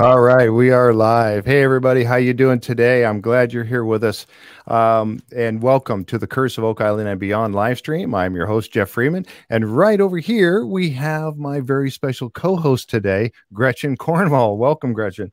All 0.00 0.20
right, 0.20 0.48
we 0.48 0.70
are 0.70 0.94
live. 0.94 1.44
Hey, 1.44 1.62
everybody, 1.62 2.04
how 2.04 2.16
you 2.16 2.32
doing 2.32 2.58
today? 2.58 3.04
I'm 3.04 3.20
glad 3.20 3.52
you're 3.52 3.64
here 3.64 3.84
with 3.84 4.02
us, 4.02 4.24
um, 4.66 5.20
and 5.36 5.60
welcome 5.60 6.06
to 6.06 6.16
the 6.16 6.26
Curse 6.26 6.56
of 6.56 6.64
Oak 6.64 6.80
Island 6.80 7.06
and 7.06 7.20
Beyond 7.20 7.54
live 7.54 7.76
stream. 7.76 8.14
I'm 8.14 8.34
your 8.34 8.46
host 8.46 8.72
Jeff 8.72 8.88
Freeman, 8.88 9.26
and 9.50 9.76
right 9.76 10.00
over 10.00 10.16
here 10.16 10.64
we 10.64 10.88
have 10.92 11.36
my 11.36 11.60
very 11.60 11.90
special 11.90 12.30
co-host 12.30 12.88
today, 12.88 13.30
Gretchen 13.52 13.98
Cornwall. 13.98 14.56
Welcome, 14.56 14.94
Gretchen. 14.94 15.32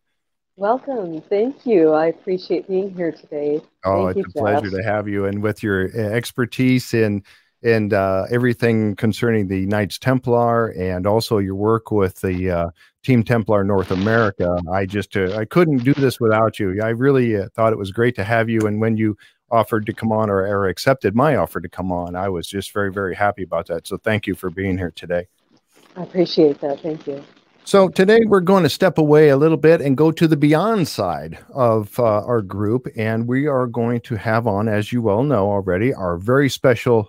Welcome. 0.57 1.21
Thank 1.21 1.65
you. 1.65 1.93
I 1.93 2.07
appreciate 2.07 2.67
being 2.67 2.93
here 2.93 3.13
today. 3.13 3.61
Oh, 3.85 4.07
Thank 4.07 4.17
it's 4.17 4.35
you, 4.35 4.41
a 4.41 4.43
pleasure 4.43 4.69
Jeff. 4.69 4.79
to 4.79 4.83
have 4.83 5.07
you, 5.07 5.27
and 5.27 5.41
with 5.41 5.63
your 5.63 5.85
uh, 5.95 6.09
expertise 6.09 6.93
in 6.93 7.23
and 7.63 7.93
uh, 7.93 8.25
everything 8.29 8.97
concerning 8.97 9.47
the 9.47 9.65
Knights 9.65 9.97
Templar, 9.97 10.67
and 10.77 11.07
also 11.07 11.37
your 11.37 11.55
work 11.55 11.89
with 11.89 12.19
the 12.19 12.51
uh, 12.51 12.69
Team 13.07 13.23
Templar 13.23 13.63
North 13.63 13.89
America. 13.91 14.59
I 14.69 14.85
just 14.85 15.15
uh, 15.15 15.37
I 15.37 15.45
couldn't 15.45 15.77
do 15.77 15.93
this 15.93 16.19
without 16.19 16.59
you. 16.59 16.81
I 16.83 16.89
really 16.89 17.37
uh, 17.37 17.47
thought 17.55 17.71
it 17.71 17.79
was 17.79 17.89
great 17.89 18.15
to 18.15 18.23
have 18.25 18.49
you, 18.49 18.59
and 18.67 18.81
when 18.81 18.97
you 18.97 19.17
offered 19.49 19.85
to 19.85 19.93
come 19.93 20.11
on 20.11 20.29
or, 20.29 20.45
or 20.45 20.67
accepted 20.67 21.15
my 21.15 21.37
offer 21.37 21.61
to 21.61 21.69
come 21.69 21.89
on, 21.89 22.17
I 22.17 22.27
was 22.27 22.47
just 22.47 22.73
very 22.73 22.91
very 22.91 23.15
happy 23.15 23.43
about 23.43 23.67
that. 23.67 23.87
So 23.87 23.97
thank 23.97 24.27
you 24.27 24.35
for 24.35 24.49
being 24.49 24.77
here 24.77 24.91
today. 24.91 25.27
I 25.95 26.03
appreciate 26.03 26.59
that. 26.59 26.81
Thank 26.81 27.07
you. 27.07 27.23
So 27.63 27.87
today 27.87 28.19
we're 28.25 28.41
going 28.41 28.63
to 28.63 28.69
step 28.69 28.97
away 28.97 29.29
a 29.29 29.37
little 29.37 29.55
bit 29.55 29.79
and 29.79 29.95
go 29.95 30.11
to 30.11 30.27
the 30.27 30.35
beyond 30.35 30.89
side 30.89 31.39
of 31.53 31.97
uh, 32.01 32.03
our 32.03 32.41
group, 32.41 32.89
and 32.97 33.25
we 33.25 33.47
are 33.47 33.67
going 33.67 34.01
to 34.01 34.17
have 34.17 34.47
on, 34.47 34.67
as 34.67 34.91
you 34.91 35.01
well 35.01 35.23
know 35.23 35.49
already, 35.49 35.93
our 35.93 36.17
very 36.17 36.49
special 36.49 37.07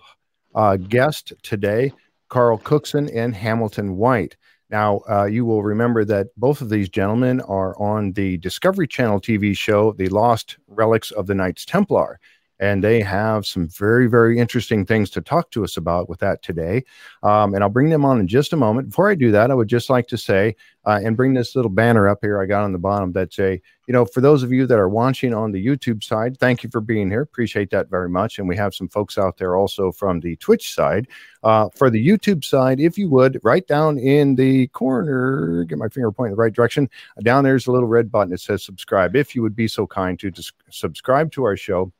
uh, 0.55 0.77
guest 0.77 1.33
today, 1.43 1.91
Carl 2.29 2.57
Cookson 2.57 3.09
and 3.09 3.35
Hamilton 3.35 3.97
White. 3.97 4.37
Now, 4.69 5.01
uh, 5.09 5.25
you 5.25 5.45
will 5.45 5.63
remember 5.63 6.05
that 6.05 6.27
both 6.37 6.61
of 6.61 6.69
these 6.69 6.89
gentlemen 6.89 7.41
are 7.41 7.75
on 7.79 8.11
the 8.13 8.37
Discovery 8.37 8.87
Channel 8.87 9.19
TV 9.19 9.57
show, 9.57 9.93
The 9.93 10.09
Lost 10.09 10.57
Relics 10.67 11.09
of 11.11 11.25
the 11.25 11.33
Knights 11.33 11.65
Templar. 11.65 12.19
And 12.59 12.83
they 12.83 13.01
have 13.01 13.45
some 13.45 13.67
very, 13.67 14.07
very 14.07 14.37
interesting 14.37 14.85
things 14.85 15.09
to 15.11 15.21
talk 15.21 15.51
to 15.51 15.63
us 15.63 15.77
about 15.77 16.09
with 16.09 16.19
that 16.19 16.41
today. 16.43 16.83
Um, 17.23 17.53
and 17.53 17.63
I'll 17.63 17.69
bring 17.69 17.89
them 17.89 18.05
on 18.05 18.19
in 18.19 18.27
just 18.27 18.53
a 18.53 18.57
moment. 18.57 18.89
Before 18.89 19.09
I 19.09 19.15
do 19.15 19.31
that, 19.31 19.51
I 19.51 19.53
would 19.53 19.69
just 19.69 19.89
like 19.89 20.07
to 20.09 20.17
say 20.17 20.55
uh, 20.85 20.99
and 21.03 21.15
bring 21.15 21.33
this 21.33 21.55
little 21.55 21.69
banner 21.69 22.07
up 22.07 22.19
here 22.21 22.41
I 22.41 22.45
got 22.45 22.63
on 22.63 22.71
the 22.71 22.79
bottom 22.79 23.11
that 23.13 23.33
say, 23.33 23.61
you 23.87 23.93
know, 23.93 24.05
for 24.05 24.21
those 24.21 24.43
of 24.43 24.51
you 24.51 24.65
that 24.67 24.77
are 24.77 24.89
watching 24.89 25.33
on 25.33 25.51
the 25.51 25.65
YouTube 25.65 26.03
side, 26.03 26.37
thank 26.37 26.63
you 26.63 26.69
for 26.69 26.81
being 26.81 27.09
here. 27.09 27.21
Appreciate 27.21 27.69
that 27.71 27.89
very 27.89 28.09
much. 28.09 28.39
And 28.39 28.47
we 28.47 28.55
have 28.55 28.73
some 28.73 28.87
folks 28.87 29.17
out 29.17 29.37
there 29.37 29.55
also 29.55 29.91
from 29.91 30.19
the 30.19 30.35
Twitch 30.37 30.73
side. 30.73 31.07
Uh, 31.43 31.69
for 31.75 31.89
the 31.89 32.05
YouTube 32.05 32.43
side, 32.43 32.79
if 32.79 32.97
you 32.97 33.09
would, 33.09 33.39
right 33.43 33.65
down 33.67 33.97
in 33.97 34.35
the 34.35 34.67
corner, 34.67 35.63
get 35.63 35.77
my 35.77 35.87
finger 35.87 36.11
pointing 36.11 36.35
the 36.35 36.41
right 36.41 36.53
direction. 36.53 36.89
Down 37.23 37.43
there's 37.43 37.67
a 37.67 37.71
little 37.71 37.87
red 37.87 38.11
button 38.11 38.31
that 38.31 38.41
says 38.41 38.63
subscribe. 38.63 39.15
If 39.15 39.35
you 39.35 39.41
would 39.41 39.55
be 39.55 39.67
so 39.67 39.87
kind 39.87 40.19
to 40.19 40.29
just 40.31 40.53
subscribe 40.69 41.31
to 41.33 41.43
our 41.43 41.57
show. 41.57 41.91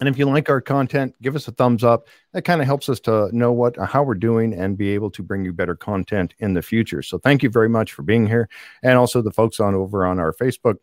And 0.00 0.08
if 0.08 0.18
you 0.18 0.24
like 0.24 0.48
our 0.48 0.62
content, 0.62 1.14
give 1.20 1.36
us 1.36 1.46
a 1.46 1.52
thumbs 1.52 1.84
up. 1.84 2.08
That 2.32 2.42
kind 2.42 2.62
of 2.62 2.66
helps 2.66 2.88
us 2.88 3.00
to 3.00 3.28
know 3.36 3.52
what 3.52 3.76
how 3.76 4.02
we're 4.02 4.14
doing 4.14 4.54
and 4.54 4.76
be 4.76 4.90
able 4.90 5.10
to 5.10 5.22
bring 5.22 5.44
you 5.44 5.52
better 5.52 5.76
content 5.76 6.34
in 6.38 6.54
the 6.54 6.62
future. 6.62 7.02
So 7.02 7.18
thank 7.18 7.42
you 7.42 7.50
very 7.50 7.68
much 7.68 7.92
for 7.92 8.02
being 8.02 8.26
here, 8.26 8.48
and 8.82 8.98
also 8.98 9.20
the 9.20 9.30
folks 9.30 9.60
on 9.60 9.74
over 9.74 10.06
on 10.06 10.18
our 10.18 10.32
Facebook, 10.32 10.76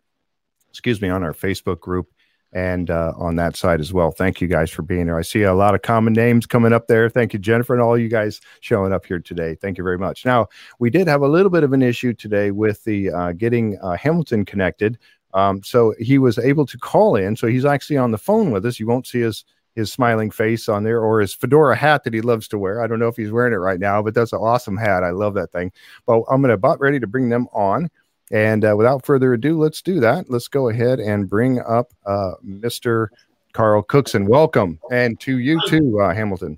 excuse 0.69 1.01
me, 1.01 1.09
on 1.09 1.23
our 1.23 1.33
Facebook 1.33 1.79
group 1.79 2.11
and 2.53 2.89
uh, 2.89 3.13
on 3.17 3.35
that 3.35 3.55
side 3.55 3.79
as 3.79 3.91
well. 3.91 4.11
Thank 4.11 4.39
you 4.39 4.47
guys 4.47 4.69
for 4.71 4.81
being 4.81 5.07
here. 5.07 5.17
I 5.17 5.21
see 5.21 5.43
a 5.43 5.53
lot 5.53 5.75
of 5.75 5.81
common 5.81 6.13
names 6.13 6.45
coming 6.45 6.71
up 6.71 6.87
there. 6.87 7.09
Thank 7.09 7.33
you, 7.33 7.39
Jennifer, 7.39 7.73
and 7.73 7.81
all 7.81 7.97
you 7.97 8.07
guys 8.07 8.39
showing 8.61 8.93
up 8.93 9.05
here 9.05 9.19
today. 9.19 9.55
Thank 9.55 9.77
you 9.77 9.83
very 9.83 9.97
much. 9.97 10.25
Now 10.25 10.47
we 10.79 10.89
did 10.89 11.07
have 11.07 11.21
a 11.21 11.27
little 11.27 11.49
bit 11.49 11.63
of 11.63 11.73
an 11.73 11.81
issue 11.81 12.13
today 12.13 12.51
with 12.51 12.83
the 12.83 13.09
uh, 13.11 13.31
getting 13.33 13.77
uh, 13.81 13.97
Hamilton 13.97 14.45
connected. 14.45 14.97
Um, 15.33 15.61
so 15.63 15.93
he 15.99 16.17
was 16.17 16.37
able 16.37 16.65
to 16.65 16.77
call 16.77 17.15
in. 17.15 17.35
So 17.35 17.47
he's 17.47 17.65
actually 17.65 17.97
on 17.97 18.11
the 18.11 18.17
phone 18.17 18.51
with 18.51 18.65
us. 18.65 18.79
You 18.79 18.87
won't 18.87 19.07
see 19.07 19.21
his 19.21 19.45
his 19.77 19.93
smiling 19.93 20.31
face 20.31 20.67
on 20.67 20.83
there 20.83 20.99
or 20.99 21.21
his 21.21 21.35
fedora 21.35 21.75
hat 21.75 22.03
that 22.03 22.11
he 22.13 22.21
loves 22.21 22.47
to 22.47 22.57
wear. 22.57 22.81
I 22.81 22.87
don't 22.87 22.97
know 22.97 23.09
if 23.09 23.15
he's 23.15 23.31
wearing 23.31 23.53
it 23.53 23.57
right 23.57 23.79
now, 23.79 24.01
but 24.01 24.15
that's 24.15 24.33
an 24.33 24.39
awesome 24.39 24.75
hat. 24.75 25.03
I 25.03 25.11
love 25.11 25.35
that 25.35 25.51
thing. 25.51 25.71
But 26.07 26.23
I'm 26.31 26.41
to 26.41 26.49
about 26.49 26.79
ready 26.79 26.99
to 26.99 27.05
bring 27.05 27.29
them 27.29 27.47
on. 27.53 27.91
And 28.31 28.65
uh, 28.65 28.75
without 28.75 29.05
further 29.05 29.33
ado, 29.33 29.55
let's 29.55 29.83
do 29.83 29.99
that. 29.99 30.31
Let's 30.31 30.47
go 30.47 30.69
ahead 30.69 30.99
and 30.99 31.29
bring 31.29 31.59
up 31.59 31.93
uh, 32.07 32.31
Mr. 32.43 33.09
Carl 33.53 33.83
Cookson. 33.83 34.25
Welcome. 34.25 34.79
And 34.91 35.19
to 35.19 35.37
you 35.37 35.61
too, 35.67 35.99
uh, 36.01 36.11
Hamilton. 36.11 36.57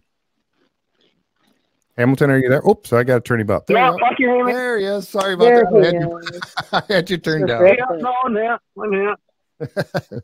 Hamilton, 1.99 2.31
are 2.31 2.37
you 2.39 2.47
there? 2.47 2.61
Oops, 2.65 2.93
I 2.93 3.03
got 3.03 3.15
to 3.15 3.19
turn 3.19 3.41
him 3.41 3.49
up. 3.51 3.67
There, 3.67 3.75
Yeah, 3.75 3.91
fuck 3.99 4.17
you, 4.19 4.29
hear 4.29 4.45
me? 4.45 4.53
there 4.53 4.79
he 4.79 4.85
is. 4.85 5.09
Sorry 5.09 5.33
about 5.33 5.43
There 5.43 5.65
that. 5.69 5.73
I 5.73 5.85
had, 5.85 5.93
you. 5.93 6.21
I 6.71 6.93
had 6.93 7.09
you 7.09 7.17
turned 7.17 7.47
down. 7.49 7.59
Perfect. 7.59 7.81
Yeah, 7.91 7.97
no, 7.97 8.13
I'm 8.23 8.35
here. 8.35 8.57
I'm 8.81 8.93
here. 10.11 10.21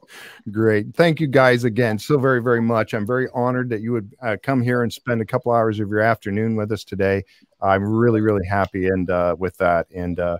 Great. 0.51 0.95
Thank 0.95 1.19
you 1.19 1.27
guys 1.27 1.65
again 1.65 1.99
so 1.99 2.17
very, 2.17 2.41
very 2.41 2.61
much. 2.61 2.93
I'm 2.93 3.05
very 3.05 3.27
honored 3.33 3.69
that 3.71 3.81
you 3.81 3.91
would 3.91 4.15
uh, 4.21 4.37
come 4.41 4.61
here 4.61 4.83
and 4.83 4.93
spend 4.93 5.19
a 5.19 5.25
couple 5.25 5.51
hours 5.51 5.81
of 5.81 5.89
your 5.89 5.99
afternoon 5.99 6.55
with 6.55 6.71
us 6.71 6.85
today. 6.85 7.25
I'm 7.61 7.83
really, 7.83 8.21
really 8.21 8.45
happy 8.45 8.87
and 8.87 9.09
uh, 9.09 9.35
with 9.37 9.57
that, 9.57 9.87
and 9.93 10.17
uh, 10.17 10.37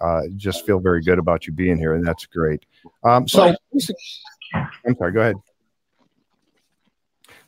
uh, 0.00 0.20
just 0.36 0.64
feel 0.64 0.78
very 0.78 1.02
good 1.02 1.18
about 1.18 1.48
you 1.48 1.52
being 1.52 1.78
here, 1.78 1.94
and 1.94 2.06
that's 2.06 2.26
great. 2.26 2.64
Um, 3.02 3.26
so, 3.26 3.56
I'm 3.74 4.94
sorry. 4.94 5.12
Go 5.12 5.20
ahead. 5.20 5.36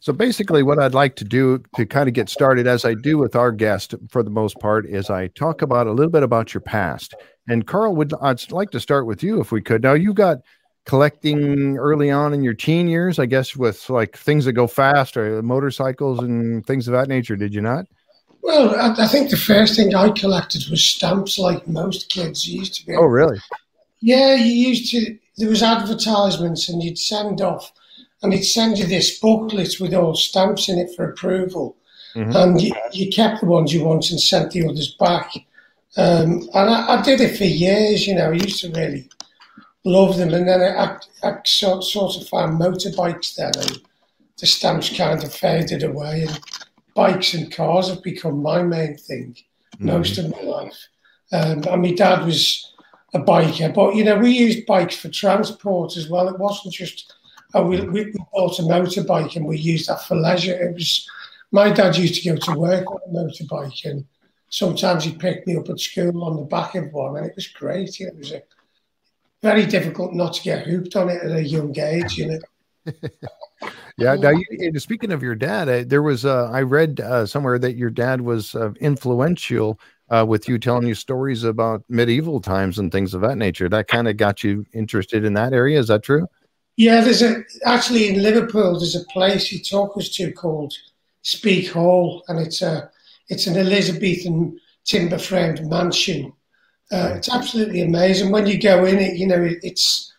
So 0.08 0.14
basically, 0.14 0.62
what 0.62 0.78
I'd 0.78 0.94
like 0.94 1.16
to 1.16 1.24
do 1.24 1.62
to 1.76 1.84
kind 1.84 2.08
of 2.08 2.14
get 2.14 2.30
started, 2.30 2.66
as 2.66 2.86
I 2.86 2.94
do 2.94 3.18
with 3.18 3.36
our 3.36 3.52
guest 3.52 3.94
for 4.08 4.22
the 4.22 4.30
most 4.30 4.58
part, 4.58 4.86
is 4.86 5.10
I 5.10 5.26
talk 5.26 5.60
about 5.60 5.86
a 5.86 5.92
little 5.92 6.10
bit 6.10 6.22
about 6.22 6.54
your 6.54 6.62
past. 6.62 7.14
And 7.46 7.66
Carl, 7.66 7.94
would 7.94 8.14
I'd 8.22 8.50
like 8.50 8.70
to 8.70 8.80
start 8.80 9.04
with 9.04 9.22
you 9.22 9.38
if 9.38 9.52
we 9.52 9.60
could. 9.60 9.82
Now, 9.82 9.92
you 9.92 10.14
got 10.14 10.38
collecting 10.86 11.76
early 11.76 12.10
on 12.10 12.32
in 12.32 12.42
your 12.42 12.54
teen 12.54 12.88
years, 12.88 13.18
I 13.18 13.26
guess, 13.26 13.54
with 13.54 13.90
like 13.90 14.16
things 14.16 14.46
that 14.46 14.54
go 14.54 14.66
fast 14.66 15.14
or 15.14 15.42
motorcycles 15.42 16.20
and 16.20 16.66
things 16.66 16.88
of 16.88 16.92
that 16.92 17.08
nature. 17.08 17.36
Did 17.36 17.52
you 17.52 17.60
not? 17.60 17.84
Well, 18.40 18.76
I, 18.76 19.04
I 19.04 19.08
think 19.08 19.28
the 19.28 19.36
first 19.36 19.76
thing 19.76 19.94
I 19.94 20.08
collected 20.08 20.62
was 20.70 20.82
stamps, 20.82 21.38
like 21.38 21.68
most 21.68 22.08
kids 22.08 22.48
used 22.48 22.76
to 22.76 22.86
be. 22.86 22.96
Oh, 22.96 23.02
really? 23.02 23.40
Yeah, 24.00 24.36
you 24.36 24.70
used 24.70 24.90
to. 24.92 25.18
There 25.36 25.50
was 25.50 25.62
advertisements, 25.62 26.70
and 26.70 26.82
you'd 26.82 26.98
send 26.98 27.42
off, 27.42 27.72
and 28.22 28.32
it'd 28.32 28.44
send 28.46 28.78
you 28.78 28.86
this 28.86 29.18
booklet 29.18 29.76
with 29.80 29.94
all 29.94 30.14
stamps 30.14 30.68
in 30.68 30.78
it 30.78 30.94
for 30.94 31.10
approval, 31.10 31.76
Mhm. 32.14 32.34
and 32.34 32.60
you, 32.60 32.72
you 32.92 33.10
kept 33.10 33.40
the 33.40 33.46
ones 33.46 33.72
you 33.72 33.84
wanted 33.84 34.12
and 34.12 34.20
sent 34.20 34.50
the 34.50 34.66
others 34.66 34.94
back. 34.98 35.32
Um, 35.96 36.48
and 36.54 36.70
I, 36.70 36.98
I 36.98 37.02
did 37.02 37.20
it 37.20 37.36
for 37.36 37.44
years. 37.44 38.06
You 38.06 38.14
know, 38.14 38.30
I 38.30 38.34
used 38.34 38.60
to 38.62 38.70
really 38.70 39.08
love 39.84 40.16
them, 40.16 40.32
and 40.34 40.48
then 40.48 40.60
I, 40.60 40.84
I, 40.84 40.96
I 41.28 41.38
sort, 41.44 41.84
sort 41.84 42.16
of 42.16 42.28
found 42.28 42.60
motorbikes 42.60 43.34
then, 43.34 43.52
and 43.56 43.80
the 44.38 44.46
stamps 44.46 44.96
kind 44.96 45.22
of 45.22 45.34
faded 45.34 45.82
away, 45.82 46.22
and 46.28 46.40
bikes 46.94 47.34
and 47.34 47.52
cars 47.52 47.88
have 47.88 48.02
become 48.02 48.42
my 48.42 48.62
main 48.62 48.96
thing 48.96 49.36
most 49.78 50.18
of 50.18 50.30
my 50.30 50.42
life. 50.42 50.88
Um, 51.30 51.62
and 51.68 51.82
my 51.82 51.92
dad 51.92 52.24
was 52.24 52.72
a 53.14 53.20
biker, 53.20 53.72
but 53.72 53.94
you 53.94 54.04
know 54.04 54.18
we 54.18 54.30
used 54.30 54.66
bikes 54.66 54.96
for 54.96 55.08
transport 55.08 55.96
as 55.96 56.08
well. 56.08 56.28
It 56.28 56.38
wasn't 56.38 56.74
just 56.74 57.14
we, 57.54 57.80
we 57.80 58.12
bought 58.32 58.58
a 58.58 58.62
motorbike 58.62 59.36
and 59.36 59.46
we 59.46 59.58
used 59.58 59.88
that 59.88 60.02
for 60.02 60.16
leisure. 60.16 60.54
It 60.54 60.74
was 60.74 61.08
my 61.50 61.70
dad 61.70 61.96
used 61.96 62.22
to 62.22 62.30
go 62.30 62.36
to 62.36 62.58
work 62.58 62.90
on 62.90 62.98
a 63.06 63.12
motorbike, 63.12 63.84
and 63.84 64.04
sometimes 64.50 65.04
he'd 65.04 65.18
pick 65.18 65.46
me 65.46 65.56
up 65.56 65.68
at 65.70 65.80
school 65.80 66.24
on 66.24 66.36
the 66.36 66.42
back 66.42 66.74
of 66.74 66.92
one, 66.92 67.16
and 67.16 67.26
it 67.26 67.34
was 67.34 67.46
great. 67.46 68.00
It 68.00 68.16
was 68.16 68.32
a, 68.32 68.42
very 69.42 69.66
difficult 69.66 70.12
not 70.14 70.34
to 70.34 70.42
get 70.42 70.66
hooped 70.66 70.96
on 70.96 71.08
it 71.08 71.22
at 71.22 71.30
a 71.30 71.42
young 71.42 71.78
age, 71.78 72.18
you 72.18 72.26
know. 72.26 72.92
Yeah. 73.98 74.14
Now, 74.14 74.30
you, 74.30 74.78
speaking 74.78 75.10
of 75.10 75.24
your 75.24 75.34
dad, 75.34 75.90
there 75.90 76.02
was 76.02 76.24
uh, 76.24 76.48
I 76.52 76.62
read 76.62 77.00
uh, 77.00 77.26
somewhere 77.26 77.58
that 77.58 77.74
your 77.74 77.90
dad 77.90 78.20
was 78.20 78.54
uh, 78.54 78.70
influential 78.80 79.80
uh, 80.08 80.24
with 80.26 80.48
you 80.48 80.56
telling 80.56 80.86
you 80.86 80.94
stories 80.94 81.42
about 81.42 81.82
medieval 81.88 82.40
times 82.40 82.78
and 82.78 82.92
things 82.92 83.12
of 83.12 83.20
that 83.22 83.36
nature. 83.36 83.68
That 83.68 83.88
kind 83.88 84.06
of 84.06 84.16
got 84.16 84.44
you 84.44 84.64
interested 84.72 85.24
in 85.24 85.34
that 85.34 85.52
area. 85.52 85.80
Is 85.80 85.88
that 85.88 86.04
true? 86.04 86.28
Yeah, 86.78 87.00
there's 87.00 87.22
a 87.22 87.42
actually 87.64 88.08
in 88.08 88.22
Liverpool. 88.22 88.78
There's 88.78 88.94
a 88.94 89.04
place 89.06 89.48
he 89.48 89.58
took 89.58 89.96
us 89.96 90.10
to 90.10 90.30
called 90.30 90.72
Speke 91.22 91.72
Hall, 91.72 92.22
and 92.28 92.38
it's 92.38 92.62
a 92.62 92.88
it's 93.28 93.48
an 93.48 93.56
Elizabethan 93.56 94.60
timber 94.84 95.18
framed 95.18 95.68
mansion. 95.68 96.32
Uh, 96.92 97.14
it's 97.16 97.28
absolutely 97.34 97.82
amazing 97.82 98.30
when 98.30 98.46
you 98.46 98.60
go 98.60 98.84
in 98.84 99.00
it. 99.00 99.16
You 99.16 99.26
know, 99.26 99.42
it, 99.42 99.58
it's 99.64 100.14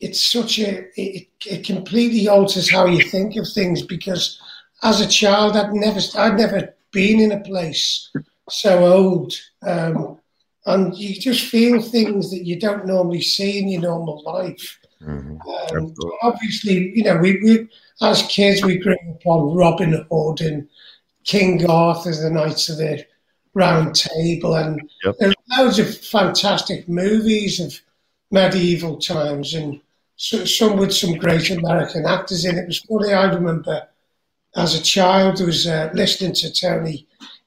it's 0.00 0.20
such 0.20 0.58
a 0.58 0.88
it, 1.00 1.28
it 1.46 1.64
completely 1.64 2.26
alters 2.26 2.68
how 2.68 2.86
you 2.86 3.04
think 3.04 3.36
of 3.36 3.48
things 3.48 3.82
because 3.82 4.40
as 4.82 5.00
a 5.00 5.06
child 5.06 5.56
I'd 5.56 5.72
never 5.72 6.00
I'd 6.16 6.36
never 6.36 6.74
been 6.90 7.20
in 7.20 7.30
a 7.30 7.44
place 7.44 8.10
so 8.50 8.84
old, 8.92 9.34
um, 9.62 10.18
and 10.66 10.96
you 10.96 11.14
just 11.14 11.44
feel 11.46 11.80
things 11.80 12.32
that 12.32 12.44
you 12.44 12.58
don't 12.58 12.86
normally 12.86 13.22
see 13.22 13.60
in 13.60 13.68
your 13.68 13.82
normal 13.82 14.20
life. 14.24 14.80
Mhm. 15.02 15.38
Um, 15.74 15.94
obviously, 16.22 16.92
you 16.96 17.04
know, 17.04 17.16
we, 17.16 17.40
we 17.42 17.68
as 18.00 18.22
kids 18.22 18.64
we 18.64 18.78
grew 18.78 18.94
up 19.10 19.26
on 19.26 19.54
Robin 19.54 20.04
Hood 20.10 20.40
and 20.40 20.68
King 21.24 21.68
Arthur, 21.68 22.12
the 22.12 22.30
Knights 22.30 22.68
of 22.68 22.78
the 22.78 23.04
Round 23.54 23.94
Table, 23.94 24.54
and 24.54 24.80
Yep. 25.04 25.16
there's 25.18 25.34
loads 25.56 25.78
of 25.78 25.98
fantastic 25.98 26.88
movies 26.88 27.60
of 27.60 27.78
medieval 28.30 28.96
times 28.98 29.54
and 29.54 29.80
so, 30.16 30.44
some 30.44 30.78
with 30.78 30.94
some 30.94 31.14
great 31.14 31.50
American 31.50 32.06
actors 32.06 32.44
in 32.44 32.56
it. 32.56 32.62
It 32.62 32.66
was 32.68 32.78
funny, 32.80 33.12
I 33.12 33.26
remember 33.26 33.86
as 34.56 34.74
a 34.74 34.82
child 34.82 35.40
was 35.40 35.66
uh, 35.66 35.90
listening 35.92 36.32
to 36.32 36.50
Tony 36.52 37.06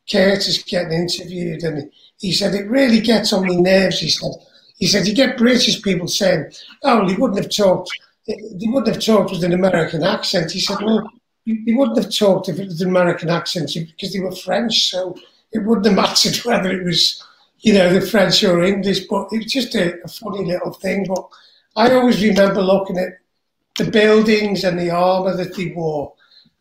Curtis 0.09 0.61
getting 0.63 0.93
interviewed 0.93 1.63
and 1.63 1.91
he 2.19 2.31
said, 2.31 2.53
it 2.53 2.69
really 2.69 2.99
gets 2.99 3.33
on 3.33 3.47
my 3.47 3.55
nerves, 3.55 3.99
he 3.99 4.09
said. 4.09 4.31
He 4.79 4.87
said, 4.87 5.07
you 5.07 5.13
get 5.13 5.37
British 5.37 5.81
people 5.81 6.07
saying, 6.07 6.51
oh, 6.83 7.07
he 7.07 7.15
wouldn't 7.15 7.43
have 7.43 7.55
talked, 7.55 7.91
he 8.25 8.69
wouldn't 8.69 8.95
have 8.95 9.03
talked 9.03 9.31
with 9.31 9.43
an 9.43 9.53
American 9.53 10.03
accent. 10.03 10.51
He 10.51 10.59
said, 10.59 10.77
well, 10.81 11.07
he 11.45 11.73
wouldn't 11.73 11.97
have 11.97 12.13
talked 12.13 12.49
if 12.49 12.59
it 12.59 12.67
was 12.67 12.81
an 12.81 12.89
American 12.89 13.29
accent 13.29 13.71
because 13.73 14.13
they 14.13 14.19
were 14.19 14.31
French, 14.31 14.89
so 14.89 15.15
it 15.51 15.59
wouldn't 15.59 15.87
have 15.87 15.95
mattered 15.95 16.35
whether 16.45 16.71
it 16.71 16.85
was, 16.85 17.23
you 17.59 17.73
know, 17.73 17.91
the 17.93 18.01
French 18.01 18.43
or 18.43 18.63
English. 18.63 19.07
But 19.07 19.29
it 19.31 19.43
was 19.43 19.51
just 19.51 19.75
a, 19.75 20.01
a 20.03 20.07
funny 20.07 20.45
little 20.45 20.73
thing. 20.73 21.05
But 21.07 21.27
I 21.75 21.93
always 21.93 22.21
remember 22.23 22.61
looking 22.61 22.97
at 22.97 23.19
the 23.77 23.89
buildings 23.89 24.63
and 24.63 24.79
the 24.79 24.91
armour 24.91 25.35
that 25.35 25.55
they 25.55 25.67
wore. 25.67 26.13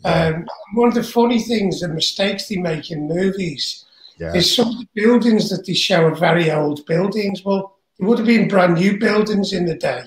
Um, 0.05 0.47
one 0.75 0.89
of 0.89 0.95
the 0.95 1.03
funny 1.03 1.41
things, 1.41 1.81
the 1.81 1.89
mistakes 1.89 2.49
they 2.49 2.57
make 2.57 2.91
in 2.91 3.09
movies, 3.09 3.85
yeah. 4.19 4.33
is 4.33 4.55
some 4.55 4.69
of 4.69 4.79
the 4.79 4.89
buildings 4.95 5.51
that 5.51 5.67
they 5.67 5.75
show 5.75 6.05
are 6.05 6.15
very 6.15 6.51
old 6.51 6.87
buildings. 6.87 7.45
Well, 7.45 7.78
it 7.99 8.05
would 8.05 8.19
have 8.19 8.27
been 8.27 8.49
brand 8.49 8.75
new 8.75 8.99
buildings 8.99 9.53
in 9.53 9.67
the 9.67 9.75
day, 9.75 10.03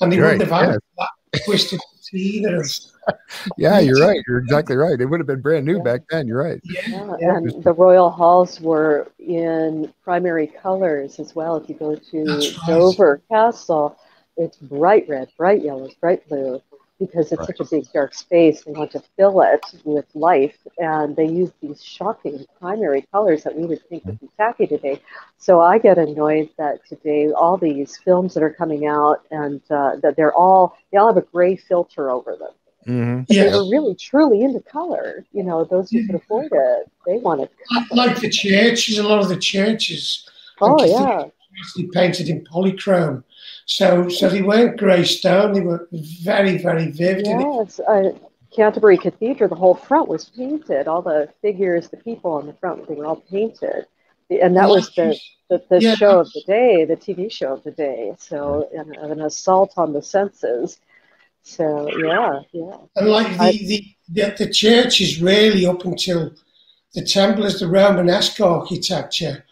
and 0.00 0.12
they 0.12 0.18
right, 0.18 0.38
wouldn't 0.38 0.50
have 0.50 0.60
had 0.60 0.80
yeah. 0.98 1.06
that 1.32 1.44
twisted 1.44 1.80
either 2.12 2.60
of 2.60 2.70
yeah, 3.58 3.78
you're 3.78 4.00
right. 4.00 4.22
You're 4.26 4.38
exactly 4.38 4.76
right. 4.76 5.00
It 5.00 5.06
would 5.06 5.20
have 5.20 5.26
been 5.26 5.40
brand 5.40 5.64
new 5.66 5.78
yeah. 5.78 5.82
back 5.82 6.00
then. 6.10 6.26
You're 6.26 6.42
right. 6.42 6.60
Yeah. 6.64 7.16
yeah. 7.20 7.36
and 7.36 7.62
the 7.62 7.72
royal 7.72 8.10
halls 8.10 8.60
were 8.60 9.10
in 9.18 9.92
primary 10.02 10.46
colors 10.46 11.18
as 11.18 11.34
well. 11.34 11.56
If 11.56 11.68
you 11.68 11.74
go 11.74 11.96
to 11.96 12.52
Dover 12.66 13.22
Castle, 13.30 13.98
it's 14.36 14.56
bright 14.56 15.08
red, 15.08 15.28
bright 15.36 15.62
yellows, 15.62 15.94
bright 15.94 16.28
blue, 16.28 16.60
because 16.98 17.30
it's 17.32 17.38
right. 17.38 17.46
such 17.46 17.60
a 17.60 17.64
big 17.64 17.92
dark 17.92 18.14
space. 18.14 18.64
They 18.64 18.72
want 18.72 18.92
to 18.92 19.02
fill 19.16 19.40
it 19.42 19.64
with 19.84 20.06
life, 20.14 20.56
and 20.78 21.14
they 21.16 21.26
use 21.26 21.50
these 21.62 21.82
shocking 21.82 22.44
primary 22.60 23.06
colors 23.12 23.44
that 23.44 23.56
we 23.56 23.66
would 23.66 23.86
think 23.88 24.04
would 24.04 24.20
be 24.20 24.28
tacky 24.36 24.66
today. 24.66 25.00
So 25.38 25.60
I 25.60 25.78
get 25.78 25.98
annoyed 25.98 26.50
that 26.58 26.86
today 26.86 27.30
all 27.30 27.56
these 27.56 27.96
films 27.98 28.34
that 28.34 28.42
are 28.42 28.52
coming 28.52 28.86
out 28.86 29.24
and 29.30 29.60
uh, 29.70 29.96
that 30.02 30.16
they're 30.16 30.34
all 30.34 30.76
they 30.90 30.98
all 30.98 31.08
have 31.08 31.16
a 31.16 31.26
gray 31.26 31.56
filter 31.56 32.10
over 32.10 32.36
them. 32.36 32.52
Mm-hmm. 32.86 33.32
Yeah. 33.32 33.44
They 33.44 33.50
were 33.50 33.70
really 33.70 33.94
truly 33.94 34.42
into 34.42 34.60
color. 34.60 35.24
You 35.32 35.42
know, 35.42 35.64
those 35.64 35.90
who 35.90 36.06
could 36.06 36.16
afford 36.16 36.48
it, 36.52 36.90
they 37.06 37.18
wanted 37.18 37.50
color. 37.68 37.86
Like 37.92 38.20
the 38.20 38.30
churches, 38.30 38.98
a 38.98 39.02
lot 39.06 39.20
of 39.20 39.28
the 39.28 39.36
churches. 39.36 40.28
Oh 40.60 40.82
yeah. 40.84 41.26
Actually 41.60 41.88
painted 41.92 42.28
in 42.28 42.44
polychrome. 42.44 43.24
So, 43.68 44.08
so 44.08 44.28
they 44.28 44.42
weren't 44.42 44.78
grey 44.78 45.04
stone. 45.04 45.52
They 45.52 45.60
were 45.60 45.88
very, 45.92 46.58
very 46.58 46.90
vivid. 46.90 47.26
Yes, 47.26 47.80
uh, 47.80 48.12
Canterbury 48.54 48.98
Cathedral. 48.98 49.48
The 49.48 49.54
whole 49.54 49.74
front 49.74 50.08
was 50.08 50.24
painted. 50.30 50.88
All 50.88 51.02
the 51.02 51.28
figures, 51.42 51.88
the 51.88 51.98
people 51.98 52.32
on 52.32 52.46
the 52.46 52.54
front, 52.54 52.88
they 52.88 52.94
were 52.94 53.06
all 53.06 53.22
painted. 53.30 53.86
And 54.30 54.56
that 54.56 54.68
was 54.68 54.90
the 54.94 55.18
the, 55.48 55.62
the 55.70 55.80
yeah, 55.80 55.94
show 55.94 56.20
of 56.20 56.30
the 56.32 56.42
day, 56.46 56.84
the 56.84 56.96
TV 56.96 57.32
show 57.32 57.54
of 57.54 57.62
the 57.62 57.70
day. 57.70 58.12
So, 58.18 58.68
an, 58.74 58.94
an 58.96 59.22
assault 59.22 59.72
on 59.78 59.94
the 59.94 60.02
senses 60.02 60.78
so 61.48 61.88
yeah, 61.96 62.40
yeah. 62.52 62.76
And 62.96 63.08
like 63.08 63.36
the, 63.38 63.42
I, 63.42 63.52
the, 63.52 63.96
the, 64.10 64.34
the 64.38 64.50
church 64.50 65.00
is 65.00 65.22
really 65.22 65.64
up 65.64 65.84
until 65.84 66.34
the 66.94 67.02
Templars, 67.02 67.60
the 67.60 67.68
Romanesque 67.68 68.38
architecture 68.40 69.44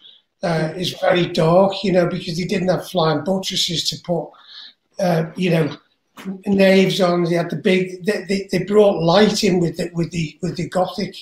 uh, 0.43 0.73
is 0.75 0.93
very 0.99 1.27
dark, 1.27 1.83
you 1.83 1.91
know, 1.91 2.07
because 2.07 2.37
they 2.37 2.45
didn't 2.45 2.69
have 2.69 2.87
flying 2.87 3.23
buttresses 3.23 3.89
to 3.89 3.97
put, 4.03 4.29
uh, 4.99 5.31
you 5.35 5.49
know, 5.49 5.77
naves 6.45 7.01
on. 7.01 7.23
They 7.23 7.35
had 7.35 7.49
the 7.49 7.55
big. 7.55 8.05
They, 8.05 8.23
they, 8.23 8.49
they 8.51 8.63
brought 8.63 9.01
light 9.01 9.43
in 9.43 9.59
with 9.59 9.77
the 9.77 9.89
with 9.93 10.11
the 10.11 10.37
with 10.41 10.57
the 10.57 10.69
Gothic 10.69 11.15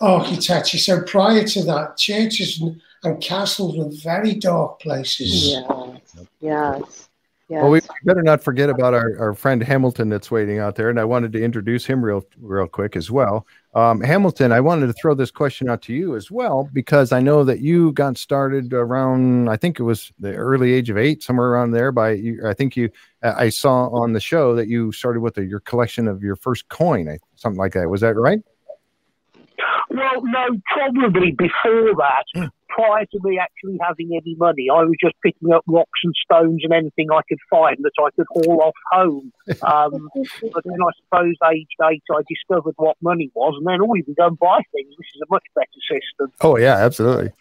architecture. 0.00 0.78
So 0.78 1.02
prior 1.02 1.44
to 1.44 1.62
that, 1.64 1.96
churches 1.96 2.60
and, 2.60 2.80
and 3.02 3.22
castles 3.22 3.76
were 3.76 3.90
very 3.90 4.34
dark 4.34 4.80
places. 4.80 5.52
Yeah. 5.52 5.98
Yes. 6.40 7.08
Yes. 7.48 7.62
Well, 7.62 7.70
we 7.70 7.80
better 8.02 8.24
not 8.24 8.42
forget 8.42 8.68
about 8.68 8.92
our, 8.92 9.16
our 9.20 9.32
friend 9.32 9.62
Hamilton 9.62 10.08
that's 10.08 10.32
waiting 10.32 10.58
out 10.58 10.74
there, 10.74 10.90
and 10.90 10.98
I 10.98 11.04
wanted 11.04 11.32
to 11.32 11.42
introduce 11.42 11.86
him 11.86 12.04
real 12.04 12.24
real 12.40 12.66
quick 12.66 12.96
as 12.96 13.08
well. 13.08 13.46
Um, 13.72 14.00
Hamilton, 14.00 14.50
I 14.50 14.58
wanted 14.58 14.88
to 14.88 14.92
throw 14.94 15.14
this 15.14 15.30
question 15.30 15.68
out 15.68 15.80
to 15.82 15.92
you 15.92 16.16
as 16.16 16.28
well 16.28 16.68
because 16.72 17.12
I 17.12 17.20
know 17.20 17.44
that 17.44 17.60
you 17.60 17.92
got 17.92 18.18
started 18.18 18.72
around 18.72 19.48
I 19.48 19.56
think 19.56 19.78
it 19.78 19.84
was 19.84 20.12
the 20.18 20.34
early 20.34 20.72
age 20.72 20.90
of 20.90 20.98
eight, 20.98 21.22
somewhere 21.22 21.50
around 21.50 21.70
there. 21.70 21.92
By 21.92 22.20
I 22.44 22.52
think 22.52 22.76
you 22.76 22.90
I 23.22 23.48
saw 23.50 23.90
on 23.90 24.12
the 24.12 24.20
show 24.20 24.56
that 24.56 24.66
you 24.66 24.90
started 24.90 25.20
with 25.20 25.38
a, 25.38 25.44
your 25.44 25.60
collection 25.60 26.08
of 26.08 26.24
your 26.24 26.34
first 26.34 26.68
coin, 26.68 27.16
something 27.36 27.58
like 27.58 27.74
that. 27.74 27.88
Was 27.88 28.00
that 28.00 28.16
right? 28.16 28.40
Well, 29.90 30.22
no, 30.24 30.60
probably 30.74 31.32
before 31.32 31.94
that. 31.96 32.24
Hmm 32.34 32.46
prior 32.76 33.06
to 33.06 33.18
me 33.22 33.38
actually 33.38 33.78
having 33.80 34.10
any 34.12 34.36
money, 34.36 34.68
I 34.70 34.84
was 34.84 34.96
just 35.02 35.14
picking 35.22 35.52
up 35.52 35.64
rocks 35.66 36.00
and 36.04 36.14
stones 36.22 36.60
and 36.62 36.72
anything 36.72 37.08
I 37.10 37.20
could 37.28 37.38
find 37.50 37.78
that 37.80 37.92
I 37.98 38.10
could 38.14 38.26
haul 38.30 38.62
off 38.62 38.74
home. 38.92 39.32
Um, 39.66 40.08
but 40.52 40.62
then 40.64 40.78
I 40.80 40.90
suppose 41.02 41.34
aged 41.50 41.76
eight, 41.90 42.02
I 42.10 42.20
discovered 42.28 42.74
what 42.76 42.96
money 43.00 43.30
was, 43.34 43.54
and 43.58 43.66
then, 43.66 43.78
oh, 43.82 43.94
you 43.94 44.04
can 44.04 44.14
go 44.14 44.26
and 44.26 44.38
buy 44.38 44.60
things. 44.72 44.90
This 44.98 45.06
is 45.14 45.22
a 45.22 45.26
much 45.30 45.42
better 45.54 45.66
system. 45.88 46.32
Oh, 46.40 46.56
yeah, 46.56 46.76
absolutely. 46.76 47.32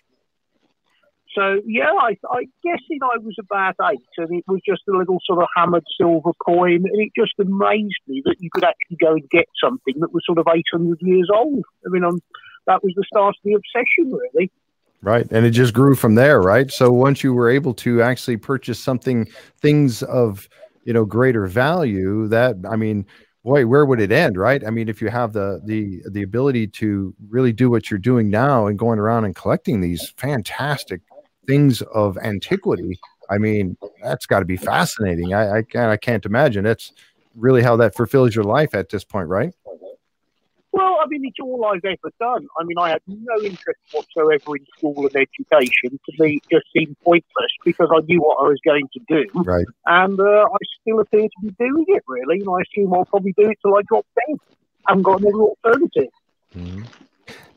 So, 1.36 1.60
yeah, 1.66 1.92
I, 1.92 2.16
I 2.32 2.46
guessing 2.64 3.00
I 3.04 3.18
was 3.18 3.36
about 3.40 3.76
eight, 3.92 4.00
and 4.18 4.40
it 4.40 4.46
was 4.48 4.62
just 4.66 4.84
a 4.88 4.98
little 4.98 5.20
sort 5.26 5.42
of 5.42 5.50
hammered 5.56 5.84
silver 6.00 6.32
coin, 6.46 6.86
and 6.86 7.02
it 7.02 7.12
just 7.16 7.34
amazed 7.40 8.00
me 8.08 8.22
that 8.26 8.38
you 8.40 8.50
could 8.54 8.64
actually 8.64 8.98
go 9.02 9.14
and 9.14 9.30
get 9.30 9.46
something 9.62 9.96
that 10.00 10.14
was 10.14 10.24
sort 10.26 10.40
of 10.40 10.48
800 10.48 10.98
years 11.02 11.30
old. 11.34 11.64
I 11.86 11.90
mean, 11.90 12.06
I'm, 12.06 12.22
that 12.68 12.84
was 12.84 12.94
the 12.96 13.04
start 13.06 13.36
of 13.36 13.42
the 13.44 13.54
obsession, 13.54 14.14
really. 14.14 14.50
Right. 15.02 15.28
And 15.30 15.46
it 15.46 15.52
just 15.52 15.74
grew 15.74 15.94
from 15.94 16.16
there, 16.16 16.42
right? 16.42 16.72
So 16.72 16.92
once 16.92 17.24
you 17.24 17.34
were 17.34 17.50
able 17.50 17.74
to 17.76 18.02
actually 18.02 18.38
purchase 18.38 18.80
something, 18.80 19.28
things 19.60 20.04
of, 20.04 20.48
you 20.86 20.94
know, 20.94 21.06
greater 21.06 21.48
value, 21.48 22.28
that, 22.30 22.56
I 22.68 22.78
mean, 22.78 23.06
boy, 23.44 23.68
where 23.68 23.86
would 23.86 24.00
it 24.00 24.12
end, 24.12 24.38
right? 24.38 24.66
I 24.66 24.70
mean, 24.72 24.90
if 24.90 25.02
you 25.02 25.10
have 25.10 25.34
the 25.34 25.62
the 25.64 26.02
the 26.10 26.24
ability 26.24 26.68
to 26.68 27.14
really 27.30 27.54
do 27.54 27.70
what 27.70 27.92
you're 27.92 28.00
doing 28.00 28.30
now 28.30 28.66
and 28.66 28.80
going 28.80 28.98
around 28.98 29.26
and 29.26 29.36
collecting 29.36 29.82
these 29.82 30.10
fantastic 30.18 31.02
things 31.48 31.82
of 31.94 32.18
antiquity, 32.18 33.00
I 33.30 33.38
mean, 33.38 33.78
that's 34.04 34.26
got 34.26 34.40
to 34.40 34.46
be 34.46 34.58
fascinating. 34.58 35.34
I 35.34 35.58
I 35.58 35.62
can't, 35.64 35.92
I 35.92 35.98
can't 35.98 36.26
imagine. 36.26 36.64
That's 36.64 36.92
really 37.36 37.64
how 37.64 37.76
that 37.78 37.96
fulfills 37.96 38.36
your 38.36 38.46
life 38.46 38.74
at 38.74 38.90
this 38.90 39.04
point, 39.04 39.28
right? 39.28 39.54
Well, 40.72 40.98
I 41.02 41.08
mean, 41.08 41.24
it's 41.24 41.40
all 41.42 41.64
I've 41.66 41.86
ever 41.86 42.12
done. 42.20 42.48
I 42.60 42.64
mean, 42.66 42.78
I 42.78 42.90
had 42.90 43.02
no 43.08 43.42
interest 43.42 43.80
whatsoever 43.94 44.58
in 44.58 44.66
school 44.78 45.08
and 45.08 45.16
education. 45.16 45.98
To 46.06 46.24
me, 46.24 46.36
it 46.36 46.44
just 46.52 46.66
seemed 46.74 46.98
pointless 47.02 47.52
because 47.64 47.90
I 47.96 48.02
knew 48.02 48.22
what 48.22 48.44
I 48.44 48.50
was 48.50 48.60
going 48.66 48.86
to 48.92 49.00
do. 49.08 49.26
Right. 49.36 49.66
And 49.86 50.20
uh, 50.20 50.24
I 50.52 50.58
still 50.82 51.00
appear 51.00 51.24
to 51.24 51.42
be 51.42 51.52
doing 51.52 51.86
it, 51.88 52.04
really. 52.10 52.42
And 52.42 52.50
I 52.50 52.62
assume 52.62 52.94
I'll 52.94 53.06
probably 53.06 53.34
do 53.38 53.50
it 53.50 53.58
till 53.62 53.74
I 53.78 53.84
drop 53.88 54.06
dead. 54.28 54.38
I 54.86 54.92
haven't 54.92 55.04
got 55.04 55.22
another 55.22 55.40
alternative. 55.40 56.12
Mm-hmm. 56.58 56.84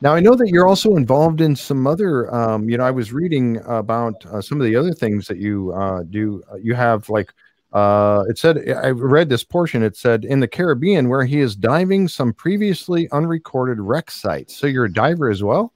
Now 0.00 0.14
I 0.14 0.20
know 0.20 0.34
that 0.36 0.48
you're 0.48 0.68
also 0.68 0.96
involved 0.96 1.40
in 1.40 1.56
some 1.56 1.86
other. 1.86 2.32
Um, 2.32 2.68
you 2.68 2.78
know, 2.78 2.84
I 2.84 2.90
was 2.90 3.12
reading 3.12 3.60
about 3.66 4.24
uh, 4.26 4.40
some 4.40 4.60
of 4.60 4.66
the 4.66 4.76
other 4.76 4.92
things 4.92 5.26
that 5.26 5.38
you 5.38 5.72
uh, 5.72 6.04
do. 6.04 6.42
Uh, 6.50 6.56
you 6.56 6.74
have 6.74 7.08
like 7.08 7.32
uh, 7.72 8.24
it 8.28 8.38
said, 8.38 8.68
I 8.70 8.90
read 8.90 9.28
this 9.28 9.44
portion. 9.44 9.82
It 9.82 9.96
said, 9.96 10.24
in 10.24 10.40
the 10.40 10.48
Caribbean, 10.48 11.08
where 11.08 11.24
he 11.24 11.40
is 11.40 11.54
diving 11.54 12.08
some 12.08 12.32
previously 12.32 13.10
unrecorded 13.12 13.78
wreck 13.78 14.10
sites. 14.10 14.56
So 14.56 14.66
you're 14.66 14.86
a 14.86 14.92
diver 14.92 15.28
as 15.28 15.42
well? 15.42 15.72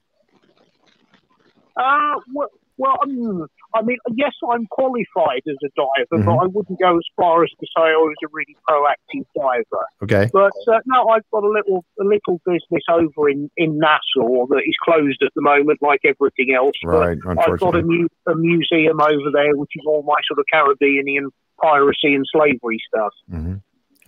Uh, 1.77 2.15
well, 2.33 2.49
well 2.77 2.97
um, 3.03 3.47
I 3.75 3.81
mean, 3.81 3.97
yes, 4.15 4.33
I'm 4.51 4.65
qualified 4.67 5.41
as 5.47 5.57
a 5.63 5.69
diver, 5.75 6.21
mm-hmm. 6.21 6.25
but 6.25 6.37
I 6.37 6.45
wouldn't 6.45 6.79
go 6.79 6.95
as 6.95 7.03
far 7.15 7.43
as 7.43 7.49
to 7.49 7.65
say 7.75 7.81
I 7.81 7.97
was 7.97 8.15
a 8.23 8.27
really 8.31 8.55
proactive 8.69 9.25
diver. 9.35 9.85
Okay. 10.03 10.29
But 10.31 10.53
uh, 10.67 10.79
no, 10.85 11.07
I've 11.09 11.29
got 11.31 11.43
a 11.43 11.49
little 11.49 11.83
a 11.99 12.03
little 12.03 12.39
business 12.45 12.83
over 12.89 13.29
in, 13.29 13.49
in 13.57 13.79
Nassau 13.79 14.45
that 14.47 14.61
is 14.65 14.75
closed 14.83 15.21
at 15.23 15.31
the 15.35 15.41
moment, 15.41 15.79
like 15.81 16.01
everything 16.05 16.53
else. 16.55 16.75
Right. 16.83 17.17
But 17.23 17.39
I've 17.39 17.59
got 17.59 17.75
a, 17.75 17.81
mu- 17.81 18.07
a 18.27 18.35
museum 18.35 19.01
over 19.01 19.31
there, 19.33 19.55
which 19.55 19.71
is 19.75 19.83
all 19.87 20.03
my 20.03 20.15
sort 20.27 20.39
of 20.39 20.45
Caribbean 20.51 21.29
piracy 21.61 22.13
and 22.13 22.25
slavery 22.31 22.79
stuff. 22.87 23.13
Mm-hmm. 23.31 23.55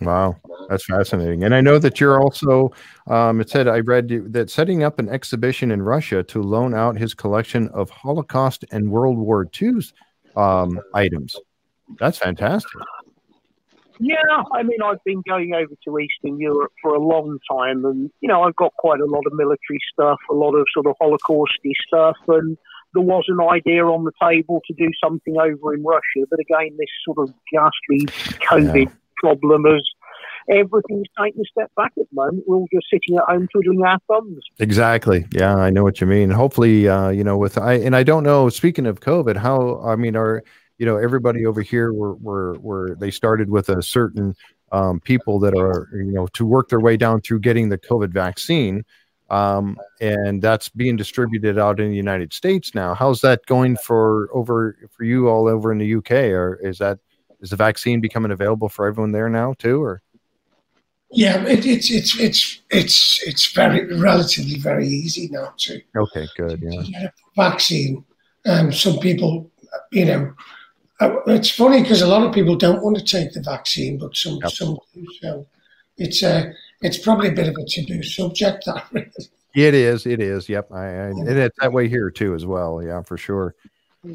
Wow, 0.00 0.36
that's 0.68 0.84
fascinating. 0.84 1.44
And 1.44 1.54
I 1.54 1.60
know 1.60 1.78
that 1.78 2.00
you're 2.00 2.20
also, 2.20 2.70
um, 3.06 3.40
it 3.40 3.48
said, 3.48 3.66
I 3.66 3.80
read 3.80 4.08
that 4.32 4.50
setting 4.50 4.82
up 4.82 4.98
an 4.98 5.08
exhibition 5.08 5.70
in 5.70 5.82
Russia 5.82 6.22
to 6.24 6.42
loan 6.42 6.74
out 6.74 6.98
his 6.98 7.14
collection 7.14 7.68
of 7.68 7.88
Holocaust 7.88 8.64
and 8.70 8.90
World 8.90 9.16
War 9.16 9.48
II 9.60 9.80
um, 10.36 10.80
items. 10.92 11.34
That's 11.98 12.18
fantastic. 12.18 12.82
Yeah, 13.98 14.16
I 14.52 14.62
mean, 14.62 14.82
I've 14.84 15.02
been 15.04 15.22
going 15.26 15.54
over 15.54 15.72
to 15.84 15.98
Eastern 15.98 16.38
Europe 16.38 16.72
for 16.82 16.94
a 16.94 17.00
long 17.00 17.38
time, 17.50 17.86
and, 17.86 18.10
you 18.20 18.28
know, 18.28 18.42
I've 18.42 18.56
got 18.56 18.74
quite 18.74 19.00
a 19.00 19.06
lot 19.06 19.22
of 19.24 19.32
military 19.32 19.78
stuff, 19.90 20.18
a 20.30 20.34
lot 20.34 20.54
of 20.54 20.66
sort 20.74 20.86
of 20.86 20.96
Holocausty 21.00 21.72
stuff, 21.86 22.16
and 22.28 22.58
there 22.92 23.02
was 23.02 23.24
an 23.28 23.40
idea 23.40 23.86
on 23.86 24.04
the 24.04 24.12
table 24.22 24.60
to 24.66 24.74
do 24.74 24.90
something 25.02 25.38
over 25.38 25.72
in 25.72 25.82
Russia, 25.82 26.26
but 26.28 26.38
again, 26.40 26.76
this 26.78 26.88
sort 27.06 27.18
of 27.18 27.34
ghastly 27.50 28.06
COVID 28.50 28.84
yeah. 28.84 28.92
Problem 29.16 29.64
has 29.64 29.82
everything's 30.50 31.06
taking 31.20 31.40
a 31.40 31.44
step 31.44 31.70
back 31.76 31.92
at 31.98 32.06
the 32.08 32.14
moment. 32.14 32.44
We're 32.46 32.56
all 32.56 32.68
just 32.72 32.86
sitting 32.90 33.16
at 33.16 33.24
home 33.24 33.48
twiddling 33.52 33.82
our 33.82 33.98
thumbs. 34.08 34.42
Exactly. 34.58 35.26
Yeah, 35.32 35.56
I 35.56 35.70
know 35.70 35.82
what 35.82 36.00
you 36.00 36.06
mean. 36.06 36.30
Hopefully, 36.30 36.88
uh, 36.88 37.08
you 37.08 37.24
know, 37.24 37.36
with 37.36 37.58
I 37.58 37.74
and 37.74 37.96
I 37.96 38.02
don't 38.02 38.22
know. 38.22 38.48
Speaking 38.48 38.86
of 38.86 39.00
COVID, 39.00 39.36
how 39.36 39.80
I 39.82 39.96
mean, 39.96 40.16
are 40.16 40.42
you 40.78 40.86
know 40.86 40.96
everybody 40.96 41.46
over 41.46 41.62
here 41.62 41.92
were 41.92 42.14
were 42.16 42.54
were 42.60 42.96
they 42.98 43.10
started 43.10 43.50
with 43.50 43.68
a 43.68 43.82
certain 43.82 44.34
um, 44.72 45.00
people 45.00 45.38
that 45.40 45.56
are 45.56 45.88
you 45.92 46.12
know 46.12 46.26
to 46.34 46.44
work 46.44 46.68
their 46.68 46.80
way 46.80 46.96
down 46.96 47.20
through 47.20 47.40
getting 47.40 47.68
the 47.68 47.78
COVID 47.78 48.12
vaccine. 48.12 48.84
Um, 49.28 49.76
and 50.00 50.40
that's 50.40 50.68
being 50.68 50.94
distributed 50.94 51.58
out 51.58 51.80
in 51.80 51.90
the 51.90 51.96
United 51.96 52.32
States 52.32 52.76
now. 52.76 52.94
How's 52.94 53.22
that 53.22 53.44
going 53.46 53.76
for 53.76 54.28
over 54.32 54.76
for 54.96 55.02
you 55.02 55.28
all 55.28 55.48
over 55.48 55.72
in 55.72 55.78
the 55.78 55.96
UK? 55.96 56.12
Or 56.30 56.60
is 56.62 56.78
that 56.78 57.00
is 57.40 57.50
the 57.50 57.56
vaccine 57.56 58.00
becoming 58.00 58.30
available 58.30 58.68
for 58.68 58.86
everyone 58.86 59.12
there 59.12 59.28
now 59.28 59.54
too? 59.54 59.82
Or 59.82 60.02
yeah, 61.10 61.44
it, 61.44 61.64
it's 61.64 61.90
it's 61.90 62.18
it's 62.18 62.60
it's 62.70 63.26
it's 63.26 63.52
very 63.52 63.86
relatively 63.96 64.58
very 64.58 64.86
easy 64.86 65.28
now 65.30 65.54
to. 65.58 65.80
Okay, 65.96 66.26
good. 66.36 66.60
Yeah. 66.60 66.82
To 66.82 66.90
get 66.90 67.02
a 67.04 67.12
vaccine. 67.36 68.04
Um, 68.44 68.72
some 68.72 68.98
people, 68.98 69.50
you 69.90 70.04
know, 70.04 70.34
uh, 71.00 71.16
it's 71.26 71.50
funny 71.50 71.82
because 71.82 72.02
a 72.02 72.06
lot 72.06 72.22
of 72.22 72.32
people 72.32 72.56
don't 72.56 72.82
want 72.82 72.96
to 72.96 73.04
take 73.04 73.32
the 73.32 73.42
vaccine, 73.42 73.98
but 73.98 74.16
some 74.16 74.38
yep. 74.42 74.50
some 74.50 74.78
do. 74.94 75.06
So 75.20 75.46
it's 75.96 76.22
a 76.22 76.48
uh, 76.48 76.52
it's 76.82 76.98
probably 76.98 77.28
a 77.28 77.32
bit 77.32 77.48
of 77.48 77.56
a 77.56 77.64
taboo 77.66 78.02
subject. 78.02 78.64
That 78.66 78.86
really. 78.92 79.10
It 79.54 79.72
is. 79.72 80.04
It 80.04 80.20
is. 80.20 80.50
Yep. 80.50 80.70
I, 80.70 80.84
I 80.84 81.06
and 81.08 81.28
it's 81.30 81.56
that 81.60 81.72
way 81.72 81.88
here 81.88 82.10
too, 82.10 82.34
as 82.34 82.44
well. 82.44 82.82
Yeah, 82.82 83.00
for 83.00 83.16
sure. 83.16 83.54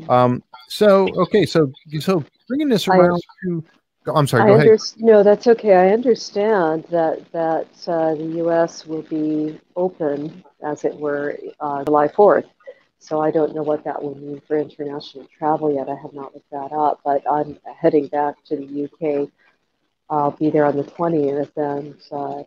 Um. 0.10 0.44
So 0.68 1.10
okay. 1.24 1.46
So 1.46 1.72
so 2.00 2.24
bringing 2.48 2.70
this 2.70 2.88
around 2.88 3.22
to 3.44 3.64
Oh, 4.08 4.16
I'm 4.16 4.26
sorry. 4.26 4.46
Go 4.46 4.56
ahead. 4.56 4.80
No, 4.98 5.22
that's 5.22 5.46
okay. 5.46 5.76
I 5.76 5.90
understand 5.90 6.86
that 6.90 7.32
that 7.32 7.68
uh, 7.88 8.16
the 8.16 8.32
U.S. 8.38 8.88
will 8.88 9.04
be 9.04 9.60
open, 9.76 10.44
as 10.64 10.84
it 10.86 10.96
were, 10.96 11.38
uh, 11.60 11.84
July 11.84 12.08
4th. 12.08 12.50
So 12.98 13.22
I 13.22 13.30
don't 13.30 13.54
know 13.54 13.64
what 13.64 13.84
that 13.84 14.02
will 14.02 14.16
mean 14.16 14.42
for 14.48 14.58
international 14.58 15.28
travel 15.38 15.74
yet. 15.74 15.88
I 15.88 15.96
have 15.96 16.14
not 16.14 16.34
looked 16.34 16.50
that 16.52 16.72
up, 16.72 17.02
but 17.04 17.24
I'm 17.30 17.60
heading 17.80 18.08
back 18.08 18.44
to 18.46 18.56
the 18.56 18.86
UK. 18.86 19.30
I'll 20.10 20.32
be 20.32 20.50
there 20.50 20.66
on 20.66 20.78
the 20.78 20.84
20th, 20.84 21.56
and 21.58 21.96
uh, 22.12 22.44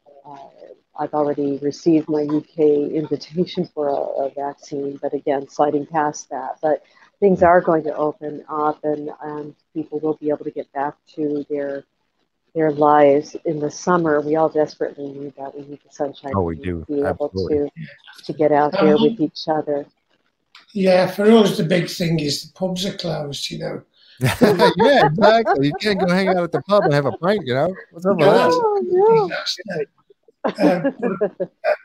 I've 0.99 1.15
already 1.15 1.59
received 1.59 2.09
my 2.09 2.23
UK 2.23 2.59
invitation 2.59 3.69
for 3.75 3.89
a, 3.89 4.27
a 4.27 4.31
vaccine. 4.35 4.99
But 5.01 5.15
again, 5.15 5.49
sliding 5.49 5.87
past 5.87 6.31
that, 6.31 6.59
but 6.61 6.83
things 7.21 7.43
are 7.43 7.61
going 7.61 7.85
to 7.85 7.95
open 7.97 8.45
up 8.49 8.81
and, 8.85 9.11
and 9.23 9.55
people 9.73 10.01
will 10.01 10.15
be 10.15 10.31
able 10.31 10.45
to 10.45 10.51
get 10.51 10.73
back 10.73 10.95
to 11.15 11.45
their 11.49 11.85
their 12.55 12.71
lives 12.71 13.35
in 13.45 13.59
the 13.59 13.71
summer. 13.71 14.21
We 14.21 14.37
all 14.37 14.49
desperately 14.49 15.09
need 15.09 15.35
that. 15.37 15.55
We 15.57 15.67
need 15.67 15.81
the 15.85 15.93
sunshine. 15.93 16.33
Oh, 16.37 16.43
we 16.43 16.57
do. 16.57 16.85
Be 16.89 17.03
Absolutely. 17.03 17.57
able 17.57 17.69
to 17.69 18.25
to 18.25 18.33
get 18.33 18.53
out 18.53 18.73
there 18.73 18.97
with 18.97 19.21
each 19.21 19.49
other. 19.49 19.87
Yeah, 20.73 21.09
for 21.09 21.25
us 21.31 21.57
the 21.57 21.65
big 21.65 21.89
thing 21.89 22.21
is 22.21 22.45
the 22.45 22.53
pubs 22.53 22.87
are 22.87 22.97
closed. 22.97 23.51
You 23.51 23.59
know. 23.59 23.83
yeah, 24.21 25.07
exactly. 25.07 25.67
You 25.67 25.73
can't 25.81 25.99
go 25.99 26.09
hang 26.09 26.29
out 26.29 26.45
at 26.45 26.53
the 26.53 26.63
pub 26.63 26.85
and 26.85 26.95
have 26.95 27.07
a 27.07 27.13
pint. 27.13 27.43
You 27.45 27.55
know 27.55 27.75
what's 27.91 28.07
up 28.07 28.17
with 28.17 28.27
no, 28.27 29.29
that? 29.29 29.87
No. 30.47 30.53
uh, 30.53 30.91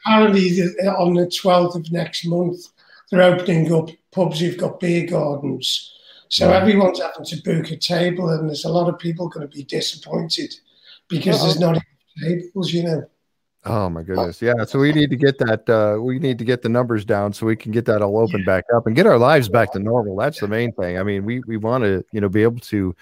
apparently, 0.05 0.61
on 0.87 1.15
the 1.15 1.27
twelfth 1.27 1.75
of 1.75 1.91
next 1.91 2.25
month, 2.25 2.67
they're 3.11 3.21
opening 3.21 3.71
up 3.73 3.89
pubs 4.11 4.39
who've 4.39 4.57
got 4.57 4.79
beer 4.79 5.05
gardens. 5.07 5.93
So 6.29 6.51
everyone's 6.51 7.01
having 7.01 7.25
to 7.25 7.41
book 7.41 7.71
a 7.71 7.77
table, 7.77 8.29
and 8.29 8.47
there's 8.47 8.65
a 8.65 8.69
lot 8.69 8.87
of 8.87 8.99
people 8.99 9.29
going 9.29 9.49
to 9.49 9.55
be 9.55 9.63
disappointed 9.63 10.53
because 11.07 11.37
Uh-oh. 11.37 11.45
there's 11.45 11.59
not 11.59 11.81
tables, 12.21 12.71
you 12.71 12.83
know. 12.83 13.03
Oh 13.65 13.89
my 13.89 14.03
goodness, 14.03 14.41
yeah. 14.41 14.63
So 14.65 14.79
we 14.79 14.93
need 14.93 15.09
to 15.09 15.17
get 15.17 15.37
that. 15.39 15.69
Uh, 15.69 16.01
we 16.01 16.17
need 16.17 16.37
to 16.37 16.45
get 16.45 16.61
the 16.61 16.69
numbers 16.69 17.03
down 17.03 17.33
so 17.33 17.45
we 17.45 17.55
can 17.55 17.71
get 17.71 17.85
that 17.85 18.01
all 18.01 18.17
open 18.19 18.39
yeah. 18.41 18.45
back 18.45 18.65
up 18.73 18.87
and 18.87 18.95
get 18.95 19.05
our 19.05 19.17
lives 19.17 19.49
back 19.49 19.73
to 19.73 19.79
normal. 19.79 20.15
That's 20.15 20.39
the 20.39 20.47
main 20.47 20.71
thing. 20.73 20.97
I 20.97 21.03
mean, 21.03 21.25
we 21.25 21.41
we 21.41 21.57
want 21.57 21.83
to 21.83 22.05
you 22.13 22.21
know 22.21 22.29
be 22.29 22.43
able 22.43 22.59
to 22.59 22.95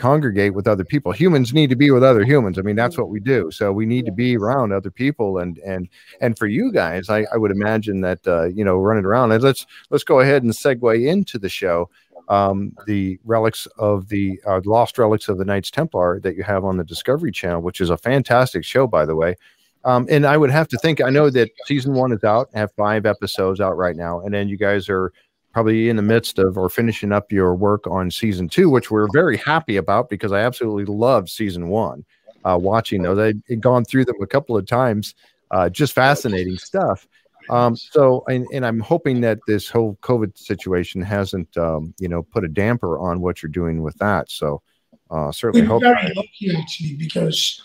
congregate 0.00 0.54
with 0.54 0.66
other 0.66 0.84
people. 0.84 1.12
Humans 1.12 1.52
need 1.52 1.70
to 1.70 1.76
be 1.76 1.90
with 1.90 2.02
other 2.02 2.24
humans. 2.24 2.58
I 2.58 2.62
mean, 2.62 2.74
that's 2.74 2.96
what 2.96 3.10
we 3.10 3.20
do. 3.20 3.50
So 3.50 3.70
we 3.70 3.84
need 3.86 4.06
to 4.06 4.12
be 4.12 4.36
around 4.36 4.72
other 4.72 4.90
people. 4.90 5.38
And 5.38 5.58
and 5.58 5.88
and 6.20 6.36
for 6.38 6.46
you 6.46 6.72
guys, 6.72 7.08
I, 7.10 7.26
I 7.32 7.36
would 7.36 7.50
imagine 7.50 8.00
that 8.00 8.26
uh, 8.26 8.44
you 8.44 8.64
know 8.64 8.76
running 8.76 9.04
around. 9.04 9.32
And 9.32 9.42
let's 9.42 9.66
let's 9.90 10.04
go 10.04 10.20
ahead 10.20 10.42
and 10.42 10.52
segue 10.52 11.06
into 11.06 11.38
the 11.38 11.48
show. 11.48 11.90
Um, 12.28 12.72
the 12.86 13.18
relics 13.24 13.66
of 13.78 14.08
the 14.08 14.40
uh, 14.46 14.60
lost 14.64 14.98
relics 14.98 15.28
of 15.28 15.38
the 15.38 15.44
Knights 15.44 15.70
Templar 15.70 16.20
that 16.20 16.36
you 16.36 16.44
have 16.44 16.64
on 16.64 16.76
the 16.76 16.84
Discovery 16.84 17.32
Channel, 17.32 17.60
which 17.60 17.80
is 17.80 17.90
a 17.90 17.96
fantastic 17.96 18.64
show, 18.64 18.86
by 18.86 19.04
the 19.04 19.16
way. 19.16 19.36
Um, 19.84 20.06
and 20.10 20.26
I 20.26 20.36
would 20.36 20.50
have 20.50 20.68
to 20.68 20.78
think. 20.78 21.00
I 21.00 21.10
know 21.10 21.30
that 21.30 21.50
season 21.66 21.94
one 21.94 22.12
is 22.12 22.22
out, 22.22 22.48
have 22.54 22.70
five 22.72 23.06
episodes 23.06 23.60
out 23.60 23.76
right 23.76 23.96
now, 23.96 24.20
and 24.20 24.32
then 24.32 24.48
you 24.48 24.56
guys 24.56 24.88
are 24.88 25.12
probably 25.52 25.88
in 25.88 25.96
the 25.96 26.02
midst 26.02 26.38
of 26.38 26.56
or 26.56 26.68
finishing 26.68 27.12
up 27.12 27.32
your 27.32 27.54
work 27.54 27.86
on 27.86 28.10
season 28.10 28.48
two, 28.48 28.70
which 28.70 28.90
we're 28.90 29.08
very 29.12 29.36
happy 29.36 29.76
about 29.76 30.08
because 30.08 30.32
I 30.32 30.40
absolutely 30.40 30.84
loved 30.84 31.28
season 31.28 31.68
one. 31.68 32.04
Uh, 32.44 32.58
watching 32.60 33.02
those, 33.02 33.18
I'd 33.18 33.60
gone 33.60 33.84
through 33.84 34.06
them 34.06 34.16
a 34.22 34.26
couple 34.26 34.56
of 34.56 34.66
times. 34.66 35.14
Uh, 35.50 35.68
just 35.68 35.92
fascinating 35.92 36.56
stuff. 36.56 37.06
Um, 37.50 37.74
so, 37.74 38.24
and, 38.28 38.46
and, 38.52 38.64
I'm 38.64 38.78
hoping 38.78 39.22
that 39.22 39.40
this 39.48 39.68
whole 39.68 39.98
COVID 40.02 40.38
situation 40.38 41.02
hasn't, 41.02 41.56
um, 41.56 41.92
you 41.98 42.08
know, 42.08 42.22
put 42.22 42.44
a 42.44 42.48
damper 42.48 42.98
on 42.98 43.20
what 43.20 43.42
you're 43.42 43.50
doing 43.50 43.82
with 43.82 43.96
that. 43.96 44.30
So, 44.30 44.62
uh, 45.10 45.32
certainly 45.32 45.66
We're 45.66 45.72
hope. 45.72 45.82
Very 45.82 46.14
lucky 46.14 46.56
actually 46.56 46.94
because 46.94 47.60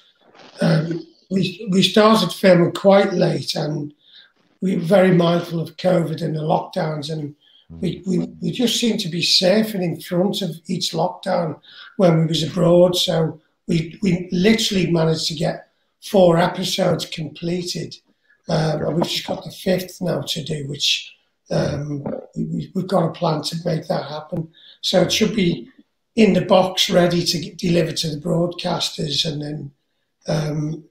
um, 0.61 1.05
we 1.29 1.67
we 1.71 1.83
started 1.83 2.31
filming 2.31 2.71
quite 2.71 3.13
late 3.13 3.55
and 3.55 3.93
we 4.61 4.75
were 4.75 4.81
very 4.81 5.11
mindful 5.11 5.59
of 5.59 5.77
COVID 5.77 6.23
and 6.23 6.35
the 6.35 6.41
lockdowns 6.41 7.11
and 7.11 7.35
we, 7.69 8.03
we, 8.05 8.19
we 8.41 8.51
just 8.51 8.79
seemed 8.79 8.99
to 9.01 9.09
be 9.09 9.23
safe 9.23 9.73
and 9.73 9.83
in 9.83 9.99
front 9.99 10.41
of 10.41 10.51
each 10.67 10.91
lockdown 10.91 11.59
when 11.97 12.21
we 12.21 12.25
was 12.27 12.43
abroad. 12.43 12.95
So 12.95 13.41
we, 13.67 13.97
we 14.01 14.29
literally 14.31 14.91
managed 14.91 15.27
to 15.27 15.35
get 15.35 15.71
four 16.01 16.37
episodes 16.37 17.05
completed. 17.05 17.95
Um, 18.47 18.83
and 18.83 18.95
we've 18.95 19.05
just 19.05 19.25
got 19.25 19.43
the 19.43 19.51
fifth 19.51 19.99
now 20.01 20.21
to 20.21 20.43
do, 20.43 20.67
which 20.67 21.11
um, 21.49 22.03
we, 22.35 22.71
have 22.75 22.87
got 22.87 23.09
a 23.09 23.13
plan 23.13 23.41
to 23.43 23.55
make 23.65 23.87
that 23.87 24.09
happen. 24.09 24.49
So 24.81 25.01
it 25.01 25.11
should 25.11 25.35
be 25.35 25.67
in 26.15 26.33
the 26.33 26.45
box, 26.45 26.89
ready 26.89 27.23
to 27.23 27.39
get, 27.39 27.57
deliver 27.57 27.91
to 27.93 28.09
the 28.09 28.21
broadcasters, 28.21 29.25
and 29.25 29.41
then 29.41 29.71
um, 30.27 30.83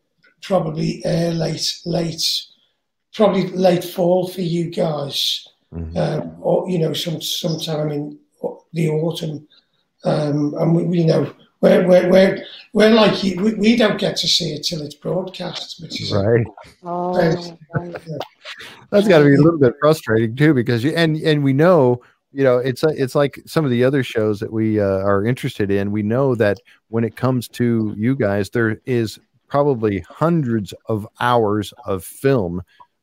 probably 0.42 1.02
air 1.04 1.30
late, 1.30 1.80
late, 1.86 2.24
probably 3.14 3.46
late 3.48 3.84
fall 3.84 4.26
for 4.26 4.40
you 4.42 4.70
guys 4.70 5.46
mm-hmm. 5.74 5.96
um, 5.96 6.36
or 6.40 6.68
you 6.68 6.78
know, 6.78 6.92
some 6.92 7.20
sometime 7.20 7.90
in 7.90 8.18
the 8.72 8.90
autumn, 8.90 9.46
um, 10.04 10.54
and 10.58 10.74
we, 10.74 10.98
you 10.98 11.06
know, 11.06 11.34
we're 11.60 11.86
we're 11.86 12.10
we're, 12.10 12.44
we're 12.72 12.90
like 12.90 13.22
we, 13.22 13.54
we 13.54 13.76
don't 13.76 13.98
get 13.98 14.16
to 14.18 14.28
see 14.28 14.52
it 14.52 14.64
till 14.64 14.82
it's 14.82 14.94
broadcast, 14.94 15.80
which 15.82 16.00
is 16.00 16.12
right. 16.12 16.46
Oh, 16.84 17.14
That's 18.90 19.08
got 19.08 19.18
to 19.18 19.24
be 19.24 19.34
a 19.34 19.40
little 19.40 19.58
bit 19.58 19.74
frustrating 19.80 20.36
too, 20.36 20.54
because 20.54 20.84
you 20.84 20.92
and 20.92 21.16
and 21.16 21.42
we 21.42 21.52
know 21.52 22.02
you 22.34 22.44
know 22.44 22.58
it's 22.58 22.82
it's 22.84 23.14
like 23.14 23.40
some 23.46 23.64
of 23.64 23.70
the 23.70 23.84
other 23.84 24.02
shows 24.02 24.40
that 24.40 24.52
we 24.52 24.80
uh, 24.80 24.84
are 24.84 25.24
interested 25.24 25.70
in 25.70 25.92
we 25.92 26.02
know 26.02 26.34
that 26.34 26.58
when 26.88 27.04
it 27.04 27.16
comes 27.16 27.48
to 27.48 27.94
you 27.96 28.16
guys 28.16 28.50
there 28.50 28.80
is 28.84 29.18
probably 29.48 30.00
hundreds 30.00 30.74
of 30.86 31.06
hours 31.20 31.72
of 31.86 32.04
film 32.04 32.60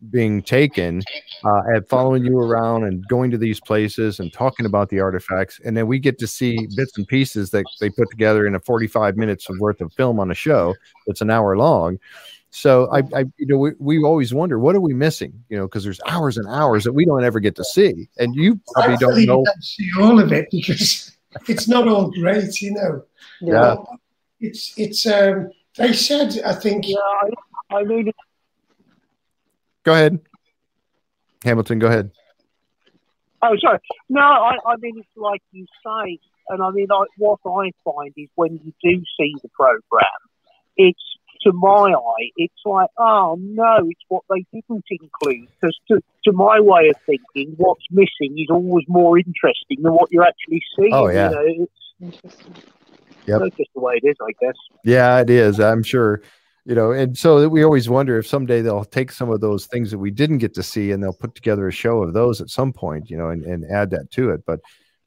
being 0.10 0.42
taken 0.42 1.02
uh, 1.44 1.62
at 1.76 1.88
following 1.88 2.26
you 2.26 2.40
around 2.40 2.84
and 2.84 3.08
going 3.08 3.30
to 3.32 3.38
these 3.38 3.60
places 3.60 4.20
and 4.20 4.34
talking 4.34 4.66
about 4.66 4.90
the 4.90 5.00
artifacts. 5.00 5.60
And 5.64 5.78
then 5.78 5.88
we 5.88 6.00
get 6.00 6.18
to 6.20 6.28
see 6.28 6.68
bits 6.76 6.98
and 6.98 7.08
pieces 7.08 7.52
that 7.52 7.66
they 7.80 7.90
put 7.90 8.10
together 8.10 8.48
in 8.48 8.56
a 8.56 8.60
45 8.60 9.18
minutes 9.18 9.50
of 9.50 9.60
worth 9.60 9.82
of 9.82 9.94
film 9.94 10.20
on 10.20 10.32
a 10.32 10.36
show 10.36 10.74
that's 11.06 11.22
an 11.22 11.30
hour 11.30 11.56
long. 11.58 12.00
So 12.50 12.90
I, 12.92 13.00
I 13.16 13.26
you 13.38 13.46
know 13.46 13.58
we, 13.58 13.72
we 13.80 14.04
always 14.04 14.34
wonder 14.34 14.60
what 14.60 14.76
are 14.76 14.82
we 14.82 14.94
missing? 14.94 15.32
You 15.48 15.58
know 15.58 15.68
because 15.68 15.86
there's 15.86 16.02
hours 16.06 16.38
and 16.38 16.48
hours 16.50 16.84
that 16.84 16.92
we 16.92 17.06
don't 17.06 17.24
ever 17.24 17.40
get 17.40 17.56
to 17.56 17.64
see. 17.64 18.10
And 18.18 18.36
you 18.36 18.60
probably 18.74 18.98
don't 18.98 19.26
know 19.26 19.46
don't 19.46 19.64
see 19.64 19.90
all 19.98 20.20
of 20.20 20.34
it 20.34 20.50
because 20.52 21.16
it's 21.48 21.70
not 21.70 21.88
all 21.88 22.12
great 22.12 22.62
you 22.62 22.74
know. 22.74 23.06
Yeah. 23.40 23.78
It's 24.42 24.74
it's 24.78 25.06
um 25.06 25.52
they 25.78 25.94
said 25.94 26.42
i 26.46 26.54
think 26.54 26.88
yeah 26.88 26.98
i 27.72 27.84
mean 27.84 28.12
Go 29.84 29.94
ahead. 29.94 30.20
Hamilton, 31.44 31.80
go 31.80 31.88
ahead. 31.88 32.12
Oh, 33.42 33.56
sorry. 33.60 33.80
No, 34.10 34.22
I, 34.22 34.58
I 34.68 34.76
mean, 34.80 35.00
it's 35.00 35.08
like 35.16 35.42
you 35.52 35.66
say, 35.84 36.20
and 36.50 36.62
I 36.62 36.70
mean, 36.70 36.88
like, 36.90 37.10
what 37.18 37.40
I 37.46 37.72
find 37.84 38.14
is 38.16 38.30
when 38.36 38.60
you 38.64 38.74
do 38.84 39.04
see 39.20 39.36
the 39.42 39.50
program, 39.50 40.06
it's 40.78 41.00
to 41.44 41.52
my 41.54 41.92
eye, 41.92 42.30
it's 42.38 42.54
like, 42.66 42.90
oh 43.00 43.36
no, 43.40 43.78
it's 43.90 44.02
what 44.10 44.24
they 44.30 44.46
didn't 44.54 44.86
include. 44.92 45.48
Because 45.60 45.80
to, 45.90 46.00
to 46.26 46.32
my 46.32 46.60
way 46.60 46.90
of 46.90 46.96
thinking, 47.06 47.56
what's 47.58 47.86
missing 47.90 48.38
is 48.38 48.48
always 48.52 48.86
more 48.88 49.18
interesting 49.18 49.82
than 49.82 49.94
what 49.94 50.12
you're 50.12 50.24
actually 50.24 50.62
seeing. 50.78 50.94
Oh, 50.94 51.08
yeah. 51.10 51.32
You 51.32 51.36
know, 51.36 51.68
it's, 52.02 52.38
Yep. 53.28 53.40
that's 53.40 53.56
just 53.56 53.70
the 53.76 53.80
way 53.80 54.00
it 54.02 54.08
is, 54.08 54.16
I 54.20 54.32
guess. 54.40 54.56
Yeah, 54.84 55.20
it 55.20 55.30
is. 55.30 55.60
I'm 55.60 55.84
sure. 55.84 56.22
You 56.66 56.76
know, 56.76 56.92
and 56.92 57.18
so 57.18 57.48
we 57.48 57.64
always 57.64 57.90
wonder 57.90 58.20
if 58.20 58.28
someday 58.28 58.62
they'll 58.62 58.86
take 58.86 59.12
some 59.12 59.32
of 59.32 59.42
those 59.42 59.66
things 59.66 59.90
that 59.90 59.98
we 59.98 60.12
didn't 60.12 60.38
get 60.38 60.54
to 60.54 60.64
see 60.64 60.92
and 60.92 61.02
they'll 61.02 61.12
put 61.12 61.34
together 61.34 61.68
a 61.68 61.72
show 61.72 62.04
of 62.04 62.14
those 62.14 62.40
at 62.40 62.52
some 62.52 62.72
point, 62.72 63.10
you 63.10 63.18
know, 63.18 63.30
and, 63.30 63.44
and 63.46 63.66
add 63.72 63.90
that 63.90 64.12
to 64.12 64.30
it. 64.30 64.46
But 64.46 64.60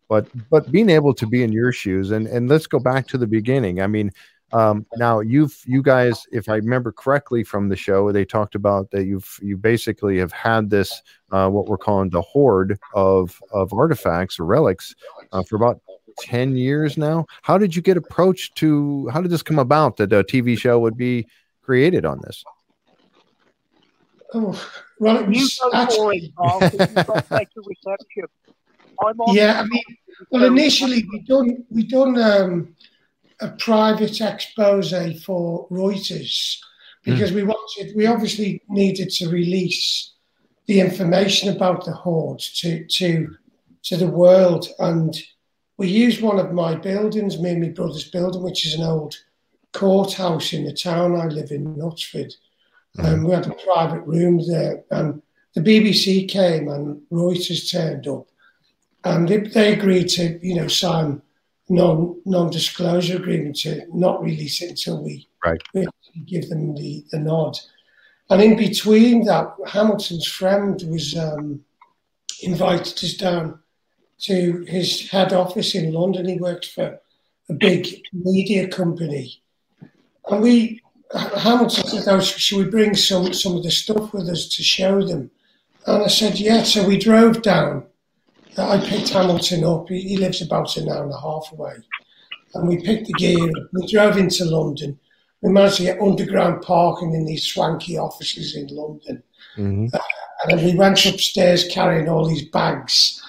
but 0.09 0.27
but 0.51 0.73
being 0.73 0.91
able 0.91 1.15
to 1.15 1.27
be 1.27 1.45
in 1.45 1.53
your 1.53 1.71
shoes 1.71 2.11
and 2.11 2.27
and 2.27 2.49
let's 2.49 2.67
go 2.67 2.81
back 2.81 3.07
to 3.09 3.19
the 3.19 3.29
beginning. 3.29 3.81
I 3.81 3.87
mean, 3.87 4.11
um, 4.53 4.85
now 4.97 5.21
you've 5.21 5.57
you 5.65 5.81
guys, 5.81 6.27
if 6.33 6.49
I 6.49 6.57
remember 6.57 6.91
correctly 6.91 7.45
from 7.45 7.69
the 7.69 7.77
show, 7.77 8.11
they 8.11 8.25
talked 8.25 8.57
about 8.57 8.91
that 8.91 9.05
you've 9.05 9.39
you 9.41 9.57
basically 9.57 10.19
have 10.19 10.33
had 10.33 10.71
this 10.71 11.03
uh, 11.31 11.49
what 11.49 11.67
we're 11.67 11.79
calling 11.79 12.11
the 12.11 12.23
hoard 12.23 12.79
of 12.95 13.41
of 13.53 13.73
artifacts 13.73 14.41
or 14.41 14.45
relics 14.45 14.95
uh, 15.33 15.43
for 15.45 15.55
about 15.57 15.81
10 16.19 16.57
years 16.57 16.97
now. 16.97 17.27
How 17.43 17.59
did 17.59 17.75
you 17.75 17.83
get 17.83 17.97
approached 17.97 18.57
to 18.57 19.09
how 19.09 19.21
did 19.21 19.31
this 19.31 19.43
come 19.43 19.59
about 19.59 19.97
that 19.97 20.13
a 20.13 20.23
TV 20.23 20.59
show 20.59 20.79
would 20.79 20.97
be 20.97 21.27
created 21.65 22.05
on 22.05 22.21
this? 22.23 22.45
Oh, 24.33 24.61
well, 24.99 25.19
it 25.19 25.35
You 25.35 25.43
was 25.43 25.59
go 25.59 25.71
for 25.71 25.77
it, 25.77 25.81
actually, 25.83 26.19
you've 26.19 26.35
got 26.35 27.31
reception. 27.31 28.25
I'm 29.05 29.21
on 29.21 29.35
yeah. 29.35 29.61
I 29.61 29.67
mean, 29.67 29.83
well, 30.31 30.45
initially 30.45 31.05
we 31.11 31.21
done 31.21 31.65
we 31.71 31.85
done 31.85 32.21
um, 32.21 32.75
a 33.41 33.49
private 33.49 34.21
expose 34.21 34.93
for 35.23 35.69
Reuters 35.69 36.59
because 37.03 37.33
we 37.33 37.43
wanted 37.43 37.95
we 37.97 38.07
obviously 38.07 38.63
needed 38.69 39.11
to 39.11 39.29
release 39.29 40.13
the 40.67 40.81
information 40.81 41.55
about 41.55 41.85
the 41.85 41.93
hoard 41.93 42.39
to 42.39 42.87
to 42.87 43.35
to 43.83 43.97
the 43.97 44.07
world 44.07 44.69
and 44.79 45.23
we 45.77 45.89
used 45.89 46.23
one 46.23 46.39
of 46.39 46.53
my 46.53 46.75
buildings, 46.77 47.41
me 47.41 47.51
and 47.51 47.63
my 47.63 47.69
brother's 47.69 48.09
building, 48.09 48.43
which 48.43 48.67
is 48.67 48.75
an 48.75 48.85
old 48.85 49.17
courthouse 49.75 50.53
in 50.53 50.65
the 50.65 50.73
town 50.73 51.17
I 51.21 51.27
live 51.27 51.51
in, 51.51 51.77
Knutsford. 51.77 52.33
And 52.97 53.25
we 53.27 53.35
had 53.35 53.47
a 53.47 53.55
private 53.65 54.03
room 54.03 54.41
there, 54.47 54.85
and 54.93 55.21
the 55.55 55.61
BBC 55.61 56.29
came 56.29 56.69
and 56.69 57.03
Reuters 57.11 57.71
turned 57.71 58.07
up, 58.07 58.29
and 59.03 59.29
they, 59.29 59.39
they 59.39 59.73
agreed 59.73 60.09
to, 60.11 60.39
you 60.47 60.55
know, 60.55 60.69
sign 60.69 61.21
non 61.69 62.21
non 62.25 62.51
disclosure 62.51 63.17
agreement 63.17 63.57
to 63.57 63.85
not 63.93 64.23
release 64.23 64.63
it 64.63 64.71
until 64.71 65.03
we, 65.03 65.29
Right. 65.45 65.61
we 65.75 65.87
give 66.25 66.49
them 66.49 66.75
the, 66.77 67.05
the 67.11 67.19
nod. 67.19 67.59
And 68.31 68.41
in 68.41 68.57
between 68.57 69.25
that, 69.27 69.55
Hamilton's 69.67 70.27
friend 70.27 70.81
was 70.89 71.17
um, 71.19 71.65
invited 72.43 72.95
us 73.05 73.15
down 73.15 73.59
to 74.21 74.65
his 74.69 75.11
head 75.11 75.33
office 75.33 75.75
in 75.75 75.93
London. 75.93 76.27
He 76.29 76.39
works 76.39 76.69
for 76.69 77.01
a 77.49 77.55
big 77.55 77.89
media 78.13 78.69
company. 78.69 79.43
And 80.29 80.43
we, 80.43 80.83
Hamilton 81.13 81.87
said, 81.87 82.05
oh, 82.09 82.21
should 82.21 82.59
we 82.59 82.71
bring 82.71 82.95
some, 82.95 83.33
some 83.33 83.57
of 83.57 83.63
the 83.63 83.71
stuff 83.71 84.13
with 84.13 84.29
us 84.29 84.49
to 84.49 84.63
show 84.63 85.07
them? 85.07 85.31
And 85.87 86.05
I 86.05 86.09
said, 86.09 86.39
yeah. 86.39 86.63
So 86.63 86.87
we 86.87 86.99
drove 86.99 87.43
down. 87.43 87.87
I 88.57 88.79
picked 88.79 89.11
Hamilton 89.11 89.65
up. 89.65 89.89
He, 89.89 90.01
he 90.01 90.17
lives 90.17 90.41
about 90.41 90.77
an 90.77 90.89
hour 90.89 91.05
and 91.05 91.13
a 91.13 91.21
half 91.21 91.51
away. 91.53 91.75
And 92.55 92.69
we 92.69 92.81
picked 92.81 93.09
the 93.09 93.13
gear 93.15 93.45
up. 93.45 93.69
We 93.73 93.87
drove 93.87 94.17
into 94.17 94.45
London. 94.45 94.99
We 95.43 95.53
managed 95.53 95.77
to 95.77 95.83
get 95.83 96.01
underground 96.01 96.63
parking 96.63 97.15
in 97.15 97.27
these 97.27 97.45
swanky 97.45 97.99
offices 97.99 98.57
in 98.57 98.69
London. 98.69 99.23
Mhm. 99.57 99.91
And 99.93 100.59
then 100.59 100.65
we 100.65 100.75
went 100.75 101.05
upstairs 101.05 101.69
carrying 101.69 102.09
all 102.09 102.27
these 102.27 102.49
bags 102.49 103.21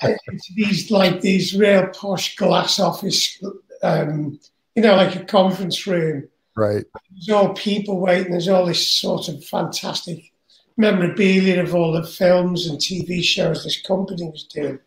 into 0.00 0.52
these 0.56 0.90
like 0.90 1.20
these 1.20 1.56
real 1.56 1.88
posh 1.88 2.36
glass 2.36 2.78
office, 2.78 3.42
um, 3.82 4.38
you 4.78 4.84
know, 4.84 4.94
like 4.94 5.16
a 5.16 5.24
conference 5.24 5.88
room. 5.88 6.28
Right. 6.54 6.84
There's 7.10 7.30
all 7.30 7.52
people 7.54 7.98
waiting. 7.98 8.30
There's 8.30 8.46
all 8.46 8.64
this 8.64 8.88
sort 8.88 9.26
of 9.26 9.44
fantastic 9.44 10.30
memorabilia 10.76 11.60
of 11.60 11.74
all 11.74 11.90
the 11.90 12.06
films 12.06 12.68
and 12.68 12.78
TV 12.78 13.20
shows 13.20 13.64
this 13.64 13.82
company 13.82 14.30
was 14.30 14.44
doing. 14.44 14.78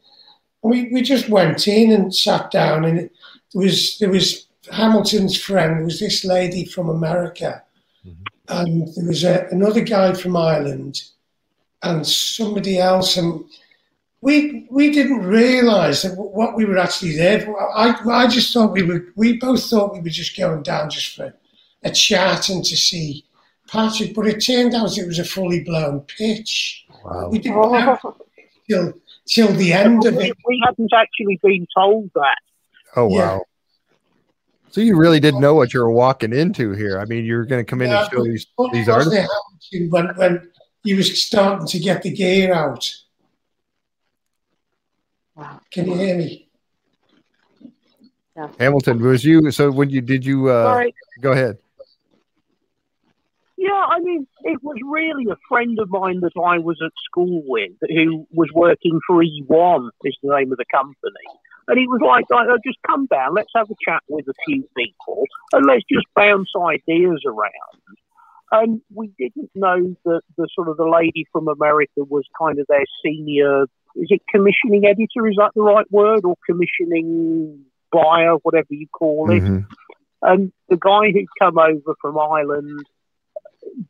And 0.64 0.72
we, 0.72 0.88
we 0.94 1.02
just 1.02 1.28
went 1.28 1.68
in 1.68 1.92
and 1.92 2.16
sat 2.16 2.52
down, 2.52 2.86
and 2.86 3.00
it, 3.00 3.12
there 3.54 3.64
was 3.64 3.98
there 4.00 4.10
was 4.10 4.46
Hamilton's 4.72 5.36
friend. 5.36 5.84
Was 5.84 6.00
this 6.00 6.24
lady 6.24 6.64
from 6.64 6.88
America, 6.88 7.62
mm-hmm. 8.08 8.24
and 8.48 8.88
there 8.96 9.08
was 9.08 9.26
a, 9.26 9.46
another 9.52 9.82
guy 9.82 10.14
from 10.14 10.38
Ireland, 10.38 11.02
and 11.84 12.08
somebody 12.08 12.78
else, 12.78 13.18
and 13.18 13.44
we 14.22 14.68
we 14.70 14.92
didn't 14.92 15.24
realise 15.26 16.04
that 16.04 16.16
what 16.16 16.56
we 16.56 16.66
were 16.66 16.78
actually 16.78 17.16
there 17.16 17.42
for. 17.42 17.60
I 17.78 17.96
I 18.10 18.28
just 18.28 18.54
thought 18.54 18.72
we 18.72 18.84
were. 18.84 19.06
We 19.16 19.38
both 19.38 19.64
thought 19.70 19.94
we 19.94 20.00
were 20.02 20.10
just 20.10 20.38
going 20.38 20.64
down 20.64 20.90
just 20.90 21.16
for 21.16 21.34
a 21.84 21.92
chat 21.92 22.50
and 22.50 22.64
to 22.64 22.78
see 22.78 23.26
Patrick, 23.68 24.14
but 24.14 24.28
it 24.28 24.40
turned 24.46 24.76
out 24.76 24.98
it 24.98 25.08
was 25.08 25.18
a 25.20 25.24
fully 25.26 25.64
blown 25.64 26.02
pitch. 26.02 26.86
Wow. 27.04 27.30
We 27.30 27.40
didn't 27.40 27.58
know 27.72 27.98
till 28.70 28.94
till 29.28 29.48
the 29.54 29.74
end 29.74 30.06
of 30.06 30.16
it. 30.18 30.38
we 30.48 30.62
hadn't 30.66 30.94
actually 30.94 31.40
been 31.42 31.66
told 31.76 32.12
that. 32.14 32.38
Oh 32.96 33.10
Yeah. 33.10 33.36
wow. 33.38 33.42
So 34.70 34.80
you 34.80 34.96
really 34.96 35.20
didn't 35.20 35.42
know 35.42 35.54
what 35.56 35.74
you 35.74 35.82
were 35.82 35.92
walking 35.92 36.32
into 36.32 36.72
here. 36.72 36.98
I 36.98 37.04
mean, 37.06 37.26
you're 37.26 37.44
going 37.46 37.60
to 37.66 37.70
come 37.70 37.82
in 37.82 37.90
Yeah, 37.90 38.04
and 38.04 38.12
show 38.12 38.24
these 38.24 38.48
Funny, 38.56 38.70
these 38.80 38.88
wasn't 38.88 39.16
artifacts. 39.18 39.70
it, 39.72 39.78
Hamilton, 39.80 39.90
when 39.92 40.16
when 40.16 40.52
he 40.84 40.94
was 40.94 41.22
starting 41.22 41.68
to 41.68 41.80
get 41.80 42.04
the 42.04 42.12
gear 42.12 42.54
out. 42.54 42.90
Wow. 45.42 45.60
Can 45.72 45.88
you 45.88 45.96
hear 45.96 46.18
me? 46.18 46.48
Hamilton, 48.60 49.02
was 49.02 49.26
you? 49.26 49.52
So 49.52 49.72
when 49.72 49.90
you 49.90 50.02
did 50.02 50.26
you? 50.26 50.50
uh 50.50 50.76
Right. 50.76 50.96
Go 51.20 51.32
ahead. 51.32 51.58
Yeah, 53.58 53.86
I 53.90 54.00
mean, 54.00 54.26
it 54.44 54.60
was 54.64 54.78
really 54.84 55.26
a 55.32 55.38
friend 55.48 55.78
of 55.80 55.90
mine 55.90 56.22
that 56.22 56.32
I 56.36 56.58
was 56.58 56.80
at 56.84 56.92
school 57.06 57.44
with 57.46 57.74
who 57.82 58.26
was 58.32 58.50
working 58.56 59.00
for 59.06 59.24
E1, 59.24 59.90
is 60.04 60.18
the 60.24 60.36
name 60.36 60.52
of 60.52 60.58
the 60.58 60.66
company. 60.72 61.28
And 61.68 61.78
he 61.78 61.86
was 61.86 62.02
like, 62.02 62.26
"Oh, 62.34 62.58
just 62.66 62.80
come 62.88 63.06
down, 63.06 63.36
let's 63.36 63.52
have 63.56 63.70
a 63.70 63.76
chat 63.88 64.02
with 64.08 64.28
a 64.28 64.34
few 64.48 64.68
people, 64.76 65.26
and 65.54 65.68
let's 65.68 65.84
just 65.92 66.08
bounce 66.16 66.50
ideas 66.58 67.22
around. 67.24 67.82
And 68.52 68.82
we 68.94 69.12
didn't 69.18 69.52
know 69.54 69.96
that 70.06 70.22
the 70.38 70.48
sort 70.56 70.68
of 70.68 70.78
the 70.78 70.90
lady 70.90 71.26
from 71.32 71.48
America 71.48 72.04
was 72.04 72.26
kind 72.38 72.60
of 72.60 72.66
their 72.68 72.86
senior, 73.06 73.66
is 73.96 74.08
it 74.10 74.22
commissioning 74.34 74.86
editor? 74.86 75.28
Is 75.28 75.36
that 75.38 75.52
the 75.56 75.62
right 75.62 75.90
word? 75.92 76.22
Or 76.26 76.36
commissioning 76.46 77.66
buyer, 77.92 78.36
whatever 78.44 78.68
you 78.70 78.88
call 78.88 79.32
it. 79.32 79.44
Mhm. 79.44 79.66
And 80.22 80.52
the 80.70 80.78
guy 80.78 81.12
who'd 81.12 81.26
come 81.40 81.58
over 81.58 81.96
from 82.00 82.18
Ireland, 82.18 82.86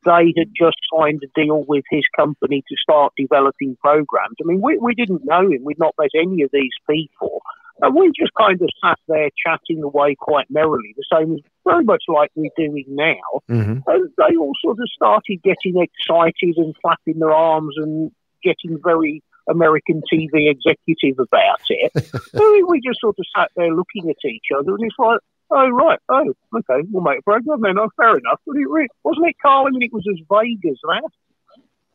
they 0.05 0.33
had 0.37 0.49
just 0.57 0.77
signed 0.93 1.21
a 1.23 1.39
deal 1.39 1.63
with 1.67 1.83
his 1.89 2.03
company 2.15 2.63
to 2.67 2.75
start 2.81 3.13
developing 3.17 3.77
programs. 3.81 4.35
I 4.41 4.45
mean, 4.45 4.61
we, 4.61 4.77
we 4.77 4.95
didn't 4.95 5.25
know 5.25 5.41
him. 5.41 5.63
We'd 5.63 5.79
not 5.79 5.95
met 5.99 6.09
any 6.15 6.43
of 6.43 6.49
these 6.51 6.71
people. 6.89 7.41
And 7.81 7.95
we 7.95 8.11
just 8.17 8.31
kind 8.37 8.61
of 8.61 8.69
sat 8.83 8.99
there 9.07 9.29
chatting 9.45 9.81
away 9.83 10.15
quite 10.15 10.45
merrily, 10.49 10.93
the 10.95 11.17
same 11.17 11.33
as 11.33 11.39
very 11.65 11.83
much 11.83 12.03
like 12.07 12.29
we're 12.35 12.51
doing 12.55 12.85
now. 12.87 13.41
Mhm. 13.49 13.81
And 13.87 14.09
they 14.17 14.35
all 14.35 14.53
sort 14.61 14.79
of 14.79 14.87
started 14.89 15.41
getting 15.41 15.81
excited 15.81 16.57
and 16.57 16.75
flapping 16.81 17.19
their 17.19 17.31
arms 17.31 17.75
and 17.77 18.11
getting 18.43 18.77
very 18.83 19.23
American 19.49 20.01
TV 20.11 20.49
executive 20.49 21.19
about 21.19 21.61
it. 21.69 21.91
and 22.33 22.67
we 22.67 22.81
just 22.81 23.01
sort 23.01 23.17
of 23.17 23.25
sat 23.35 23.51
there 23.55 23.73
looking 23.73 24.09
at 24.09 24.17
each 24.25 24.47
other, 24.57 24.75
and 24.75 24.83
it's 24.83 24.95
like, 24.99 25.19
oh 25.49 25.69
right, 25.69 25.99
oh 26.09 26.33
okay, 26.55 26.87
we'll 26.91 27.03
make 27.03 27.19
a 27.19 27.23
program 27.23 27.61
then. 27.61 27.77
Oh, 27.77 27.89
fair 27.97 28.17
enough. 28.17 28.39
But 28.45 28.57
it 28.57 28.69
re- 28.69 28.87
wasn't 29.03 29.27
it, 29.27 29.35
Carl? 29.41 29.67
I 29.67 29.71
mean, 29.71 29.83
it 29.83 29.93
was 29.93 30.05
as 30.09 30.19
vague 30.29 30.65
as 30.65 30.77
that. 30.83 31.09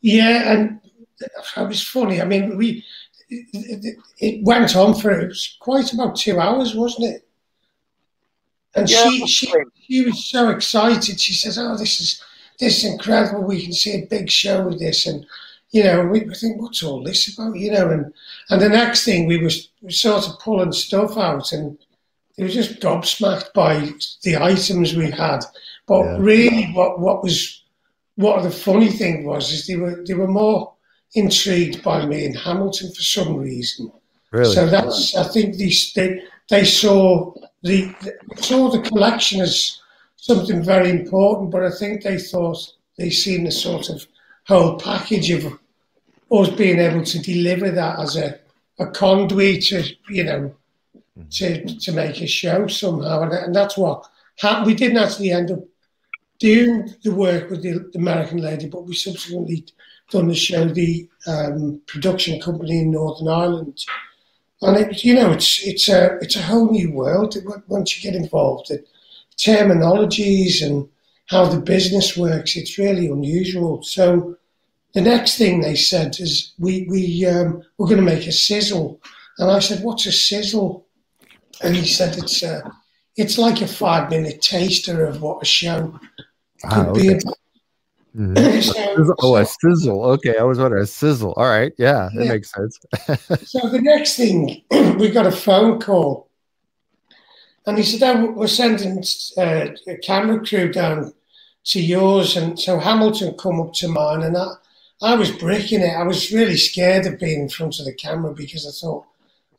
Yeah, 0.01 0.53
and 0.53 0.81
it 1.21 1.69
was 1.69 1.83
funny. 1.83 2.21
I 2.21 2.25
mean, 2.25 2.57
we 2.57 2.85
it, 3.29 3.85
it, 3.85 3.97
it 4.19 4.45
went 4.45 4.77
on 4.77 4.95
for 4.95 5.11
it 5.11 5.29
was 5.29 5.57
quite 5.61 5.93
about 5.93 6.17
two 6.17 6.39
hours, 6.39 6.75
wasn't 6.75 7.15
it? 7.15 7.29
And 8.75 8.89
Yeah, 8.89 9.09
she 9.09 9.27
she 9.27 9.53
she 9.81 10.05
was 10.05 10.25
so 10.25 10.51
excited. 10.51 11.19
She 11.19 11.33
says, 11.33 11.59
"Oh, 11.59 11.77
this 11.77 12.01
is 12.01 12.23
this 12.61 12.79
is 12.79 12.93
incredible. 12.93 13.43
We 13.43 13.65
can 13.65 13.73
see 13.73 13.95
a 13.95 14.07
big 14.07 14.31
show 14.31 14.67
with 14.67 14.79
this." 14.79 15.07
And 15.07 15.27
you 15.71 15.83
know, 15.83 16.07
we 16.07 16.21
we 16.21 16.35
think, 16.35 16.61
"What's 16.61 16.83
all 16.83 17.03
this 17.03 17.33
about?" 17.33 17.57
You 17.57 17.73
know, 17.73 17.91
and 17.91 18.13
and 18.51 18.61
the 18.63 18.69
next 18.69 19.05
thing 19.05 19.27
we 19.27 19.39
was 19.39 19.69
we 19.83 19.93
sort 19.93 20.27
of 20.27 20.39
pulling 20.39 20.73
stuff 20.73 21.17
out, 21.17 21.53
and 21.53 21.77
they 22.37 22.45
were 22.45 22.49
just 22.49 22.81
gobsmacked 22.81 23.53
by 23.55 23.93
the 24.23 24.37
items 24.37 24.95
we 24.95 25.11
had. 25.11 25.41
But 25.87 26.05
Yeah. 26.05 26.17
really, 26.19 26.65
what 26.73 27.01
what 27.01 27.23
was 27.23 27.63
what 28.17 28.43
the 28.43 28.51
funny 28.51 28.91
thing 28.91 29.25
was 29.25 29.53
is 29.53 29.67
they 29.67 29.77
were 29.77 30.05
they 30.07 30.15
were 30.15 30.29
more 30.29 30.73
intrigued 31.15 31.83
by 31.83 32.05
me 32.07 32.25
and 32.27 32.37
Hamilton 32.37 32.93
for 32.93 33.03
some 33.03 33.37
reason. 33.37 33.91
Really? 34.31 34.55
So 34.55 34.67
that's 34.67 35.17
I 35.17 35.25
think 35.25 35.57
these 35.57 35.93
they 35.95 36.23
they 36.49 36.65
saw 36.65 37.33
the 37.63 37.93
they 38.03 38.43
saw 38.43 38.71
the 38.71 38.81
collection 38.83 39.41
as 39.41 39.79
something 40.17 40.63
very 40.63 40.91
important, 40.91 41.51
but 41.51 41.63
I 41.65 41.71
think 41.71 42.03
they 42.03 42.19
thought 42.19 42.59
they 42.99 43.11
seen 43.11 43.45
the 43.45 43.51
sort 43.51 43.89
of 43.91 44.07
whole 44.47 44.79
package 44.79 45.31
of 45.31 45.59
us 46.31 46.51
being 46.51 46.79
able 46.79 47.05
to 47.05 47.19
deliver 47.21 47.71
that 47.71 47.99
as 47.99 48.17
a, 48.17 48.39
a 48.79 48.87
conduit 48.87 49.65
to, 49.65 49.85
you 50.09 50.25
know, 50.25 50.55
to, 51.31 51.65
to 51.79 51.93
make 51.93 52.21
a 52.21 52.27
show 52.27 52.67
somehow. 52.67 53.23
And, 53.23 53.33
and 53.33 53.55
that's 53.55 53.77
what 53.77 54.07
happened. 54.39 54.67
We 54.67 54.75
didn't 54.75 54.99
actually 54.99 55.31
end 55.31 55.51
up 55.51 55.61
doing 56.39 56.95
the 57.03 57.15
work 57.15 57.51
with 57.51 57.63
the, 57.63 57.91
American 57.95 58.39
lady, 58.39 58.69
but 58.69 58.85
we 58.85 58.95
subsequently 58.95 59.65
done 60.11 60.29
the 60.29 60.35
show, 60.35 60.67
the 60.67 61.09
um, 61.27 61.81
production 61.87 62.41
company 62.41 62.79
in 62.79 62.91
Northern 62.91 63.29
Ireland. 63.29 63.85
And 64.63 64.77
it, 64.77 65.05
you 65.05 65.15
know, 65.15 65.33
it's 65.33 65.63
it's 65.67 65.89
a 65.89 66.17
it's 66.23 66.37
a 66.37 66.43
whole 66.43 66.71
new 66.71 66.91
world 66.91 67.37
once 67.69 67.97
you 67.97 68.11
get 68.11 68.19
involved. 68.19 68.71
in 68.71 68.83
terminologies 69.37 70.65
and 70.65 70.89
how 71.27 71.47
the 71.47 71.61
business 71.61 72.17
works, 72.17 72.57
it's 72.57 72.79
really 72.79 73.07
unusual. 73.07 73.83
So 73.83 74.37
the 74.95 75.01
next 75.01 75.37
thing 75.37 75.61
they 75.61 75.75
said 75.75 76.19
is 76.21 76.53
we 76.59 76.87
we 76.89 77.27
um, 77.27 77.63
we're 77.77 77.89
going 77.89 78.05
to 78.05 78.15
make 78.15 78.27
a 78.27 78.33
sizzle, 78.33 79.01
and 79.39 79.51
I 79.51 79.59
said, 79.59 79.83
"What's 79.83 80.07
a 80.07 80.13
sizzle?" 80.13 80.87
And 81.63 81.77
he 81.77 81.87
said, 81.87 82.17
"It's 82.17 82.43
a 82.43 82.63
it's 83.17 83.39
like 83.39 83.61
a 83.61 83.67
five 83.67 84.11
minute 84.11 84.41
taster 84.41 85.05
of 85.05 85.21
what 85.21 85.43
a 85.43 85.45
show 85.45 85.99
ah, 86.65 86.85
could 86.85 86.89
okay. 86.89 87.15
be." 87.15 87.21
Mm-hmm. 88.17 88.61
so, 88.63 89.15
oh, 89.21 89.37
a 89.37 89.45
sizzle. 89.45 90.03
Okay, 90.03 90.39
I 90.39 90.43
was 90.43 90.59
wondering 90.59 90.83
a 90.83 90.87
sizzle. 90.87 91.35
All 91.37 91.45
right, 91.45 91.73
yeah, 91.77 92.09
that 92.15 92.25
yeah. 92.25 92.33
makes 92.33 92.51
sense. 92.51 92.79
so 93.51 93.69
the 93.69 93.81
next 93.83 94.17
thing, 94.17 94.63
we 94.71 95.11
got 95.11 95.27
a 95.27 95.31
phone 95.31 95.79
call, 95.79 96.26
and 97.67 97.79
he 97.79 97.85
said, 97.85 98.17
oh, 98.17 98.31
"We're 98.31 98.47
sending 98.47 99.03
uh, 99.37 99.69
a 99.89 99.97
camera 99.99 100.45
crew 100.45 100.73
down 100.73 101.13
to 101.65 101.81
yours," 101.81 102.37
and 102.37 102.59
so 102.59 102.79
Hamilton 102.79 103.35
come 103.39 103.61
up 103.61 103.73
to 103.75 103.89
mine, 103.89 104.23
and 104.23 104.37
I, 104.37 104.47
I 105.03 105.15
was 105.15 105.31
breaking 105.31 105.81
it. 105.81 105.95
I 105.95 106.03
was 106.05 106.33
really 106.33 106.57
scared 106.57 107.07
of 107.07 107.19
being 107.19 107.43
in 107.43 107.49
front 107.49 107.79
of 107.79 107.87
the 107.87 107.95
camera 107.95 108.33
because 108.33 108.67
I 108.67 108.73
thought. 108.73 109.07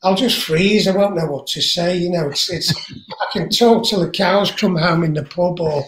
I'll 0.04 0.14
just 0.14 0.44
freeze. 0.44 0.86
I 0.86 0.96
won't 0.96 1.16
know 1.16 1.26
what 1.26 1.48
to 1.48 1.60
say. 1.60 1.96
You 1.96 2.10
know, 2.10 2.28
it's 2.28 2.48
it's. 2.48 2.72
I 2.92 3.26
can 3.32 3.50
talk 3.50 3.84
till 3.84 3.98
the 3.98 4.08
cows 4.08 4.52
come 4.52 4.76
home 4.76 5.02
in 5.02 5.12
the 5.12 5.24
pub 5.24 5.58
or 5.58 5.84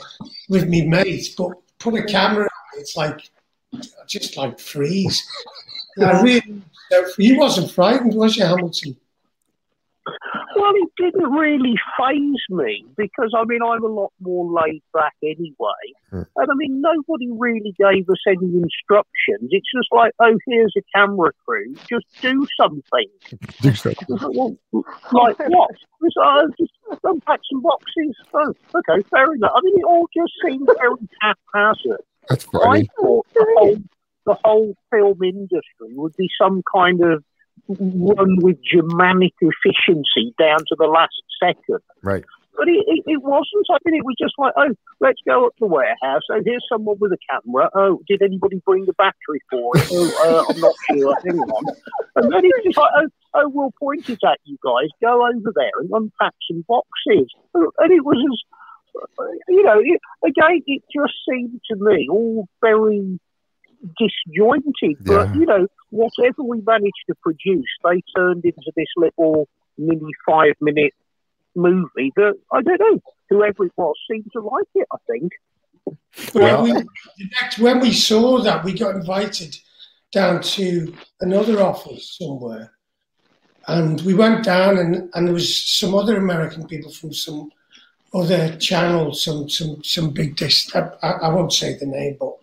with 0.48 0.68
me 0.68 0.84
mates, 0.84 1.28
but 1.28 1.52
put 1.78 1.94
a 1.94 2.02
camera 2.02 2.50
it's 2.80 2.96
like 2.96 3.30
just 4.06 4.36
like 4.36 4.58
freeze. 4.58 5.24
I 6.00 6.22
really, 6.22 6.62
he 7.18 7.36
wasn't 7.36 7.70
frightened, 7.70 8.14
was 8.14 8.34
he, 8.34 8.40
Hamilton? 8.40 8.96
Well, 10.56 10.72
it 10.74 10.88
didn't 10.96 11.30
really 11.30 11.74
faze 11.98 12.44
me 12.48 12.84
because 12.96 13.32
I 13.36 13.44
mean 13.44 13.60
I'm 13.62 13.84
a 13.84 13.88
lot 13.88 14.12
more 14.20 14.50
laid 14.50 14.82
back 14.92 15.14
anyway, 15.22 15.84
hmm. 16.10 16.22
and 16.36 16.50
I 16.50 16.54
mean 16.56 16.80
nobody 16.80 17.28
really 17.30 17.74
gave 17.78 18.08
us 18.08 18.18
any 18.26 18.54
instructions. 18.54 19.50
It's 19.50 19.70
just 19.74 19.88
like, 19.92 20.12
oh, 20.20 20.38
here's 20.46 20.74
a 20.76 20.82
camera 20.94 21.30
crew, 21.46 21.74
just 21.88 22.06
do 22.20 22.46
something. 22.58 23.08
Do 23.60 23.74
something. 23.74 24.06
Well, 24.30 24.56
like 25.12 25.38
what? 25.48 25.70
Uh, 26.22 26.46
just 26.58 26.72
unpack 27.04 27.40
some 27.50 27.62
boxes. 27.62 28.16
Oh, 28.32 28.54
okay, 28.74 29.02
fair 29.10 29.32
enough. 29.34 29.52
I 29.54 29.60
mean, 29.62 29.78
it 29.78 29.84
all 29.84 30.08
just 30.14 30.32
seemed 30.44 30.68
very 30.78 31.08
haphazard. 31.20 32.00
That's 32.28 32.44
funny. 32.44 32.82
I 32.82 33.00
thought 33.00 33.26
the 33.34 33.46
whole, 33.56 33.76
the 34.26 34.36
whole 34.44 34.74
film 34.90 35.22
industry 35.22 35.94
would 35.94 36.16
be 36.16 36.28
some 36.40 36.62
kind 36.74 37.02
of 37.02 37.24
run 37.68 38.38
with 38.40 38.56
Germanic 38.64 39.34
efficiency 39.40 40.34
down 40.38 40.58
to 40.58 40.76
the 40.78 40.86
last 40.86 41.14
second. 41.42 41.80
Right. 42.02 42.24
But 42.56 42.68
it, 42.68 42.84
it, 42.88 43.02
it, 43.06 43.22
wasn't. 43.22 43.66
I 43.70 43.78
mean, 43.84 43.94
it 43.94 44.04
was 44.04 44.16
just 44.20 44.34
like, 44.36 44.52
oh, 44.56 44.74
let's 45.00 45.20
go 45.26 45.46
up 45.46 45.54
the 45.60 45.66
warehouse. 45.66 46.22
Oh, 46.30 46.42
here's 46.44 46.64
someone 46.70 46.98
with 46.98 47.12
a 47.12 47.18
camera. 47.30 47.70
Oh, 47.74 48.02
did 48.06 48.22
anybody 48.22 48.60
bring 48.66 48.84
the 48.84 48.92
battery 48.94 49.40
for 49.48 49.72
it? 49.76 49.88
Oh, 49.90 50.44
uh, 50.48 50.52
I'm 50.52 50.60
not 50.60 50.74
sure. 50.90 51.16
Anyone? 51.26 51.64
And 52.16 52.30
then 52.30 52.44
it 52.44 52.52
was 52.52 52.64
just 52.64 52.76
like, 52.76 52.90
oh, 52.98 53.08
oh, 53.34 53.48
we'll 53.48 53.74
point 53.80 54.10
it 54.10 54.18
at 54.26 54.40
you 54.44 54.58
guys. 54.62 54.88
Go 55.00 55.26
over 55.26 55.52
there 55.54 55.70
and 55.78 55.90
unpack 55.90 56.34
some 56.50 56.64
boxes. 56.68 57.32
And 57.54 57.92
it 57.92 58.04
was 58.04 58.18
as 58.28 58.44
you 59.48 59.62
know, 59.62 59.80
again, 60.24 60.62
it 60.66 60.82
just 60.94 61.14
seemed 61.28 61.60
to 61.70 61.76
me 61.76 62.08
all 62.10 62.48
very 62.60 63.18
disjointed. 63.98 64.96
But 65.00 65.34
you 65.34 65.46
know, 65.46 65.66
whatever 65.90 66.42
we 66.42 66.60
managed 66.60 67.04
to 67.08 67.14
produce, 67.22 67.66
they 67.84 68.02
turned 68.16 68.44
into 68.44 68.72
this 68.76 68.88
little 68.96 69.48
mini 69.78 70.12
five-minute 70.26 70.94
movie 71.54 72.12
that 72.16 72.34
I 72.52 72.62
don't 72.62 72.80
know 72.80 73.00
whoever 73.28 73.66
it 73.66 73.72
was 73.76 73.96
seemed 74.10 74.30
to 74.32 74.40
like 74.40 74.66
it. 74.74 74.86
I 74.92 74.96
think. 75.10 75.32
Well, 76.34 76.62
when, 76.62 76.74
we, 76.74 77.30
next, 77.40 77.58
when 77.58 77.80
we 77.80 77.92
saw 77.92 78.42
that, 78.42 78.64
we 78.64 78.72
got 78.74 78.96
invited 78.96 79.56
down 80.12 80.42
to 80.42 80.92
another 81.20 81.62
office 81.62 82.16
somewhere, 82.18 82.72
and 83.66 84.00
we 84.02 84.14
went 84.14 84.44
down, 84.44 84.78
and, 84.78 85.10
and 85.14 85.26
there 85.26 85.34
was 85.34 85.66
some 85.66 85.94
other 85.94 86.16
American 86.16 86.66
people 86.66 86.92
from 86.92 87.12
some 87.12 87.50
other 88.12 88.56
channel, 88.56 89.14
some 89.14 89.48
some 89.48 89.82
some 89.82 90.10
big 90.10 90.36
dis. 90.36 90.74
I, 90.74 90.90
I 91.02 91.28
won't 91.28 91.52
say 91.52 91.76
the 91.78 91.86
name, 91.86 92.16
but 92.20 92.36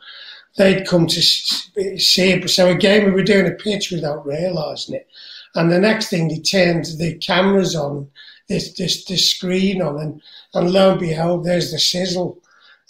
they'd 0.58 0.88
come 0.88 1.08
to 1.08 1.22
see 1.22 2.32
it. 2.32 2.50
So 2.50 2.70
again, 2.70 3.06
we 3.06 3.12
were 3.12 3.24
doing 3.24 3.48
a 3.48 3.56
pitch 3.56 3.91
without 3.91 4.26
realising 4.26 4.96
it. 4.96 5.08
And 5.56 5.72
the 5.72 5.80
next 5.80 6.10
thing, 6.10 6.28
they 6.28 6.39
turned 6.39 6.86
the 6.98 7.17
cameras 7.17 7.76
on, 7.76 8.10
this 8.48 8.74
this, 8.74 9.06
this 9.06 9.32
screen 9.32 9.82
on, 9.82 10.00
and, 10.00 10.22
and 10.54 10.72
lo 10.72 10.91
and 10.91 11.00
behold, 11.00 11.46
there's 11.46 11.72
the 11.72 11.80
sizzle. 11.80 12.41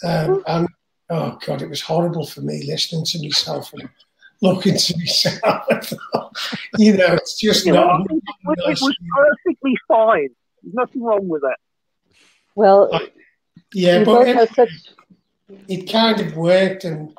Um, 0.03 0.43
and 0.47 0.67
oh 1.09 1.37
god, 1.45 1.61
it 1.61 1.69
was 1.69 1.81
horrible 1.81 2.25
for 2.25 2.41
me 2.41 2.63
listening 2.65 3.05
to 3.05 3.21
myself 3.21 3.73
and 3.73 3.89
looking 4.41 4.77
to 4.77 4.97
myself. 4.97 5.93
you 6.77 6.95
know, 6.97 7.13
it's 7.13 7.39
just 7.39 7.65
not. 7.65 8.01
It, 8.09 8.21
it 8.45 8.81
was 8.81 8.97
perfectly 9.15 9.75
fine. 9.87 10.29
There's 10.61 10.75
nothing 10.75 11.03
wrong 11.03 11.27
with 11.27 11.43
it. 11.43 11.57
Well, 12.55 12.89
uh, 12.93 12.99
yeah, 13.73 14.03
but 14.03 14.27
it, 14.27 14.49
such... 14.55 14.69
it, 15.67 15.91
kind 15.91 16.19
of 16.19 16.35
worked, 16.35 16.83
and 16.83 17.15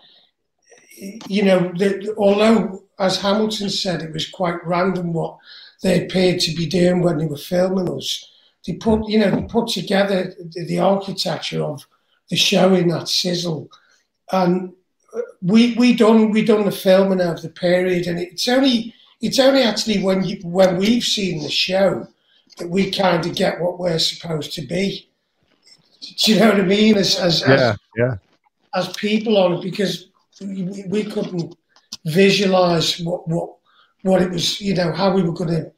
you 1.28 1.42
know, 1.42 1.72
the, 1.76 2.14
although 2.16 2.82
as 2.98 3.20
Hamilton 3.20 3.70
said, 3.70 4.02
it 4.02 4.12
was 4.12 4.28
quite 4.28 4.64
random 4.66 5.12
what 5.12 5.38
they 5.82 6.04
appeared 6.04 6.40
to 6.40 6.54
be 6.54 6.66
doing 6.66 7.02
when 7.02 7.18
they 7.18 7.26
were 7.26 7.37
filming 7.37 7.88
us. 7.90 8.24
They 8.66 8.74
put, 8.74 9.08
you 9.08 9.18
know, 9.18 9.30
they 9.30 9.42
put 9.42 9.68
together 9.68 10.34
the, 10.38 10.66
the 10.66 10.78
architecture 10.80 11.62
of 11.62 11.87
the 12.28 12.37
show 12.37 12.74
in 12.74 12.88
that 12.88 13.08
sizzle, 13.08 13.70
and 14.32 14.72
we 15.40 15.74
we 15.74 15.94
done 15.94 16.30
we 16.30 16.44
done 16.44 16.64
the 16.64 16.72
filming 16.72 17.20
of 17.20 17.40
the 17.40 17.48
period, 17.48 18.06
and 18.06 18.18
it's 18.18 18.48
only 18.48 18.94
it's 19.20 19.38
only 19.38 19.62
actually 19.62 20.02
when 20.02 20.24
you 20.24 20.38
when 20.42 20.76
we've 20.76 21.04
seen 21.04 21.42
the 21.42 21.48
show 21.48 22.06
that 22.58 22.68
we 22.68 22.90
kind 22.90 23.24
of 23.24 23.34
get 23.34 23.61
what 23.61 23.78
we're 23.78 23.98
supposed 23.98 24.52
to 24.54 24.62
be. 24.62 25.08
Do 26.18 26.32
you 26.32 26.40
know 26.40 26.50
what 26.50 26.61
I 26.61 26.64
mean? 26.64 26.98
As 26.98 27.16
as 27.16 27.40
yeah, 27.40 27.54
as, 27.54 27.78
yeah. 27.96 28.14
as 28.74 28.88
people 28.94 29.38
on 29.38 29.54
it 29.54 29.62
because 29.62 30.07
we, 30.40 30.85
we 30.88 31.05
couldn't 31.05 31.57
visualize 32.07 33.01
what 33.01 33.27
what 33.29 33.51
what 34.03 34.22
it 34.22 34.31
was, 34.31 34.61
you 34.61 34.74
know, 34.74 34.92
how 34.92 35.12
we 35.12 35.22
were 35.22 35.33
going 35.33 35.51
to 35.51 35.72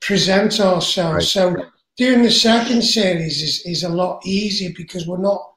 present 0.00 0.60
ourselves. 0.60 0.96
Right. 0.98 1.22
So 1.22 1.56
doing 1.96 2.22
the 2.22 2.30
second 2.30 2.82
series 2.82 3.42
is, 3.42 3.62
is 3.64 3.84
a 3.84 3.88
lot 3.88 4.24
easier 4.24 4.70
because 4.76 5.06
we're 5.06 5.18
not 5.18 5.52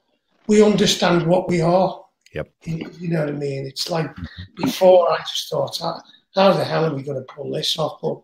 we 0.48 0.64
understand 0.64 1.28
what 1.28 1.48
we 1.48 1.62
are. 1.62 2.04
Yep. 2.34 2.52
You, 2.66 2.92
you 3.00 3.10
know 3.10 3.22
what 3.22 3.30
I 3.30 3.38
mean? 3.38 3.66
It's 3.66 3.90
like 3.90 4.10
before 4.56 5.12
I 5.12 5.18
just 5.20 5.50
thought, 5.50 5.78
how, 5.78 6.02
how 6.36 6.54
the 6.54 6.64
hell 6.64 6.86
are 6.86 6.94
we 6.94 7.04
going 7.04 7.24
to 7.24 7.34
pull 7.34 7.52
this 7.52 7.78
off? 7.78 8.00
But 8.02 8.20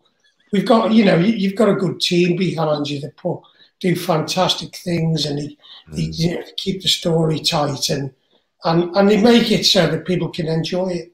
we've 0.52 0.66
got, 0.66 0.92
you 0.92 1.04
know, 1.04 1.16
you, 1.16 1.48
have 1.48 1.58
got 1.58 1.68
a 1.68 1.74
good 1.74 2.00
team 2.00 2.36
behind 2.36 2.88
you 2.88 3.00
that 3.00 3.16
put 3.16 3.40
do 3.78 3.94
fantastic 3.94 4.74
things 4.74 5.26
and 5.26 5.38
he, 5.38 5.58
mm. 5.88 5.96
he 5.96 6.10
you 6.12 6.34
know, 6.34 6.44
keep 6.56 6.82
the 6.82 6.88
story 6.88 7.38
tight 7.40 7.90
and, 7.90 8.12
and 8.66 8.94
and 8.96 9.08
they 9.08 9.20
make 9.20 9.50
it 9.50 9.64
so 9.64 9.86
that 9.90 10.04
people 10.04 10.28
can 10.28 10.46
enjoy 10.46 10.88
it. 10.88 11.12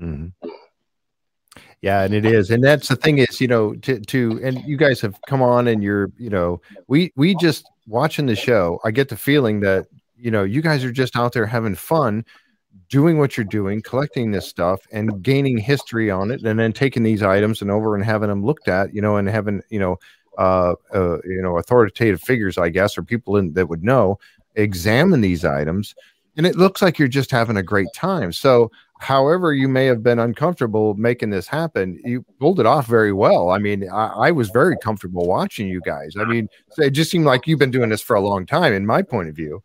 Mm-hmm. 0.00 0.48
Yeah, 1.82 2.02
and 2.02 2.12
it 2.12 2.26
is, 2.26 2.50
and 2.50 2.62
that's 2.62 2.88
the 2.88 2.96
thing 2.96 3.18
is, 3.18 3.40
you 3.40 3.48
know, 3.48 3.74
to 3.74 3.98
to 4.00 4.40
and 4.42 4.62
you 4.64 4.76
guys 4.76 5.00
have 5.00 5.18
come 5.26 5.42
on 5.42 5.66
and 5.66 5.82
you're, 5.82 6.10
you 6.18 6.30
know, 6.30 6.60
we 6.86 7.12
we 7.16 7.34
just 7.34 7.64
watching 7.86 8.26
the 8.26 8.36
show. 8.36 8.78
I 8.84 8.90
get 8.90 9.08
the 9.08 9.16
feeling 9.16 9.60
that 9.60 9.86
you 10.16 10.30
know 10.30 10.44
you 10.44 10.60
guys 10.60 10.84
are 10.84 10.92
just 10.92 11.16
out 11.16 11.32
there 11.32 11.46
having 11.46 11.74
fun 11.74 12.24
doing 12.90 13.18
what 13.18 13.36
you're 13.36 13.44
doing, 13.44 13.80
collecting 13.80 14.30
this 14.30 14.46
stuff 14.46 14.80
and 14.92 15.22
gaining 15.22 15.56
history 15.56 16.10
on 16.10 16.30
it, 16.30 16.42
and 16.42 16.58
then 16.58 16.72
taking 16.72 17.02
these 17.02 17.22
items 17.22 17.62
and 17.62 17.70
over 17.70 17.94
and 17.94 18.04
having 18.04 18.28
them 18.28 18.44
looked 18.44 18.68
at, 18.68 18.92
you 18.94 19.00
know, 19.00 19.16
and 19.16 19.28
having, 19.28 19.62
you 19.70 19.78
know, 19.78 19.96
uh, 20.38 20.74
uh, 20.92 21.18
you 21.24 21.40
know, 21.40 21.56
authoritative 21.58 22.20
figures, 22.20 22.58
I 22.58 22.68
guess, 22.68 22.98
or 22.98 23.02
people 23.02 23.36
in, 23.36 23.52
that 23.54 23.68
would 23.68 23.84
know, 23.84 24.18
examine 24.56 25.20
these 25.20 25.44
items, 25.44 25.94
and 26.40 26.46
it 26.46 26.56
looks 26.56 26.80
like 26.80 26.98
you're 26.98 27.06
just 27.06 27.30
having 27.30 27.58
a 27.58 27.62
great 27.62 27.92
time. 27.94 28.32
So, 28.32 28.70
however, 28.98 29.52
you 29.52 29.68
may 29.68 29.84
have 29.84 30.02
been 30.02 30.18
uncomfortable 30.18 30.94
making 30.94 31.28
this 31.28 31.46
happen, 31.46 32.00
you 32.02 32.24
pulled 32.38 32.58
it 32.58 32.64
off 32.64 32.86
very 32.86 33.12
well. 33.12 33.50
I 33.50 33.58
mean, 33.58 33.86
I, 33.90 34.06
I 34.06 34.30
was 34.30 34.48
very 34.48 34.74
comfortable 34.82 35.26
watching 35.26 35.68
you 35.68 35.82
guys. 35.84 36.14
I 36.18 36.24
mean, 36.24 36.48
it 36.78 36.92
just 36.92 37.10
seemed 37.10 37.26
like 37.26 37.46
you've 37.46 37.58
been 37.58 37.70
doing 37.70 37.90
this 37.90 38.00
for 38.00 38.16
a 38.16 38.22
long 38.22 38.46
time, 38.46 38.72
in 38.72 38.86
my 38.86 39.02
point 39.02 39.28
of 39.28 39.36
view. 39.36 39.62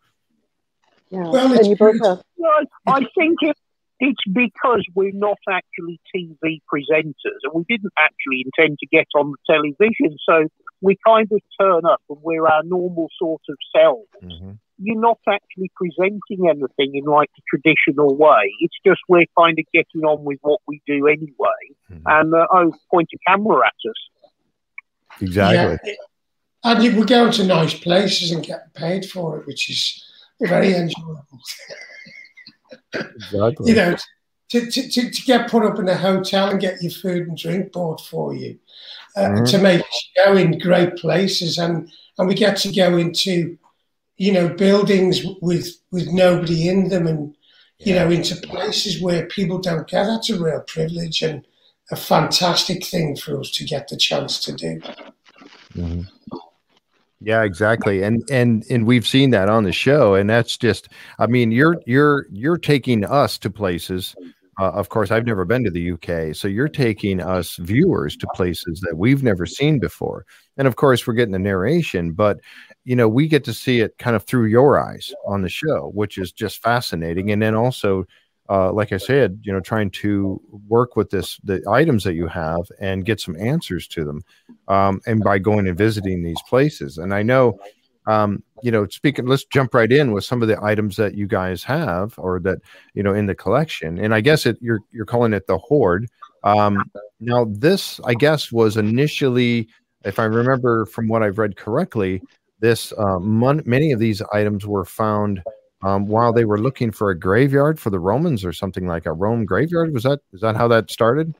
Yeah. 1.08 1.26
Well, 1.30 1.50
and 1.50 1.66
you 1.66 1.76
both 1.76 1.94
have. 2.04 2.22
Well, 2.36 2.66
I 2.86 3.06
think 3.16 3.38
it, 3.40 3.56
it's 3.98 4.22
because 4.30 4.84
we're 4.94 5.12
not 5.14 5.38
actually 5.48 5.98
TV 6.14 6.60
presenters 6.70 7.40
and 7.42 7.54
we 7.54 7.64
didn't 7.70 7.94
actually 7.98 8.44
intend 8.44 8.80
to 8.80 8.86
get 8.86 9.06
on 9.14 9.32
the 9.32 9.38
television. 9.50 10.18
So 10.28 10.48
we 10.82 10.98
kind 11.06 11.26
of 11.32 11.40
turn 11.58 11.86
up 11.86 12.02
and 12.10 12.18
we're 12.20 12.46
our 12.46 12.62
normal 12.64 13.08
sort 13.18 13.40
of 13.48 13.56
selves. 13.74 14.10
Mm-hmm. 14.22 14.52
You're 14.78 15.00
not 15.00 15.18
actually 15.28 15.70
presenting 15.74 16.48
anything 16.48 16.94
in 16.94 17.04
like 17.04 17.30
the 17.36 17.42
traditional 17.48 18.14
way. 18.14 18.52
It's 18.60 18.76
just 18.84 19.00
we're 19.08 19.24
kind 19.38 19.58
of 19.58 19.64
getting 19.72 20.02
on 20.04 20.24
with 20.24 20.38
what 20.42 20.60
we 20.68 20.82
do 20.86 21.06
anyway. 21.06 21.62
Mm-hmm. 21.90 22.02
And 22.06 22.34
uh, 22.34 22.46
oh, 22.52 22.72
point 22.90 23.08
a 23.14 23.18
camera 23.30 23.66
at 23.66 23.90
us. 23.90 25.20
Exactly. 25.20 25.78
Yeah. 25.84 25.94
And 26.64 26.96
we're 26.96 27.04
going 27.04 27.32
to 27.32 27.44
nice 27.44 27.74
places 27.74 28.32
and 28.32 28.44
get 28.44 28.74
paid 28.74 29.06
for 29.06 29.38
it, 29.38 29.46
which 29.46 29.70
is 29.70 30.04
very 30.40 30.74
enjoyable. 30.74 31.40
exactly. 32.92 33.70
you 33.70 33.76
know, 33.76 33.96
to, 34.50 34.70
to, 34.70 34.90
to, 34.90 35.10
to, 35.10 35.22
get 35.22 35.50
put 35.50 35.64
up 35.64 35.78
in 35.78 35.88
a 35.88 35.96
hotel 35.96 36.50
and 36.50 36.60
get 36.60 36.82
your 36.82 36.92
food 36.92 37.28
and 37.28 37.36
drink 37.36 37.72
bought 37.72 38.00
for 38.00 38.34
you, 38.34 38.58
uh, 39.16 39.20
mm-hmm. 39.20 39.44
to 39.44 39.58
make 39.58 39.82
go 40.16 40.36
in 40.36 40.58
great 40.58 40.96
places, 40.96 41.58
and 41.58 41.90
and 42.18 42.28
we 42.28 42.34
get 42.34 42.56
to 42.58 42.72
go 42.72 42.96
into, 42.96 43.58
you 44.16 44.32
know, 44.32 44.48
buildings 44.48 45.22
with 45.40 45.68
with 45.90 46.08
nobody 46.12 46.68
in 46.68 46.88
them, 46.88 47.06
and 47.06 47.34
you 47.78 47.94
know, 47.94 48.10
into 48.10 48.36
places 48.36 49.00
where 49.00 49.26
people 49.26 49.58
don't 49.58 49.88
get. 49.88 50.04
That's 50.04 50.30
a 50.30 50.42
real 50.42 50.60
privilege 50.60 51.22
and 51.22 51.46
a 51.90 51.96
fantastic 51.96 52.84
thing 52.84 53.16
for 53.16 53.38
us 53.38 53.50
to 53.52 53.64
get 53.64 53.88
the 53.88 53.96
chance 53.96 54.40
to 54.40 54.52
do. 54.52 54.80
Mm-hmm. 55.74 56.02
Yeah, 57.20 57.42
exactly. 57.42 58.02
And 58.02 58.22
and 58.30 58.64
and 58.68 58.86
we've 58.86 59.06
seen 59.06 59.30
that 59.30 59.48
on 59.48 59.64
the 59.64 59.72
show 59.72 60.14
and 60.14 60.28
that's 60.28 60.56
just 60.56 60.88
I 61.18 61.26
mean, 61.26 61.50
you're 61.50 61.80
you're 61.86 62.26
you're 62.30 62.58
taking 62.58 63.04
us 63.04 63.38
to 63.38 63.50
places 63.50 64.14
uh, 64.58 64.70
of 64.70 64.88
course, 64.88 65.10
I've 65.10 65.26
never 65.26 65.44
been 65.44 65.64
to 65.64 65.70
the 65.70 65.92
UK, 65.92 66.34
so 66.34 66.48
you're 66.48 66.68
taking 66.68 67.20
us 67.20 67.56
viewers 67.56 68.16
to 68.16 68.26
places 68.34 68.80
that 68.80 68.96
we've 68.96 69.22
never 69.22 69.44
seen 69.44 69.78
before. 69.78 70.24
And 70.56 70.66
of 70.66 70.76
course, 70.76 71.06
we're 71.06 71.14
getting 71.14 71.32
the 71.32 71.38
narration, 71.38 72.12
but 72.12 72.38
you 72.84 72.96
know, 72.96 73.08
we 73.08 73.28
get 73.28 73.44
to 73.44 73.52
see 73.52 73.80
it 73.80 73.98
kind 73.98 74.16
of 74.16 74.24
through 74.24 74.46
your 74.46 74.82
eyes 74.82 75.12
on 75.26 75.42
the 75.42 75.48
show, 75.48 75.90
which 75.94 76.16
is 76.16 76.32
just 76.32 76.62
fascinating. 76.62 77.30
And 77.30 77.42
then 77.42 77.54
also 77.54 78.06
uh, 78.48 78.72
like 78.72 78.92
I 78.92 78.96
said, 78.96 79.40
you 79.42 79.52
know, 79.52 79.60
trying 79.60 79.90
to 79.90 80.40
work 80.68 80.96
with 80.96 81.10
this 81.10 81.38
the 81.42 81.62
items 81.68 82.04
that 82.04 82.14
you 82.14 82.28
have 82.28 82.62
and 82.80 83.04
get 83.04 83.20
some 83.20 83.36
answers 83.36 83.88
to 83.88 84.04
them, 84.04 84.22
um, 84.68 85.00
and 85.06 85.22
by 85.22 85.38
going 85.38 85.66
and 85.66 85.76
visiting 85.76 86.22
these 86.22 86.40
places. 86.48 86.98
And 86.98 87.12
I 87.12 87.22
know, 87.22 87.58
um, 88.06 88.42
you 88.62 88.70
know, 88.70 88.86
speaking, 88.88 89.26
let's 89.26 89.44
jump 89.44 89.74
right 89.74 89.90
in 89.90 90.12
with 90.12 90.24
some 90.24 90.42
of 90.42 90.48
the 90.48 90.62
items 90.62 90.96
that 90.96 91.14
you 91.14 91.26
guys 91.26 91.62
have 91.64 92.14
or 92.18 92.40
that 92.40 92.58
you 92.94 93.02
know 93.02 93.14
in 93.14 93.26
the 93.26 93.34
collection. 93.34 93.98
And 93.98 94.14
I 94.14 94.20
guess 94.20 94.46
it 94.46 94.58
you're 94.60 94.80
you're 94.92 95.06
calling 95.06 95.32
it 95.32 95.46
the 95.46 95.58
hoard. 95.58 96.08
Um, 96.44 96.90
now, 97.20 97.46
this 97.50 98.00
I 98.04 98.14
guess 98.14 98.52
was 98.52 98.76
initially, 98.76 99.68
if 100.04 100.18
I 100.18 100.24
remember 100.24 100.86
from 100.86 101.08
what 101.08 101.22
I've 101.22 101.38
read 101.38 101.56
correctly, 101.56 102.22
this 102.60 102.92
uh, 102.96 103.18
mon- 103.18 103.62
many 103.66 103.92
of 103.92 103.98
these 103.98 104.22
items 104.32 104.66
were 104.66 104.84
found 104.84 105.42
um, 105.82 106.06
while 106.06 106.32
they 106.32 106.44
were 106.44 106.58
looking 106.58 106.90
for 106.90 107.10
a 107.10 107.18
graveyard 107.18 107.78
for 107.78 107.90
the 107.90 108.00
Romans 108.00 108.44
or 108.44 108.52
something 108.52 108.86
like 108.86 109.06
a 109.06 109.12
Rome 109.12 109.44
graveyard. 109.44 109.92
Was 109.92 110.04
that 110.04 110.20
is 110.32 110.40
that 110.40 110.56
how 110.56 110.68
that 110.68 110.90
started? 110.90 111.34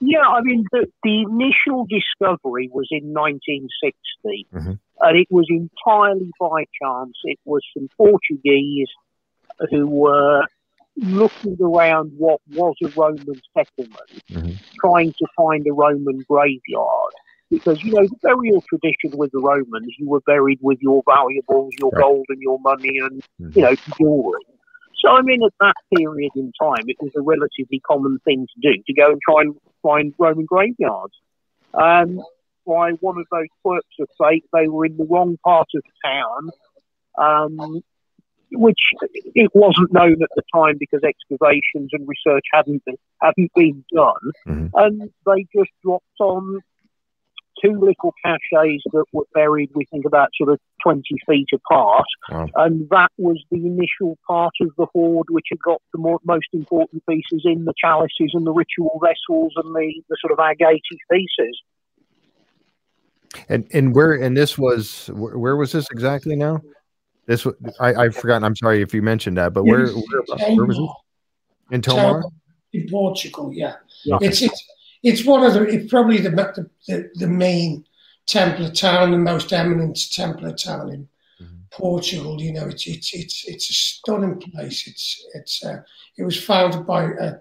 Yeah, 0.00 0.26
I 0.26 0.40
mean 0.42 0.64
the, 0.72 0.86
the 1.02 1.22
initial 1.22 1.86
discovery 1.86 2.68
was 2.72 2.88
in 2.90 3.12
1960, 3.12 4.48
mm-hmm. 4.52 4.72
And 5.02 5.18
it 5.18 5.26
was 5.30 5.46
entirely 5.50 6.30
by 6.40 6.64
chance. 6.80 7.14
It 7.24 7.38
was 7.44 7.62
some 7.74 7.88
Portuguese 7.96 8.88
who 9.70 9.86
were 9.86 10.42
looking 10.96 11.56
around 11.60 12.12
what 12.16 12.40
was 12.54 12.76
a 12.82 12.88
Roman 12.88 13.40
settlement, 13.56 14.24
mm-hmm. 14.30 14.52
trying 14.80 15.12
to 15.12 15.26
find 15.36 15.66
a 15.66 15.72
Roman 15.72 16.24
graveyard 16.28 17.12
because 17.52 17.82
you 17.82 17.92
know 17.92 18.06
the 18.06 18.16
burial 18.22 18.62
tradition 18.62 19.16
with 19.18 19.30
the 19.32 19.38
Romans, 19.38 19.94
you 19.98 20.08
were 20.08 20.20
buried 20.20 20.58
with 20.62 20.78
your 20.80 21.02
valuables, 21.06 21.72
your 21.78 21.90
right. 21.90 22.02
gold, 22.02 22.26
and 22.30 22.40
your 22.40 22.58
money, 22.60 22.98
and 22.98 23.22
mm-hmm. 23.40 23.50
you 23.58 23.62
know 23.62 23.74
jewelry. 23.98 24.40
So 24.98 25.10
I 25.10 25.22
mean, 25.22 25.42
at 25.42 25.52
that 25.60 25.74
period 25.94 26.32
in 26.34 26.52
time, 26.60 26.84
it 26.86 26.96
was 27.00 27.12
a 27.16 27.20
relatively 27.20 27.80
common 27.86 28.18
thing 28.24 28.46
to 28.54 28.72
do 28.72 28.82
to 28.86 28.94
go 28.94 29.12
and 29.12 29.20
try 29.28 29.42
and 29.42 29.54
find 29.82 30.14
Roman 30.18 30.46
graveyards. 30.46 31.14
Um, 31.74 32.22
by 32.66 32.92
one 33.00 33.18
of 33.18 33.26
those 33.30 33.48
quirks 33.62 33.94
of 34.00 34.08
fate, 34.18 34.44
they 34.52 34.68
were 34.68 34.86
in 34.86 34.96
the 34.96 35.06
wrong 35.08 35.38
part 35.44 35.68
of 35.74 35.82
town, 36.04 36.50
um, 37.18 37.82
which 38.52 38.80
it 39.34 39.50
wasn't 39.54 39.92
known 39.92 40.22
at 40.22 40.28
the 40.36 40.42
time 40.54 40.76
because 40.78 41.00
excavations 41.02 41.90
and 41.92 42.06
research 42.06 42.44
hadn't 42.52 42.84
been, 42.84 42.96
hadn't 43.20 43.50
been 43.54 43.84
done, 43.94 44.32
mm-hmm. 44.46 44.66
and 44.74 45.10
they 45.26 45.46
just 45.54 45.70
dropped 45.82 46.20
on 46.20 46.60
two 47.62 47.78
little 47.78 48.12
caches 48.24 48.82
that 48.92 49.04
were 49.12 49.26
buried, 49.34 49.70
we 49.74 49.84
think 49.86 50.04
about 50.04 50.30
sort 50.36 50.52
of 50.52 50.58
20 50.82 51.02
feet 51.28 51.48
apart. 51.54 52.04
Wow. 52.30 52.48
And 52.56 52.88
that 52.90 53.10
was 53.18 53.42
the 53.50 53.58
initial 53.66 54.18
part 54.26 54.54
of 54.60 54.70
the 54.76 54.86
hoard, 54.92 55.26
which 55.30 55.46
had 55.50 55.60
got 55.60 55.80
the 55.92 55.98
more, 55.98 56.18
most 56.24 56.48
important 56.52 57.02
pieces 57.08 57.42
in 57.44 57.64
the 57.64 57.74
chalices 57.82 58.32
and 58.32 58.46
the 58.46 58.52
ritual 58.52 59.00
vessels 59.02 59.52
and 59.56 59.74
the, 59.74 60.02
the 60.08 60.16
sort 60.20 60.32
of 60.32 60.38
agate 60.40 60.82
pieces. 61.10 61.60
And 63.48 63.66
and 63.72 63.94
where 63.94 64.14
and 64.14 64.36
this 64.36 64.58
was 64.58 65.08
where, 65.12 65.38
where 65.38 65.56
was 65.56 65.72
this 65.72 65.86
exactly 65.90 66.36
now? 66.36 66.60
This 67.26 67.44
was 67.44 67.54
I 67.80 67.94
I've 67.94 68.16
forgotten. 68.16 68.44
I'm 68.44 68.56
sorry 68.56 68.82
if 68.82 68.92
you 68.92 69.02
mentioned 69.02 69.36
that, 69.36 69.52
but 69.52 69.64
where 69.64 69.86
where, 69.86 70.56
where 70.56 70.66
was 70.66 70.78
it? 70.78 71.74
In 71.74 71.80
Tomar, 71.80 72.24
in 72.72 72.88
Portugal. 72.88 73.52
Yeah, 73.52 73.76
yeah. 74.04 74.18
it's 74.20 74.42
it's 74.42 74.64
it's 75.02 75.24
one 75.24 75.44
of 75.44 75.54
the 75.54 75.62
it's 75.62 75.90
probably 75.90 76.18
the 76.18 76.30
the, 76.88 77.10
the 77.14 77.28
main 77.28 77.84
Templar 78.26 78.70
town, 78.70 79.10
the 79.10 79.18
most 79.18 79.52
eminent 79.52 79.98
Templar 80.12 80.52
town 80.52 80.90
in 80.90 81.08
mm-hmm. 81.40 81.56
Portugal. 81.70 82.40
You 82.40 82.52
know, 82.52 82.66
it's 82.66 82.86
it's 82.86 83.14
it's 83.14 83.44
it's 83.46 83.70
a 83.70 83.72
stunning 83.72 84.40
place. 84.40 84.86
It's 84.86 85.26
it's 85.34 85.64
uh, 85.64 85.82
it 86.16 86.24
was 86.24 86.42
founded 86.42 86.86
by 86.86 87.04
a, 87.04 87.34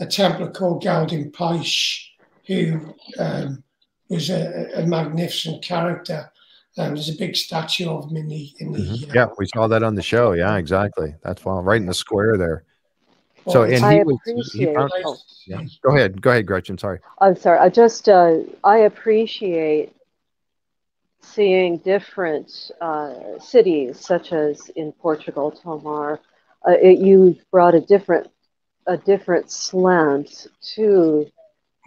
a 0.00 0.06
Templar 0.06 0.50
called 0.50 0.82
Gualdim 0.82 1.32
Pais, 1.32 2.08
who 2.46 2.94
um, 3.18 3.63
was 4.08 4.30
a, 4.30 4.70
a, 4.76 4.86
magnificent 4.86 5.62
character. 5.62 6.30
Um, 6.76 6.94
there's 6.94 7.08
a 7.08 7.16
big 7.16 7.36
statue 7.36 7.88
of 7.88 8.10
him 8.10 8.16
in 8.16 8.28
the 8.28 8.52
in 8.58 8.72
the. 8.72 8.78
Mm-hmm. 8.78 9.10
Uh, 9.10 9.14
yeah, 9.14 9.26
we 9.38 9.46
saw 9.54 9.66
that 9.68 9.82
on 9.82 9.94
the 9.94 10.02
show. 10.02 10.32
Yeah, 10.32 10.56
exactly. 10.56 11.14
That's 11.22 11.44
well, 11.44 11.62
right 11.62 11.80
in 11.80 11.86
the 11.86 11.94
square 11.94 12.36
there. 12.36 12.64
So, 13.48 13.64
and 13.64 13.84
I 13.84 13.98
he 13.98 14.04
was, 14.04 14.52
he 14.52 14.64
found, 14.66 14.90
oh. 15.04 15.16
yeah. 15.46 15.62
Go 15.82 15.94
ahead, 15.94 16.20
go 16.20 16.30
ahead, 16.30 16.46
Gretchen. 16.46 16.78
Sorry. 16.78 16.98
I'm 17.20 17.36
sorry. 17.36 17.58
I 17.58 17.68
just 17.68 18.08
uh, 18.08 18.38
I 18.62 18.78
appreciate 18.78 19.94
seeing 21.20 21.78
different 21.78 22.70
uh, 22.80 23.38
cities, 23.40 24.00
such 24.00 24.32
as 24.32 24.68
in 24.76 24.92
Portugal, 24.92 25.50
Tomar. 25.50 26.20
Uh, 26.66 26.72
it, 26.72 26.98
you 26.98 27.36
brought 27.50 27.74
a 27.74 27.80
different 27.80 28.30
a 28.86 28.96
different 28.96 29.50
slant 29.50 30.46
to 30.74 31.30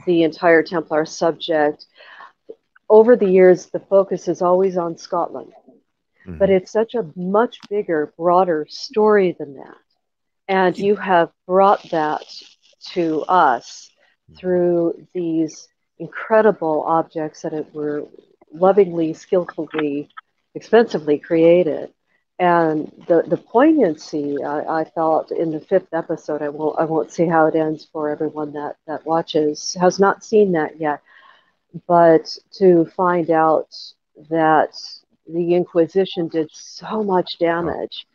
the 0.05 0.23
entire 0.23 0.63
Templar 0.63 1.05
subject. 1.05 1.85
Over 2.89 3.15
the 3.15 3.29
years, 3.29 3.67
the 3.67 3.79
focus 3.79 4.27
is 4.27 4.41
always 4.41 4.77
on 4.77 4.97
Scotland, 4.97 5.51
mm-hmm. 6.25 6.37
but 6.37 6.49
it's 6.49 6.71
such 6.71 6.95
a 6.95 7.05
much 7.15 7.57
bigger, 7.69 8.13
broader 8.17 8.65
story 8.69 9.35
than 9.37 9.55
that. 9.55 9.77
And 10.47 10.77
you 10.77 10.95
have 10.95 11.31
brought 11.45 11.83
that 11.91 12.23
to 12.93 13.23
us 13.23 13.89
through 14.37 15.07
these 15.13 15.67
incredible 15.99 16.83
objects 16.83 17.41
that 17.41 17.73
were 17.73 18.05
lovingly, 18.53 19.13
skillfully, 19.13 20.09
expensively 20.55 21.19
created. 21.19 21.91
And 22.39 22.91
the, 23.07 23.23
the 23.25 23.37
poignancy 23.37 24.43
I, 24.43 24.81
I, 24.81 24.83
felt 24.83 25.31
in 25.31 25.49
the 25.49 25.59
fifth 25.59 25.91
episode, 25.91 26.43
I 26.43 26.49
won't 26.49 26.77
I 26.79 26.85
won't 26.85 27.11
see 27.11 27.25
how 27.25 27.47
it 27.47 27.55
ends 27.55 27.87
for 27.91 28.09
everyone 28.09 28.53
that, 28.53 28.75
that 28.85 29.05
watches 29.07 29.75
has 29.79 29.99
not 29.99 30.23
seen 30.23 30.51
that 30.51 30.79
yet. 30.79 31.01
But 31.87 32.37
to 32.59 32.85
find 32.95 33.31
out 33.31 33.75
that 34.29 34.79
the 35.27 35.55
Inquisition 35.55 36.27
did 36.27 36.49
so 36.53 37.03
much 37.03 37.39
damage 37.39 38.05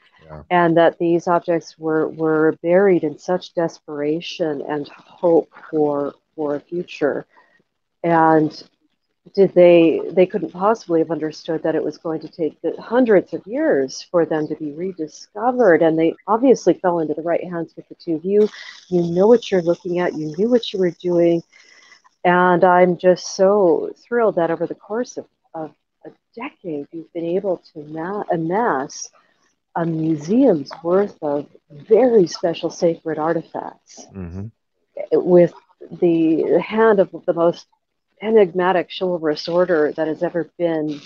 and 0.50 0.76
that 0.76 0.98
these 0.98 1.26
objects 1.26 1.78
were, 1.78 2.08
were 2.08 2.52
buried 2.62 3.04
in 3.04 3.18
such 3.18 3.54
desperation 3.54 4.62
and 4.68 4.88
hope 4.88 5.50
for 5.70 6.14
for 6.34 6.54
a 6.54 6.60
future. 6.60 7.26
And 8.02 8.50
did 9.34 9.54
they 9.54 10.00
they 10.10 10.26
couldn't 10.26 10.50
possibly 10.52 10.98
have 11.00 11.10
understood 11.10 11.62
that 11.62 11.74
it 11.74 11.82
was 11.82 11.96
going 11.98 12.20
to 12.20 12.28
take 12.28 12.58
hundreds 12.78 13.32
of 13.32 13.46
years 13.46 14.02
for 14.10 14.24
them 14.26 14.46
to 14.48 14.54
be 14.56 14.72
rediscovered. 14.72 15.82
And 15.82 15.98
they 15.98 16.14
obviously 16.26 16.74
fell 16.74 16.98
into 17.00 17.14
the 17.14 17.22
right 17.22 17.42
hands 17.42 17.74
with 17.76 17.88
the 17.88 17.94
two 17.94 18.14
of 18.16 18.24
you. 18.24 18.48
You 18.88 19.02
know 19.02 19.26
what 19.28 19.50
you're 19.50 19.62
looking 19.62 19.98
at. 20.00 20.14
You 20.14 20.34
knew 20.36 20.48
what 20.50 20.72
you 20.72 20.78
were 20.80 20.90
doing. 20.90 21.42
And 22.24 22.64
i'm 22.64 22.96
just 22.98 23.36
so 23.36 23.92
thrilled 24.06 24.36
that 24.36 24.50
over 24.50 24.66
the 24.66 24.74
course 24.74 25.16
of, 25.16 25.26
of 25.54 25.70
a 26.04 26.10
decade 26.34 26.86
you've 26.92 27.12
been 27.12 27.24
able 27.24 27.62
to 27.72 27.82
ma- 27.84 28.24
amass 28.32 29.08
a 29.76 29.84
museum's 29.84 30.70
worth 30.82 31.16
of 31.22 31.46
very 31.70 32.26
special 32.26 32.70
sacred 32.70 33.18
artifacts 33.18 34.06
Mm-hmm. 34.14 34.46
with 35.12 35.52
the 36.00 36.60
hand 36.60 37.00
of 37.00 37.10
the 37.26 37.32
most 37.32 37.66
enigmatic 38.22 38.90
chivalrous 38.98 39.48
order 39.48 39.92
that 39.96 40.08
has 40.08 40.22
ever 40.22 40.50
been 40.58 41.00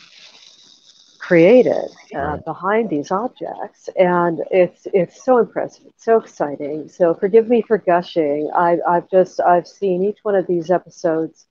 created 1.18 1.88
uh, 2.16 2.36
Right. 2.36 2.44
behind 2.44 2.88
these 2.90 3.10
objects 3.10 3.88
and 3.98 4.40
it's 4.50 4.86
it's 4.92 5.24
so 5.24 5.38
impressive 5.38 5.84
it's 5.86 6.04
so 6.04 6.18
exciting 6.18 6.88
so 6.88 7.14
forgive 7.14 7.48
me 7.48 7.62
for 7.62 7.78
gushing 7.78 8.50
I, 8.56 8.78
i've 8.88 9.08
just 9.10 9.40
i've 9.40 9.66
seen 9.66 10.04
each 10.04 10.18
one 10.22 10.34
of 10.34 10.46
these 10.46 10.70
episodes 10.70 11.46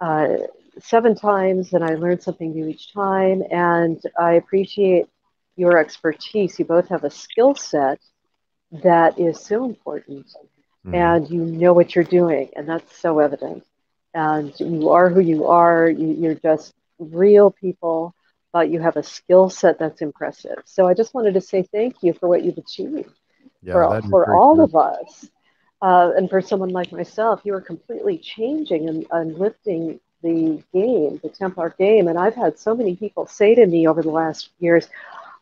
uh, 0.00 0.28
seven 0.80 1.14
times 1.14 1.72
and 1.72 1.84
i 1.84 1.94
learned 1.94 2.22
something 2.22 2.52
new 2.52 2.66
each 2.66 2.92
time 2.92 3.42
and 3.50 4.00
i 4.20 4.32
appreciate 4.34 5.06
your 5.56 5.78
expertise 5.78 6.58
you 6.58 6.64
both 6.64 6.88
have 6.88 7.04
a 7.04 7.10
skill 7.10 7.54
set 7.54 7.98
that 8.82 9.18
is 9.18 9.38
so 9.40 9.64
important 9.64 10.26
Mhm. 10.84 10.92
and 10.92 11.28
you 11.30 11.44
know 11.44 11.72
what 11.72 11.94
you're 11.94 12.04
doing, 12.04 12.48
and 12.56 12.68
that's 12.68 12.96
so 12.96 13.18
evident. 13.18 13.64
And 14.14 14.52
you 14.60 14.90
are 14.90 15.08
who 15.08 15.20
you 15.20 15.46
are. 15.46 15.88
You, 15.88 16.08
you're 16.08 16.34
just 16.34 16.74
real 16.98 17.50
people, 17.50 18.14
but 18.52 18.70
you 18.70 18.80
have 18.80 18.96
a 18.96 19.02
skill 19.02 19.48
set 19.50 19.78
that's 19.78 20.00
impressive. 20.02 20.58
So 20.64 20.86
I 20.86 20.94
just 20.94 21.14
wanted 21.14 21.34
to 21.34 21.40
say 21.40 21.62
thank 21.72 21.96
you 22.02 22.12
for 22.14 22.28
what 22.28 22.42
you've 22.44 22.58
achieved 22.58 23.10
Yeah, 23.62 23.72
for, 23.72 23.96
for 24.10 24.28
all 24.28 24.62
of 24.62 24.74
us. 24.74 25.28
Uh, 25.82 26.12
and 26.16 26.28
for 26.30 26.40
someone 26.40 26.70
like 26.70 26.92
myself, 26.92 27.40
you 27.44 27.54
are 27.54 27.60
completely 27.60 28.18
changing 28.18 28.88
and, 28.88 29.06
and 29.10 29.38
lifting 29.38 29.98
the 30.22 30.62
game, 30.72 31.20
the 31.22 31.28
Templar 31.28 31.74
game. 31.78 32.08
And 32.08 32.18
I've 32.18 32.34
had 32.34 32.58
so 32.58 32.74
many 32.74 32.94
people 32.96 33.26
say 33.26 33.54
to 33.54 33.66
me 33.66 33.86
over 33.88 34.02
the 34.02 34.10
last 34.10 34.50
years, 34.58 34.88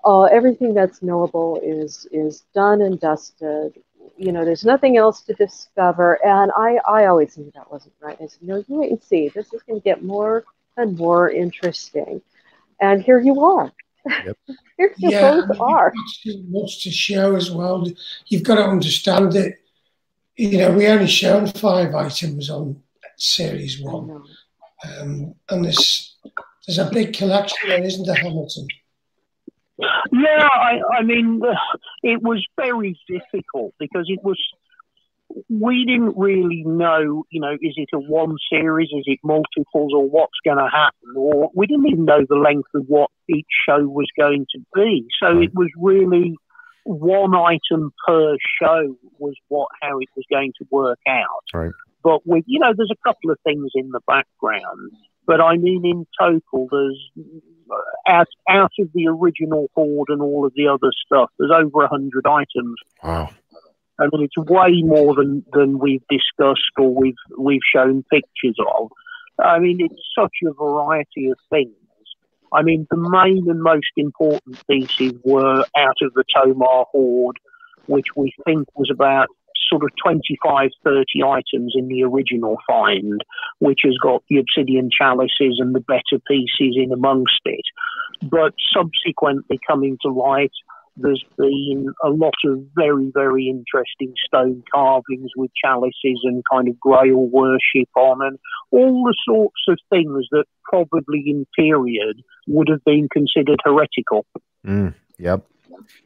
"Oh, 0.04 0.24
everything 0.24 0.74
that's 0.74 1.02
knowable 1.02 1.61
is 1.62 2.06
is 2.12 2.42
done 2.54 2.80
and 2.83 2.98
dusted. 3.00 3.74
You 4.20 4.33
know, 4.33 4.44
there's 4.44 4.64
nothing 4.64 4.96
else 4.96 5.22
to 5.22 5.35
discover." 5.35 6.18
And 6.24 6.52
I, 6.56 6.78
I 6.87 7.06
always 7.06 7.37
knew 7.38 7.50
that 7.54 7.70
wasn't 7.72 7.94
right. 8.00 8.18
I 8.20 8.26
said, 8.26 8.42
"No, 8.42 8.56
you 8.56 8.80
wait 8.80 8.90
and 8.90 9.02
see. 9.02 9.28
This 9.28 9.52
is 9.52 9.62
going 9.62 9.80
to 9.80 9.85
get 9.85 10.04
more 10.04 10.44
and 10.76 10.96
more 10.96 11.30
interesting." 11.30 12.22
And 12.80 13.02
here 13.02 13.20
you 13.20 13.40
are. 13.40 13.72
Yep. 14.06 14.38
here 14.76 14.94
you 14.98 15.11
Yeah, 15.11 15.20
both 15.20 15.44
and 15.44 15.54
you've 15.54 15.61
are. 15.61 15.92
much 16.48 16.83
to 16.85 16.90
show 16.90 17.37
as 17.37 17.50
well. 17.50 17.87
You've 18.26 18.42
got 18.44 18.56
to 18.56 18.64
understand 18.64 19.35
it. 19.37 19.59
You 20.37 20.59
know, 20.59 20.72
we 20.72 20.87
only 20.87 21.06
shown 21.06 21.46
five 21.48 21.94
items 21.94 22.48
on 22.50 22.83
series 23.16 23.80
one, 23.80 24.22
um, 24.87 25.35
and 25.50 25.64
there's 25.64 26.16
there's 26.66 26.78
a 26.78 26.90
big 26.90 27.12
collection 27.14 27.68
there, 27.68 27.83
isn't 27.85 28.06
there, 28.06 28.14
Hamilton? 28.16 28.66
Yeah, 30.12 30.48
I, 30.52 30.80
I 30.98 31.02
mean, 31.02 31.40
it 32.02 32.22
was 32.22 32.44
very 32.56 32.98
difficult 33.08 33.74
because 33.78 34.06
it 34.08 34.20
was. 34.22 34.38
We 35.48 35.84
didn't 35.84 36.18
really 36.18 36.64
know, 36.66 37.22
you 37.30 37.40
know, 37.40 37.52
is 37.52 37.74
it 37.76 37.88
a 37.94 38.00
one 38.00 38.34
series, 38.50 38.88
is 38.88 39.04
it 39.06 39.20
multiples, 39.22 39.92
or 39.94 40.10
what's 40.10 40.40
going 40.44 40.58
to 40.58 40.68
happen, 40.68 41.14
or 41.16 41.50
we 41.54 41.68
didn't 41.68 41.86
even 41.86 42.04
know 42.04 42.26
the 42.28 42.34
length 42.34 42.68
of 42.74 42.86
what 42.88 43.10
each 43.28 43.46
show 43.64 43.86
was 43.86 44.08
going 44.18 44.46
to 44.56 44.60
be. 44.74 45.06
So 45.22 45.40
it 45.40 45.54
was 45.54 45.68
really 45.76 46.34
one 46.84 47.36
item 47.36 47.92
per 48.06 48.36
show 48.60 48.96
was 49.18 49.34
what 49.46 49.68
how 49.80 49.98
it 50.00 50.08
was 50.16 50.24
going 50.32 50.52
to 50.58 50.66
work 50.70 50.98
out. 51.06 51.44
Right. 51.54 51.72
But 52.02 52.26
with, 52.26 52.44
you 52.46 52.58
know, 52.58 52.72
there's 52.76 52.90
a 52.90 53.08
couple 53.08 53.30
of 53.30 53.38
things 53.44 53.70
in 53.74 53.90
the 53.90 54.00
background. 54.08 54.90
But 55.26 55.40
I 55.40 55.56
mean, 55.56 55.85
in 55.85 56.06
total, 56.18 56.68
there's 56.70 57.11
uh, 57.70 57.74
out 58.09 58.28
out 58.48 58.72
of 58.78 58.88
the 58.94 59.06
original 59.09 59.70
hoard 59.74 60.09
and 60.09 60.20
all 60.20 60.46
of 60.46 60.52
the 60.54 60.68
other 60.68 60.90
stuff, 61.06 61.30
there's 61.38 61.52
over 61.54 61.85
a 61.85 61.88
hundred 61.88 62.26
items. 62.26 62.76
Wow. 63.02 63.30
I 63.98 64.04
mean, 64.04 64.24
it's 64.24 64.50
way 64.50 64.83
more 64.83 65.14
than, 65.14 65.44
than 65.52 65.78
we've 65.78 66.02
discussed 66.09 66.72
or 66.78 66.94
we've 66.94 67.14
we've 67.38 67.61
shown 67.74 68.02
pictures 68.11 68.56
of. 68.59 68.90
I 69.38 69.59
mean, 69.59 69.78
it's 69.80 70.02
such 70.18 70.35
a 70.46 70.52
variety 70.52 71.28
of 71.28 71.38
things. 71.50 71.74
I 72.52 72.62
mean, 72.62 72.87
the 72.90 72.96
main 72.96 73.48
and 73.48 73.62
most 73.62 73.92
important 73.96 74.66
pieces 74.66 75.12
were 75.24 75.64
out 75.76 75.96
of 76.02 76.12
the 76.14 76.24
Tomar 76.35 76.87
hoard, 76.90 77.37
which 77.87 78.06
we 78.16 78.33
think 78.44 78.66
was 78.74 78.90
about 78.90 79.28
sort 79.70 79.85
of 79.85 79.90
25, 80.02 80.70
30 80.85 81.04
items 81.24 81.74
in 81.74 81.88
the 81.88 82.02
original 82.02 82.56
find, 82.66 83.20
which 83.59 83.80
has 83.85 83.96
got 84.02 84.22
the 84.28 84.38
obsidian 84.38 84.90
chalices 84.90 85.59
and 85.59 85.74
the 85.74 85.80
better 85.80 86.20
pieces 86.28 86.76
in 86.76 86.92
amongst 86.92 87.40
it. 87.44 87.64
But 88.22 88.54
subsequently 88.74 89.59
coming 89.66 89.96
to 90.02 90.09
light, 90.09 90.52
there's 90.96 91.24
been 91.38 91.87
a 92.04 92.09
lot 92.09 92.35
of 92.44 92.59
very, 92.74 93.11
very 93.14 93.48
interesting 93.48 94.12
stone 94.26 94.62
carvings 94.72 95.30
with 95.37 95.50
chalices 95.62 96.20
and 96.24 96.42
kind 96.50 96.68
of 96.68 96.78
grail 96.78 97.26
worship 97.26 97.88
on, 97.96 98.26
and 98.26 98.38
all 98.70 99.04
the 99.04 99.14
sorts 99.26 99.62
of 99.68 99.78
things 99.88 100.26
that 100.33 100.44
probably 100.64 101.24
in 101.26 101.46
period 101.56 102.20
would 102.46 102.68
have 102.68 102.85
been 102.85 103.09
considered 103.11 103.61
heretical. 103.64 104.26
Mm, 104.66 104.94
yep. 105.18 105.46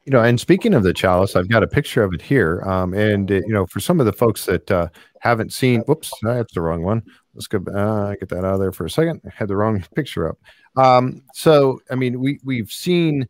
You 0.05 0.11
know, 0.11 0.23
and 0.23 0.39
speaking 0.39 0.75
of 0.75 0.83
the 0.83 0.93
chalice, 0.93 1.37
I've 1.37 1.49
got 1.49 1.63
a 1.63 1.69
picture 1.69 2.03
of 2.03 2.13
it 2.13 2.23
here. 2.23 2.63
Um, 2.67 2.95
and 2.95 3.31
uh, 3.31 3.37
you 3.37 3.53
know, 3.53 3.67
for 3.67 3.81
some 3.81 4.01
of 4.01 4.07
the 4.07 4.13
folks 4.13 4.47
that 4.47 4.71
uh, 4.71 4.89
haven't 5.21 5.53
seen, 5.53 5.81
whoops, 5.83 6.13
that's 6.23 6.55
the 6.55 6.61
wrong 6.61 6.83
one. 6.83 7.03
Let's 7.35 7.47
go. 7.47 7.59
Uh, 7.73 8.15
get 8.15 8.29
that 8.29 8.45
out 8.45 8.55
of 8.55 8.61
there 8.61 8.73
for 8.73 8.87
a 8.87 8.91
second. 8.91 9.21
I 9.27 9.31
had 9.35 9.49
the 9.49 9.57
wrong 9.57 9.85
picture 9.95 10.29
up. 10.29 10.39
Um, 10.77 11.23
so, 11.33 11.81
I 11.91 11.95
mean, 11.95 12.21
we 12.21 12.39
we've 12.45 12.71
seen 12.71 13.29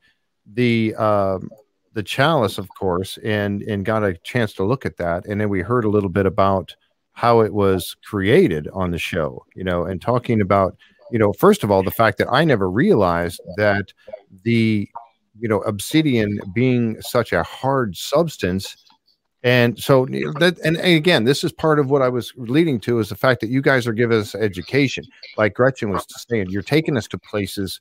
the 0.52 0.94
um, 0.96 1.50
the 1.92 2.02
chalice, 2.02 2.58
of 2.58 2.68
course, 2.78 3.18
and 3.24 3.62
and 3.62 3.84
got 3.84 4.04
a 4.04 4.14
chance 4.18 4.52
to 4.54 4.64
look 4.64 4.84
at 4.84 4.96
that, 4.98 5.26
and 5.26 5.40
then 5.40 5.48
we 5.48 5.60
heard 5.60 5.84
a 5.84 5.90
little 5.90 6.10
bit 6.10 6.26
about 6.26 6.74
how 7.12 7.40
it 7.40 7.54
was 7.54 7.94
created 8.04 8.68
on 8.72 8.90
the 8.90 8.98
show. 8.98 9.44
You 9.54 9.64
know, 9.64 9.84
and 9.84 10.02
talking 10.02 10.40
about 10.40 10.76
you 11.10 11.18
know, 11.18 11.32
first 11.32 11.62
of 11.62 11.70
all, 11.70 11.82
the 11.82 11.90
fact 11.90 12.18
that 12.18 12.28
I 12.32 12.44
never 12.44 12.70
realized 12.70 13.40
that 13.56 13.92
the 14.42 14.88
you 15.38 15.48
know 15.48 15.60
obsidian 15.60 16.38
being 16.54 17.00
such 17.00 17.32
a 17.32 17.42
hard 17.42 17.96
substance. 17.96 18.76
And 19.42 19.78
so 19.78 20.06
that 20.06 20.58
and 20.64 20.76
again 20.78 21.24
this 21.24 21.44
is 21.44 21.52
part 21.52 21.78
of 21.78 21.90
what 21.90 22.00
i 22.00 22.08
was 22.08 22.32
leading 22.36 22.80
to 22.80 22.98
is 22.98 23.10
the 23.10 23.16
fact 23.16 23.40
that 23.42 23.50
you 23.50 23.60
guys 23.60 23.86
are 23.86 23.92
giving 23.92 24.18
us 24.18 24.34
education. 24.34 25.04
Like 25.36 25.54
gretchen 25.54 25.90
was 25.90 26.06
saying 26.28 26.48
you're 26.50 26.62
taking 26.62 26.96
us 26.96 27.06
to 27.08 27.18
places 27.18 27.80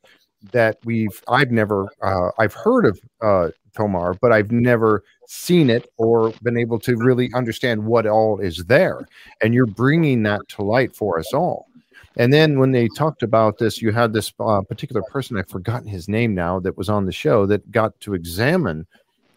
that 0.52 0.78
we've 0.84 1.24
i've 1.30 1.52
never 1.52 1.88
uh, 2.02 2.32
i've 2.38 2.54
heard 2.54 2.86
of 2.86 3.00
uh, 3.22 3.48
tomar 3.74 4.14
but 4.16 4.34
i've 4.34 4.52
never 4.52 5.04
seen 5.28 5.70
it 5.70 5.88
or 5.98 6.32
been 6.44 6.58
able 6.58 6.80
to 6.80 6.96
really 6.96 7.30
understand 7.34 7.86
what 7.86 8.06
all 8.06 8.40
is 8.40 8.66
there. 8.66 9.08
And 9.42 9.54
you're 9.54 9.66
bringing 9.66 10.24
that 10.24 10.42
to 10.50 10.64
light 10.64 10.96
for 10.96 11.20
us 11.20 11.34
all 11.34 11.68
and 12.18 12.32
then 12.32 12.60
when 12.60 12.72
they 12.72 12.88
talked 12.88 13.24
about 13.24 13.58
this, 13.58 13.82
you 13.82 13.92
had 13.92 14.14
this 14.14 14.32
uh, 14.40 14.62
particular 14.62 15.02
person, 15.04 15.38
I've 15.38 15.50
forgotten 15.50 15.88
his 15.88 16.08
name 16.08 16.36
now, 16.36 16.60
that 16.60 16.78
was 16.78 16.90
on 16.90 17.06
the 17.06 17.12
show 17.12 17.46
that 17.48 17.72
got 17.72 18.00
to 18.02 18.14
examine 18.14 18.86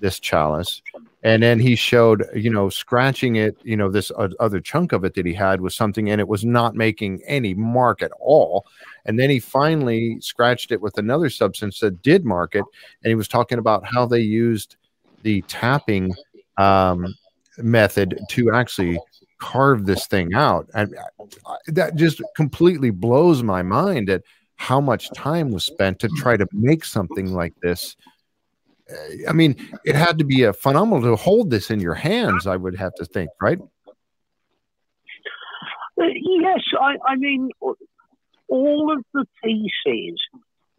this 0.01 0.21
chalice. 0.21 0.83
And 1.23 1.43
then 1.43 1.59
he 1.59 1.75
showed, 1.75 2.25
you 2.35 2.51
know, 2.51 2.69
scratching 2.69 3.37
it, 3.37 3.57
you 3.65 3.77
know, 3.77 3.91
this 3.91 4.13
uh, 4.13 4.29
other 4.39 4.61
chunk 4.61 4.93
of 4.93 5.05
it 5.05 5.15
that 5.15 5.27
he 5.27 5.33
had 5.33 5.61
was 5.61 5.75
something, 5.75 6.11
and 6.11 6.21
it 6.21 6.29
was 6.29 6.45
not 6.45 6.75
making 6.75 7.23
any 7.27 7.55
mark 7.55 8.03
at 8.03 8.13
all. 8.21 8.67
And 9.07 9.19
then 9.19 9.31
he 9.31 9.41
finally 9.41 10.21
scratched 10.21 10.71
it 10.71 10.81
with 10.81 10.99
another 10.99 11.31
substance 11.31 11.81
that 11.81 12.03
did 12.03 12.25
mark 12.25 12.55
it. 12.55 12.65
And 13.03 13.11
he 13.11 13.15
was 13.15 13.29
talking 13.29 13.59
about 13.59 13.85
how 13.87 14.07
they 14.07 14.21
used 14.21 14.77
the 15.23 15.43
tapping 15.43 16.15
um, 16.59 17.15
method 17.59 18.21
to 18.31 18.53
actually 18.53 19.01
carve 19.39 19.87
this 19.87 20.07
thing 20.07 20.35
out 20.35 20.69
and 20.75 20.97
that 21.67 21.95
just 21.97 22.23
completely 22.35 22.91
blows 22.91 23.43
my 23.43 23.63
mind 23.63 24.09
at 24.09 24.23
how 24.57 24.81
much 24.81 25.11
time 25.13 25.51
was 25.51 25.65
spent 25.65 25.99
to 25.99 26.09
try 26.09 26.37
to 26.37 26.47
make 26.53 26.85
something 26.85 27.33
like 27.33 27.55
this. 27.61 27.97
Uh, 28.91 29.29
i 29.29 29.33
mean 29.33 29.57
it 29.85 29.97
had 29.97 30.17
to 30.17 30.25
be 30.25 30.45
a 30.45 30.53
phenomenal 30.53 31.03
to 31.03 31.17
hold 31.17 31.51
this 31.51 31.73
in 31.73 31.81
your 31.81 31.95
hands 31.95 32.47
i 32.47 32.55
would 32.55 32.77
have 32.77 32.95
to 32.95 33.05
think 33.05 33.29
right? 33.41 33.59
Uh, 35.99 36.05
yes, 36.15 36.61
I, 36.79 36.97
I 37.07 37.17
mean, 37.17 37.51
all 38.49 38.93
of 38.93 39.05
the 39.15 39.27
pieces, 39.43 40.21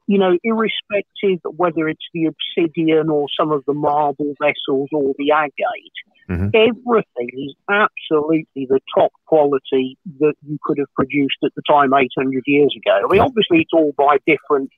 you 0.07 0.17
know, 0.17 0.37
irrespective 0.43 1.39
whether 1.55 1.87
it's 1.87 2.05
the 2.13 2.25
obsidian 2.25 3.09
or 3.09 3.27
some 3.39 3.51
of 3.51 3.63
the 3.67 3.73
marble 3.73 4.33
vessels 4.41 4.89
or 4.93 5.13
the 5.17 5.31
agate, 5.31 5.97
Mhm. 6.29 6.51
everything 6.55 7.29
is 7.33 7.53
absolutely 7.69 8.65
the 8.65 8.79
top 8.97 9.11
quality 9.25 9.97
that 10.19 10.35
you 10.47 10.57
could 10.63 10.77
have 10.77 10.93
produced 10.95 11.37
at 11.43 11.51
the 11.55 11.61
time 11.69 11.93
800 11.93 12.43
years 12.47 12.73
ago. 12.75 13.01
I 13.03 13.11
mean, 13.11 13.21
obviously, 13.21 13.59
it's 13.61 13.73
all 13.73 13.93
by 13.97 14.17
different 14.25 14.71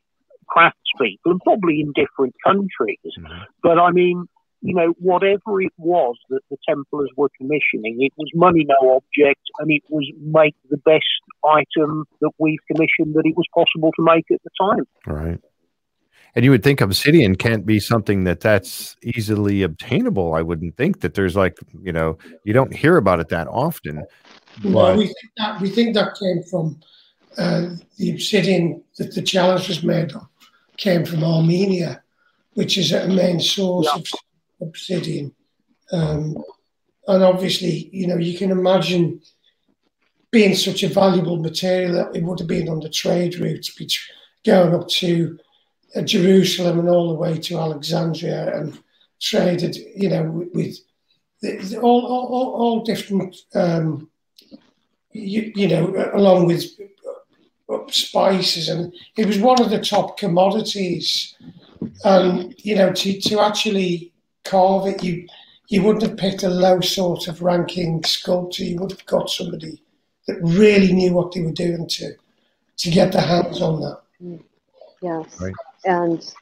craftspeople 0.49 1.25
and 1.25 1.39
probably 1.41 1.79
in 1.79 1.91
different 1.93 2.35
countries. 2.43 2.97
Mhm. 3.17 3.45
But 3.61 3.79
I 3.79 3.91
mean, 3.91 4.27
you 4.61 4.73
know, 4.73 4.93
whatever 4.99 5.61
it 5.61 5.71
was 5.77 6.17
that 6.29 6.41
the 6.49 6.57
Templars 6.67 7.09
were 7.15 7.29
commissioning, 7.37 7.97
it 7.99 8.11
was 8.17 8.29
money 8.35 8.65
no 8.65 8.95
object, 8.95 9.41
and 9.59 9.71
it 9.71 9.83
was 9.89 10.05
make 10.21 10.55
the 10.69 10.77
best 10.77 11.05
item 11.45 12.05
that 12.21 12.31
we've 12.39 12.59
commissioned 12.67 13.15
that 13.15 13.23
it 13.25 13.35
was 13.37 13.45
possible 13.53 13.91
to 13.95 14.03
make 14.03 14.25
at 14.31 14.41
the 14.43 14.49
time. 14.59 14.85
right 15.05 15.39
And 16.35 16.43
you 16.43 16.51
would 16.51 16.63
think 16.63 16.81
obsidian 16.81 17.35
can't 17.35 17.65
be 17.65 17.79
something 17.79 18.25
that 18.25 18.41
that's 18.41 18.97
easily 19.01 19.63
obtainable. 19.63 20.33
I 20.33 20.41
wouldn't 20.41 20.75
think 20.75 20.99
that 21.01 21.13
there's 21.13 21.35
like 21.37 21.57
you 21.81 21.93
know 21.93 22.17
you 22.43 22.53
don't 22.53 22.73
hear 22.73 22.97
about 22.97 23.19
it 23.21 23.29
that 23.29 23.47
often. 23.47 24.03
But 24.61 24.97
we 24.97 25.05
think 25.05 25.31
that 25.37 25.61
we 25.61 25.69
think 25.69 25.93
that 25.95 26.19
came 26.19 26.43
from 26.43 26.79
uh, 27.37 27.75
the 27.97 28.11
obsidian 28.11 28.83
that 28.97 29.15
the 29.15 29.21
chalice 29.21 29.69
was 29.69 29.83
made 29.83 30.11
of 30.11 30.27
came 30.75 31.05
from 31.05 31.23
Armenia, 31.23 32.01
which 32.53 32.77
is 32.77 32.91
a 32.91 33.07
main 33.07 33.39
source 33.39 33.87
yeah. 33.87 33.95
of 33.95 34.05
obsidian. 34.61 35.33
Um, 35.91 36.37
and 37.07 37.23
obviously, 37.23 37.89
you 37.91 38.07
know, 38.07 38.17
you 38.17 38.37
can 38.37 38.51
imagine 38.51 39.21
being 40.31 40.55
such 40.55 40.83
a 40.83 40.89
valuable 40.89 41.37
material 41.37 41.93
that 41.93 42.15
it 42.15 42.23
would 42.23 42.39
have 42.39 42.47
been 42.47 42.69
on 42.69 42.79
the 42.79 42.89
trade 42.89 43.39
route 43.39 43.67
going 44.45 44.75
up 44.75 44.87
to 44.87 45.39
uh, 45.95 46.01
Jerusalem 46.01 46.79
and 46.79 46.89
all 46.89 47.09
the 47.09 47.15
way 47.15 47.37
to 47.39 47.57
Alexandria 47.57 48.55
and 48.55 48.79
traded, 49.19 49.75
you 49.95 50.09
know, 50.09 50.23
with, 50.53 50.79
with 51.41 51.75
all, 51.81 52.05
all, 52.05 52.53
all 52.53 52.83
different, 52.83 53.35
um, 53.55 54.09
you, 55.11 55.51
you 55.55 55.67
know, 55.67 56.11
along 56.13 56.45
with 56.45 56.63
spices, 57.89 58.69
and 58.69 58.93
it 59.17 59.25
was 59.25 59.39
one 59.39 59.61
of 59.61 59.69
the 59.69 59.79
top 59.79 60.17
commodities. 60.17 61.35
And 62.03 62.53
you 62.57 62.75
know, 62.75 62.91
to 62.91 63.21
to 63.21 63.39
actually 63.39 64.13
carve 64.43 64.87
it, 64.87 65.03
you 65.03 65.27
you 65.67 65.83
wouldn't 65.83 66.03
have 66.03 66.17
picked 66.17 66.43
a 66.43 66.49
low 66.49 66.81
sort 66.81 67.27
of 67.27 67.41
ranking 67.41 68.03
sculptor. 68.03 68.63
You 68.63 68.79
would 68.79 68.91
have 68.91 69.05
got 69.05 69.29
somebody 69.29 69.81
that 70.27 70.39
really 70.41 70.91
knew 70.93 71.13
what 71.13 71.31
they 71.31 71.41
were 71.41 71.51
doing 71.51 71.87
to 71.87 72.13
to 72.77 72.89
get 72.89 73.11
their 73.11 73.21
hands 73.21 73.61
on 73.61 73.81
that. 73.81 73.99
Yes, 75.01 75.39
right. 75.39 75.53
and 75.85 76.33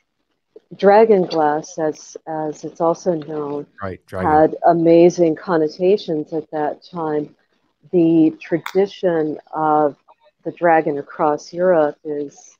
dragon 0.78 1.24
glass, 1.24 1.78
as 1.78 2.18
as 2.28 2.64
it's 2.64 2.82
also 2.82 3.14
known, 3.14 3.66
right, 3.82 4.02
had 4.12 4.56
amazing 4.68 5.36
connotations 5.36 6.34
at 6.34 6.50
that 6.52 6.84
time. 6.84 7.36
The 7.91 8.36
tradition 8.41 9.39
of 9.54 9.95
the 10.43 10.52
dragon 10.52 10.98
across 10.98 11.54
Europe 11.54 11.98
is 12.04 12.58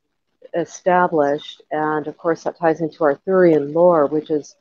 established, 0.54 1.62
and 1.70 2.06
of 2.06 2.16
course 2.16 2.44
that 2.44 2.58
ties 2.58 2.80
into 2.80 3.04
Arthurian 3.04 3.72
lore, 3.72 4.06
which 4.06 4.30
is 4.30 4.56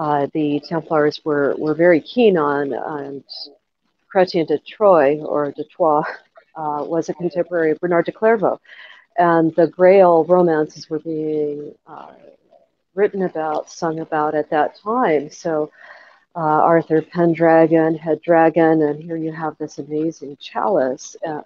uh, 0.00 0.26
the 0.32 0.62
Templars 0.66 1.20
were, 1.26 1.54
were 1.58 1.74
very 1.74 2.00
keen 2.00 2.38
on. 2.38 2.72
And 2.72 3.22
Chrétien 4.12 4.46
de 4.46 4.58
Troyes, 4.58 5.22
or 5.22 5.52
de 5.52 5.64
Troyes, 5.64 6.06
uh, 6.56 6.82
was 6.86 7.10
a 7.10 7.14
contemporary 7.14 7.72
of 7.72 7.80
Bernard 7.80 8.06
de 8.06 8.12
Clairvaux. 8.12 8.58
And 9.18 9.54
the 9.56 9.66
Grail 9.66 10.24
romances 10.24 10.88
were 10.88 11.00
being 11.00 11.74
uh, 11.86 12.12
written 12.94 13.22
about, 13.22 13.70
sung 13.70 14.00
about 14.00 14.34
at 14.34 14.48
that 14.48 14.74
time. 14.82 15.28
So 15.28 15.70
uh, 16.34 16.38
Arthur 16.38 17.02
Pendragon, 17.02 17.94
Head 17.94 18.22
Dragon, 18.22 18.80
and 18.80 19.02
here 19.02 19.16
you 19.16 19.32
have 19.32 19.58
this 19.58 19.78
amazing 19.78 20.38
chalice 20.40 21.14
uh, 21.26 21.42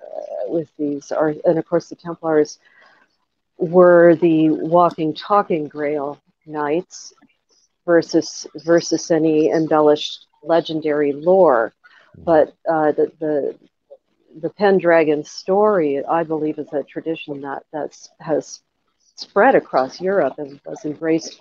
with 0.46 0.68
these, 0.78 1.10
and 1.10 1.58
of 1.58 1.66
course 1.66 1.88
the 1.88 1.96
Templars 1.96 2.58
were 3.58 4.14
the 4.14 4.50
walking, 4.50 5.12
talking 5.12 5.66
Grail 5.66 6.20
knights 6.46 7.14
versus 7.86 8.46
versus 8.64 9.10
any 9.10 9.50
embellished 9.50 10.26
legendary 10.42 11.12
lore. 11.12 11.72
But 12.24 12.54
uh, 12.68 12.92
the, 12.92 13.12
the 13.18 13.58
the 14.40 14.50
Pendragon 14.50 15.24
story, 15.24 16.04
I 16.04 16.24
believe, 16.24 16.58
is 16.58 16.72
a 16.72 16.82
tradition 16.82 17.40
that 17.42 17.64
that's, 17.72 18.10
has 18.20 18.60
spread 19.16 19.54
across 19.54 20.00
Europe 20.00 20.34
and 20.38 20.60
was 20.66 20.84
embraced 20.84 21.38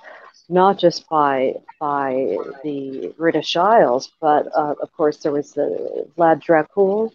not 0.49 0.77
just 0.77 1.07
by 1.09 1.55
by 1.79 2.37
the 2.63 3.13
British 3.17 3.55
Isles, 3.55 4.11
but 4.19 4.47
uh, 4.55 4.75
of 4.81 4.91
course 4.93 5.17
there 5.17 5.31
was 5.31 5.53
the 5.53 6.07
Vlad 6.17 6.43
Dracul 6.43 7.11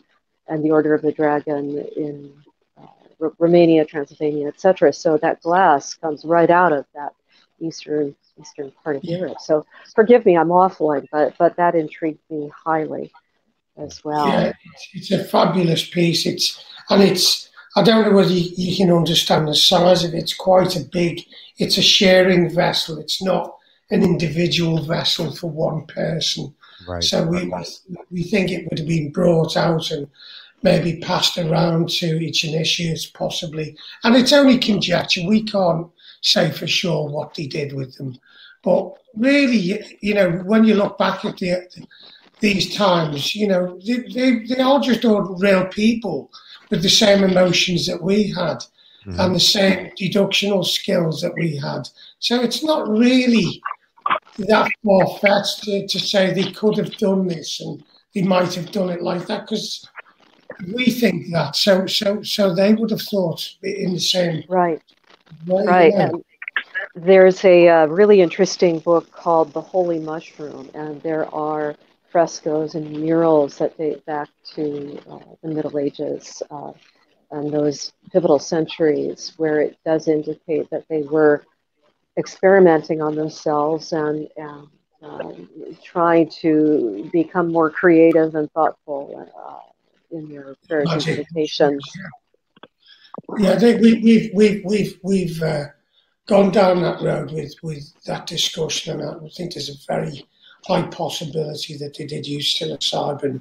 and 0.48 0.64
the 0.64 0.70
Order 0.70 0.94
of 0.94 1.02
the 1.02 1.12
Dragon 1.12 1.78
in 1.96 2.32
uh, 2.78 2.86
R- 3.20 3.32
Romania, 3.38 3.84
Transylvania, 3.84 4.48
etc. 4.48 4.92
So 4.92 5.18
that 5.18 5.42
glass 5.42 5.94
comes 5.94 6.24
right 6.24 6.50
out 6.50 6.72
of 6.72 6.86
that 6.94 7.12
eastern 7.61 8.14
eastern 8.40 8.72
part 8.82 8.96
of 8.96 9.04
Europe. 9.04 9.38
So 9.40 9.66
forgive 9.94 10.24
me, 10.24 10.36
I'm 10.36 10.48
waffling, 10.48 11.06
but 11.11 11.34
but 11.38 11.56
that 11.56 11.74
intrigued 11.74 12.20
me 12.30 12.50
highly 12.64 13.12
as 13.76 14.02
well. 14.04 14.28
Yeah, 14.28 14.52
it's, 14.74 14.88
it's 14.94 15.11
a 15.11 15.24
fabulous 15.24 15.88
piece. 15.88 16.26
It's 16.26 16.64
and 16.90 17.02
it's 17.02 17.48
I 17.76 17.82
don't 17.82 18.04
know 18.04 18.16
whether 18.16 18.32
you, 18.32 18.50
you, 18.56 18.76
can 18.76 18.90
understand 18.90 19.46
the 19.46 19.54
size 19.54 20.02
of 20.02 20.14
it. 20.14 20.18
It's 20.18 20.34
quite 20.34 20.74
a 20.74 20.80
big, 20.80 21.24
it's 21.59 21.78
a 21.78 21.82
sharing 21.82 22.52
vessel. 22.52 22.98
It's 22.98 23.22
not 23.22 23.56
an 23.90 24.02
individual 24.02 24.82
vessel 24.82 25.32
for 25.32 25.48
one 25.48 25.86
person. 25.86 26.54
Right. 26.88 27.04
So 27.04 27.26
we, 27.26 27.52
we 28.11 28.22
think 28.24 28.50
it 28.50 28.66
would 28.68 28.78
have 28.78 28.88
been 28.88 29.12
brought 29.12 29.56
out 29.56 29.90
and 29.90 30.09
maybe 30.62 30.98
passed 31.00 31.38
around 31.38 31.88
to 31.88 32.18
each 32.18 32.44
initiates 32.44 33.06
possibly. 33.06 33.76
And 34.02 34.16
it's 34.16 34.32
only 34.32 34.59
conjecture. 34.59 35.22
We 35.26 35.42
can't 35.42 35.88
say 36.20 36.50
for 36.50 36.66
sure 36.66 37.08
what 37.08 37.34
they 37.34 37.46
did 37.46 37.72
with 37.72 37.96
them. 37.96 38.18
But 38.62 38.92
really, 39.14 39.82
you 40.00 40.14
know, 40.14 40.30
when 40.44 40.64
you 40.64 40.74
look 40.74 40.98
back 40.98 41.24
at 41.24 41.38
the, 41.38 41.68
these 42.40 42.74
times, 42.74 43.34
you 43.34 43.46
know, 43.46 43.78
they, 43.84 43.98
they, 44.12 44.38
they 44.40 44.60
are 44.60 44.80
just 44.80 45.04
all 45.04 45.36
real 45.38 45.66
people 45.66 46.30
with 46.70 46.82
the 46.82 46.90
same 46.90 47.24
emotions 47.24 47.86
that 47.86 48.02
we 48.02 48.28
had 48.30 48.58
mm-hmm. 49.06 49.18
and 49.18 49.34
the 49.34 49.40
same 49.40 49.90
deductional 49.98 50.64
skills 50.64 51.20
that 51.22 51.34
we 51.34 51.56
had. 51.56 51.88
So 52.18 52.40
it's 52.40 52.62
not 52.62 52.88
really 52.88 53.62
that 54.38 54.70
far 54.84 55.06
fetched 55.18 55.64
to, 55.64 55.86
to 55.86 55.98
say 55.98 56.32
they 56.32 56.52
could 56.52 56.76
have 56.78 56.96
done 56.98 57.26
this 57.26 57.60
and 57.60 57.82
they 58.14 58.22
might 58.22 58.54
have 58.54 58.70
done 58.70 58.90
it 58.90 59.02
like 59.02 59.26
that 59.26 59.42
because 59.42 59.86
we 60.74 60.90
think 60.90 61.30
that. 61.32 61.56
So 61.56 61.86
so 61.86 62.22
so 62.22 62.54
they 62.54 62.74
would 62.74 62.90
have 62.90 63.02
thought 63.02 63.54
in 63.62 63.92
the 63.92 64.00
same 64.00 64.44
right. 64.48 64.82
Way, 65.46 65.64
right. 65.66 65.92
Yeah. 65.92 66.10
And 66.10 66.24
there's 66.94 67.44
a 67.44 67.68
uh, 67.68 67.86
really 67.86 68.20
interesting 68.20 68.78
book 68.80 69.10
called 69.10 69.52
The 69.52 69.60
Holy 69.60 69.98
Mushroom, 69.98 70.70
and 70.74 71.00
there 71.02 71.32
are 71.34 71.74
frescoes 72.10 72.74
and 72.74 72.90
murals 72.90 73.58
that 73.58 73.76
date 73.76 74.04
back 74.06 74.28
to 74.54 74.98
uh, 75.10 75.18
the 75.42 75.48
Middle 75.48 75.78
Ages 75.78 76.42
uh, 76.50 76.72
and 77.30 77.52
those 77.52 77.92
pivotal 78.12 78.38
centuries 78.38 79.32
where 79.36 79.60
it 79.60 79.76
does 79.84 80.08
indicate 80.08 80.70
that 80.70 80.84
they 80.88 81.02
were 81.02 81.44
experimenting 82.16 83.00
on 83.02 83.14
themselves 83.14 83.92
and, 83.92 84.28
and 84.36 84.66
um, 85.02 85.48
trying 85.82 86.28
to 86.28 87.08
become 87.12 87.52
more 87.52 87.70
creative 87.70 88.34
and 88.34 88.50
thoughtful 88.52 89.28
uh, 89.36 90.16
in 90.16 90.28
their 90.28 90.54
prayers 90.68 90.92
and 90.92 91.06
meditations. 91.06 91.82
Yeah, 93.38 93.54
they, 93.56 93.76
we, 93.76 94.00
we've 94.02 94.30
we've 94.34 94.64
we've 94.64 94.98
we've 95.02 95.42
uh, 95.42 95.64
gone 96.26 96.50
down 96.50 96.82
that 96.82 97.02
road 97.02 97.32
with 97.32 97.54
with 97.62 97.92
that 98.04 98.26
discussion, 98.26 99.00
and 99.00 99.26
I 99.26 99.28
think 99.30 99.54
there's 99.54 99.70
a 99.70 99.92
very 99.92 100.26
high 100.66 100.82
possibility 100.82 101.76
that 101.78 101.96
they 101.96 102.06
did 102.06 102.26
use 102.26 102.58
psilocybin 102.58 103.40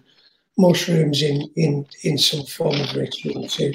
mushrooms 0.58 1.22
in, 1.22 1.50
in, 1.56 1.86
in 2.04 2.18
some 2.18 2.46
form 2.46 2.80
of 2.80 2.96
ritual 2.96 3.48
too. 3.48 3.74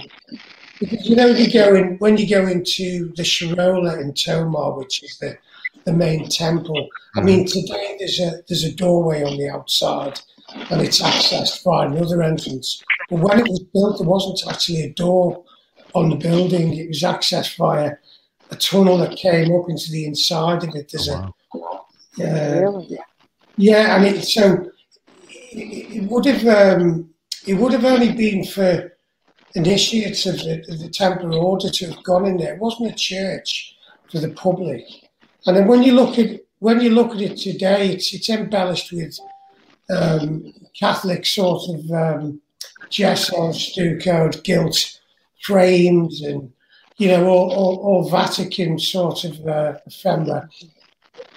Because 0.80 1.08
you 1.08 1.14
know, 1.14 1.26
you 1.26 1.52
go 1.52 1.74
in 1.74 1.96
when 1.98 2.16
you 2.16 2.28
go 2.28 2.46
into 2.46 3.12
the 3.14 3.22
Charola 3.22 4.00
in 4.00 4.14
Tomar, 4.14 4.76
which 4.78 5.02
is 5.02 5.18
the 5.18 5.36
the 5.84 5.92
main 5.92 6.28
temple. 6.28 6.88
I 7.14 7.18
mm-hmm. 7.18 7.26
mean, 7.26 7.46
today 7.46 7.96
there's 7.98 8.18
a 8.18 8.42
there's 8.48 8.64
a 8.64 8.74
doorway 8.74 9.22
on 9.22 9.36
the 9.36 9.48
outside, 9.48 10.20
and 10.70 10.80
it's 10.80 11.00
accessed 11.00 11.62
by 11.62 11.86
another 11.86 12.22
entrance. 12.22 12.82
But 13.08 13.20
when 13.20 13.38
it 13.38 13.48
was 13.48 13.60
built, 13.72 13.98
there 13.98 14.08
wasn't 14.08 14.52
actually 14.52 14.82
a 14.82 14.92
door 14.92 15.44
on 15.94 16.10
the 16.10 16.16
building. 16.16 16.76
It 16.76 16.88
was 16.88 17.02
accessed 17.02 17.56
via 17.56 17.96
a 18.50 18.56
tunnel 18.56 18.98
that 18.98 19.16
came 19.16 19.54
up 19.54 19.68
into 19.68 19.90
the 19.90 20.04
inside 20.04 20.64
of 20.64 20.74
it. 20.74 20.90
There's 20.92 21.08
oh, 21.08 21.34
wow. 21.54 21.86
a 22.20 22.24
uh, 22.24 22.60
really? 22.60 22.98
Yeah, 23.56 23.96
I 23.96 24.02
mean, 24.02 24.22
so 24.22 24.70
it, 25.28 26.10
would 26.10 26.26
have 26.26 26.46
um, 26.46 27.10
it 27.46 27.54
would 27.54 27.72
have 27.72 27.84
only 27.84 28.12
been 28.12 28.44
for 28.44 28.96
initiates 29.54 30.26
of 30.26 30.38
the, 30.38 30.64
of 30.68 30.78
the 30.80 30.88
Templar 30.88 31.32
Order 31.32 31.68
to 31.68 31.86
have 31.90 32.02
gone 32.04 32.26
in 32.26 32.38
there. 32.38 32.54
It 32.54 32.60
wasn't 32.60 32.92
a 32.92 32.94
church 32.94 33.76
for 34.10 34.18
the 34.18 34.30
public. 34.30 34.84
And 35.46 35.56
then 35.56 35.66
when 35.66 35.82
you 35.82 35.92
look 35.92 36.18
at 36.18 36.40
when 36.60 36.80
you 36.80 36.90
look 36.90 37.14
at 37.14 37.20
it 37.20 37.36
today, 37.36 37.90
it's 37.90 38.12
it's 38.14 38.30
embellished 38.30 38.92
with 38.92 39.18
um, 39.90 40.52
Catholic 40.78 41.26
sort 41.26 41.62
of 41.68 41.90
um, 41.90 42.40
gesso, 42.88 43.52
stuccoed, 43.52 44.42
gilt 44.44 45.00
frames, 45.42 46.22
and 46.22 46.50
you 46.96 47.08
know 47.08 47.26
all, 47.26 47.52
all, 47.52 47.76
all 47.78 48.10
Vatican 48.10 48.78
sort 48.78 49.24
of 49.24 49.46
uh, 49.46 49.74
ephemera 49.86 50.48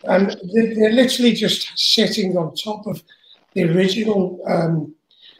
and 0.07 0.35
they're 0.53 0.91
literally 0.91 1.33
just 1.33 1.71
sitting 1.75 2.37
on 2.37 2.55
top 2.55 2.85
of 2.87 3.03
the 3.53 3.63
original 3.63 4.39
um, 4.47 4.93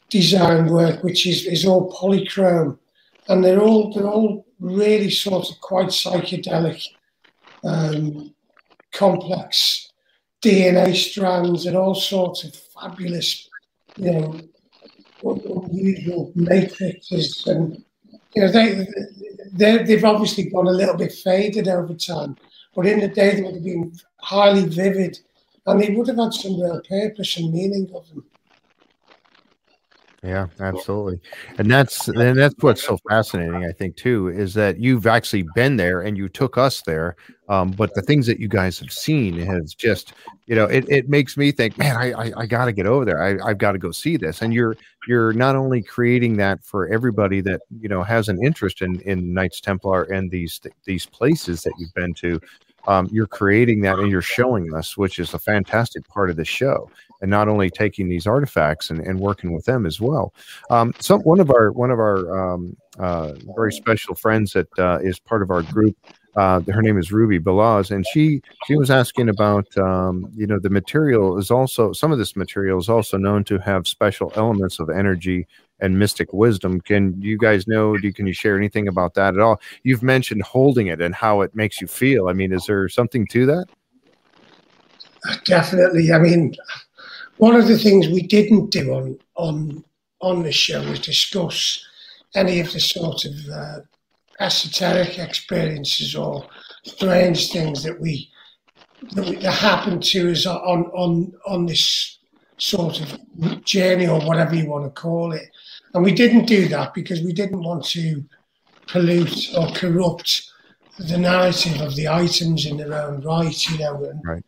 design 0.09 0.67
work, 0.67 1.03
which 1.03 1.27
is, 1.27 1.45
is 1.45 1.65
all 1.65 1.91
polychrome, 1.91 2.77
and 3.27 3.43
they're 3.43 3.61
all 3.61 3.93
they're 3.93 4.07
all 4.07 4.45
really 4.59 5.09
sort 5.09 5.49
of 5.49 5.59
quite 5.61 5.87
psychedelic 5.87 6.83
um, 7.63 8.33
complex 8.93 9.91
DNA 10.43 10.95
strands, 10.95 11.65
and 11.65 11.75
all 11.75 11.95
sorts 11.95 12.43
of 12.43 12.55
fabulous, 12.55 13.49
you 13.97 14.11
know, 14.11 14.39
unusual 15.23 16.31
matrices. 16.35 17.45
And, 17.47 17.83
you 18.35 18.41
know, 18.41 18.51
they, 18.51 18.87
they, 19.53 19.83
they've 19.83 20.03
obviously 20.05 20.49
gone 20.49 20.67
a 20.67 20.71
little 20.71 20.95
bit 20.95 21.13
faded 21.13 21.67
over 21.67 21.93
time, 21.93 22.35
but 22.75 22.85
in 22.85 22.99
the 22.99 23.07
day 23.07 23.35
they 23.35 23.41
would 23.41 23.55
have 23.55 23.63
been 23.63 23.93
highly 24.17 24.65
vivid 24.65 25.19
and 25.65 25.81
they 25.81 25.91
would 25.91 26.07
have 26.07 26.17
had 26.17 26.33
some 26.33 26.59
real 26.59 26.81
purpose 26.87 27.37
and 27.37 27.53
meaning 27.53 27.89
of 27.95 28.07
them. 28.09 28.25
Yeah, 30.25 30.47
absolutely. 30.59 31.19
And 31.59 31.69
that's 31.69 32.07
and 32.07 32.35
that's 32.39 32.55
what's 32.61 32.83
so 32.83 32.97
fascinating, 33.07 33.63
I 33.63 33.71
think, 33.73 33.95
too, 33.95 34.29
is 34.29 34.55
that 34.55 34.79
you've 34.79 35.05
actually 35.05 35.43
been 35.53 35.75
there 35.75 36.01
and 36.01 36.17
you 36.17 36.29
took 36.29 36.57
us 36.57 36.81
there. 36.81 37.15
Um, 37.47 37.69
but 37.69 37.93
the 37.93 38.01
things 38.01 38.25
that 38.25 38.39
you 38.39 38.47
guys 38.47 38.79
have 38.79 38.91
seen 38.91 39.37
has 39.37 39.75
just, 39.75 40.13
you 40.47 40.55
know, 40.55 40.65
it, 40.65 40.89
it 40.89 41.09
makes 41.09 41.37
me 41.37 41.51
think, 41.51 41.77
man, 41.77 41.95
I 41.95 42.11
I, 42.13 42.31
I 42.37 42.45
got 42.47 42.65
to 42.65 42.71
get 42.71 42.87
over 42.87 43.05
there. 43.05 43.21
I, 43.21 43.49
I've 43.49 43.59
got 43.59 43.73
to 43.73 43.77
go 43.77 43.91
see 43.91 44.17
this. 44.17 44.41
And 44.41 44.51
you're 44.51 44.75
you're 45.07 45.33
not 45.33 45.55
only 45.55 45.83
creating 45.83 46.37
that 46.37 46.63
for 46.65 46.87
everybody 46.87 47.41
that 47.41 47.61
you 47.79 47.87
know 47.89 48.01
has 48.01 48.27
an 48.27 48.43
interest 48.43 48.81
in 48.81 48.99
in 49.01 49.31
Knights 49.31 49.61
Templar 49.61 50.03
and 50.05 50.31
these 50.31 50.59
these 50.85 51.05
places 51.05 51.61
that 51.63 51.73
you've 51.77 51.93
been 51.93 52.15
to, 52.15 52.39
um, 52.87 53.07
you're 53.11 53.27
creating 53.27 53.81
that 53.81 53.99
and 53.99 54.09
you're 54.09 54.21
showing 54.21 54.73
us, 54.73 54.97
which 54.97 55.19
is 55.19 55.33
a 55.33 55.39
fantastic 55.39 56.07
part 56.07 56.29
of 56.29 56.35
the 56.35 56.45
show. 56.45 56.89
And 57.21 57.31
not 57.31 57.47
only 57.47 57.69
taking 57.69 58.09
these 58.09 58.27
artifacts 58.27 58.89
and, 58.89 58.99
and 58.99 59.19
working 59.19 59.53
with 59.53 59.65
them 59.65 59.85
as 59.85 60.01
well. 60.01 60.33
Um, 60.69 60.93
some 60.99 61.21
one 61.21 61.39
of 61.39 61.49
our 61.49 61.71
one 61.71 61.89
of 61.89 61.97
our 61.97 62.53
um, 62.53 62.75
uh, 62.99 63.33
very 63.55 63.71
special 63.71 64.15
friends 64.15 64.53
that 64.53 64.67
uh, 64.77 64.99
is 65.01 65.17
part 65.17 65.41
of 65.41 65.49
our 65.49 65.63
group. 65.63 65.95
Uh, 66.35 66.59
her 66.69 66.81
name 66.81 66.97
is 66.97 67.11
Ruby 67.11 67.39
Balaz, 67.39 67.91
and 67.91 68.05
she 68.11 68.41
she 68.65 68.75
was 68.75 68.91
asking 68.91 69.29
about 69.29 69.65
um, 69.77 70.29
you 70.35 70.45
know 70.45 70.59
the 70.59 70.69
material 70.69 71.37
is 71.37 71.49
also 71.49 71.93
some 71.93 72.11
of 72.11 72.17
this 72.17 72.35
material 72.35 72.77
is 72.77 72.89
also 72.89 73.17
known 73.17 73.43
to 73.45 73.57
have 73.59 73.87
special 73.87 74.33
elements 74.35 74.79
of 74.79 74.89
energy 74.89 75.47
and 75.79 75.97
mystic 75.97 76.33
wisdom. 76.33 76.81
Can 76.81 77.21
you 77.21 77.37
guys 77.37 77.67
know? 77.67 77.95
Do 77.97 78.11
can 78.11 78.27
you 78.27 78.33
share 78.33 78.57
anything 78.57 78.87
about 78.87 79.13
that 79.13 79.33
at 79.35 79.39
all? 79.39 79.61
You've 79.83 80.03
mentioned 80.03 80.43
holding 80.43 80.87
it 80.87 81.01
and 81.01 81.15
how 81.15 81.41
it 81.41 81.55
makes 81.55 81.79
you 81.79 81.87
feel. 81.87 82.27
I 82.27 82.33
mean, 82.33 82.51
is 82.51 82.65
there 82.65 82.89
something 82.89 83.25
to 83.27 83.45
that? 83.45 83.65
Definitely. 85.45 86.11
I 86.11 86.19
mean, 86.19 86.55
one 87.37 87.55
of 87.55 87.67
the 87.67 87.77
things 87.77 88.07
we 88.07 88.21
didn't 88.21 88.71
do 88.71 88.93
on 88.93 89.19
on 89.35 89.83
on 90.21 90.43
the 90.43 90.51
show 90.51 90.81
was 90.89 90.99
discuss 90.99 91.85
any 92.35 92.59
of 92.59 92.71
the 92.73 92.79
sort 92.79 93.23
of 93.25 93.33
uh, 93.53 93.79
esoteric 94.39 95.17
experiences 95.19 96.15
or 96.15 96.47
strange 96.83 97.51
things 97.51 97.83
that 97.83 97.99
we 97.99 98.29
that, 99.13 99.25
we, 99.25 99.35
that 99.37 99.53
happened 99.53 100.03
to 100.03 100.31
us 100.31 100.45
on 100.45 100.85
on 100.85 101.33
on 101.45 101.65
this 101.65 102.19
sort 102.57 103.01
of 103.01 103.63
journey 103.65 104.07
or 104.07 104.19
whatever 104.21 104.55
you 104.55 104.69
want 104.69 104.85
to 104.85 105.01
call 105.01 105.33
it. 105.33 105.49
And 105.93 106.03
we 106.03 106.13
didn't 106.13 106.45
do 106.45 106.67
that 106.69 106.93
because 106.93 107.21
we 107.21 107.33
didn't 107.33 107.63
want 107.63 107.85
to 107.87 108.23
pollute 108.87 109.53
or 109.57 109.67
corrupt 109.71 110.51
the 110.97 111.17
narrative 111.17 111.81
of 111.81 111.95
the 111.95 112.07
items 112.07 112.65
in 112.65 112.77
their 112.77 112.93
own 112.93 113.21
right, 113.21 113.69
you 113.69 113.77
know. 113.79 114.03
And, 114.05 114.21
right. 114.23 114.43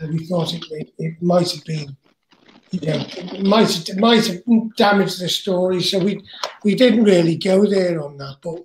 and 0.00 0.12
we 0.12 0.26
thought 0.26 0.52
it, 0.52 0.64
it, 0.70 0.92
it, 0.98 1.22
might 1.22 1.50
have 1.50 1.64
been, 1.64 1.96
you 2.70 2.80
know, 2.80 3.06
it 3.16 3.46
might, 3.46 3.88
it 3.88 3.96
might 3.96 4.26
have 4.26 4.76
damaged 4.76 5.20
the 5.20 5.28
story. 5.28 5.82
So 5.82 5.98
we, 5.98 6.22
we 6.64 6.74
didn't 6.74 7.04
really 7.04 7.36
go 7.36 7.64
there 7.66 8.02
on 8.02 8.18
that. 8.18 8.36
But 8.42 8.64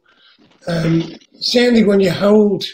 um, 0.68 1.04
certainly 1.40 1.84
when 1.84 2.00
you 2.00 2.12
hold 2.12 2.66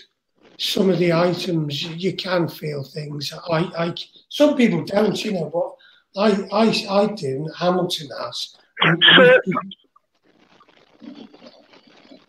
some 0.57 0.89
of 0.89 0.99
the 0.99 1.13
items, 1.13 1.83
you 1.83 2.15
can 2.15 2.47
feel 2.47 2.83
things. 2.83 3.31
I, 3.49 3.59
I, 3.77 3.95
some 4.29 4.55
people 4.55 4.83
don't, 4.83 5.23
you 5.23 5.33
know, 5.33 5.49
but 5.53 6.21
I, 6.21 6.47
I, 6.51 7.01
I 7.01 7.05
do. 7.13 7.47
Hamilton 7.57 8.09
has. 8.19 8.55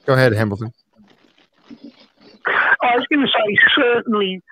Go 0.04 0.14
ahead, 0.14 0.32
Hamilton. 0.32 0.72
I 2.46 2.96
was 2.96 3.06
going 3.12 3.26
to 3.26 3.32
say 3.32 3.56
certainly 3.74 4.42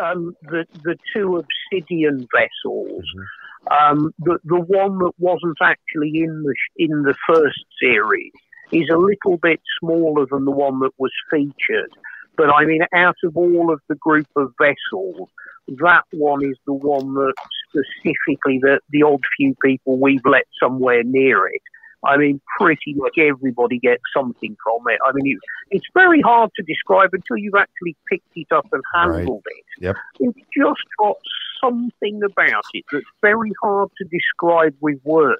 um, 0.00 0.36
the 0.42 0.64
the 0.84 0.96
two 1.12 1.42
obsidian 1.42 2.28
vessels. 2.34 3.02
Mm-hmm. 3.02 3.94
Um, 3.94 4.12
the 4.18 4.38
the 4.44 4.60
one 4.60 4.98
that 4.98 5.12
wasn't 5.18 5.56
actually 5.62 6.12
in 6.14 6.42
the 6.42 6.54
in 6.76 7.02
the 7.02 7.14
first 7.26 7.64
series 7.80 8.32
is 8.72 8.88
a 8.90 8.96
little 8.96 9.36
bit 9.36 9.60
smaller 9.80 10.26
than 10.30 10.44
the 10.44 10.50
one 10.50 10.80
that 10.80 10.92
was 10.98 11.12
featured. 11.30 11.90
But 12.36 12.50
I 12.50 12.64
mean, 12.64 12.82
out 12.94 13.16
of 13.24 13.36
all 13.36 13.72
of 13.72 13.80
the 13.88 13.94
group 13.94 14.28
of 14.36 14.52
vessels, 14.58 15.28
that 15.68 16.04
one 16.12 16.44
is 16.44 16.56
the 16.66 16.72
one 16.72 17.14
that 17.14 17.34
specifically 17.68 18.58
the, 18.60 18.80
the 18.90 19.02
odd 19.02 19.22
few 19.36 19.54
people 19.62 19.98
we've 19.98 20.24
let 20.24 20.46
somewhere 20.60 21.02
near 21.04 21.46
it. 21.46 21.62
I 22.04 22.16
mean, 22.16 22.40
pretty 22.58 22.94
much 22.96 23.16
everybody 23.16 23.78
gets 23.78 24.02
something 24.16 24.56
from 24.64 24.80
it. 24.88 24.98
I 25.06 25.12
mean, 25.12 25.36
it, 25.36 25.38
it's 25.70 25.86
very 25.94 26.20
hard 26.20 26.50
to 26.56 26.62
describe 26.64 27.10
until 27.12 27.36
you've 27.36 27.54
actually 27.54 27.96
picked 28.10 28.26
it 28.34 28.48
up 28.50 28.66
and 28.72 28.82
handled 28.92 29.44
right. 29.46 29.56
it. 29.56 29.84
Yep. 29.84 29.96
It's 30.18 30.48
just 30.56 30.82
got 30.98 31.16
something 31.62 32.20
about 32.24 32.64
it 32.74 32.84
that's 32.90 33.04
very 33.20 33.52
hard 33.62 33.90
to 33.98 34.04
describe 34.04 34.74
with 34.80 34.98
words. 35.04 35.38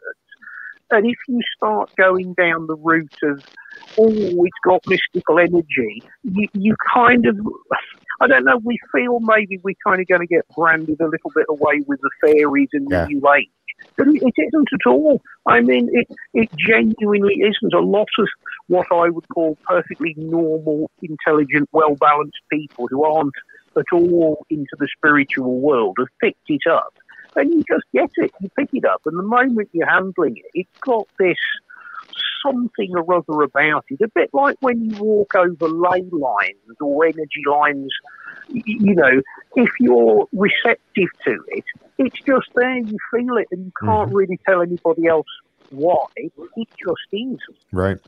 And 0.93 1.07
if 1.07 1.17
you 1.27 1.41
start 1.57 1.91
going 1.97 2.35
down 2.35 2.67
the 2.67 2.77
route 2.77 3.17
of, 3.23 3.43
oh, 3.99 4.11
it's 4.11 4.59
got 4.63 4.83
mystical 4.87 5.39
energy, 5.39 6.03
you, 6.23 6.49
you 6.53 6.77
kind 6.95 7.27
of, 7.27 7.37
I 8.21 8.27
don't 8.27 8.45
know, 8.45 8.61
we 8.63 8.79
feel 8.95 9.19
maybe 9.21 9.59
we're 9.63 9.75
kind 9.87 10.03
of 10.03 10.07
going 10.07 10.21
to 10.21 10.27
get 10.27 10.47
branded 10.55 11.01
a 11.01 11.07
little 11.07 11.33
bit 11.35 11.47
away 11.49 11.81
with 11.87 11.99
the 12.03 12.11
fairies 12.21 12.69
and 12.75 12.89
yeah. 12.91 13.05
the 13.05 13.15
new 13.15 13.23
age. 13.33 13.49
But 13.97 14.09
it 14.09 14.23
isn't 14.23 14.69
at 14.73 14.87
all. 14.87 15.23
I 15.47 15.61
mean, 15.61 15.89
it, 15.93 16.07
it 16.35 16.51
genuinely 16.57 17.37
isn't. 17.41 17.75
A 17.75 17.81
lot 17.81 18.09
of 18.19 18.29
what 18.69 18.87
I 18.93 19.09
would 19.09 19.29
call 19.29 19.57
perfectly 19.67 20.15
normal, 20.19 20.91
intelligent, 21.03 21.69
well 21.73 21.97
balanced 21.97 22.39
people 22.51 22.87
who 22.89 23.05
aren't 23.05 23.35
at 23.77 23.87
all 23.93 24.45
into 24.51 24.77
the 24.79 24.89
spiritual 24.97 25.59
world 25.59 25.97
have 25.99 26.09
picked 26.21 26.49
it 26.49 26.71
up 26.71 26.95
and 27.37 27.51
you 27.51 27.65
just 27.69 27.85
get 27.93 28.11
it, 28.17 28.33
you 28.41 28.49
pick 28.57 28.71
it 28.73 28.85
up, 28.85 29.03
and 29.07 29.19
the 29.19 29.23
moment 29.23 29.69
you're 29.73 29.89
handling 29.89 30.37
it, 30.37 30.51
it's 30.55 30.79
got 30.81 31.07
this 31.19 31.37
something 32.43 32.93
or 32.95 33.15
other 33.15 33.43
about 33.43 33.85
it. 33.89 34.01
A 34.01 34.09
bit 34.09 34.31
like 34.33 34.57
when 34.61 34.91
you 34.91 35.03
walk 35.03 35.35
over 35.35 35.69
ley 35.69 36.03
lines 36.11 36.77
or 36.81 37.05
energy 37.05 37.43
lines. 37.49 37.93
You 38.49 38.95
know, 38.95 39.23
if 39.57 39.71
you're 39.81 40.29
receptive 40.33 41.09
to 41.25 41.39
it, 41.49 41.65
it's 41.97 42.21
just 42.27 42.49
there. 42.55 42.77
You 42.77 42.99
feel 43.11 43.37
it, 43.37 43.49
and 43.51 43.67
you 43.67 43.73
can't 43.81 44.09
mm-hmm. 44.09 44.17
really 44.17 44.39
tell 44.45 44.61
anybody 44.61 45.07
else 45.07 45.29
why. 45.71 46.05
It 46.17 46.69
just 46.79 47.01
is. 47.13 47.39
Right. 47.71 47.99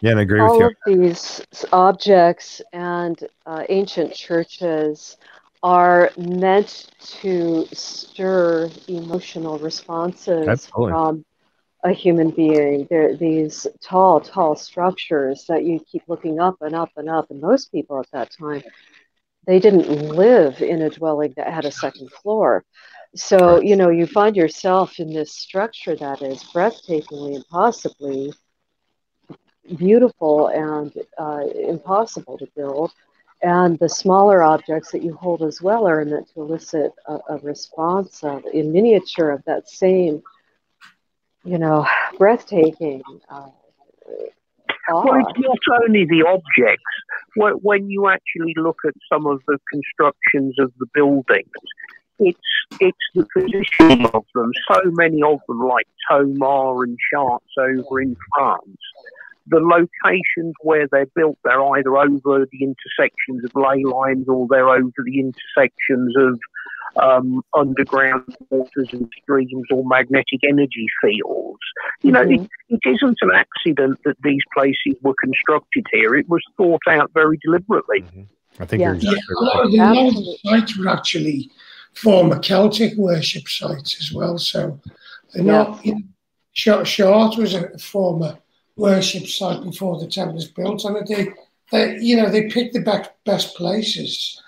Yeah, 0.00 0.12
and 0.12 0.20
I 0.20 0.22
agree 0.22 0.40
All 0.40 0.58
with 0.58 0.76
you. 0.86 0.92
All 0.94 1.02
of 1.02 1.08
these 1.10 1.46
objects 1.72 2.62
and 2.72 3.18
uh, 3.46 3.64
ancient 3.68 4.14
churches 4.14 5.16
are 5.64 6.12
meant 6.18 6.88
to 7.22 7.66
stir 7.72 8.70
emotional 8.88 9.58
responses 9.58 10.70
Absolutely. 10.72 10.86
from 10.86 11.24
a 11.84 11.92
human 11.92 12.30
being. 12.30 12.86
They're 12.90 13.16
these 13.16 13.66
tall, 13.82 14.20
tall 14.20 14.56
structures 14.56 15.46
that 15.48 15.64
you 15.64 15.80
keep 15.90 16.04
looking 16.08 16.40
up 16.40 16.56
and 16.62 16.76
up 16.76 16.90
and 16.96 17.10
up. 17.10 17.30
And 17.30 17.40
most 17.40 17.72
people 17.72 18.00
at 18.00 18.10
that 18.12 18.30
time, 18.38 18.62
they 19.46 19.58
didn't 19.60 19.88
live 19.88 20.62
in 20.62 20.82
a 20.82 20.90
dwelling 20.90 21.34
that 21.36 21.52
had 21.52 21.66
a 21.66 21.72
second 21.72 22.10
floor. 22.22 22.64
So, 23.16 23.60
you 23.60 23.76
know, 23.76 23.90
you 23.90 24.06
find 24.06 24.36
yourself 24.36 25.00
in 25.00 25.12
this 25.12 25.32
structure 25.32 25.96
that 25.96 26.22
is 26.22 26.44
breathtakingly 26.54 27.36
impossibly 27.36 28.32
beautiful 29.76 30.48
and 30.48 30.92
uh, 31.18 31.42
impossible 31.68 32.38
to 32.38 32.46
build 32.56 32.92
and 33.44 33.78
the 33.78 33.88
smaller 33.90 34.42
objects 34.42 34.90
that 34.92 35.02
you 35.02 35.14
hold 35.14 35.42
as 35.42 35.60
well 35.60 35.86
are 35.86 36.02
meant 36.04 36.32
to 36.32 36.40
elicit 36.40 36.92
a, 37.06 37.18
a 37.28 37.38
response 37.42 38.24
of, 38.24 38.42
in 38.52 38.72
miniature 38.72 39.30
of 39.30 39.44
that 39.44 39.68
same, 39.68 40.22
you 41.44 41.58
know, 41.58 41.86
breathtaking. 42.16 43.02
Uh, 43.28 43.48
well, 44.88 45.22
it's 45.28 45.38
not 45.68 45.82
only 45.86 46.06
the 46.06 46.24
objects. 46.26 46.82
When 47.36 47.90
you 47.90 48.08
actually 48.08 48.54
look 48.56 48.78
at 48.86 48.94
some 49.12 49.26
of 49.26 49.42
the 49.46 49.58
constructions 49.70 50.54
of 50.58 50.72
the 50.78 50.86
buildings, 50.94 51.50
it's 52.18 52.38
it's 52.80 52.96
the 53.14 53.26
position 53.34 54.06
of 54.06 54.24
them. 54.34 54.52
So 54.70 54.80
many 54.84 55.22
of 55.22 55.40
them, 55.48 55.60
like 55.60 55.86
Tomar 56.08 56.84
and 56.84 56.96
Chartres 57.12 57.42
over 57.58 58.00
in 58.00 58.16
France, 58.34 58.78
the 59.46 59.60
locations 59.60 60.54
where 60.60 60.86
they're 60.90 61.06
built, 61.14 61.38
they're 61.44 61.62
either 61.76 61.96
over 61.96 62.46
the 62.50 62.62
intersections 62.62 63.44
of 63.44 63.50
ley 63.54 63.84
lines 63.84 64.26
or 64.28 64.46
they're 64.48 64.68
over 64.68 64.92
the 65.04 65.20
intersections 65.20 66.14
of 66.16 66.38
um, 67.02 67.42
underground 67.54 68.36
waters 68.50 68.88
and 68.92 69.10
streams 69.22 69.66
or 69.70 69.84
magnetic 69.84 70.40
energy 70.48 70.86
fields. 71.02 71.58
You 72.02 72.12
know, 72.12 72.24
mm-hmm. 72.24 72.44
it, 72.44 72.80
it 72.84 72.90
isn't 72.94 73.18
an 73.20 73.30
accident 73.34 73.98
that 74.04 74.16
these 74.22 74.42
places 74.56 74.96
were 75.02 75.14
constructed 75.20 75.84
here. 75.92 76.14
It 76.14 76.28
was 76.28 76.42
thought 76.56 76.82
out 76.88 77.10
very 77.14 77.38
deliberately. 77.42 78.02
Mm-hmm. 78.02 78.22
I 78.60 78.66
think 78.66 78.80
yeah. 78.82 78.94
yeah, 78.94 79.10
a 79.10 79.42
lot, 79.42 79.64
of 79.64 79.72
the, 79.72 79.78
a 79.78 79.82
lot 79.82 80.06
of 80.08 80.14
the 80.14 80.38
sites 80.44 80.78
were 80.78 80.88
actually 80.88 81.50
former 81.94 82.38
Celtic 82.38 82.94
worship 82.96 83.48
sites 83.48 83.96
as 84.00 84.12
well. 84.12 84.38
So 84.38 84.80
they're 85.32 85.42
not. 85.42 85.84
You 85.84 85.94
know, 85.94 86.00
Chartres 86.54 87.36
was 87.36 87.54
a 87.54 87.76
former 87.78 88.38
worship 88.76 89.26
site 89.26 89.62
before 89.62 89.98
the 89.98 90.06
temple 90.06 90.34
was 90.34 90.48
built, 90.48 90.84
and 90.84 91.06
they, 91.06 91.28
they, 91.70 91.98
you 91.98 92.16
know, 92.16 92.28
they 92.28 92.48
picked 92.48 92.74
the 92.74 92.80
best, 92.80 93.10
best 93.24 93.56
places 93.56 94.40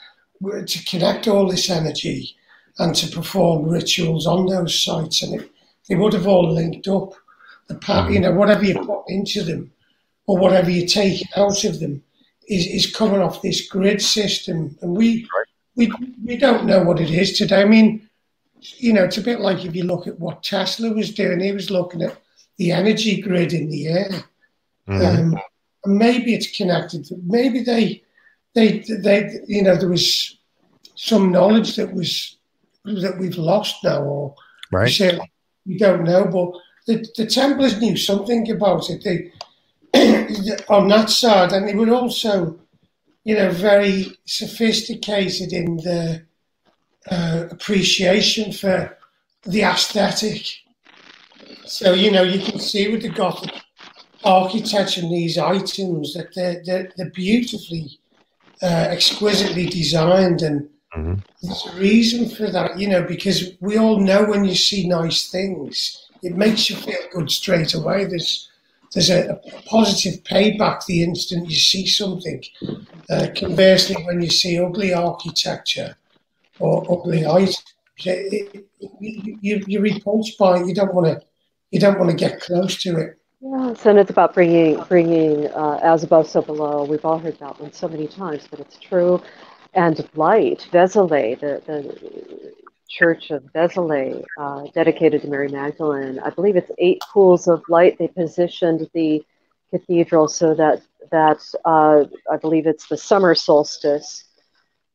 to 0.42 0.84
connect 0.84 1.28
all 1.28 1.48
this 1.48 1.70
energy 1.70 2.36
and 2.78 2.94
to 2.94 3.08
perform 3.08 3.68
rituals 3.68 4.26
on 4.26 4.46
those 4.46 4.82
sites, 4.82 5.22
and 5.22 5.40
it, 5.40 5.50
they 5.88 5.94
would 5.94 6.12
have 6.12 6.26
all 6.26 6.52
linked 6.52 6.88
up. 6.88 7.12
The 7.68 7.74
part, 7.74 8.06
mm-hmm. 8.06 8.14
you 8.14 8.20
know, 8.20 8.32
whatever 8.32 8.64
you 8.64 8.78
put 8.84 9.04
into 9.08 9.42
them 9.42 9.72
or 10.26 10.38
whatever 10.38 10.70
you 10.70 10.86
take 10.86 11.22
out 11.36 11.64
of 11.64 11.80
them 11.80 12.02
is, 12.48 12.66
is 12.66 12.94
coming 12.94 13.20
off 13.20 13.42
this 13.42 13.68
grid 13.68 14.02
system, 14.02 14.76
and 14.82 14.96
we 14.96 15.26
we 15.74 15.90
we 16.24 16.36
don't 16.36 16.66
know 16.66 16.82
what 16.82 17.00
it 17.00 17.10
is 17.10 17.36
today. 17.36 17.62
I 17.62 17.64
mean, 17.64 18.08
you 18.60 18.92
know, 18.92 19.04
it's 19.04 19.18
a 19.18 19.22
bit 19.22 19.40
like 19.40 19.64
if 19.64 19.74
you 19.74 19.84
look 19.84 20.06
at 20.06 20.20
what 20.20 20.42
Tesla 20.42 20.92
was 20.92 21.14
doing. 21.14 21.40
He 21.40 21.52
was 21.52 21.70
looking 21.70 22.02
at 22.02 22.16
the 22.56 22.72
energy 22.72 23.20
grid 23.20 23.52
in 23.52 23.70
the 23.70 23.88
air. 23.88 24.24
Mm-hmm. 24.88 25.34
Um, 25.34 25.40
maybe 25.84 26.34
it's 26.34 26.56
connected. 26.56 27.08
Maybe 27.24 27.62
they, 27.62 28.02
they, 28.54 28.78
they, 28.88 29.40
you 29.46 29.62
know, 29.62 29.76
there 29.76 29.88
was 29.88 30.38
some 30.94 31.30
knowledge 31.30 31.76
that 31.76 31.92
was 31.92 32.36
that 32.84 33.18
we've 33.18 33.36
lost 33.36 33.82
now, 33.82 34.02
or 34.02 34.34
right. 34.72 34.96
we, 35.00 35.20
we 35.66 35.78
don't 35.78 36.04
know. 36.04 36.24
But 36.24 36.52
the, 36.86 37.06
the 37.16 37.26
Templars 37.26 37.80
knew 37.80 37.96
something 37.96 38.50
about 38.50 38.88
it. 38.90 39.02
They 39.04 39.32
on 40.68 40.88
that 40.88 41.10
side, 41.10 41.52
and 41.52 41.68
they 41.68 41.74
were 41.74 41.90
also, 41.90 42.58
you 43.24 43.34
know, 43.34 43.50
very 43.50 44.16
sophisticated 44.24 45.52
in 45.52 45.76
the 45.78 46.22
uh, 47.10 47.46
appreciation 47.50 48.52
for 48.52 48.96
the 49.42 49.62
aesthetic 49.62 50.46
so, 51.66 51.92
you 51.92 52.10
know, 52.10 52.22
you 52.22 52.40
can 52.44 52.58
see 52.58 52.88
with 52.88 53.02
the 53.02 53.08
Gothic 53.08 53.52
architecture 54.24 55.00
and 55.00 55.10
these 55.10 55.38
items 55.38 56.14
that 56.14 56.34
they're, 56.34 56.62
they're, 56.64 56.92
they're 56.96 57.10
beautifully, 57.10 57.98
uh, 58.62 58.86
exquisitely 58.90 59.66
designed. 59.66 60.42
And 60.42 60.68
mm-hmm. 60.96 61.14
there's 61.42 61.66
a 61.66 61.76
reason 61.78 62.28
for 62.28 62.50
that, 62.50 62.78
you 62.78 62.88
know, 62.88 63.02
because 63.02 63.52
we 63.60 63.78
all 63.78 63.98
know 63.98 64.24
when 64.24 64.44
you 64.44 64.54
see 64.54 64.88
nice 64.88 65.28
things, 65.30 66.08
it 66.22 66.36
makes 66.36 66.70
you 66.70 66.76
feel 66.76 66.96
good 67.12 67.30
straight 67.30 67.74
away. 67.74 68.04
There's, 68.04 68.48
there's 68.92 69.10
a, 69.10 69.32
a 69.32 69.62
positive 69.62 70.22
payback 70.24 70.86
the 70.86 71.02
instant 71.02 71.50
you 71.50 71.56
see 71.56 71.86
something. 71.86 72.42
Uh, 73.10 73.28
conversely, 73.36 74.02
when 74.04 74.22
you 74.22 74.30
see 74.30 74.58
ugly 74.58 74.94
architecture 74.94 75.96
or 76.58 76.84
ugly 76.90 77.26
items, 77.26 77.62
it, 77.98 78.54
it, 78.54 78.66
you, 79.00 79.64
you, 79.66 79.78
are 79.78 79.82
repulsed 79.82 80.38
by 80.38 80.58
it. 80.58 80.66
You 80.66 80.74
don't 80.74 80.94
want 80.94 81.06
to 81.06 81.26
you 81.70 81.80
don't 81.80 81.98
want 81.98 82.10
to 82.10 82.16
get 82.16 82.40
close 82.40 82.76
to 82.82 82.96
it. 82.98 83.18
Yes, 83.40 83.84
and 83.84 83.98
it's 83.98 84.10
about 84.10 84.34
bringing 84.34 84.82
bringing 84.84 85.46
uh, 85.48 85.78
as 85.82 86.02
above, 86.04 86.28
so 86.28 86.42
below. 86.42 86.84
We've 86.84 87.04
all 87.04 87.18
heard 87.18 87.38
that 87.38 87.60
one 87.60 87.72
so 87.72 87.88
many 87.88 88.08
times, 88.08 88.46
but 88.50 88.60
it's 88.60 88.78
true. 88.78 89.22
And 89.74 90.08
light, 90.14 90.66
Vézelay, 90.72 91.38
the, 91.38 91.62
the 91.66 92.54
church 92.88 93.30
of 93.30 93.42
Vézelay, 93.54 94.24
uh, 94.38 94.64
dedicated 94.74 95.22
to 95.22 95.28
Mary 95.28 95.48
Magdalene. 95.48 96.18
I 96.18 96.30
believe 96.30 96.56
it's 96.56 96.70
eight 96.78 97.02
pools 97.12 97.46
of 97.46 97.62
light. 97.68 97.98
They 97.98 98.08
positioned 98.08 98.88
the 98.94 99.22
cathedral 99.70 100.28
so 100.28 100.54
that 100.54 100.82
that 101.10 101.40
uh, 101.64 102.04
I 102.30 102.36
believe 102.38 102.66
it's 102.66 102.88
the 102.88 102.96
summer 102.96 103.34
solstice, 103.34 104.24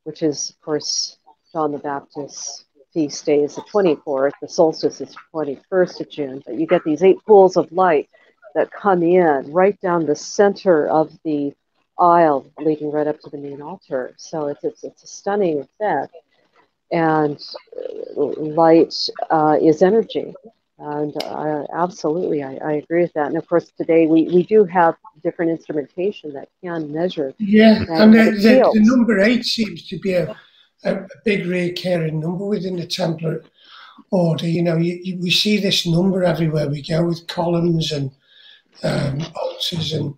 which 0.03 0.23
is 0.23 0.49
of 0.49 0.61
course 0.61 1.17
John 1.53 1.71
the 1.71 1.77
Baptist 1.77 2.65
feast 2.93 3.25
day 3.25 3.43
is 3.43 3.55
the 3.55 3.61
24th, 3.61 4.31
the 4.41 4.47
solstice 4.47 5.01
is 5.01 5.09
the 5.09 5.17
21st 5.33 6.01
of 6.01 6.09
June, 6.09 6.43
but 6.45 6.59
you 6.59 6.67
get 6.67 6.83
these 6.83 7.03
eight 7.03 7.17
pools 7.25 7.57
of 7.57 7.71
light 7.71 8.09
that 8.55 8.71
come 8.71 9.03
in 9.03 9.51
right 9.51 9.79
down 9.81 10.05
the 10.05 10.15
center 10.15 10.87
of 10.87 11.11
the 11.23 11.53
aisle 11.97 12.51
leading 12.59 12.91
right 12.91 13.07
up 13.07 13.19
to 13.21 13.29
the 13.29 13.37
main 13.37 13.61
altar. 13.61 14.13
So 14.17 14.47
it's, 14.47 14.63
it's, 14.63 14.83
it's 14.83 15.03
a 15.03 15.07
stunning 15.07 15.59
effect. 15.59 16.15
And 16.91 17.39
uh, 18.17 18.23
light 18.23 18.93
uh, 19.29 19.57
is 19.61 19.81
energy. 19.81 20.33
And 20.77 21.15
uh, 21.23 21.63
absolutely, 21.73 22.43
I, 22.43 22.55
I, 22.55 22.71
agree 22.73 23.03
with 23.03 23.13
that. 23.13 23.27
And 23.27 23.37
of 23.37 23.47
course, 23.47 23.71
today 23.77 24.07
we, 24.07 24.23
we 24.23 24.41
do 24.41 24.65
have 24.65 24.95
different 25.21 25.51
instrumentation 25.51 26.33
that 26.33 26.49
can 26.63 26.91
measure. 26.91 27.35
Yeah, 27.37 27.85
and 27.87 28.11
the, 28.11 28.31
the, 28.31 28.71
the 28.73 28.79
number 28.79 29.19
eight 29.19 29.45
seems 29.45 29.87
to 29.89 29.99
be 29.99 30.13
a 30.13 30.35
a, 30.83 30.95
a 30.95 31.07
big 31.25 31.45
recurring 31.45 32.19
number 32.19 32.45
within 32.45 32.77
the 32.77 32.87
Templar 32.87 33.43
order. 34.09 34.47
You 34.47 34.63
know, 34.63 34.77
you, 34.77 34.99
you, 35.03 35.17
we 35.19 35.31
see 35.31 35.57
this 35.57 35.85
number 35.85 36.23
everywhere 36.23 36.69
we 36.69 36.81
go 36.81 37.05
with 37.05 37.27
columns 37.27 37.91
and 37.91 38.11
um, 38.83 39.21
altars, 39.35 39.93
and 39.93 40.15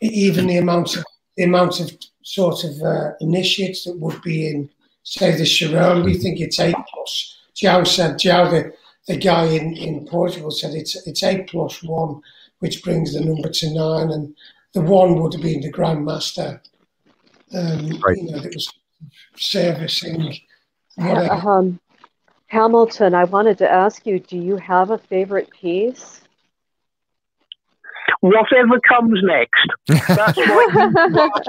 even 0.00 0.46
the 0.46 0.58
amount 0.58 0.96
of 0.96 1.04
the 1.36 1.44
amount 1.44 1.80
of 1.80 1.90
sort 2.22 2.64
of 2.64 2.80
uh, 2.82 3.12
initiates 3.20 3.84
that 3.84 3.98
would 3.98 4.20
be 4.22 4.48
in, 4.48 4.68
say, 5.02 5.36
the 5.36 5.46
Sharon. 5.46 6.02
We 6.02 6.14
think 6.14 6.40
it's 6.40 6.60
eight 6.60 6.76
plus. 6.92 7.38
Joe 7.54 7.84
said, 7.84 8.18
Joe, 8.18 8.50
the, 8.50 8.72
the 9.06 9.16
guy 9.16 9.44
in, 9.44 9.76
in 9.76 10.06
Portugal 10.06 10.50
said 10.50 10.74
it's 10.74 11.06
it's 11.06 11.22
eight 11.22 11.46
plus 11.48 11.82
one, 11.82 12.20
which 12.58 12.82
brings 12.82 13.14
the 13.14 13.20
number 13.24 13.48
to 13.48 13.74
nine, 13.74 14.10
and 14.10 14.34
the 14.72 14.82
one 14.82 15.20
would 15.20 15.32
have 15.32 15.42
been 15.42 15.60
the 15.60 15.70
Grand 15.70 16.04
Master. 16.04 16.60
Um, 17.54 17.98
right. 18.00 18.16
You 18.16 18.32
know, 18.32 18.40
that 18.40 18.54
was 18.54 18.70
servicing. 19.36 20.34
Um, 20.98 21.78
Hamilton, 22.48 23.14
I 23.14 23.24
wanted 23.24 23.58
to 23.58 23.70
ask 23.70 24.06
you, 24.06 24.18
do 24.20 24.38
you 24.38 24.56
have 24.56 24.90
a 24.90 24.98
favorite 24.98 25.50
piece? 25.50 26.22
Whatever 28.20 28.80
comes 28.80 29.20
next. 29.22 29.68
That's 30.08 30.36
what 30.38 31.46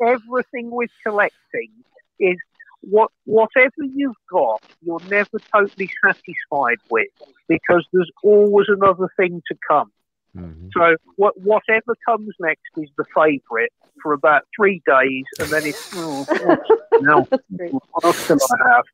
everything 0.06 0.70
with 0.70 0.90
collecting 1.02 1.70
is 2.18 2.36
what 2.80 3.10
whatever 3.24 3.84
you've 3.94 4.16
got, 4.30 4.62
you're 4.82 5.00
never 5.08 5.38
totally 5.54 5.90
satisfied 6.04 6.78
with 6.90 7.08
because 7.48 7.86
there's 7.92 8.10
always 8.24 8.66
another 8.68 9.08
thing 9.16 9.40
to 9.48 9.56
come. 9.68 9.92
Mm-hmm. 10.36 10.68
So 10.72 10.96
what, 11.16 11.38
whatever 11.40 11.94
comes 12.06 12.34
next 12.40 12.70
is 12.76 12.88
the 12.96 13.04
favourite 13.14 13.72
for 14.02 14.12
about 14.12 14.42
three 14.56 14.80
days, 14.86 15.24
and 15.38 15.48
then 15.50 15.66
it's 15.66 15.90
oh, 15.94 16.26
now 17.00 17.26
what 17.28 18.04
else 18.04 18.26
can 18.26 18.38
I 18.40 18.74
have? 18.74 18.84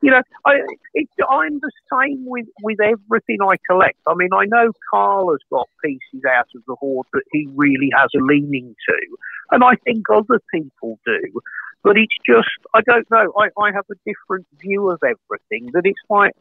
You 0.00 0.10
know, 0.10 0.22
I 0.44 0.54
it, 0.94 1.08
I'm 1.30 1.60
the 1.60 1.70
same 1.92 2.24
with 2.26 2.46
with 2.62 2.78
everything 2.80 3.38
I 3.42 3.56
collect. 3.68 3.98
I 4.06 4.14
mean, 4.14 4.30
I 4.34 4.44
know 4.46 4.72
Carl 4.90 5.30
has 5.30 5.40
got 5.50 5.68
pieces 5.84 6.24
out 6.28 6.48
of 6.54 6.62
the 6.66 6.74
hoard 6.74 7.06
that 7.12 7.22
he 7.30 7.48
really 7.54 7.90
has 7.96 8.10
a 8.16 8.22
leaning 8.22 8.74
to, 8.88 9.16
and 9.52 9.62
I 9.62 9.76
think 9.84 10.06
other 10.12 10.40
people 10.52 10.98
do. 11.06 11.40
But 11.84 11.96
it's 11.96 12.14
just, 12.24 12.48
I 12.74 12.80
don't 12.82 13.10
know. 13.10 13.32
I, 13.36 13.48
I 13.60 13.72
have 13.72 13.86
a 13.90 13.96
different 14.06 14.46
view 14.60 14.90
of 14.90 15.00
everything. 15.02 15.70
That 15.72 15.82
it's 15.84 15.98
like 16.08 16.32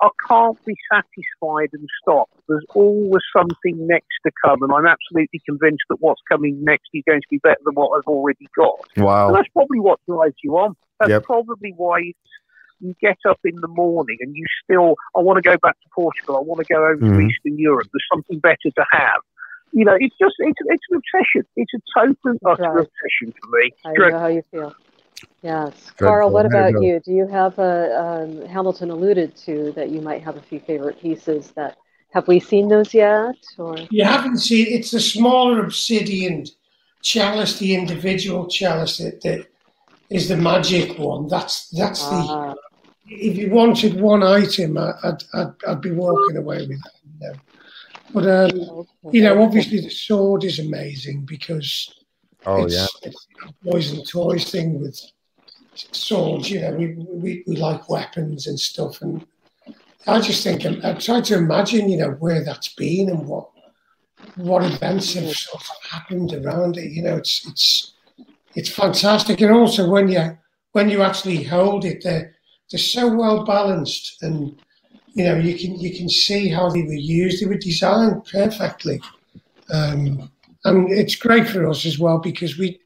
I 0.00 0.08
can't 0.28 0.64
be 0.64 0.74
satisfied 0.92 1.70
and 1.72 1.88
stop. 2.02 2.28
There's 2.48 2.64
always 2.74 3.22
something 3.36 3.86
next 3.86 4.14
to 4.24 4.32
come, 4.44 4.62
and 4.62 4.72
I'm 4.72 4.86
absolutely 4.86 5.40
convinced 5.44 5.84
that 5.90 6.00
what's 6.00 6.20
coming 6.28 6.62
next 6.62 6.88
is 6.94 7.02
going 7.06 7.20
to 7.20 7.26
be 7.30 7.38
better 7.38 7.60
than 7.64 7.74
what 7.74 7.98
I've 7.98 8.06
already 8.06 8.46
got. 8.56 8.78
Wow. 8.96 9.28
And 9.28 9.36
that's 9.36 9.48
probably 9.48 9.80
what 9.80 9.98
drives 10.08 10.36
you 10.42 10.56
on. 10.56 10.76
That's 11.00 11.10
yep. 11.10 11.24
probably 11.24 11.72
why 11.76 12.12
you 12.80 12.94
get 13.00 13.18
up 13.28 13.40
in 13.44 13.56
the 13.60 13.68
morning 13.68 14.18
and 14.20 14.36
you 14.36 14.44
still, 14.64 14.94
I 15.16 15.20
want 15.20 15.42
to 15.42 15.42
go 15.42 15.56
back 15.58 15.80
to 15.80 15.88
Portugal, 15.94 16.36
I 16.36 16.40
want 16.40 16.64
to 16.64 16.72
go 16.72 16.84
over 16.84 16.96
mm-hmm. 16.96 17.18
to 17.18 17.26
Eastern 17.26 17.58
Europe, 17.58 17.88
there's 17.92 18.06
something 18.12 18.38
better 18.38 18.56
to 18.64 18.84
have. 18.92 19.20
You 19.72 19.84
know, 19.84 19.96
it's 19.98 20.16
just, 20.18 20.34
it's, 20.38 20.58
it's 20.64 20.84
an 20.90 20.96
obsession. 20.96 21.46
It's 21.56 21.72
a 21.74 21.80
total 21.98 22.38
utter 22.46 22.62
right. 22.62 22.86
obsession 22.86 23.34
for 23.40 23.58
me. 23.58 23.70
I 23.84 23.92
know 23.92 24.18
how 24.18 24.26
you 24.28 24.42
feel. 24.50 24.74
Yes. 25.42 25.72
Carl, 25.96 26.30
what 26.30 26.46
about 26.46 26.82
you? 26.82 27.00
Do 27.04 27.12
you 27.12 27.26
have 27.26 27.58
a, 27.58 27.98
um, 28.00 28.46
Hamilton 28.46 28.90
alluded 28.90 29.36
to 29.46 29.72
that 29.72 29.90
you 29.90 30.00
might 30.00 30.22
have 30.22 30.36
a 30.36 30.40
few 30.40 30.60
favorite 30.60 31.00
pieces 31.00 31.52
that, 31.52 31.76
have 32.14 32.26
we 32.26 32.40
seen 32.40 32.68
those 32.68 32.94
yet? 32.94 33.36
Or? 33.58 33.76
You 33.90 34.04
haven't 34.04 34.38
seen, 34.38 34.66
it's 34.68 34.90
the 34.90 35.00
smaller 35.00 35.62
obsidian 35.62 36.46
chalice, 37.02 37.58
the 37.58 37.74
individual 37.74 38.48
chalice 38.48 38.98
that, 38.98 39.20
that 39.20 39.46
is 40.08 40.28
the 40.28 40.36
magic 40.36 40.98
one. 40.98 41.28
That's, 41.28 41.68
that's 41.70 42.02
ah. 42.04 42.54
the, 42.54 43.14
if 43.14 43.36
you 43.36 43.50
wanted 43.50 44.00
one 44.00 44.22
item, 44.22 44.78
I'd, 44.78 45.22
I'd, 45.34 45.52
I'd 45.66 45.80
be 45.80 45.90
walking 45.90 46.36
away 46.36 46.66
with 46.66 46.82
that. 46.82 46.92
You 47.04 47.28
know. 47.28 47.34
But, 48.14 48.24
um, 48.26 48.60
okay. 48.60 49.18
you 49.18 49.22
know, 49.22 49.42
obviously 49.42 49.80
the 49.80 49.90
sword 49.90 50.44
is 50.44 50.58
amazing 50.58 51.26
because 51.26 51.94
Oh 52.46 52.64
it's, 52.64 52.74
yeah, 52.74 52.86
it's 53.02 53.26
a 53.46 53.52
boys 53.64 53.92
and 53.92 54.08
toys 54.08 54.50
thing 54.50 54.80
with 54.80 55.00
swords. 55.74 56.50
You 56.50 56.62
know, 56.62 56.72
we, 56.72 56.94
we 56.94 57.44
we 57.46 57.56
like 57.56 57.88
weapons 57.88 58.46
and 58.46 58.58
stuff, 58.58 59.02
and 59.02 59.26
I 60.06 60.20
just 60.20 60.42
think 60.42 60.64
I 60.84 60.94
try 60.94 61.20
to 61.20 61.36
imagine, 61.36 61.88
you 61.88 61.98
know, 61.98 62.10
where 62.12 62.44
that's 62.44 62.74
been 62.74 63.10
and 63.10 63.26
what 63.26 63.50
what 64.36 64.64
events 64.64 65.14
have 65.14 65.30
sort 65.30 65.62
of 65.62 65.90
happened 65.90 66.32
around 66.32 66.76
it. 66.76 66.90
You 66.92 67.02
know, 67.02 67.16
it's 67.16 67.46
it's 67.46 67.92
it's 68.54 68.68
fantastic. 68.70 69.40
And 69.40 69.52
also 69.52 69.88
when 69.88 70.08
you 70.08 70.38
when 70.72 70.88
you 70.88 71.02
actually 71.02 71.42
hold 71.42 71.84
it, 71.84 72.02
they're 72.02 72.34
they're 72.70 72.78
so 72.78 73.12
well 73.12 73.44
balanced, 73.44 74.22
and 74.22 74.60
you 75.12 75.24
know 75.24 75.36
you 75.36 75.58
can 75.58 75.78
you 75.78 75.96
can 75.96 76.08
see 76.08 76.48
how 76.48 76.68
they 76.70 76.82
were 76.82 76.92
used. 76.92 77.42
They 77.42 77.46
were 77.46 77.58
designed 77.58 78.24
perfectly, 78.24 79.00
um, 79.72 80.30
and 80.64 80.90
it's 80.90 81.16
great 81.16 81.48
for 81.48 81.68
us 81.68 81.86
as 81.86 81.98
well 81.98 82.18
because 82.18 82.58
we, 82.58 82.80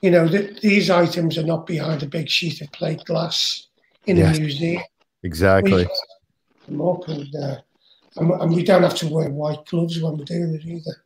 you 0.00 0.10
know, 0.10 0.28
th- 0.28 0.60
these 0.60 0.90
items 0.90 1.38
are 1.38 1.42
not 1.42 1.66
behind 1.66 2.02
a 2.02 2.06
big 2.06 2.28
sheet 2.28 2.60
of 2.60 2.72
plate 2.72 3.04
glass 3.04 3.68
in 4.06 4.16
yes. 4.16 4.36
a 4.36 4.40
museum. 4.40 4.82
Exactly. 5.22 5.86
We 6.68 6.76
up 6.84 7.08
and, 7.08 7.34
uh, 7.36 7.56
and, 8.16 8.30
and 8.30 8.54
we 8.54 8.62
don't 8.62 8.82
have 8.82 8.94
to 8.96 9.08
wear 9.08 9.30
white 9.30 9.64
gloves 9.66 10.00
when 10.00 10.16
we're 10.16 10.24
doing 10.24 10.54
it 10.54 10.64
either. 10.64 11.04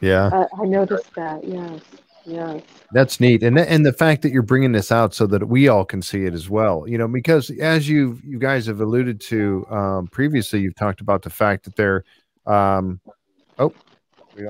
Yeah, 0.00 0.28
I, 0.32 0.62
I 0.62 0.66
noticed 0.66 1.14
that. 1.14 1.44
Yes. 1.44 1.80
Yes. 2.26 2.62
That's 2.92 3.20
neat, 3.20 3.42
and 3.42 3.58
and 3.58 3.84
the 3.84 3.92
fact 3.92 4.22
that 4.22 4.32
you're 4.32 4.42
bringing 4.42 4.72
this 4.72 4.90
out 4.90 5.14
so 5.14 5.26
that 5.26 5.46
we 5.46 5.68
all 5.68 5.84
can 5.84 6.00
see 6.00 6.24
it 6.24 6.32
as 6.32 6.48
well. 6.48 6.88
You 6.88 6.96
know, 6.96 7.06
because 7.06 7.50
as 7.60 7.88
you 7.88 8.18
you 8.24 8.38
guys 8.38 8.66
have 8.66 8.80
alluded 8.80 9.20
to 9.22 9.66
um, 9.70 10.06
previously, 10.08 10.60
you've 10.60 10.74
talked 10.74 11.00
about 11.00 11.22
the 11.22 11.30
fact 11.30 11.64
that 11.64 11.76
they're. 11.76 12.04
Um, 12.46 13.00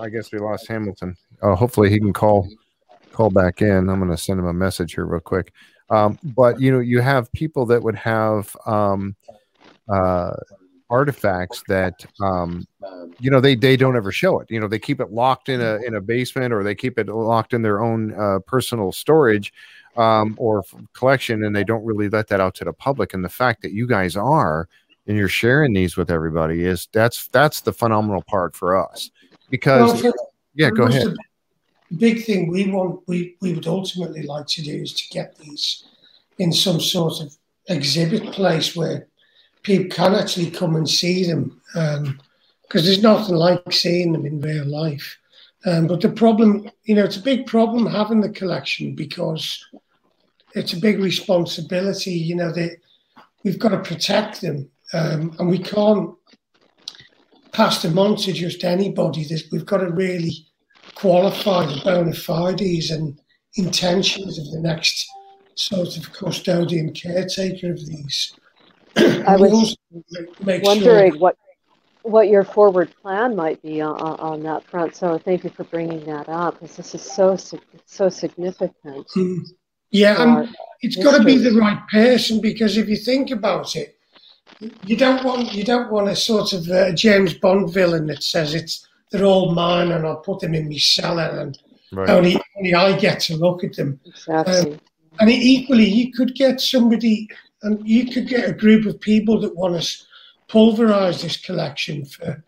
I 0.01 0.09
guess 0.09 0.33
we 0.33 0.39
lost 0.39 0.67
Hamilton. 0.69 1.17
Oh, 1.43 1.55
hopefully 1.55 1.91
he 1.91 1.99
can 1.99 2.13
call 2.13 2.49
call 3.13 3.31
back 3.31 3.63
in. 3.63 3.89
I'm 3.89 3.99
going 3.99 4.11
to 4.11 4.17
send 4.17 4.41
him 4.41 4.47
a 4.47 4.53
message 4.53 4.95
here 4.95 5.07
real 5.07 5.21
quick. 5.21 5.53
Um, 5.91 6.19
but 6.23 6.61
you 6.61 6.73
know, 6.73 6.81
you 6.81 7.01
have 7.01 7.31
people 7.33 7.67
that 7.67 7.83
would 7.83 7.95
have 7.95 8.55
um, 8.67 9.15
uh, 9.89 10.35
artifacts 10.91 11.63
that 11.69 12.05
um, 12.21 12.67
you 13.21 13.31
know 13.31 13.41
they 13.41 13.55
they 13.55 13.77
don't 13.77 13.97
ever 13.97 14.13
show 14.13 14.41
it. 14.41 14.51
You 14.51 14.61
know, 14.61 14.69
they 14.69 14.79
keep 14.79 15.01
it 15.01 15.13
locked 15.13 15.49
in 15.49 15.61
a 15.61 15.77
in 15.87 15.95
a 15.95 16.01
basement 16.01 16.53
or 16.53 16.63
they 16.63 16.75
keep 16.75 16.99
it 16.99 17.09
locked 17.09 17.53
in 17.53 17.63
their 17.63 17.83
own 17.83 18.15
uh, 18.15 18.39
personal 18.47 18.93
storage 18.93 19.53
um, 19.97 20.35
or 20.39 20.65
collection, 20.95 21.45
and 21.45 21.55
they 21.55 21.65
don't 21.65 21.85
really 21.85 22.09
let 22.09 22.29
that 22.29 22.41
out 22.41 22.55
to 22.57 22.65
the 22.65 22.73
public. 22.73 23.15
And 23.15 23.25
the 23.25 23.29
fact 23.29 23.63
that 23.63 23.73
you 23.73 23.87
guys 23.87 24.17
are 24.17 24.69
and 25.07 25.17
you're 25.17 25.29
sharing 25.29 25.75
these 25.75 25.97
with 25.97 26.11
everybody 26.11 26.65
is 26.65 26.89
that's 26.93 27.29
that's 27.29 27.61
the 27.61 27.73
phenomenal 27.73 28.23
part 28.23 28.55
for 28.55 28.77
us 28.77 29.11
because 29.51 30.03
well, 30.03 30.13
yeah, 30.55 30.71
go 30.71 30.85
ahead. 30.85 31.15
The 31.91 31.97
Big 31.97 32.25
thing 32.25 32.49
we 32.49 32.71
want 32.71 33.03
we 33.07 33.37
we 33.41 33.55
would 33.55 33.67
ultimately 33.67 34.23
like 34.23 34.47
to 34.49 34.63
do 34.63 34.83
is 34.83 34.93
to 34.95 35.09
get 35.11 35.37
these 35.39 35.85
in 36.39 36.53
some 36.53 36.81
sort 36.81 37.21
of 37.21 37.37
exhibit 37.69 38.33
place 38.33 38.75
where 38.75 39.07
people 39.63 39.95
can 39.95 40.15
actually 40.15 40.51
come 40.51 40.77
and 40.77 40.89
see 40.89 41.25
them 41.25 41.61
because 41.73 41.99
um, 41.99 42.19
there's 42.71 43.03
nothing 43.03 43.35
like 43.35 43.73
seeing 43.73 44.13
them 44.13 44.27
in 44.27 44.41
real 44.41 44.67
life. 44.67 45.19
Um, 45.67 45.87
but 45.87 46.01
the 46.01 46.11
problem, 46.11 46.71
you 46.85 46.95
know, 46.95 47.05
it's 47.05 47.17
a 47.17 47.23
big 47.23 47.47
problem 47.47 47.87
having 47.87 48.21
the 48.21 48.29
collection 48.29 48.95
because 48.95 49.65
it's 50.55 50.75
a 50.75 50.81
big 50.81 50.99
responsibility. 50.99 52.13
You 52.13 52.37
know, 52.37 52.53
that 52.53 52.77
we've 53.45 53.59
got 53.59 53.71
to 53.71 53.79
protect 53.79 54.43
them, 54.43 54.69
um, 54.93 55.35
and 55.39 55.49
we 55.49 55.59
can't 55.59 56.15
pass 57.55 57.83
them 57.83 57.99
on 57.99 58.17
to 58.17 58.33
just 58.33 58.65
anybody. 58.65 59.27
We've 59.51 59.65
got 59.65 59.79
to 59.79 59.91
really 59.91 60.47
qualify 60.97 61.67
the 61.67 61.81
bona 61.83 62.13
fides 62.13 62.91
and 62.91 63.19
intentions 63.55 64.39
of 64.39 64.51
the 64.51 64.61
next 64.61 65.09
sort 65.55 65.97
of 65.97 66.13
custodian 66.13 66.93
caretaker 66.93 67.71
of 67.71 67.87
these. 67.87 68.35
I 68.97 69.37
was 69.37 69.77
wondering 70.43 71.13
sure. 71.13 71.19
what 71.19 71.37
what 72.03 72.29
your 72.29 72.45
forward 72.45 72.95
plan 73.01 73.35
might 73.35 73.63
be 73.63 73.81
on, 73.81 73.97
on, 73.97 74.43
that 74.43 74.63
front. 74.63 74.95
So 74.95 75.17
thank 75.17 75.43
you 75.43 75.49
for 75.49 75.65
bringing 75.65 76.05
that 76.05 76.29
up 76.29 76.61
because 76.61 76.77
this 76.77 76.95
is 76.95 77.01
so 77.01 77.37
so 77.87 78.09
significant. 78.11 79.09
Mm. 79.17 79.41
Yeah, 79.91 80.21
and 80.21 80.55
it's 80.83 80.97
got 80.97 81.17
to 81.17 81.25
be 81.25 81.39
the 81.39 81.53
right 81.53 81.81
person 81.91 82.41
because 82.41 82.77
if 82.77 82.89
you 82.89 82.97
think 82.97 83.31
about 83.31 83.75
it, 83.75 83.97
you 84.85 84.97
don't 84.97 85.25
want 85.25 85.53
you 85.53 85.65
don't 85.65 85.91
want 85.91 86.09
a 86.09 86.17
sort 86.17 86.53
of 86.53 86.69
uh, 86.69 86.93
James 86.93 87.35
Bond 87.35 87.73
villain 87.73 88.07
that 88.07 88.23
says 88.23 88.55
it's 88.55 88.87
they're 89.11 89.25
all 89.25 89.55
mine 89.55 89.93
and 89.93 90.07
I'll 90.07 90.17
put 90.17 90.41
them 90.41 90.55
in 90.55 90.69
my 90.69 90.77
cellar 90.77 91.39
and 91.41 91.59
right. 91.93 92.11
only 92.11 92.41
only 92.57 92.75
I 92.75 92.97
get 92.99 93.21
to 93.21 93.37
look 93.37 93.65
at 93.65 93.77
them. 93.77 94.01
Exactly. 94.05 94.73
Um, 94.73 94.81
and 95.21 95.31
equally, 95.31 95.89
you 95.89 96.13
could 96.13 96.35
get 96.35 96.61
somebody 96.61 97.29
and 97.63 97.87
you 97.87 98.11
could 98.11 98.29
get 98.29 98.49
a 98.49 98.53
group 98.53 98.87
of 98.87 99.01
people 99.01 99.41
that 99.41 99.57
want 99.57 99.81
to 99.81 100.03
pulverize 100.49 101.23
this 101.23 101.37
collection 101.37 102.05
for 102.05 102.43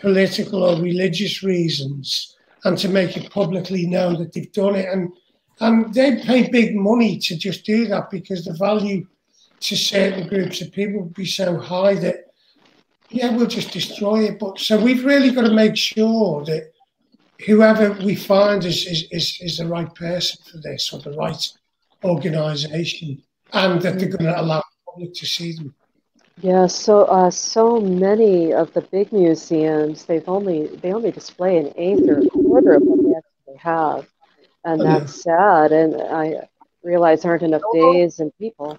political 0.00 0.62
or 0.62 0.80
religious 0.80 1.42
reasons 1.42 2.36
and 2.64 2.76
to 2.78 2.88
make 2.88 3.16
it 3.16 3.30
publicly 3.30 3.86
known 3.86 4.18
that 4.18 4.32
they've 4.32 4.52
done 4.52 4.76
it. 4.76 4.88
And, 4.88 5.12
and 5.60 5.94
they 5.94 6.16
pay 6.16 6.48
big 6.50 6.76
money 6.76 7.18
to 7.18 7.36
just 7.36 7.64
do 7.64 7.86
that 7.86 8.10
because 8.10 8.44
the 8.44 8.54
value 8.54 9.06
to 9.60 9.76
certain 9.76 10.28
groups 10.28 10.60
of 10.60 10.72
people 10.72 11.02
would 11.02 11.14
be 11.14 11.26
so 11.26 11.58
high 11.58 11.94
that, 11.94 12.26
yeah, 13.10 13.34
we'll 13.34 13.46
just 13.46 13.72
destroy 13.72 14.24
it. 14.24 14.38
But 14.38 14.58
so 14.58 14.82
we've 14.82 15.04
really 15.04 15.30
got 15.30 15.42
to 15.42 15.52
make 15.52 15.76
sure 15.76 16.44
that 16.44 16.72
whoever 17.46 17.92
we 17.92 18.14
find 18.14 18.64
is, 18.64 18.86
is, 18.86 19.08
is, 19.10 19.38
is 19.40 19.58
the 19.58 19.66
right 19.66 19.92
person 19.94 20.38
for 20.50 20.58
this 20.58 20.92
or 20.92 21.00
the 21.00 21.12
right 21.12 21.48
organisation 22.04 23.22
and 23.52 23.80
that 23.82 23.98
they're 23.98 24.08
going 24.08 24.24
to 24.24 24.40
allow 24.40 24.58
the 24.58 24.92
public 24.92 25.14
to 25.14 25.26
see 25.26 25.52
them. 25.52 25.74
Yeah, 26.40 26.68
so 26.68 27.04
uh, 27.06 27.30
so 27.30 27.80
many 27.80 28.52
of 28.52 28.72
the 28.72 28.82
big 28.82 29.12
museums 29.12 30.04
they've 30.04 30.28
only 30.28 30.68
they 30.68 30.92
only 30.92 31.10
display 31.10 31.58
an 31.58 31.72
eighth 31.76 32.08
or 32.08 32.20
a 32.20 32.28
quarter 32.28 32.74
of 32.74 32.82
what 32.82 33.02
they 33.02 33.16
actually 33.16 33.58
have, 33.58 34.06
and 34.64 34.80
oh, 34.80 34.84
that's 34.84 35.26
yeah. 35.26 35.36
sad. 35.36 35.72
And 35.72 36.00
I 36.00 36.48
realize 36.84 37.22
there 37.22 37.32
aren't 37.32 37.42
enough 37.42 37.62
days 37.72 38.20
and 38.20 38.30
people. 38.38 38.78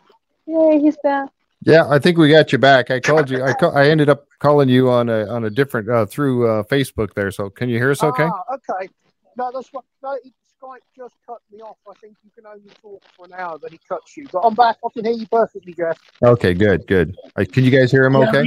Yay, 0.50 0.80
he's 0.80 0.97
back. 1.04 1.30
Yeah, 1.62 1.88
I 1.89 2.00
think 2.00 2.18
we 2.18 2.30
got 2.30 2.52
you 2.52 2.58
back. 2.58 2.89
I 2.89 3.00
called 3.00 3.30
you. 3.30 3.43
I 3.43 3.54
call, 3.54 3.78
I 3.78 3.89
ended 3.89 4.10
up 4.10 4.26
calling 4.39 4.70
you 4.70 4.89
on 4.89 5.10
a 5.10 5.28
on 5.28 5.43
a 5.43 5.50
different 5.50 5.89
uh, 5.89 6.06
through 6.06 6.50
uh, 6.50 6.64
Facebook 6.64 7.14
there. 7.14 7.30
So 7.32 7.50
can 7.50 7.70
you 7.70 7.78
hear 7.78 7.91
us? 7.91 8.02
Okay. 8.02 8.24
Ah, 8.24 8.56
okay. 8.56 8.89
No, 9.38 9.52
that's 9.54 9.72
what. 9.72 9.84
No, 10.02 10.18
Skype 10.62 10.80
just 10.95 11.16
cut 11.28 11.39
me 11.52 11.60
off. 11.60 11.78
I 11.88 11.93
think 12.02 12.16
you 12.24 12.32
can 12.36 12.45
only 12.47 12.70
talk 12.82 13.04
for 13.16 13.26
an 13.26 13.34
hour, 13.34 13.60
but 13.60 13.72
he 13.72 13.80
cuts 13.88 14.18
you. 14.18 14.28
But 14.32 14.39
I'm 14.39 14.56
back. 14.56 14.78
I 14.84 14.89
can 14.93 15.06
hear 15.06 15.14
you 15.14 15.28
perfectly, 15.28 15.74
Jeff. 15.74 16.00
Okay, 16.24 16.54
good, 16.54 16.88
good. 16.88 17.16
Uh, 17.36 17.45
can 17.52 17.64
you 17.64 17.72
guys 17.72 17.91
hear 17.91 18.06
him 18.06 18.16
okay? 18.16 18.45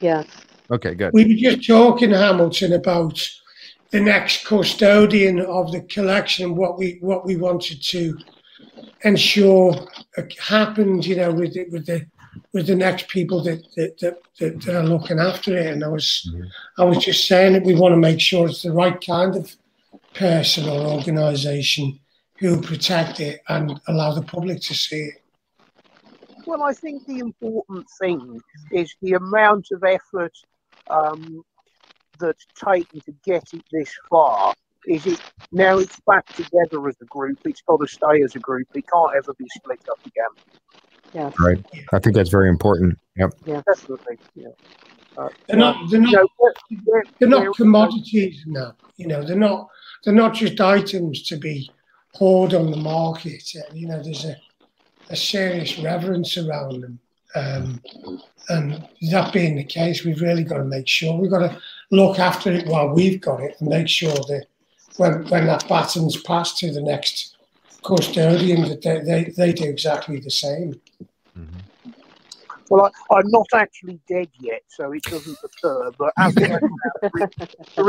Yeah. 0.00 0.24
Okay, 0.70 0.94
good. 0.94 1.12
We 1.12 1.24
were 1.24 1.34
just 1.34 1.66
talking, 1.66 2.10
Hamilton, 2.10 2.72
about 2.74 3.20
the 3.90 4.00
next 4.00 4.46
custodian 4.46 5.40
of 5.40 5.72
the 5.72 5.80
collection 5.82 6.54
what 6.54 6.78
we 6.78 6.98
what 7.00 7.24
we 7.24 7.36
wanted 7.36 7.82
to 7.82 8.18
ensure 9.02 9.88
happened, 10.40 11.06
you 11.06 11.16
know, 11.16 11.32
with 11.32 11.54
the, 11.54 11.66
with 11.70 11.86
the 11.86 12.06
with 12.52 12.66
the 12.66 12.74
next 12.74 13.08
people 13.08 13.42
that 13.42 13.62
that, 13.76 13.98
that, 13.98 14.18
that, 14.38 14.68
are 14.68 14.84
looking 14.84 15.18
after 15.18 15.56
it. 15.56 15.66
And 15.66 15.84
I 15.84 15.88
was 15.88 16.28
mm-hmm. 16.30 16.44
I 16.80 16.84
was 16.84 16.98
just 16.98 17.26
saying 17.26 17.54
that 17.54 17.64
we 17.64 17.74
want 17.74 17.92
to 17.92 17.96
make 17.96 18.20
sure 18.20 18.48
it's 18.48 18.62
the 18.62 18.72
right 18.72 19.00
kind 19.04 19.36
of 19.36 19.54
person 20.14 20.68
or 20.68 20.86
organisation 20.86 21.98
who 22.38 22.60
protect 22.60 23.20
it 23.20 23.40
and 23.48 23.80
allow 23.88 24.12
the 24.12 24.22
public 24.22 24.60
to 24.62 24.74
see 24.74 24.96
it? 24.96 25.22
Well, 26.46 26.62
I 26.62 26.72
think 26.72 27.06
the 27.06 27.18
important 27.18 27.86
thing 28.00 28.40
is 28.72 28.94
the 29.02 29.14
amount 29.14 29.68
of 29.72 29.84
effort 29.84 30.32
um, 30.88 31.42
that's 32.18 32.46
taken 32.54 33.00
to 33.00 33.12
get 33.24 33.44
it 33.52 33.62
this 33.70 33.92
far. 34.08 34.54
Is 34.86 35.06
it 35.06 35.20
now 35.52 35.78
it's 35.78 35.98
back 36.06 36.26
together 36.34 36.86
as 36.88 36.96
a 37.02 37.04
group? 37.06 37.38
It's 37.44 37.62
got 37.62 37.78
to 37.78 37.86
stay 37.86 38.22
as 38.22 38.34
a 38.36 38.38
group. 38.38 38.68
It 38.74 38.84
can't 38.92 39.10
ever 39.16 39.34
be 39.34 39.46
split 39.56 39.80
up 39.90 39.98
again. 40.06 40.54
Yeah. 41.14 41.30
Right. 41.40 41.64
I 41.92 41.98
think 41.98 42.14
that's 42.14 42.30
very 42.30 42.48
important. 42.48 42.98
Yep. 43.16 43.30
Yeah. 43.46 43.62
Definitely. 43.66 44.18
Yeah. 44.34 44.48
Uh, 45.16 45.28
they're 45.46 45.56
not. 45.56 45.90
They're 45.90 46.00
not. 46.00 46.10
You 46.10 46.16
know, 46.16 46.52
they're, 46.86 47.04
they're 47.18 47.28
not 47.28 47.56
commodities 47.56 48.42
now. 48.46 48.74
You 48.96 49.08
know, 49.08 49.22
they're 49.24 49.36
not 49.36 49.68
they're 50.04 50.14
not 50.14 50.34
just 50.34 50.60
items 50.60 51.22
to 51.24 51.36
be 51.36 51.70
hoarded 52.14 52.58
on 52.58 52.70
the 52.70 52.76
market. 52.76 53.52
You 53.72 53.88
know, 53.88 54.02
there's 54.02 54.24
a, 54.24 54.36
a 55.10 55.16
serious 55.16 55.78
reverence 55.78 56.36
around 56.38 56.82
them. 56.82 56.98
Um, 57.34 57.82
and 58.48 58.88
that 59.10 59.32
being 59.32 59.56
the 59.56 59.64
case, 59.64 60.04
we've 60.04 60.20
really 60.20 60.44
got 60.44 60.58
to 60.58 60.64
make 60.64 60.88
sure 60.88 61.18
we've 61.18 61.30
got 61.30 61.50
to 61.50 61.60
look 61.90 62.18
after 62.18 62.50
it 62.52 62.66
while 62.66 62.88
we've 62.88 63.20
got 63.20 63.40
it 63.40 63.56
and 63.60 63.68
make 63.68 63.88
sure 63.88 64.14
that 64.14 64.46
when, 64.98 65.26
when 65.28 65.46
that 65.46 65.66
baton's 65.68 66.20
passed 66.20 66.58
to 66.58 66.72
the 66.72 66.82
next 66.82 67.36
custodian, 67.82 68.68
that 68.68 68.82
they, 68.82 69.00
they, 69.00 69.24
they 69.36 69.52
do 69.52 69.68
exactly 69.68 70.18
the 70.20 70.30
same. 70.30 70.80
Mm-hmm. 71.38 71.58
Well, 72.70 72.92
I, 73.10 73.20
am 73.20 73.30
not 73.30 73.46
actually 73.54 73.98
dead 74.06 74.28
yet, 74.40 74.62
so 74.68 74.92
it 74.92 75.02
doesn't 75.04 75.38
occur. 75.42 75.90
But 75.98 76.12
as 76.18 76.34
there 76.34 76.60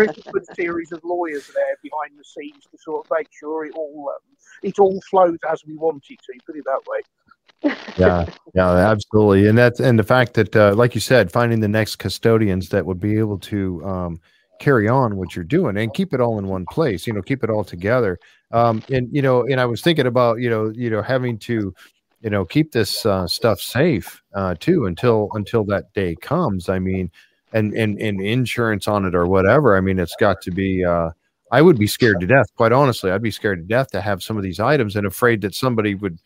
is 0.01 0.17
a 0.17 0.31
good 0.31 0.45
series 0.55 0.91
of 0.91 1.03
lawyers 1.03 1.51
there 1.53 1.75
behind 1.83 2.17
the 2.17 2.23
scenes 2.23 2.63
to 2.71 2.77
sort 2.77 3.05
of 3.05 3.11
make 3.17 3.27
sure 3.37 3.65
it 3.65 3.73
all 3.75 4.09
um, 4.09 4.37
it 4.63 4.79
all 4.79 5.01
flows 5.09 5.37
as 5.51 5.65
we 5.65 5.75
want 5.75 6.05
it 6.09 6.19
to. 6.19 6.39
Put 6.45 6.55
it 6.55 6.63
that 6.65 6.81
way. 6.87 7.75
yeah, 7.97 8.25
yeah, 8.53 8.69
absolutely, 8.69 9.47
and 9.47 9.57
that's 9.57 9.81
and 9.81 9.99
the 9.99 10.03
fact 10.03 10.35
that, 10.35 10.55
uh, 10.55 10.73
like 10.75 10.95
you 10.95 11.01
said, 11.01 11.29
finding 11.29 11.59
the 11.59 11.67
next 11.67 11.97
custodians 11.97 12.69
that 12.69 12.85
would 12.85 13.01
be 13.01 13.17
able 13.17 13.37
to 13.37 13.83
um, 13.85 14.21
carry 14.59 14.87
on 14.87 15.15
what 15.15 15.35
you're 15.35 15.45
doing 15.45 15.77
and 15.77 15.93
keep 15.93 16.13
it 16.13 16.19
all 16.21 16.37
in 16.37 16.47
one 16.47 16.65
place 16.71 17.07
you 17.07 17.13
know 17.13 17.21
keep 17.21 17.43
it 17.43 17.49
all 17.49 17.63
together. 17.63 18.19
Um 18.51 18.83
and 18.91 19.07
you 19.11 19.21
know 19.21 19.45
and 19.45 19.59
i 19.59 19.65
was 19.65 19.81
thinking 19.81 20.07
about 20.07 20.39
you 20.39 20.49
know 20.49 20.69
you 20.69 20.89
know 20.89 21.01
having 21.01 21.37
to 21.39 21.73
you 22.21 22.29
know 22.29 22.45
keep 22.45 22.71
this 22.71 23.05
uh, 23.05 23.25
stuff 23.27 23.61
safe 23.61 24.21
uh 24.35 24.55
too 24.59 24.85
until 24.85 25.29
until 25.33 25.63
that 25.65 25.93
day 25.93 26.15
comes. 26.15 26.69
I 26.69 26.79
mean 26.79 27.11
and 27.53 27.73
and 27.73 27.99
and 27.99 28.21
insurance 28.21 28.87
on 28.87 29.05
it 29.05 29.15
or 29.15 29.25
whatever 29.25 29.75
i 29.75 29.81
mean 29.81 29.97
it's 29.97 30.15
got 30.19 30.39
to 30.41 30.51
be 30.51 30.85
uh 30.85 31.09
i 31.51 31.61
would 31.61 31.79
be 31.79 31.87
scared 31.87 32.19
to 32.19 32.27
death 32.27 32.45
quite 32.55 32.71
honestly. 32.71 33.09
I'd 33.09 33.23
be 33.23 33.31
scared 33.31 33.59
to 33.59 33.65
death 33.65 33.89
to 33.91 34.01
have 34.01 34.21
some 34.21 34.37
of 34.37 34.43
these 34.43 34.59
items 34.59 34.95
and 34.95 35.07
afraid 35.07 35.41
that 35.41 35.55
somebody 35.55 35.95
would 35.95 36.19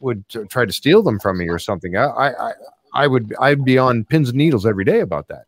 would 0.00 0.24
try 0.48 0.64
to 0.64 0.72
steal 0.72 1.02
them 1.02 1.20
from 1.20 1.38
me 1.38 1.48
or 1.48 1.58
something. 1.58 1.96
I 1.96 2.06
i 2.06 2.52
i 2.94 3.06
would 3.06 3.34
i'd 3.40 3.64
be 3.64 3.78
on 3.78 4.04
pins 4.04 4.30
and 4.30 4.38
needles 4.38 4.66
every 4.66 4.84
day 4.84 5.00
about 5.00 5.28
that 5.28 5.44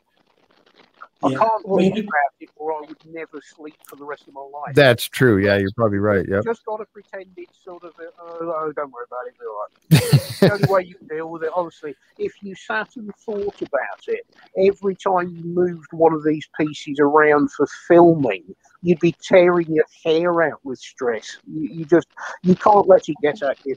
I 1.25 1.35
can't 1.35 1.66
think 1.77 1.99
about 1.99 2.33
it, 2.41 2.49
or 2.57 2.75
I 2.75 2.81
would 2.87 3.05
never 3.07 3.41
sleep 3.43 3.75
for 3.87 3.97
the 3.97 4.05
rest 4.05 4.29
of 4.29 4.35
my 4.35 4.41
life. 4.41 4.75
That's 4.75 5.05
true. 5.05 5.39
Yeah, 5.39 5.57
you're 5.57 5.73
probably 5.77 5.99
right. 5.99 6.25
Yeah. 6.29 6.41
Just 6.45 6.64
got 6.64 6.77
to 6.77 6.85
pretend 6.87 7.27
it's 7.37 7.59
sort 7.64 7.83
of, 7.83 7.93
a, 7.99 8.05
oh, 8.21 8.39
oh, 8.41 8.73
don't 8.73 8.93
worry 8.93 9.07
about 9.07 9.27
it. 9.27 9.35
It's 9.35 9.41
all 9.43 9.59
right. 9.61 10.41
the 10.41 10.53
only 10.53 10.73
way 10.73 10.89
you 10.89 10.95
can 10.95 11.09
deal 11.09 11.29
with 11.29 11.43
it, 11.43 11.51
honestly, 11.55 11.97
if 12.19 12.33
you 12.41 12.55
sat 12.55 12.89
and 12.97 13.11
thought 13.16 13.61
about 13.61 14.07
it, 14.07 14.27
every 14.57 14.95
time 14.95 15.29
you 15.35 15.43
moved 15.45 15.93
one 15.93 16.12
of 16.12 16.23
these 16.25 16.49
pieces 16.59 16.99
around 17.01 17.51
for 17.51 17.66
filming, 17.89 18.45
you'd 18.83 19.01
be 19.01 19.14
tearing 19.21 19.73
your 19.73 19.87
hair 20.05 20.43
out 20.43 20.61
with 20.64 20.79
stress. 20.79 21.39
You, 21.47 21.69
you 21.69 21.85
just, 21.85 22.07
you 22.43 22.55
can't 22.55 22.87
let 22.87 23.09
it 23.09 23.16
get 23.23 23.43
at 23.43 23.59
you. 23.66 23.77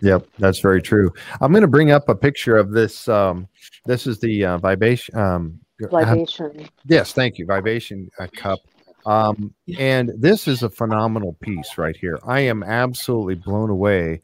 Yep, 0.00 0.26
that's 0.38 0.60
very 0.60 0.80
true. 0.80 1.12
I'm 1.40 1.52
going 1.52 1.62
to 1.62 1.68
bring 1.68 1.90
up 1.90 2.08
a 2.08 2.14
picture 2.14 2.56
of 2.56 2.70
this. 2.70 3.08
Um, 3.08 3.48
this 3.84 4.06
is 4.06 4.20
the 4.20 4.44
uh, 4.44 4.58
vibration. 4.58 5.18
Um, 5.18 5.60
libation. 5.90 6.68
yes, 6.86 7.12
thank 7.12 7.38
you. 7.38 7.46
Vibation 7.46 8.08
uh, 8.18 8.26
cup. 8.34 8.60
Um, 9.06 9.54
and 9.78 10.12
this 10.16 10.48
is 10.48 10.62
a 10.62 10.68
phenomenal 10.68 11.34
piece 11.40 11.78
right 11.78 11.96
here. 11.96 12.18
I 12.26 12.40
am 12.40 12.62
absolutely 12.62 13.36
blown 13.36 13.70
away 13.70 14.20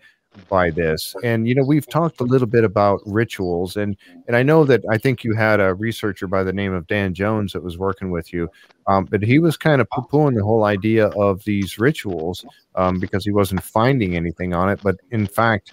by 0.48 0.70
this. 0.70 1.14
And 1.22 1.48
you 1.48 1.54
know, 1.54 1.64
we've 1.64 1.88
talked 1.88 2.20
a 2.20 2.24
little 2.24 2.46
bit 2.46 2.64
about 2.64 3.00
rituals, 3.06 3.76
and 3.76 3.96
and 4.26 4.36
I 4.36 4.42
know 4.42 4.64
that 4.64 4.82
I 4.90 4.98
think 4.98 5.24
you 5.24 5.34
had 5.34 5.60
a 5.60 5.74
researcher 5.74 6.26
by 6.26 6.42
the 6.42 6.52
name 6.52 6.72
of 6.72 6.86
Dan 6.86 7.14
Jones 7.14 7.52
that 7.52 7.62
was 7.62 7.78
working 7.78 8.10
with 8.10 8.32
you, 8.32 8.50
um, 8.86 9.04
but 9.04 9.22
he 9.22 9.38
was 9.38 9.56
kind 9.56 9.80
of 9.80 9.88
poo-pooing 9.90 10.34
the 10.34 10.44
whole 10.44 10.64
idea 10.64 11.06
of 11.08 11.44
these 11.44 11.78
rituals 11.78 12.44
um, 12.74 12.98
because 12.98 13.24
he 13.24 13.30
wasn't 13.30 13.62
finding 13.62 14.16
anything 14.16 14.54
on 14.54 14.68
it. 14.68 14.80
But 14.82 14.96
in 15.10 15.26
fact, 15.26 15.72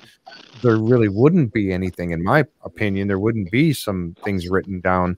there 0.62 0.78
really 0.78 1.10
wouldn't 1.10 1.54
be 1.54 1.74
anything, 1.74 2.12
in 2.12 2.24
my 2.24 2.46
opinion. 2.64 3.08
There 3.08 3.20
wouldn't 3.20 3.52
be 3.52 3.74
some 3.74 4.16
things 4.24 4.48
written 4.50 4.80
down 4.80 5.18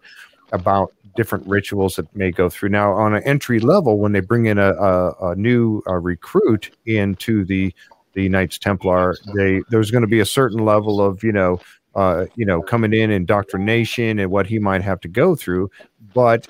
about 0.54 0.94
different 1.16 1.46
rituals 1.48 1.96
that 1.98 2.16
may 2.16 2.32
go 2.32 2.50
through. 2.50 2.70
Now, 2.70 2.94
on 2.94 3.14
an 3.14 3.24
entry 3.24 3.60
level, 3.60 4.00
when 4.00 4.14
they 4.14 4.20
bring 4.20 4.46
in 4.46 4.58
a, 4.58 4.72
a, 4.74 5.32
a 5.32 5.36
new 5.36 5.82
a 5.86 6.00
recruit 6.00 6.76
into 6.86 7.44
the 7.44 7.74
the 8.14 8.30
Knights 8.30 8.58
Templar, 8.58 9.18
they 9.36 9.62
there's 9.70 9.92
going 9.92 10.04
to 10.04 10.08
be 10.08 10.20
a 10.20 10.26
certain 10.26 10.64
level 10.64 11.02
of 11.02 11.24
you 11.24 11.32
know 11.32 11.60
uh, 11.96 12.26
you 12.36 12.46
know 12.46 12.62
coming 12.62 12.94
in 12.94 13.12
indoctrination 13.12 14.20
and 14.20 14.32
what 14.32 14.48
he 14.48 14.60
might 14.60 14.82
have 14.82 15.00
to 15.02 15.08
go 15.08 15.36
through, 15.36 15.70
but 16.14 16.48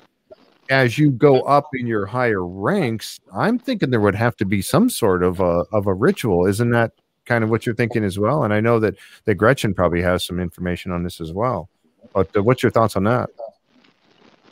as 0.70 0.98
you 0.98 1.10
go 1.10 1.42
up 1.42 1.68
in 1.74 1.86
your 1.86 2.06
higher 2.06 2.44
ranks, 2.44 3.20
I'm 3.34 3.58
thinking 3.58 3.90
there 3.90 4.00
would 4.00 4.14
have 4.14 4.36
to 4.36 4.46
be 4.46 4.62
some 4.62 4.88
sort 4.88 5.22
of 5.22 5.40
a 5.40 5.64
of 5.72 5.86
a 5.86 5.94
ritual. 5.94 6.46
Isn't 6.46 6.70
that 6.70 6.92
kind 7.26 7.44
of 7.44 7.50
what 7.50 7.66
you're 7.66 7.74
thinking 7.74 8.04
as 8.04 8.18
well? 8.18 8.44
And 8.44 8.52
I 8.52 8.60
know 8.60 8.80
that 8.80 8.96
that 9.24 9.34
Gretchen 9.36 9.74
probably 9.74 10.02
has 10.02 10.24
some 10.24 10.40
information 10.40 10.92
on 10.92 11.02
this 11.02 11.20
as 11.20 11.32
well. 11.32 11.68
But 12.12 12.34
uh, 12.36 12.42
what's 12.42 12.62
your 12.62 12.70
thoughts 12.70 12.96
on 12.96 13.04
that? 13.04 13.30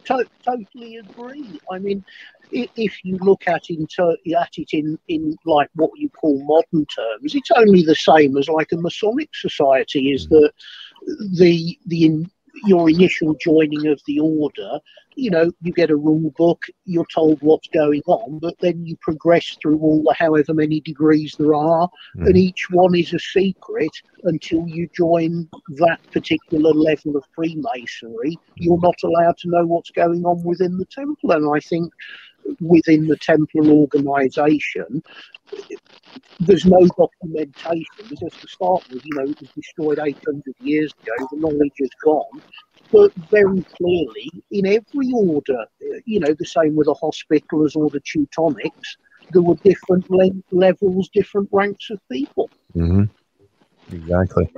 To- 0.05 0.26
totally 0.44 0.96
agree. 0.96 1.61
I 1.70 1.78
mean, 1.78 2.05
if 2.50 3.05
you 3.05 3.16
look 3.18 3.48
at, 3.48 3.62
at 3.70 4.50
it 4.57 4.68
in, 4.72 4.98
in 5.09 5.36
like 5.46 5.70
what 5.74 5.90
you 5.96 6.09
call 6.11 6.44
modern 6.44 6.86
terms, 6.86 7.34
it's 7.34 7.50
only 7.57 7.82
the 7.82 7.94
same 7.94 8.36
as 8.36 8.48
like 8.48 8.72
a 8.72 8.76
Masonic 8.76 9.30
society. 9.34 10.12
Is 10.12 10.26
hmm. 10.26 10.34
that 10.34 10.53
the 11.38 11.78
the 11.86 12.05
in, 12.05 12.30
your 12.64 12.88
initial 12.88 13.34
joining 13.40 13.86
of 13.86 14.00
the 14.06 14.20
order, 14.20 14.78
you 15.14 15.30
know, 15.30 15.50
you 15.60 15.72
get 15.72 15.90
a 15.90 15.96
rule 15.96 16.32
book, 16.36 16.64
you're 16.84 17.06
told 17.14 17.40
what's 17.42 17.68
going 17.68 18.02
on, 18.06 18.38
but 18.38 18.54
then 18.60 18.84
you 18.86 18.96
progress 19.00 19.56
through 19.60 19.78
all 19.78 20.02
the 20.02 20.14
however 20.18 20.54
many 20.54 20.80
degrees 20.80 21.34
there 21.38 21.54
are, 21.54 21.88
mm. 22.16 22.26
and 22.26 22.36
each 22.36 22.70
one 22.70 22.94
is 22.94 23.12
a 23.12 23.18
secret 23.18 23.90
until 24.24 24.66
you 24.66 24.88
join 24.94 25.48
that 25.76 25.98
particular 26.12 26.70
level 26.70 27.16
of 27.16 27.24
Freemasonry. 27.34 28.38
You're 28.56 28.80
not 28.80 28.96
allowed 29.04 29.36
to 29.38 29.50
know 29.50 29.66
what's 29.66 29.90
going 29.90 30.24
on 30.24 30.42
within 30.42 30.78
the 30.78 30.86
temple, 30.86 31.32
and 31.32 31.54
I 31.54 31.60
think 31.60 31.92
within 32.61 33.07
the 33.07 33.16
Templar 33.18 33.68
organisation, 33.68 35.03
there's 36.40 36.66
no 36.66 36.86
documentation. 36.99 38.09
Just 38.11 38.40
to 38.40 38.49
start 38.49 38.82
with, 38.88 39.03
you 39.05 39.16
know, 39.16 39.30
it 39.30 39.36
was 39.40 39.51
destroyed 39.55 39.99
800 39.99 40.43
years 40.61 40.93
ago. 41.03 41.28
The 41.30 41.38
knowledge 41.38 41.72
is 41.78 41.90
gone. 42.05 42.43
But 42.93 43.12
very 43.30 43.64
clearly, 43.78 44.45
in 44.51 44.66
every 44.66 45.11
order, 45.14 45.64
you 46.05 46.20
know, 46.20 46.34
the 46.38 46.45
same 46.45 46.76
with 46.76 46.86
the 46.86 46.95
Hospitallers 46.95 47.74
or 47.74 47.90
the 47.90 48.01
Teutonics, 48.01 48.97
there 49.30 49.43
were 49.43 49.57
different 49.64 50.05
le- 50.11 50.43
levels, 50.51 51.09
different 51.14 51.49
ranks 51.53 51.88
of 51.90 51.99
people. 52.11 52.51
Mm-hmm. 52.76 53.05
Exactly, 53.93 54.51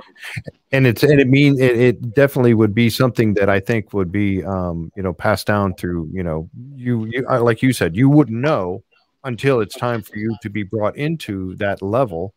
and 0.71 0.87
it's 0.87 1.03
and 1.03 1.19
it 1.19 1.27
mean 1.27 1.59
it, 1.59 1.77
it, 1.77 2.13
definitely 2.13 2.53
would 2.53 2.73
be 2.73 2.89
something 2.89 3.33
that 3.33 3.49
I 3.49 3.59
think 3.59 3.93
would 3.93 4.11
be 4.11 4.43
um, 4.43 4.91
you 4.95 5.03
know 5.03 5.13
passed 5.13 5.45
down 5.47 5.75
through 5.75 6.09
you 6.13 6.23
know 6.23 6.49
you, 6.73 7.05
you 7.05 7.21
like 7.21 7.61
you 7.61 7.73
said 7.73 7.95
you 7.95 8.09
wouldn't 8.09 8.39
know 8.39 8.83
until 9.25 9.59
it's 9.59 9.75
time 9.75 10.01
for 10.01 10.17
you 10.17 10.35
to 10.41 10.49
be 10.49 10.63
brought 10.63 10.95
into 10.95 11.55
that 11.55 11.81
level 11.81 12.33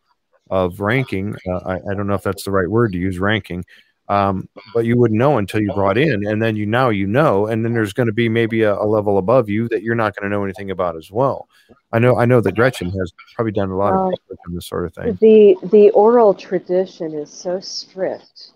of 0.49 0.79
ranking. 0.79 1.35
Uh, 1.47 1.59
I, 1.65 1.75
I, 1.75 1.93
don't 1.95 2.07
know 2.07 2.15
if 2.15 2.23
that's 2.23 2.43
the 2.43 2.51
right 2.51 2.67
word 2.67 2.91
to 2.93 2.97
use, 2.97 3.19
ranking, 3.19 3.63
um, 4.09 4.49
but 4.73 4.85
you 4.85 4.97
wouldn't 4.97 5.19
know 5.19 5.37
until 5.37 5.61
you 5.61 5.71
brought 5.73 5.97
in, 5.97 6.25
and 6.25 6.41
then 6.41 6.55
you 6.55 6.65
now 6.65 6.89
you 6.89 7.05
know, 7.05 7.45
and 7.45 7.63
then 7.63 7.73
there's 7.73 7.93
going 7.93 8.07
to 8.07 8.13
be 8.13 8.27
maybe 8.27 8.63
a, 8.63 8.73
a, 8.73 8.83
level 8.83 9.19
above 9.19 9.49
you 9.49 9.69
that 9.69 9.83
you're 9.83 9.93
not 9.93 10.15
going 10.15 10.29
to 10.29 10.35
know 10.35 10.43
anything 10.43 10.71
about 10.71 10.97
as 10.97 11.11
well. 11.11 11.47
I 11.91 11.99
know, 11.99 12.17
I 12.17 12.25
know 12.25 12.41
that 12.41 12.55
Gretchen 12.55 12.89
has 12.99 13.13
probably 13.35 13.51
done 13.51 13.69
a 13.69 13.77
lot 13.77 13.93
of 13.93 14.13
this 14.51 14.67
sort 14.67 14.85
of 14.85 14.95
thing. 14.95 15.17
The 15.21 15.57
the 15.69 15.91
oral 15.91 16.33
tradition 16.33 17.13
is 17.13 17.31
so 17.31 17.59
strict 17.59 18.51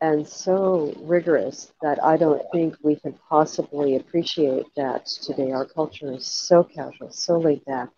and 0.00 0.26
so 0.26 0.92
rigorous 0.98 1.72
that 1.80 2.02
I 2.02 2.16
don't 2.16 2.42
think 2.52 2.76
we 2.82 2.96
can 2.96 3.14
possibly 3.28 3.96
appreciate 3.96 4.66
that 4.76 5.06
today. 5.06 5.52
Our 5.52 5.64
culture 5.64 6.12
is 6.12 6.26
so 6.26 6.64
casual, 6.64 7.12
so 7.12 7.38
laid 7.38 7.64
back. 7.66 7.90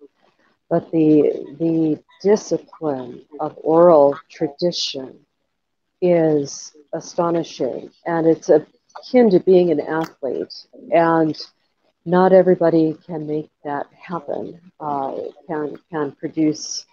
But 0.69 0.91
the 0.91 1.57
the 1.59 1.99
discipline 2.23 3.23
of 3.41 3.59
oral 3.63 4.19
tradition 4.31 5.19
is 6.01 6.73
astonishing, 6.93 7.91
and 8.07 8.27
it's 8.27 8.49
akin 8.49 9.31
to 9.31 9.41
being 9.41 9.71
an 9.71 9.81
athlete. 9.81 10.55
And 10.93 11.37
not 12.05 12.33
everybody 12.33 12.97
can 13.07 13.27
make 13.27 13.51
that 13.65 13.87
happen. 13.93 14.61
Uh, 14.81 15.17
can 15.47 15.79
can 15.91 16.13
produce 16.13 16.87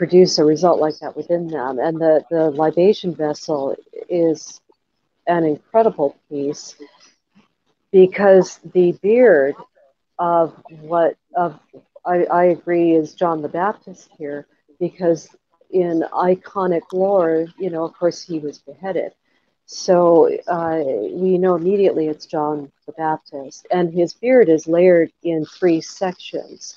produce 0.00 0.38
a 0.38 0.44
result 0.44 0.80
like 0.80 0.98
that 1.00 1.14
within 1.14 1.46
them. 1.46 1.78
And 1.78 2.00
the, 2.00 2.24
the 2.30 2.50
libation 2.50 3.14
vessel 3.14 3.76
is 4.08 4.58
an 5.26 5.44
incredible 5.44 6.16
piece 6.30 6.74
because 7.92 8.60
the 8.72 8.92
beard 9.02 9.54
of 10.18 10.54
what 10.80 11.16
of 11.36 11.60
I, 12.06 12.24
I 12.24 12.44
agree 12.44 12.92
is 12.92 13.14
John 13.14 13.42
the 13.42 13.48
Baptist 13.48 14.08
here 14.16 14.46
because 14.78 15.28
in 15.72 16.04
iconic 16.12 16.82
lore, 16.92 17.46
you 17.58 17.70
know, 17.70 17.84
of 17.84 17.94
course 17.94 18.22
he 18.22 18.38
was 18.38 18.58
beheaded. 18.58 19.12
So 19.66 20.28
uh, 20.48 20.82
we 21.12 21.38
know 21.38 21.54
immediately 21.54 22.08
it's 22.08 22.26
John 22.26 22.72
the 22.86 22.92
Baptist, 22.92 23.66
and 23.70 23.92
his 23.92 24.14
beard 24.14 24.48
is 24.48 24.66
layered 24.66 25.12
in 25.22 25.44
three 25.44 25.80
sections. 25.80 26.76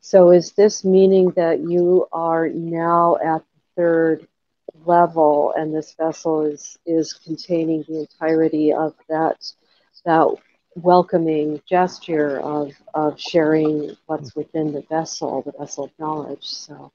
So 0.00 0.30
is 0.30 0.52
this 0.52 0.84
meaning 0.84 1.30
that 1.30 1.60
you 1.60 2.06
are 2.12 2.48
now 2.48 3.16
at 3.16 3.42
the 3.42 3.60
third 3.76 4.28
level 4.84 5.54
and 5.56 5.74
this 5.74 5.94
vessel 5.94 6.42
is, 6.42 6.78
is 6.84 7.14
containing 7.14 7.84
the 7.88 8.00
entirety 8.00 8.72
of 8.72 8.94
that, 9.08 9.42
that 10.04 10.28
welcoming 10.76 11.62
gesture 11.66 12.40
of, 12.40 12.72
of 12.92 13.18
sharing 13.18 13.96
what's 14.06 14.34
within 14.36 14.72
the 14.72 14.82
vessel, 14.90 15.42
the 15.42 15.52
vessel 15.58 15.84
of 15.84 15.90
knowledge. 15.98 16.44
So 16.44 16.92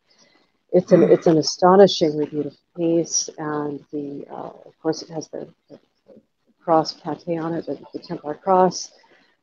it's 0.71 0.91
an, 0.91 1.03
it's 1.03 1.27
an 1.27 1.37
astonishingly 1.37 2.25
beautiful 2.25 2.59
piece. 2.77 3.29
And 3.37 3.83
the, 3.91 4.25
uh, 4.29 4.51
of 4.65 4.79
course 4.81 5.01
it 5.01 5.09
has 5.09 5.27
the, 5.29 5.47
the 5.69 5.79
cross 6.63 6.99
pattée 6.99 7.41
on 7.41 7.53
it, 7.53 7.65
the, 7.65 7.79
the 7.93 7.99
Templar 7.99 8.35
cross 8.35 8.91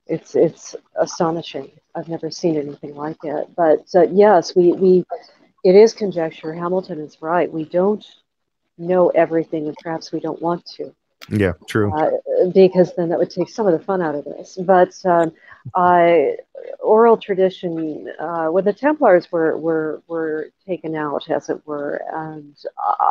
it's 0.07 0.35
it's 0.37 0.77
astonishing. 1.01 1.71
I've 1.95 2.09
never 2.09 2.31
seen 2.31 2.57
anything 2.57 2.95
like 2.95 3.19
it. 3.25 3.49
But 3.57 3.89
uh, 3.95 4.03
yes, 4.03 4.55
we 4.55 4.73
we 4.73 5.05
it 5.65 5.75
is 5.75 5.93
conjecture. 5.93 6.53
Hamilton 6.53 7.01
is 7.01 7.21
right. 7.21 7.53
We 7.53 7.65
don't 7.65 8.05
know 8.79 9.09
everything, 9.11 9.67
and 9.67 9.77
perhaps 9.83 10.13
we 10.13 10.21
don't 10.21 10.41
want 10.41 10.65
to. 10.77 10.95
Yeah, 11.29 11.53
true. 11.67 11.93
Uh, 11.93 12.11
because 12.53 12.95
then 12.95 13.09
that 13.09 13.19
would 13.19 13.31
take 13.31 13.49
some 13.49 13.67
of 13.67 13.73
the 13.73 13.85
fun 13.85 14.01
out 14.01 14.15
of 14.15 14.25
this. 14.25 14.59
But 14.61 14.95
um, 15.05 15.33
I, 15.75 16.37
oral 16.81 17.17
tradition, 17.17 18.09
uh, 18.19 18.47
when 18.47 18.65
the 18.65 18.73
Templars 18.73 19.31
were, 19.33 19.57
were, 19.57 20.03
were 20.07 20.51
taken 20.67 20.95
out, 20.95 21.29
as 21.31 21.49
it 21.49 21.61
were, 21.67 22.03
and 22.13 22.57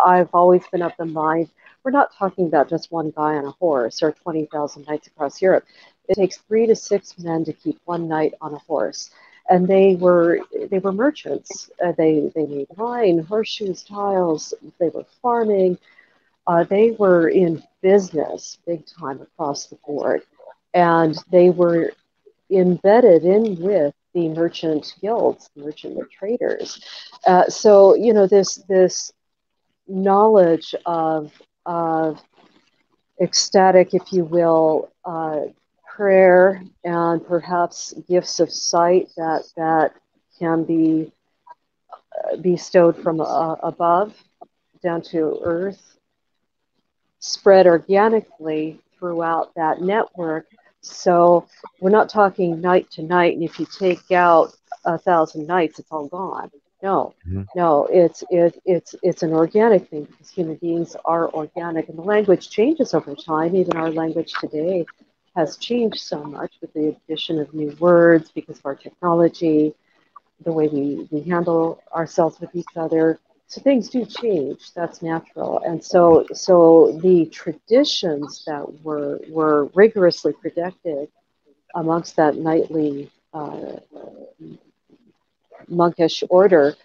I've 0.05 0.29
always 0.33 0.65
been 0.71 0.81
of 0.81 0.93
the 0.97 1.05
mind, 1.05 1.49
we're 1.83 1.91
not 1.91 2.15
talking 2.15 2.47
about 2.47 2.69
just 2.69 2.91
one 2.91 3.11
guy 3.15 3.35
on 3.35 3.45
a 3.45 3.51
horse 3.51 4.01
or 4.01 4.11
20,000 4.11 4.87
knights 4.87 5.07
across 5.07 5.41
Europe. 5.41 5.65
It 6.07 6.15
takes 6.15 6.37
three 6.37 6.67
to 6.67 6.75
six 6.75 7.17
men 7.19 7.43
to 7.45 7.53
keep 7.53 7.79
one 7.85 8.07
knight 8.07 8.33
on 8.41 8.53
a 8.53 8.59
horse. 8.59 9.09
And 9.47 9.67
they 9.67 9.95
were 9.95 10.39
they 10.71 10.79
were 10.79 10.91
merchants. 10.91 11.69
Uh, 11.83 11.91
they 11.95 12.31
they 12.33 12.47
made 12.47 12.67
wine, 12.77 13.19
horseshoes, 13.19 13.83
tiles. 13.83 14.55
They 14.79 14.89
were 14.89 15.05
farming. 15.21 15.77
Uh, 16.47 16.63
they 16.63 16.91
were 16.91 17.29
in 17.29 17.61
business 17.81 18.57
big 18.65 18.83
time 18.99 19.21
across 19.21 19.67
the 19.67 19.77
board, 19.85 20.21
and 20.73 21.15
they 21.31 21.49
were 21.49 21.91
embedded 22.51 23.23
in 23.23 23.59
with 23.61 23.93
the 24.13 24.29
merchant 24.29 24.93
guilds, 25.01 25.49
merchant 25.55 25.97
traders. 26.11 26.79
Uh, 27.25 27.45
so 27.47 27.95
you 27.95 28.13
know 28.13 28.27
this 28.27 28.55
this 28.69 29.11
knowledge 29.87 30.73
of 30.85 31.31
of 31.65 32.21
ecstatic, 33.21 33.93
if 33.93 34.11
you 34.11 34.23
will, 34.25 34.89
uh, 35.05 35.41
prayer 35.95 36.61
and 36.83 37.25
perhaps 37.25 37.93
gifts 38.07 38.39
of 38.39 38.51
sight 38.51 39.09
that 39.17 39.43
that 39.55 39.93
can 40.39 40.63
be 40.63 41.11
uh, 42.17 42.37
bestowed 42.37 42.95
from 42.97 43.21
uh, 43.21 43.55
above 43.63 44.13
down 44.83 45.01
to 45.01 45.39
earth, 45.43 45.94
spread 47.25 47.65
organically 47.67 48.79
throughout 48.97 49.53
that 49.55 49.81
network. 49.81 50.47
So 50.81 51.47
we're 51.81 51.89
not 51.89 52.09
talking 52.09 52.61
knight 52.61 52.91
to 52.91 53.01
knight, 53.01 53.33
and 53.33 53.43
if 53.43 53.59
you 53.59 53.65
take 53.65 54.11
out 54.11 54.55
a 54.85 54.97
thousand 54.97 55.47
knights, 55.47 55.79
it's 55.79 55.91
all 55.91 56.07
gone. 56.07 56.51
No, 56.83 57.15
mm-hmm. 57.27 57.43
no, 57.55 57.87
it's 57.91 58.23
it, 58.29 58.61
it's 58.65 58.93
it's 59.01 59.23
an 59.23 59.33
organic 59.33 59.89
thing 59.89 60.03
because 60.03 60.29
human 60.29 60.55
beings 60.57 60.95
are 61.05 61.33
organic, 61.33 61.89
and 61.89 61.97
the 61.97 62.03
language 62.03 62.49
changes 62.49 62.93
over 62.93 63.15
time. 63.15 63.55
Even 63.55 63.75
our 63.77 63.89
language 63.89 64.33
today 64.39 64.85
has 65.35 65.57
changed 65.57 65.99
so 65.99 66.23
much 66.23 66.53
with 66.61 66.71
the 66.73 66.89
addition 66.89 67.39
of 67.39 67.53
new 67.53 67.75
words 67.79 68.31
because 68.31 68.59
of 68.59 68.65
our 68.65 68.75
technology, 68.75 69.73
the 70.43 70.51
way 70.51 70.67
we, 70.67 71.07
we 71.11 71.21
handle 71.21 71.81
ourselves 71.93 72.39
with 72.39 72.55
each 72.55 72.75
other. 72.75 73.19
So 73.47 73.61
things 73.61 73.89
do 73.89 74.05
change. 74.05 74.73
That's 74.73 75.01
natural. 75.01 75.59
And 75.65 75.83
so 75.83 76.25
so 76.33 76.99
the 77.03 77.25
traditions 77.27 78.43
that 78.47 78.65
were 78.83 79.19
were 79.29 79.65
rigorously 79.75 80.33
protected 80.33 81.09
amongst 81.75 82.15
that 82.15 82.37
knightly 82.37 83.11
uh, 83.33 83.77
monkish 85.67 86.23
order 86.29 86.75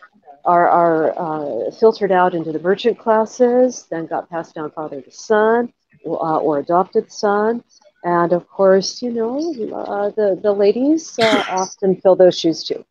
are, 0.44 0.68
are 0.68 1.12
uh, 1.18 1.70
filtered 1.72 2.12
out 2.12 2.34
into 2.34 2.52
the 2.52 2.58
merchant 2.58 2.98
classes, 2.98 3.86
then 3.90 4.06
got 4.06 4.28
passed 4.30 4.54
down 4.54 4.70
father 4.70 5.00
to 5.00 5.10
son 5.10 5.72
uh, 6.06 6.38
or 6.38 6.58
adopted 6.58 7.10
son. 7.12 7.62
And 8.04 8.32
of 8.32 8.48
course, 8.48 9.02
you 9.02 9.12
know, 9.12 9.38
uh, 9.74 10.10
the, 10.10 10.38
the 10.42 10.52
ladies 10.52 11.18
uh, 11.18 11.44
often 11.50 12.00
fill 12.00 12.16
those 12.16 12.38
shoes 12.38 12.64
too. 12.64 12.84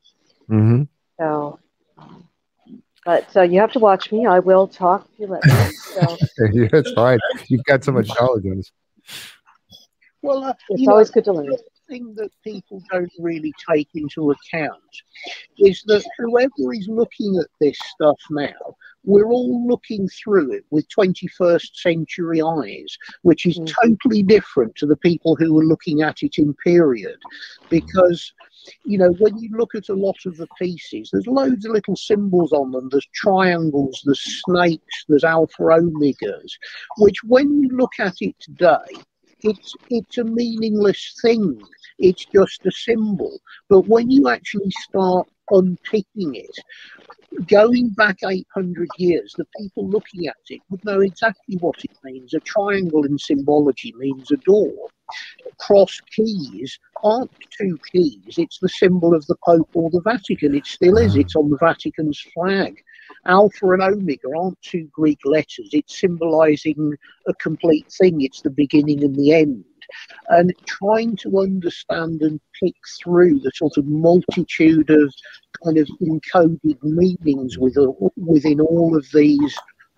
Mm-hmm. 0.49 0.83
So, 1.19 1.59
um, 1.97 2.28
but 3.09 3.35
uh, 3.35 3.41
you 3.41 3.59
have 3.59 3.71
to 3.71 3.79
watch 3.79 4.11
me. 4.11 4.27
I 4.27 4.37
will 4.37 4.67
talk 4.67 5.09
if 5.13 5.21
you 5.21 5.25
let 5.25 5.43
me. 5.43 5.51
So. 5.51 6.01
yeah, 6.53 6.67
it's 6.71 6.91
fine. 6.91 7.17
You've 7.47 7.63
got 7.63 7.83
so 7.83 7.91
much 7.91 8.07
knowledge 8.19 8.45
on 8.45 8.57
this. 8.57 8.71
Well, 10.21 10.43
uh, 10.43 10.53
it's 10.69 10.87
always 10.87 11.09
know, 11.09 11.13
good 11.13 11.23
to 11.23 11.33
learn 11.33 11.57
thing 11.89 12.13
that 12.15 12.31
people 12.43 12.81
don't 12.91 13.11
really 13.19 13.53
take 13.71 13.89
into 13.95 14.31
account 14.31 14.73
is 15.57 15.83
that 15.87 16.05
whoever 16.17 16.73
is 16.73 16.87
looking 16.87 17.37
at 17.37 17.47
this 17.59 17.77
stuff 17.93 18.19
now, 18.29 18.75
we're 19.03 19.31
all 19.31 19.67
looking 19.67 20.07
through 20.09 20.51
it 20.53 20.65
with 20.69 20.87
21st 20.89 21.75
century 21.75 22.41
eyes, 22.41 22.97
which 23.23 23.45
is 23.45 23.57
mm. 23.59 23.73
totally 23.81 24.23
different 24.23 24.75
to 24.75 24.85
the 24.85 24.97
people 24.97 25.35
who 25.35 25.53
were 25.53 25.65
looking 25.65 26.01
at 26.01 26.21
it 26.21 26.37
in 26.37 26.53
period. 26.55 27.17
Because, 27.69 28.33
you 28.85 28.97
know, 28.97 29.11
when 29.19 29.37
you 29.37 29.49
look 29.57 29.73
at 29.75 29.89
a 29.89 29.93
lot 29.93 30.17
of 30.25 30.37
the 30.37 30.47
pieces, 30.59 31.09
there's 31.11 31.27
loads 31.27 31.65
of 31.65 31.71
little 31.71 31.95
symbols 31.95 32.51
on 32.51 32.71
them. 32.71 32.89
There's 32.89 33.07
triangles, 33.13 34.01
there's 34.05 34.41
snakes, 34.45 35.05
there's 35.07 35.23
alpha 35.23 35.63
omegas, 35.63 36.51
which 36.97 37.23
when 37.23 37.61
you 37.61 37.69
look 37.69 37.93
at 37.99 38.15
it 38.21 38.35
today, 38.39 39.01
it's 39.41 39.73
it's 39.89 40.17
a 40.17 40.23
meaningless 40.23 41.17
thing. 41.21 41.61
It's 41.99 42.25
just 42.25 42.65
a 42.65 42.71
symbol. 42.71 43.39
But 43.69 43.87
when 43.87 44.09
you 44.09 44.29
actually 44.29 44.71
start 44.71 45.27
unpicking 45.51 46.35
it, 46.35 46.57
going 47.47 47.89
back 47.89 48.17
800 48.25 48.87
years, 48.97 49.35
the 49.37 49.45
people 49.57 49.87
looking 49.87 50.27
at 50.27 50.37
it 50.49 50.61
would 50.69 50.83
know 50.85 51.01
exactly 51.01 51.57
what 51.57 51.83
it 51.83 51.91
means. 52.03 52.33
A 52.33 52.39
triangle 52.39 53.05
in 53.05 53.17
symbology 53.17 53.93
means 53.97 54.31
a 54.31 54.37
door. 54.37 54.71
Cross 55.59 55.99
keys 56.15 56.79
aren't 57.03 57.31
two 57.57 57.77
keys, 57.91 58.35
it's 58.37 58.59
the 58.59 58.69
symbol 58.69 59.13
of 59.13 59.25
the 59.27 59.35
Pope 59.45 59.69
or 59.73 59.89
the 59.89 60.01
Vatican. 60.01 60.55
It 60.55 60.65
still 60.65 60.97
is, 60.97 61.15
it's 61.15 61.35
on 61.35 61.49
the 61.49 61.57
Vatican's 61.57 62.21
flag. 62.33 62.81
Alpha 63.25 63.71
and 63.71 63.81
Omega 63.81 64.27
aren't 64.37 64.61
two 64.61 64.87
Greek 64.93 65.19
letters, 65.25 65.69
it's 65.73 65.99
symbolizing 65.99 66.93
a 67.27 67.33
complete 67.35 67.91
thing, 67.91 68.21
it's 68.21 68.41
the 68.41 68.51
beginning 68.51 69.03
and 69.03 69.15
the 69.15 69.33
end 69.33 69.65
and 70.29 70.53
trying 70.65 71.15
to 71.17 71.39
understand 71.39 72.21
and 72.21 72.39
pick 72.61 72.75
through 73.01 73.39
the 73.39 73.51
sort 73.55 73.77
of 73.77 73.85
multitude 73.85 74.89
of 74.89 75.13
kind 75.63 75.77
of 75.77 75.87
encoded 76.01 76.81
meanings 76.83 77.57
within, 77.57 78.59
all 78.61 78.95
of 78.95 79.05
these 79.13 79.57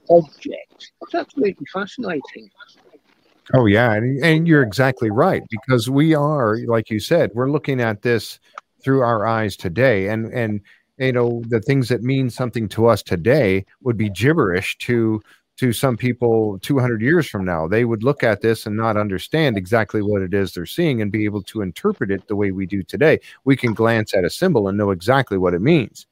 objects. 0.10 0.92
It's 1.02 1.16
absolutely 1.16 1.66
fascinating. 1.74 2.50
Oh 3.54 3.66
yeah, 3.66 3.94
and, 3.94 4.24
and 4.24 4.48
you're 4.48 4.64
exactly 4.64 5.10
right 5.10 5.44
because 5.50 5.90
we 5.90 6.14
are, 6.14 6.58
like 6.68 6.90
you 6.90 7.00
said, 7.00 7.32
we're 7.34 7.52
looking 7.52 7.82
at 7.82 8.02
this 8.02 8.40
through 8.84 9.02
our 9.02 9.26
eyes 9.28 9.56
today, 9.56 10.08
and 10.08 10.32
and 10.34 10.62
you 10.98 11.12
know 11.12 11.42
the 11.48 11.60
things 11.60 11.90
that 11.90 12.02
mean 12.02 12.30
something 12.30 12.70
to 12.70 12.88
us 12.88 13.04
today 13.04 13.66
would 13.82 13.98
be 13.98 14.10
gibberish 14.10 14.78
to 14.80 15.22
to 15.62 15.72
some 15.72 15.96
people 15.96 16.58
200 16.64 17.04
years 17.04 17.28
from 17.28 17.46
now. 17.46 17.68
They 17.68 17.86
would 17.86 18.04
look 18.04 18.24
at 18.24 18.42
this 18.42 18.66
and 18.66 18.76
not 18.76 18.98
understand 18.98 19.58
exactly 19.58 20.02
what 20.02 20.24
it 20.24 20.34
is 20.34 20.54
they're 20.54 20.66
seeing 20.66 21.04
and 21.04 21.12
be 21.12 21.24
able 21.24 21.44
to 21.44 21.62
interpret 21.62 22.10
it 22.10 22.28
the 22.28 22.36
way 22.36 22.50
we 22.50 22.66
do 22.66 22.82
today. 22.82 23.20
We 23.44 23.56
can 23.56 23.76
glance 23.76 24.16
at 24.16 24.26
a 24.26 24.30
symbol 24.32 24.68
and 24.68 24.76
know 24.76 24.90
exactly 24.90 25.38
what 25.38 25.54
it 25.54 25.62
means. 25.62 26.08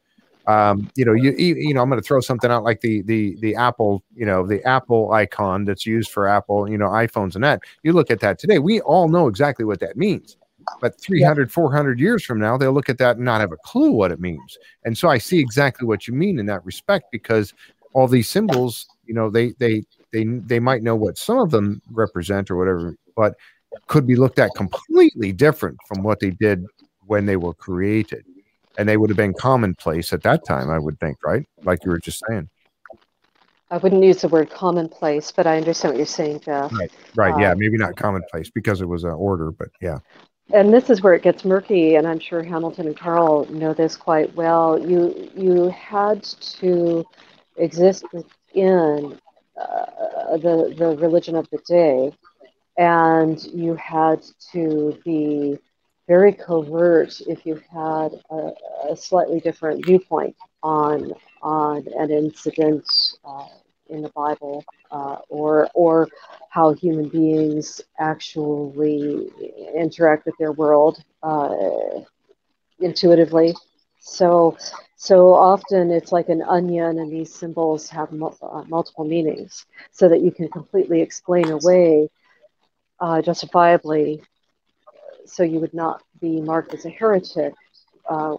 Um, 0.45 0.91
you 0.95 1.03
know, 1.03 1.13
you 1.13 1.31
you 1.31 1.73
know, 1.73 1.81
I'm 1.81 1.89
going 1.89 1.99
to 1.99 2.07
throw 2.07 2.19
something 2.19 2.51
out 2.51 2.63
like 2.63 2.81
the 2.81 3.01
the 3.01 3.37
the 3.39 3.55
Apple, 3.55 4.03
you 4.15 4.23
know, 4.23 4.45
the 4.45 4.63
Apple 4.67 5.11
icon 5.13 5.65
that's 5.65 5.83
used 5.83 6.11
for 6.11 6.27
Apple, 6.27 6.69
you 6.69 6.77
know, 6.77 6.89
iPhones 6.89 7.33
and 7.33 7.43
that. 7.43 7.61
You 7.81 7.93
look 7.93 8.11
at 8.11 8.19
that 8.19 8.37
today, 8.37 8.59
we 8.59 8.81
all 8.81 9.09
know 9.09 9.27
exactly 9.27 9.65
what 9.65 9.79
that 9.79 9.97
means. 9.97 10.37
But 10.79 11.01
300, 11.01 11.49
yeah. 11.49 11.51
400 11.51 11.99
years 11.99 12.23
from 12.23 12.39
now, 12.39 12.55
they'll 12.55 12.71
look 12.71 12.89
at 12.89 12.99
that 12.99 13.15
and 13.15 13.25
not 13.25 13.41
have 13.41 13.51
a 13.51 13.57
clue 13.57 13.89
what 13.89 14.11
it 14.11 14.19
means. 14.19 14.59
And 14.85 14.95
so 14.95 15.09
I 15.09 15.17
see 15.17 15.39
exactly 15.39 15.87
what 15.87 16.07
you 16.07 16.13
mean 16.13 16.37
in 16.37 16.45
that 16.45 16.63
respect 16.63 17.05
because 17.11 17.55
all 17.93 18.07
these 18.07 18.29
symbols 18.29 18.87
you 19.05 19.13
know 19.13 19.29
they 19.29 19.51
they 19.59 19.83
they 20.11 20.23
they 20.23 20.59
might 20.59 20.83
know 20.83 20.95
what 20.95 21.17
some 21.17 21.37
of 21.37 21.51
them 21.51 21.81
represent 21.91 22.49
or 22.49 22.55
whatever 22.55 22.95
but 23.15 23.35
could 23.87 24.07
be 24.07 24.15
looked 24.15 24.39
at 24.39 24.51
completely 24.55 25.31
different 25.31 25.77
from 25.87 26.03
what 26.03 26.19
they 26.19 26.31
did 26.31 26.65
when 27.05 27.25
they 27.25 27.35
were 27.35 27.53
created. 27.53 28.25
And 28.77 28.87
they 28.87 28.97
would 28.97 29.09
have 29.09 29.17
been 29.17 29.33
commonplace 29.33 30.13
at 30.13 30.23
that 30.23 30.45
time 30.45 30.69
i 30.69 30.79
would 30.79 30.99
think 30.99 31.17
right? 31.25 31.45
Like 31.63 31.83
you 31.83 31.91
were 31.91 31.99
just 31.99 32.23
saying. 32.27 32.49
I 33.71 33.77
wouldn't 33.77 34.03
use 34.03 34.21
the 34.21 34.29
word 34.29 34.49
commonplace 34.49 35.31
but 35.31 35.45
i 35.45 35.57
understand 35.57 35.93
what 35.93 35.97
you're 35.97 36.05
saying 36.05 36.39
jeff. 36.41 36.71
Right 36.71 36.91
right 37.15 37.33
um, 37.33 37.41
yeah 37.41 37.53
maybe 37.55 37.77
not 37.77 37.95
commonplace 37.95 38.49
because 38.49 38.81
it 38.81 38.87
was 38.87 39.03
an 39.03 39.11
order 39.11 39.51
but 39.51 39.69
yeah. 39.81 39.99
And 40.51 40.73
this 40.73 40.89
is 40.89 41.03
where 41.03 41.13
it 41.13 41.21
gets 41.21 41.43
murky 41.43 41.95
and 41.95 42.07
i'm 42.07 42.19
sure 42.19 42.41
hamilton 42.41 42.87
and 42.87 42.97
carl 42.97 43.45
know 43.51 43.73
this 43.73 43.97
quite 43.97 44.33
well. 44.35 44.79
You 44.79 45.29
you 45.35 45.69
had 45.69 46.23
to 46.23 47.05
exist 47.59 48.05
in 48.53 49.19
uh, 49.59 50.37
the 50.37 50.73
the 50.77 50.97
religion 50.99 51.35
of 51.35 51.47
the 51.51 51.59
day, 51.67 52.11
and 52.77 53.43
you 53.53 53.75
had 53.75 54.21
to 54.53 54.97
be 55.05 55.57
very 56.07 56.33
covert 56.33 57.19
if 57.27 57.45
you 57.45 57.55
had 57.71 58.09
a, 58.31 58.51
a 58.91 58.95
slightly 58.95 59.39
different 59.39 59.85
viewpoint 59.85 60.35
on 60.63 61.11
on 61.41 61.85
an 61.97 62.11
incident 62.11 62.85
uh, 63.25 63.45
in 63.89 64.01
the 64.01 64.09
Bible 64.15 64.63
uh, 64.91 65.17
or 65.29 65.69
or 65.73 66.07
how 66.49 66.73
human 66.73 67.09
beings 67.09 67.81
actually 67.99 69.29
interact 69.75 70.25
with 70.25 70.35
their 70.37 70.51
world 70.53 70.97
uh, 71.23 71.49
intuitively. 72.79 73.53
So 73.99 74.57
So 74.97 75.33
often 75.33 75.91
it's 75.91 76.11
like 76.11 76.29
an 76.29 76.41
onion, 76.43 76.99
and 76.99 77.11
these 77.11 77.33
symbols 77.33 77.89
have 77.89 78.09
uh, 78.13 78.63
multiple 78.67 79.05
meanings, 79.05 79.65
so 79.91 80.07
that 80.09 80.21
you 80.21 80.31
can 80.31 80.49
completely 80.49 81.01
explain 81.01 81.49
away 81.51 82.09
uh, 82.99 83.21
justifiably, 83.21 84.21
so 85.25 85.43
you 85.43 85.59
would 85.59 85.73
not 85.73 86.01
be 86.21 86.41
marked 86.41 86.73
as 86.73 86.85
a 86.85 86.89
heretic. 86.89 87.53
Uh, 88.09 88.35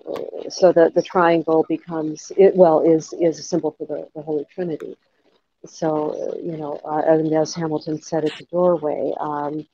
so 0.48 0.72
that 0.72 0.94
the 0.94 1.02
triangle 1.02 1.64
becomes 1.68 2.32
it 2.36 2.54
well 2.56 2.80
is 2.80 3.12
is 3.20 3.38
a 3.38 3.42
symbol 3.42 3.70
for 3.78 3.86
the, 3.86 4.06
the 4.14 4.22
Holy 4.22 4.44
Trinity. 4.54 4.96
So 5.66 6.34
you 6.42 6.56
know, 6.56 6.80
uh, 6.84 7.02
and 7.06 7.32
as 7.34 7.54
Hamilton 7.54 8.00
said, 8.02 8.24
it's 8.24 8.40
a 8.40 8.44
doorway. 8.46 9.12
Um, 9.20 9.66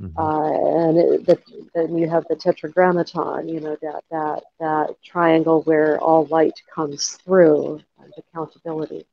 Mm-hmm. 0.00 0.18
Uh, 0.18 0.88
and 0.88 0.98
it, 0.98 1.26
the, 1.26 1.38
then 1.74 1.96
you 1.96 2.08
have 2.08 2.24
the 2.28 2.36
tetragrammaton, 2.36 3.48
you 3.48 3.60
know, 3.60 3.76
that, 3.82 4.02
that, 4.10 4.42
that 4.58 4.96
triangle 5.04 5.62
where 5.62 5.98
all 6.00 6.26
light 6.26 6.60
comes 6.74 7.18
through, 7.24 7.80
and 8.02 8.12
accountability. 8.18 9.06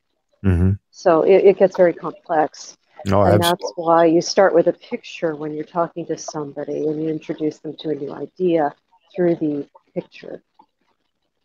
Mm-hmm. 0.44 0.72
So 0.92 1.24
it, 1.24 1.46
it, 1.46 1.58
gets 1.58 1.78
very 1.78 1.94
complex. 1.94 2.78
No, 3.06 3.22
and 3.22 3.36
absolutely. 3.36 3.58
that's 3.60 3.74
why 3.76 4.06
you 4.06 4.22
start 4.22 4.54
with 4.54 4.68
a 4.68 4.74
picture 4.74 5.36
when 5.36 5.54
you're 5.54 5.64
talking 5.64 6.06
to 6.08 6.18
somebody 6.18 6.88
and 6.88 7.02
you 7.02 7.10
introduce 7.10 7.60
them 7.60 7.76
to 7.80 7.90
a 7.90 7.96
new 7.96 8.14
idea 8.14 8.74
through 9.16 9.36
the 9.36 9.68
picture. 9.94 10.42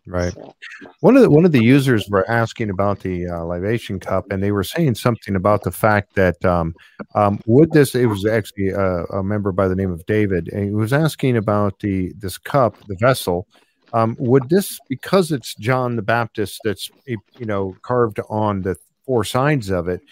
Right. 0.07 0.35
So. 0.35 0.55
One 1.01 1.17
of 1.17 1.23
the 1.23 1.31
one 1.31 1.47
of 1.47 1.53
the 1.53 1.63
users 1.63 2.09
were 2.11 2.29
asking 2.31 2.69
about 2.69 3.01
the 3.01 3.27
uh, 3.27 3.45
libation 3.45 3.99
cup, 3.99 4.31
and 4.31 4.43
they 4.43 4.53
were 4.53 4.65
saying 4.65 4.97
something 4.97 5.35
about 5.35 5.63
the 5.63 5.71
fact 5.71 6.15
that 6.15 6.45
um, 6.45 6.75
um, 7.15 7.41
would 7.47 7.73
this? 7.73 7.95
It 7.95 8.07
was 8.07 8.27
actually 8.27 8.69
a, 8.69 9.05
a, 9.05 9.23
member 9.23 9.51
by 9.51 9.67
the 9.67 9.75
name 9.75 9.91
of 9.91 10.05
David, 10.05 10.49
and 10.53 10.65
he 10.65 10.71
was 10.73 10.93
asking 10.93 11.39
about 11.39 11.79
the 11.79 12.13
this 12.19 12.37
cup, 12.37 12.77
the 12.87 12.97
vessel. 12.97 13.47
Um, 13.95 14.17
would 14.19 14.49
this, 14.51 14.79
because 14.89 15.31
it's 15.31 15.55
John 15.55 15.97
the 15.97 16.03
Baptist 16.03 16.61
that's 16.65 16.91
you 17.07 17.47
know 17.47 17.75
carved 17.81 18.21
on 18.29 18.61
the 18.63 18.77
four 19.07 19.25
sides 19.25 19.71
of 19.71 19.89
it, 19.89 20.03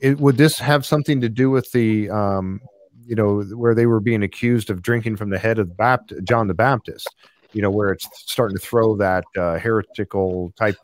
it 0.00 0.18
would 0.18 0.38
this 0.38 0.58
have 0.58 0.84
something 0.84 1.20
to 1.20 1.28
do 1.28 1.50
with 1.50 1.70
the 1.70 2.10
um, 2.10 2.60
you 3.06 3.14
know 3.14 3.42
where 3.42 3.76
they 3.76 3.86
were 3.86 4.00
being 4.00 4.24
accused 4.24 4.70
of 4.70 4.82
drinking 4.82 5.16
from 5.16 5.30
the 5.30 5.38
head 5.38 5.60
of 5.60 5.68
Bapt- 5.68 6.24
John 6.24 6.48
the 6.48 6.54
Baptist? 6.54 7.14
You 7.56 7.62
know, 7.62 7.70
where 7.70 7.90
it's 7.90 8.06
starting 8.12 8.56
to 8.56 8.62
throw 8.62 8.96
that 8.96 9.24
uh, 9.36 9.58
heretical 9.58 10.52
type 10.58 10.76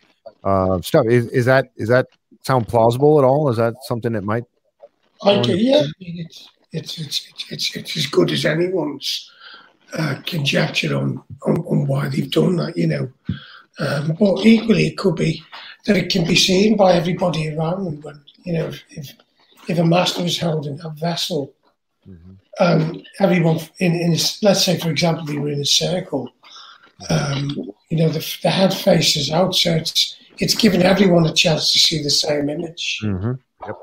uh, 0.43 0.81
stuff. 0.81 1.07
Is, 1.07 1.27
is 1.29 1.45
that 1.45 1.70
is 1.77 1.89
that 1.89 2.07
sound 2.43 2.66
plausible 2.66 3.18
at 3.18 3.25
all? 3.25 3.51
Is 3.51 3.59
that 3.59 3.75
something 3.85 4.12
that 4.12 4.25
might? 4.25 4.45
I 5.23 5.41
can, 5.43 5.59
yeah, 5.59 5.85
it's, 6.01 6.49
it's 6.73 6.99
it's 6.99 7.53
it's 7.53 7.77
it's 7.77 7.97
as 7.97 8.07
good 8.07 8.31
as 8.33 8.45
anyone's 8.47 9.31
uh, 9.93 10.16
conjecture 10.25 10.97
on, 10.97 11.23
on 11.47 11.59
on 11.59 11.87
why 11.87 12.09
they've 12.09 12.31
done 12.31 12.57
that. 12.57 12.77
You 12.77 12.87
know, 12.87 13.12
um, 13.79 14.16
but 14.18 14.47
equally 14.47 14.87
it 14.87 14.97
could 14.97 15.16
be 15.16 15.43
that 15.85 15.97
it 15.97 16.11
can 16.11 16.27
be 16.27 16.37
seen 16.37 16.77
by 16.77 16.95
everybody 16.95 17.55
around 17.55 17.85
them. 17.85 18.01
When 18.01 18.20
you 18.45 18.55
know, 18.55 18.66
if 18.68 18.83
if, 18.91 19.12
if 19.68 19.79
a 19.79 19.85
master 19.85 20.25
is 20.25 20.41
holding 20.41 20.81
a 20.83 20.91
vessel. 20.91 21.53
Mm-hmm. 22.09 22.33
Um, 22.61 23.03
everyone 23.18 23.61
in, 23.79 23.93
in 23.95 24.11
let's 24.43 24.64
say, 24.64 24.79
for 24.79 24.91
example, 24.91 25.25
they 25.25 25.39
were 25.39 25.49
in 25.49 25.61
a 25.61 25.64
circle, 25.64 26.29
um, 27.11 27.73
you 27.89 27.99
know, 27.99 28.09
the, 28.09 28.39
the 28.43 28.51
head 28.51 28.73
faces 28.73 29.31
out, 29.31 29.55
so 29.55 29.75
it's 29.75 30.17
it's 30.39 30.55
given 30.55 30.83
everyone 30.83 31.27
a 31.27 31.33
chance 31.33 31.73
to 31.73 31.79
see 31.79 32.03
the 32.03 32.11
same 32.11 32.49
image. 32.49 33.01
Mm-hmm. 33.03 33.33
Yep. 33.67 33.77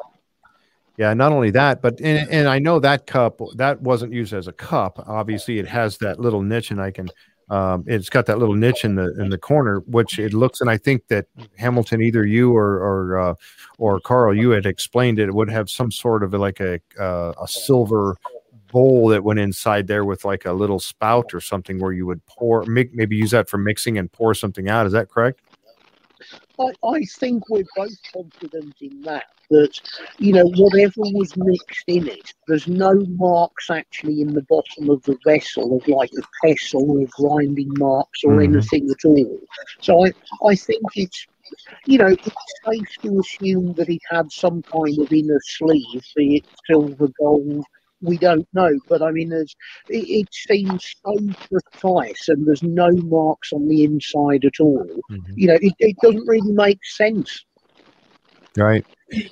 Yeah, 0.97 1.13
not 1.13 1.31
only 1.31 1.51
that, 1.51 1.81
but 1.81 2.01
and, 2.01 2.29
and 2.29 2.47
I 2.47 2.59
know 2.59 2.79
that 2.79 3.07
cup 3.07 3.39
that 3.55 3.81
wasn't 3.81 4.11
used 4.11 4.33
as 4.33 4.47
a 4.47 4.51
cup. 4.51 5.03
Obviously, 5.07 5.57
it 5.57 5.67
has 5.67 5.97
that 5.99 6.19
little 6.19 6.41
niche, 6.41 6.71
and 6.71 6.81
I 6.81 6.91
can. 6.91 7.09
Um, 7.49 7.83
it's 7.87 8.09
got 8.09 8.27
that 8.27 8.37
little 8.37 8.53
niche 8.53 8.83
in 8.83 8.95
the 8.95 9.19
in 9.19 9.29
the 9.29 9.37
corner, 9.37 9.79
which 9.87 10.19
it 10.19 10.33
looks, 10.33 10.59
and 10.61 10.69
I 10.69 10.77
think 10.77 11.07
that 11.07 11.25
Hamilton, 11.57 12.01
either 12.01 12.25
you 12.25 12.55
or 12.55 12.79
or 12.79 13.19
uh, 13.19 13.33
or 13.77 13.99
Carl, 14.01 14.35
you 14.35 14.49
had 14.49 14.65
explained 14.65 15.19
it, 15.19 15.29
it 15.29 15.33
would 15.33 15.49
have 15.49 15.69
some 15.69 15.89
sort 15.89 16.21
of 16.21 16.33
like 16.33 16.59
a 16.59 16.81
uh, 16.99 17.33
a 17.41 17.47
silver 17.47 18.17
bowl 18.71 19.07
that 19.09 19.23
went 19.23 19.39
inside 19.39 19.87
there 19.87 20.05
with 20.05 20.25
like 20.25 20.45
a 20.45 20.53
little 20.53 20.79
spout 20.79 21.33
or 21.33 21.41
something 21.41 21.79
where 21.79 21.91
you 21.91 22.05
would 22.05 22.25
pour, 22.25 22.63
maybe 22.65 23.15
use 23.15 23.31
that 23.31 23.49
for 23.49 23.57
mixing 23.57 23.97
and 23.97 24.11
pour 24.11 24.33
something 24.33 24.69
out. 24.69 24.85
Is 24.85 24.93
that 24.93 25.09
correct? 25.09 25.41
I, 26.59 26.71
I 26.83 27.03
think 27.05 27.49
we're 27.49 27.63
both 27.75 27.95
confident 28.13 28.75
in 28.81 29.01
that. 29.01 29.25
That 29.49 29.79
you 30.19 30.33
know, 30.33 30.45
whatever 30.57 30.93
was 30.97 31.35
mixed 31.35 31.85
in 31.87 32.07
it, 32.07 32.33
there's 32.47 32.67
no 32.67 32.93
marks 33.07 33.71
actually 33.71 34.21
in 34.21 34.33
the 34.35 34.43
bottom 34.43 34.91
of 34.91 35.01
the 35.03 35.17
vessel 35.25 35.77
of 35.77 35.87
like 35.87 36.11
a 36.19 36.45
pestle 36.45 36.91
or 36.91 37.07
grinding 37.09 37.71
marks 37.77 38.23
or 38.23 38.33
mm-hmm. 38.33 38.53
anything 38.53 38.91
at 38.91 39.05
all. 39.05 39.39
So 39.81 40.05
I, 40.05 40.11
I 40.47 40.55
think 40.55 40.83
it's 40.93 41.25
you 41.85 41.97
know, 41.97 42.07
it's 42.07 42.29
safe 42.65 42.97
to 43.01 43.19
assume 43.19 43.73
that 43.73 43.89
it 43.89 44.01
had 44.09 44.31
some 44.31 44.61
kind 44.61 44.99
of 44.99 45.11
inner 45.11 45.39
sleeve, 45.43 46.03
be 46.15 46.37
it 46.37 46.45
silver, 46.67 47.07
gold, 47.19 47.65
we 48.01 48.17
don't 48.17 48.47
know. 48.53 48.77
But 48.87 49.01
I 49.01 49.11
mean, 49.11 49.29
there's, 49.29 49.55
it, 49.89 50.07
it, 50.07 50.27
seems 50.31 50.95
so 51.05 51.17
precise, 51.49 52.27
and 52.27 52.47
there's 52.47 52.63
no 52.63 52.91
marks 52.91 53.51
on 53.53 53.67
the 53.67 53.83
inside 53.83 54.45
at 54.45 54.59
all. 54.59 54.85
Mm-hmm. 55.11 55.33
You 55.35 55.47
know, 55.47 55.57
it, 55.61 55.73
it 55.79 55.95
doesn't 56.01 56.27
really 56.27 56.51
make 56.51 56.83
sense. 56.85 57.45
Right. 58.57 58.85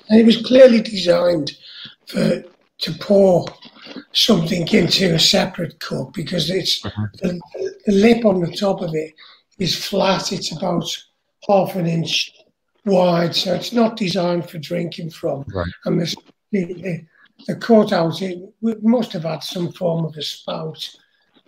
And 0.10 0.20
it 0.20 0.26
was 0.26 0.42
clearly 0.42 0.82
designed 0.82 1.52
for 2.08 2.44
to 2.80 2.94
pour 3.00 3.46
something 4.12 4.68
into 4.68 5.16
a 5.16 5.20
separate 5.20 5.80
cup 5.80 6.14
because 6.14 6.50
it's 6.50 6.86
uh-huh. 6.86 7.08
the, 7.22 7.42
the, 7.88 7.92
lip 7.92 8.24
on 8.24 8.40
the 8.40 8.56
top 8.56 8.82
of 8.82 8.94
it 8.94 9.16
is 9.58 9.76
flat. 9.76 10.32
It's 10.32 10.56
about 10.56 10.86
half 11.48 11.76
an 11.76 11.88
inch 11.88 12.32
wide, 12.86 13.36
so 13.36 13.56
it's 13.56 13.74
not 13.74 13.98
designed 13.98 14.50
for 14.50 14.60
drinking 14.60 15.10
from. 15.10 15.44
Right. 15.54 15.68
And 15.86 16.00
the, 16.00 16.16
the, 16.52 17.06
the 17.46 17.56
cutout, 17.56 18.22
it 18.22 18.40
must 18.62 19.14
have 19.14 19.24
had 19.24 19.44
some 19.44 19.72
form 19.72 20.06
of 20.06 20.16
a 20.16 20.22
spout 20.22 20.90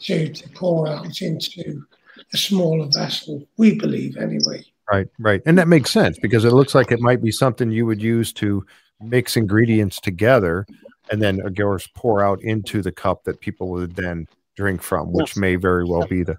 to, 0.01 0.31
to 0.31 0.49
pour 0.49 0.87
out 0.87 1.21
into 1.21 1.85
a 2.33 2.37
smaller 2.37 2.87
vessel, 2.93 3.47
we 3.57 3.75
believe 3.75 4.17
anyway. 4.17 4.63
Right, 4.91 5.07
right. 5.19 5.41
And 5.45 5.57
that 5.57 5.67
makes 5.67 5.91
sense 5.91 6.17
because 6.19 6.45
it 6.45 6.53
looks 6.53 6.73
like 6.73 6.91
it 6.91 6.99
might 6.99 7.21
be 7.21 7.31
something 7.31 7.71
you 7.71 7.85
would 7.85 8.01
use 8.01 8.33
to 8.33 8.65
mix 9.01 9.37
ingredients 9.37 9.99
together 9.99 10.65
and 11.09 11.21
then 11.21 11.39
of 11.41 11.55
course 11.55 11.87
pour 11.95 12.23
out 12.23 12.41
into 12.41 12.81
the 12.81 12.91
cup 12.91 13.23
that 13.23 13.39
people 13.39 13.69
would 13.69 13.95
then 13.95 14.27
drink 14.55 14.81
from, 14.81 15.11
which 15.11 15.37
may 15.37 15.55
very 15.55 15.85
well 15.85 16.05
be 16.05 16.23
the 16.23 16.37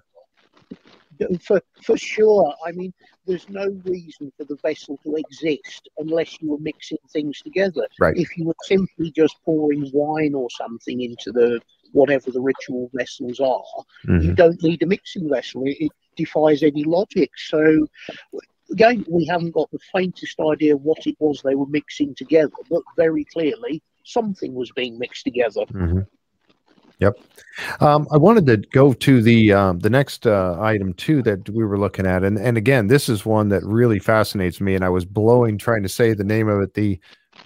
for 1.41 1.61
for 1.83 1.97
sure. 1.97 2.53
I 2.65 2.71
mean, 2.71 2.93
there's 3.25 3.49
no 3.49 3.67
reason 3.85 4.31
for 4.37 4.45
the 4.45 4.57
vessel 4.61 4.99
to 5.03 5.15
exist 5.15 5.89
unless 5.97 6.41
you 6.41 6.51
were 6.51 6.59
mixing 6.59 6.97
things 7.11 7.41
together. 7.41 7.87
Right. 7.99 8.17
If 8.17 8.37
you 8.37 8.45
were 8.45 8.55
simply 8.63 9.11
just 9.11 9.35
pouring 9.43 9.89
wine 9.93 10.33
or 10.33 10.49
something 10.49 11.01
into 11.01 11.31
the 11.31 11.61
whatever 11.91 12.31
the 12.31 12.41
ritual 12.41 12.89
vessels 12.93 13.39
are, 13.39 13.83
mm-hmm. 14.07 14.21
you 14.21 14.33
don't 14.33 14.61
need 14.63 14.81
a 14.83 14.85
mixing 14.87 15.29
vessel. 15.29 15.63
It, 15.65 15.77
it 15.79 15.91
defies 16.15 16.63
any 16.63 16.83
logic. 16.83 17.31
So 17.37 17.87
again, 18.71 19.05
we 19.09 19.25
haven't 19.25 19.51
got 19.51 19.69
the 19.71 19.79
faintest 19.93 20.39
idea 20.39 20.75
what 20.75 21.05
it 21.05 21.15
was 21.19 21.41
they 21.41 21.55
were 21.55 21.67
mixing 21.67 22.15
together, 22.15 22.51
but 22.69 22.81
very 22.95 23.25
clearly 23.25 23.81
something 24.05 24.53
was 24.53 24.71
being 24.71 24.97
mixed 24.97 25.25
together. 25.25 25.65
Mm-hmm. 25.71 25.99
Yep. 27.01 27.17
Um, 27.79 28.07
I 28.11 28.17
wanted 28.17 28.45
to 28.45 28.57
go 28.57 28.93
to 28.93 29.21
the 29.21 29.51
um, 29.53 29.79
the 29.79 29.89
next 29.89 30.27
uh, 30.27 30.57
item 30.61 30.93
too 30.93 31.21
that 31.23 31.49
we 31.49 31.65
were 31.65 31.79
looking 31.79 32.05
at, 32.05 32.23
and 32.23 32.37
and 32.37 32.57
again, 32.57 32.87
this 32.87 33.09
is 33.09 33.25
one 33.25 33.49
that 33.49 33.63
really 33.63 33.99
fascinates 33.99 34.61
me, 34.61 34.75
and 34.75 34.85
I 34.85 34.89
was 34.89 35.03
blowing 35.03 35.57
trying 35.57 35.83
to 35.83 35.89
say 35.89 36.13
the 36.13 36.23
name 36.23 36.47
of 36.47 36.61
it, 36.61 36.73
the 36.75 36.99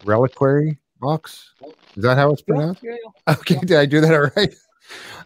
reliquary 0.04 0.78
box. 1.00 1.54
Is 1.96 2.04
that 2.04 2.18
how 2.18 2.32
it's 2.32 2.42
pronounced? 2.42 2.84
Yeah, 2.84 2.92
yeah. 3.28 3.34
Okay, 3.40 3.56
did 3.60 3.78
I 3.78 3.86
do 3.86 4.02
that 4.02 4.14
all 4.14 4.30
right? 4.36 4.54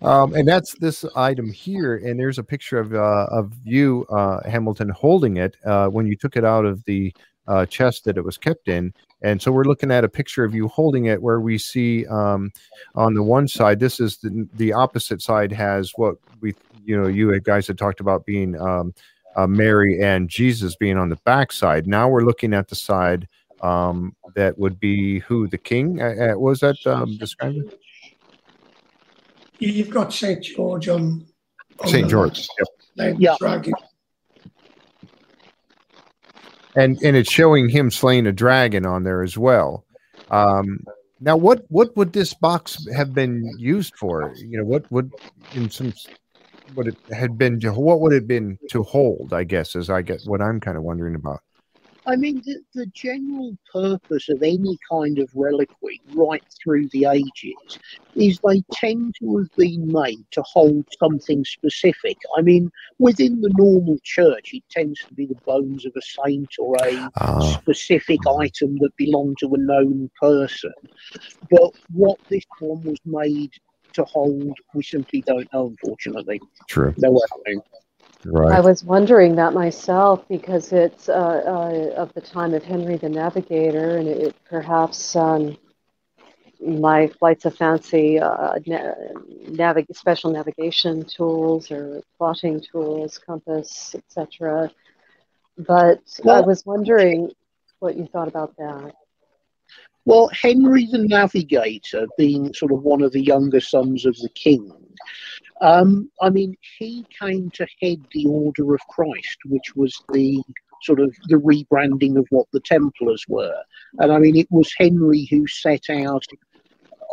Um, 0.02 0.34
and 0.36 0.48
that's 0.48 0.76
this 0.76 1.04
item 1.16 1.52
here, 1.52 1.98
and 1.98 2.20
there's 2.20 2.38
a 2.38 2.44
picture 2.44 2.80
of 2.80 2.94
uh, 2.94 3.28
of 3.32 3.54
you, 3.64 4.06
uh, 4.12 4.48
Hamilton, 4.48 4.90
holding 4.90 5.38
it 5.38 5.58
uh, 5.66 5.88
when 5.88 6.06
you 6.06 6.16
took 6.16 6.38
it 6.38 6.46
out 6.46 6.66
of 6.66 6.84
the 6.86 7.14
uh, 7.48 7.66
chest 7.66 8.06
that 8.06 8.18
it 8.18 8.24
was 8.24 8.38
kept 8.38 8.68
in. 8.68 8.94
And 9.22 9.42
so 9.42 9.52
we're 9.52 9.66
looking 9.66 9.92
at 9.92 10.04
a 10.04 10.10
picture 10.10 10.44
of 10.44 10.56
you 10.56 10.68
holding 10.68 11.06
it 11.06 11.22
where 11.22 11.42
we 11.42 11.58
see 11.58 12.06
um, 12.08 12.52
on 12.96 13.14
the 13.14 13.24
one 13.24 13.48
side, 13.48 13.80
this 13.80 14.00
is 14.00 14.18
the, 14.18 14.48
the 14.54 14.74
opposite 14.74 15.22
side 15.22 15.52
has 15.52 15.92
what 15.96 16.16
we, 16.42 16.56
you 16.86 17.00
know, 17.00 17.08
you 17.08 17.38
guys 17.42 17.68
had 17.68 17.78
talked 17.78 18.00
about 18.00 18.26
being 18.26 18.60
um, 18.60 18.94
uh, 19.36 19.48
Mary 19.48 20.02
and 20.02 20.30
Jesus 20.30 20.76
being 20.76 20.98
on 20.98 21.10
the 21.10 21.18
back 21.18 21.52
side. 21.52 21.86
Now 21.86 22.08
we're 22.08 22.24
looking 22.24 22.54
at 22.54 22.70
the 22.70 22.76
side 22.76 23.28
um, 23.62 24.16
that 24.36 24.58
would 24.58 24.80
be 24.80 25.20
who 25.20 25.48
the 25.48 25.58
king 25.58 26.02
uh, 26.02 26.32
uh 26.32 26.40
was 26.40 26.62
that 26.62 26.78
um, 26.88 27.18
described? 27.18 27.76
You've 29.60 29.90
got 29.90 30.14
Saint 30.14 30.42
George 30.42 30.88
on, 30.88 31.26
on 31.80 31.88
Saint 31.90 32.10
George. 32.10 32.48
Yep. 32.96 33.16
Yeah. 33.20 33.36
Dragon 33.38 33.74
and 36.76 37.02
and 37.04 37.16
it's 37.16 37.32
showing 37.32 37.70
him 37.70 37.92
slaying 37.92 38.28
a 38.28 38.32
dragon 38.32 38.86
on 38.86 39.04
there 39.04 39.24
as 39.24 39.38
well. 39.38 39.86
Um, 40.32 40.84
now, 41.22 41.36
what 41.36 41.66
what 41.70 41.96
would 41.98 42.14
this 42.14 42.34
box 42.34 42.86
have 42.94 43.14
been 43.14 43.52
used 43.58 43.96
for? 43.96 44.34
You 44.38 44.58
know, 44.60 44.66
what 44.66 44.90
would 44.92 45.12
in 45.54 45.70
some 45.70 45.94
what 46.76 46.88
it 46.88 46.96
had 47.12 47.38
been 47.38 47.60
to, 47.62 47.74
what 47.74 48.00
would 48.02 48.14
it 48.14 48.28
been 48.28 48.58
to 48.70 48.84
hold? 48.84 49.34
I 49.34 49.44
guess 49.44 49.76
is 49.76 49.90
I 49.90 50.02
get 50.02 50.22
what 50.26 50.42
I'm 50.42 50.60
kind 50.60 50.78
of 50.78 50.84
wondering 50.84 51.16
about. 51.16 51.42
I 52.06 52.16
mean, 52.16 52.42
the, 52.46 52.60
the 52.74 52.86
general 52.88 53.58
purpose 53.72 54.30
of 54.30 54.42
any 54.42 54.78
kind 54.90 55.20
of 55.20 55.30
reliquary 55.36 56.02
right 56.14 56.44
through 56.62 56.88
the 56.90 57.06
ages 57.06 57.80
is 58.16 58.40
they 58.44 58.64
tend 58.72 59.16
to 59.20 59.38
have 59.38 59.56
been 59.56 59.92
made 59.92 60.26
to 60.32 60.42
hold 60.44 60.86
something 61.00 61.44
specific. 61.46 62.18
I 62.38 62.42
mean, 62.42 62.72
within 62.98 63.42
the 63.42 63.54
normal 63.58 63.98
church, 64.04 64.54
it 64.54 64.64
tends 64.70 65.00
to 65.06 65.14
be 65.14 65.26
the 65.26 65.36
bones 65.46 65.86
of 65.86 65.94
a 65.96 66.02
saint 66.02 66.50
or 66.58 66.76
a 66.84 67.10
uh, 67.18 67.42
specific 67.60 68.20
item 68.40 68.78
that 68.80 68.96
belonged 68.98 69.38
to 69.40 69.54
a 69.54 69.58
known 69.58 70.10
person. 70.20 70.74
But 71.50 71.72
what 71.94 72.20
this 72.30 72.46
one 72.60 72.84
was 72.84 73.00
made 73.06 73.52
to 73.94 74.04
hold, 74.06 74.58
we 74.74 74.84
simply 74.84 75.22
don't 75.22 75.52
know, 75.54 75.68
unfortunately. 75.68 76.42
True. 76.68 76.94
No 76.98 77.12
way. 77.12 77.58
Right. 78.26 78.52
I 78.52 78.60
was 78.60 78.84
wondering 78.84 79.36
that 79.36 79.54
myself 79.54 80.28
because 80.28 80.74
it's 80.74 81.08
uh, 81.08 81.14
uh, 81.14 81.94
of 81.96 82.14
the 82.14 82.22
time 82.22 82.54
of 82.54 82.64
Henry 82.64 82.98
the 82.98 83.08
Navigator, 83.08 83.98
and 83.98 84.08
it, 84.08 84.36
perhaps 84.50 85.16
um, 85.16 85.58
my 86.60 87.08
flights 87.08 87.46
of 87.46 87.56
fancy 87.56 88.20
uh, 88.20 88.56
navig- 88.60 89.96
special 89.96 90.32
navigation 90.32 91.06
tools 91.06 91.72
or 91.72 92.02
plotting 92.18 92.60
tools, 92.60 93.18
compass, 93.18 93.96
etc. 93.96 94.70
But 95.58 96.02
well, 96.24 96.44
I 96.44 96.46
was 96.46 96.66
wondering 96.66 97.32
what 97.80 97.96
you 97.96 98.06
thought 98.06 98.28
about 98.28 98.56
that. 98.58 98.94
Well, 100.06 100.30
Henry 100.34 100.88
the 100.92 100.98
Navigator, 100.98 102.08
being 102.18 102.54
sort 102.54 102.72
of 102.72 102.82
one 102.82 103.02
of 103.02 103.12
the 103.12 103.22
younger 103.22 103.60
sons 103.60 104.06
of 104.06 104.16
the 104.18 104.30
king, 104.30 104.72
um, 105.62 106.10
I 106.22 106.30
mean, 106.30 106.56
he 106.78 107.06
came 107.22 107.52
to 107.56 107.68
head 107.82 108.04
the 108.14 108.26
Order 108.28 108.74
of 108.74 108.82
Christ, 108.90 109.38
which 109.46 109.76
was 109.76 109.96
the 110.14 110.42
sort 110.84 111.00
of 111.00 111.14
the 111.28 111.36
rebranding 111.36 112.18
of 112.18 112.26
what 112.30 112.48
the 112.54 112.62
Templars 112.62 113.24
were. 113.28 113.62
And 114.00 114.12
I 114.12 114.20
mean, 114.20 114.38
it 114.38 114.48
was 114.50 114.72
Henry 114.78 115.28
who 115.30 115.46
set 115.48 115.90
out 115.90 116.24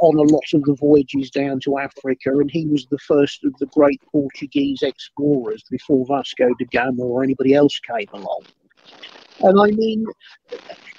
on 0.02 0.16
a 0.16 0.32
lot 0.32 0.44
of 0.52 0.62
the 0.64 0.76
voyages 0.78 1.30
down 1.30 1.58
to 1.60 1.78
Africa, 1.78 2.30
and 2.30 2.50
he 2.50 2.66
was 2.66 2.86
the 2.90 2.98
first 2.98 3.44
of 3.44 3.56
the 3.58 3.66
great 3.66 4.00
Portuguese 4.12 4.82
explorers 4.82 5.64
before 5.70 6.06
Vasco 6.06 6.48
da 6.58 6.66
Gama 6.70 7.02
or 7.02 7.24
anybody 7.24 7.54
else 7.54 7.80
came 7.80 8.08
along. 8.12 8.42
And 9.40 9.60
I 9.60 9.70
mean, 9.70 10.06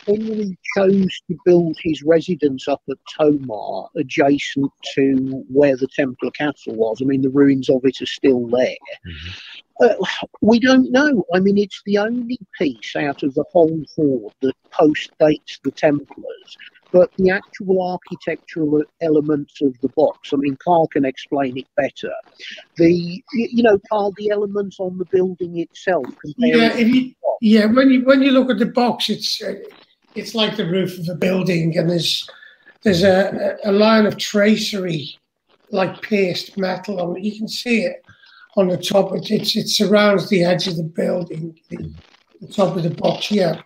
Henry 0.07 0.57
chose 0.75 1.21
to 1.27 1.37
build 1.45 1.77
his 1.81 2.03
residence 2.03 2.67
up 2.67 2.81
at 2.89 2.97
Tomar, 3.17 3.89
adjacent 3.95 4.71
to 4.95 5.43
where 5.49 5.75
the 5.75 5.87
Templar 5.87 6.31
castle 6.31 6.75
was. 6.75 6.99
I 7.01 7.05
mean, 7.05 7.21
the 7.21 7.29
ruins 7.29 7.69
of 7.69 7.81
it 7.83 8.01
are 8.01 8.05
still 8.05 8.47
there. 8.47 8.77
Mm-hmm. 9.07 9.29
Uh, 9.79 10.05
we 10.41 10.59
don't 10.59 10.91
know. 10.91 11.23
I 11.33 11.39
mean, 11.39 11.57
it's 11.57 11.81
the 11.85 11.99
only 11.99 12.39
piece 12.57 12.95
out 12.95 13.21
of 13.23 13.33
the 13.35 13.45
whole 13.51 13.83
hoard 13.95 14.33
that 14.41 14.55
post 14.71 15.11
dates 15.19 15.59
the 15.63 15.71
Templars. 15.71 16.57
But 16.91 17.11
the 17.17 17.31
actual 17.31 17.91
architectural 17.91 18.83
elements 19.01 19.61
of 19.61 19.77
the 19.81 19.89
box, 19.89 20.31
I 20.33 20.37
mean, 20.37 20.57
Carl 20.63 20.87
can 20.87 21.03
explain 21.03 21.57
it 21.57 21.67
better. 21.75 22.13
The, 22.77 23.21
you 23.33 23.63
know, 23.63 23.79
Carl, 23.89 24.13
the 24.17 24.29
elements 24.29 24.79
on 24.79 24.97
the 24.97 25.05
building 25.05 25.59
itself. 25.59 26.05
Yeah, 26.37 26.77
you, 26.77 27.13
yeah. 27.41 27.65
When 27.65 27.89
you 27.89 28.05
when 28.05 28.21
you 28.21 28.31
look 28.31 28.49
at 28.49 28.59
the 28.59 28.67
box, 28.67 29.09
it's 29.09 29.41
uh, 29.41 29.55
it's 30.15 30.33
like 30.33 30.55
the 30.55 30.65
roof 30.65 30.97
of 30.97 31.09
a 31.09 31.15
building, 31.15 31.77
and 31.77 31.89
there's 31.89 32.29
there's 32.83 33.03
a, 33.03 33.57
a 33.65 33.71
line 33.71 34.05
of 34.05 34.17
tracery 34.17 35.17
like 35.71 36.01
pierced 36.01 36.57
metal 36.57 37.01
on 37.01 37.17
it. 37.17 37.23
You 37.23 37.37
can 37.37 37.47
see 37.47 37.81
it 37.81 38.05
on 38.55 38.69
the 38.69 38.77
top. 38.77 39.13
It, 39.13 39.29
it, 39.29 39.55
it 39.55 39.67
surrounds 39.67 40.29
the 40.29 40.43
edge 40.43 40.67
of 40.67 40.77
the 40.77 40.83
building, 40.83 41.59
the, 41.69 41.93
the 42.39 42.47
top 42.47 42.77
of 42.77 42.83
the 42.83 42.91
box. 42.91 43.29
Yeah. 43.29 43.61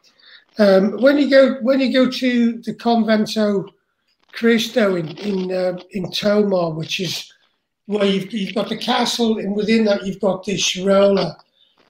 Um, 0.57 1.02
when 1.02 1.18
you 1.18 1.30
go 1.30 1.56
when 1.61 1.80
you 1.80 1.94
go 1.94 2.10
to 2.10 2.61
the 2.61 2.73
Convento 2.73 3.69
Cristo 4.34 4.95
in 4.95 5.18
in 5.18 5.52
uh, 5.52 5.78
in 5.91 6.11
Tomar, 6.11 6.72
which 6.72 6.99
is 6.99 7.32
where 7.86 8.06
you've, 8.06 8.32
you've 8.32 8.56
got 8.56 8.69
the 8.69 8.78
castle, 8.78 9.38
and 9.38 9.56
within 9.56 9.86
that 9.86 10.06
you've 10.06 10.19
got 10.19 10.44
the 10.44 10.56
Charola, 10.56 11.36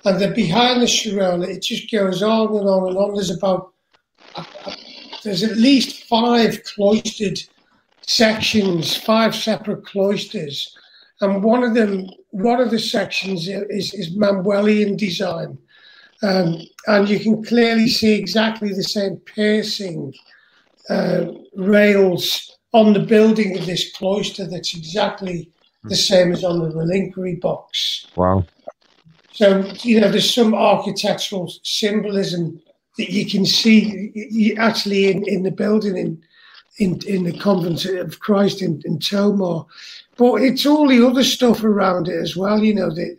and 0.05 0.19
then 0.21 0.33
behind 0.33 0.81
the 0.81 0.85
Charola 0.85 1.47
it 1.47 1.61
just 1.61 1.91
goes 1.91 2.21
on 2.23 2.47
and 2.55 2.67
on 2.67 2.87
and 2.89 2.97
on. 2.97 3.15
There's 3.15 3.35
about 3.35 3.73
there's 5.23 5.43
at 5.43 5.57
least 5.57 6.03
five 6.05 6.63
cloistered 6.63 7.39
sections, 8.01 8.95
five 8.95 9.35
separate 9.35 9.85
cloisters, 9.85 10.75
and 11.21 11.43
one 11.43 11.63
of 11.63 11.75
them, 11.75 12.09
one 12.31 12.59
of 12.59 12.71
the 12.71 12.79
sections 12.79 13.47
is, 13.47 13.93
is 13.93 14.15
Manuelian 14.17 14.97
design, 14.97 15.57
um, 16.23 16.61
and 16.87 17.09
you 17.09 17.19
can 17.19 17.43
clearly 17.43 17.87
see 17.87 18.13
exactly 18.13 18.73
the 18.73 18.83
same 18.83 19.17
piercing 19.17 20.13
uh, 20.89 21.25
rails 21.55 22.57
on 22.73 22.93
the 22.93 22.99
building 22.99 23.57
of 23.57 23.65
this 23.65 23.91
cloister. 23.93 24.45
That's 24.45 24.75
exactly 24.75 25.49
the 25.83 25.95
same 25.95 26.31
as 26.31 26.43
on 26.43 26.59
the 26.59 26.75
reliquary 26.75 27.35
box. 27.35 28.07
Wow. 28.15 28.45
So 29.33 29.65
you 29.81 29.99
know, 29.99 30.09
there's 30.09 30.33
some 30.33 30.53
architectural 30.53 31.51
symbolism 31.63 32.61
that 32.97 33.09
you 33.09 33.25
can 33.25 33.45
see 33.45 34.55
actually 34.57 35.09
in, 35.09 35.27
in 35.27 35.43
the 35.43 35.51
building 35.51 35.97
in, 35.97 36.21
in 36.77 36.99
in 37.07 37.23
the 37.23 37.37
convent 37.37 37.85
of 37.85 38.19
Christ 38.19 38.61
in, 38.61 38.81
in 38.85 38.99
Tomar. 38.99 39.65
But 40.17 40.41
it's 40.41 40.65
all 40.65 40.87
the 40.87 41.05
other 41.05 41.23
stuff 41.23 41.63
around 41.63 42.07
it 42.07 42.21
as 42.21 42.35
well, 42.35 42.63
you 42.63 42.75
know, 42.75 42.93
the 42.93 43.17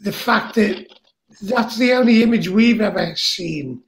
the 0.00 0.12
fact 0.12 0.54
that 0.56 0.97
that's 1.42 1.76
the 1.76 1.92
only 1.92 2.22
image 2.22 2.48
we've 2.48 2.80
ever 2.80 3.14
seen 3.16 3.82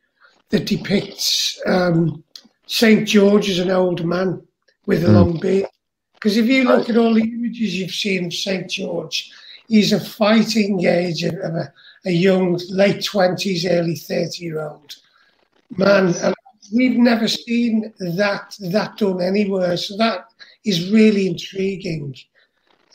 that 0.50 0.66
depicts 0.66 1.60
um, 1.66 2.22
St. 2.66 3.06
George 3.06 3.48
as 3.48 3.58
an 3.58 3.70
old 3.70 4.04
man 4.04 4.42
with 4.86 5.04
a 5.04 5.08
mm. 5.08 5.14
long 5.14 5.40
beard. 5.40 5.66
Because 6.14 6.36
if 6.36 6.46
you 6.46 6.64
look 6.64 6.90
at 6.90 6.96
all 6.96 7.14
the 7.14 7.22
images 7.22 7.78
you've 7.78 7.92
seen 7.92 8.26
of 8.26 8.34
St. 8.34 8.70
George, 8.70 9.30
he's 9.68 9.92
a 9.92 10.00
fighting 10.00 10.84
age 10.84 11.22
of, 11.22 11.34
a, 11.34 11.72
a 12.04 12.10
young, 12.10 12.60
late 12.68 12.98
20s, 12.98 13.66
early 13.70 13.96
30 13.96 14.44
year 14.44 14.60
old 14.60 14.96
man. 15.76 16.14
And 16.22 16.34
we've 16.72 16.98
never 16.98 17.26
seen 17.26 17.92
that 17.98 18.54
that 18.60 18.96
done 18.98 19.20
anywhere. 19.20 19.76
So 19.76 19.96
that 19.96 20.26
is 20.64 20.90
really 20.90 21.26
intriguing. 21.26 22.14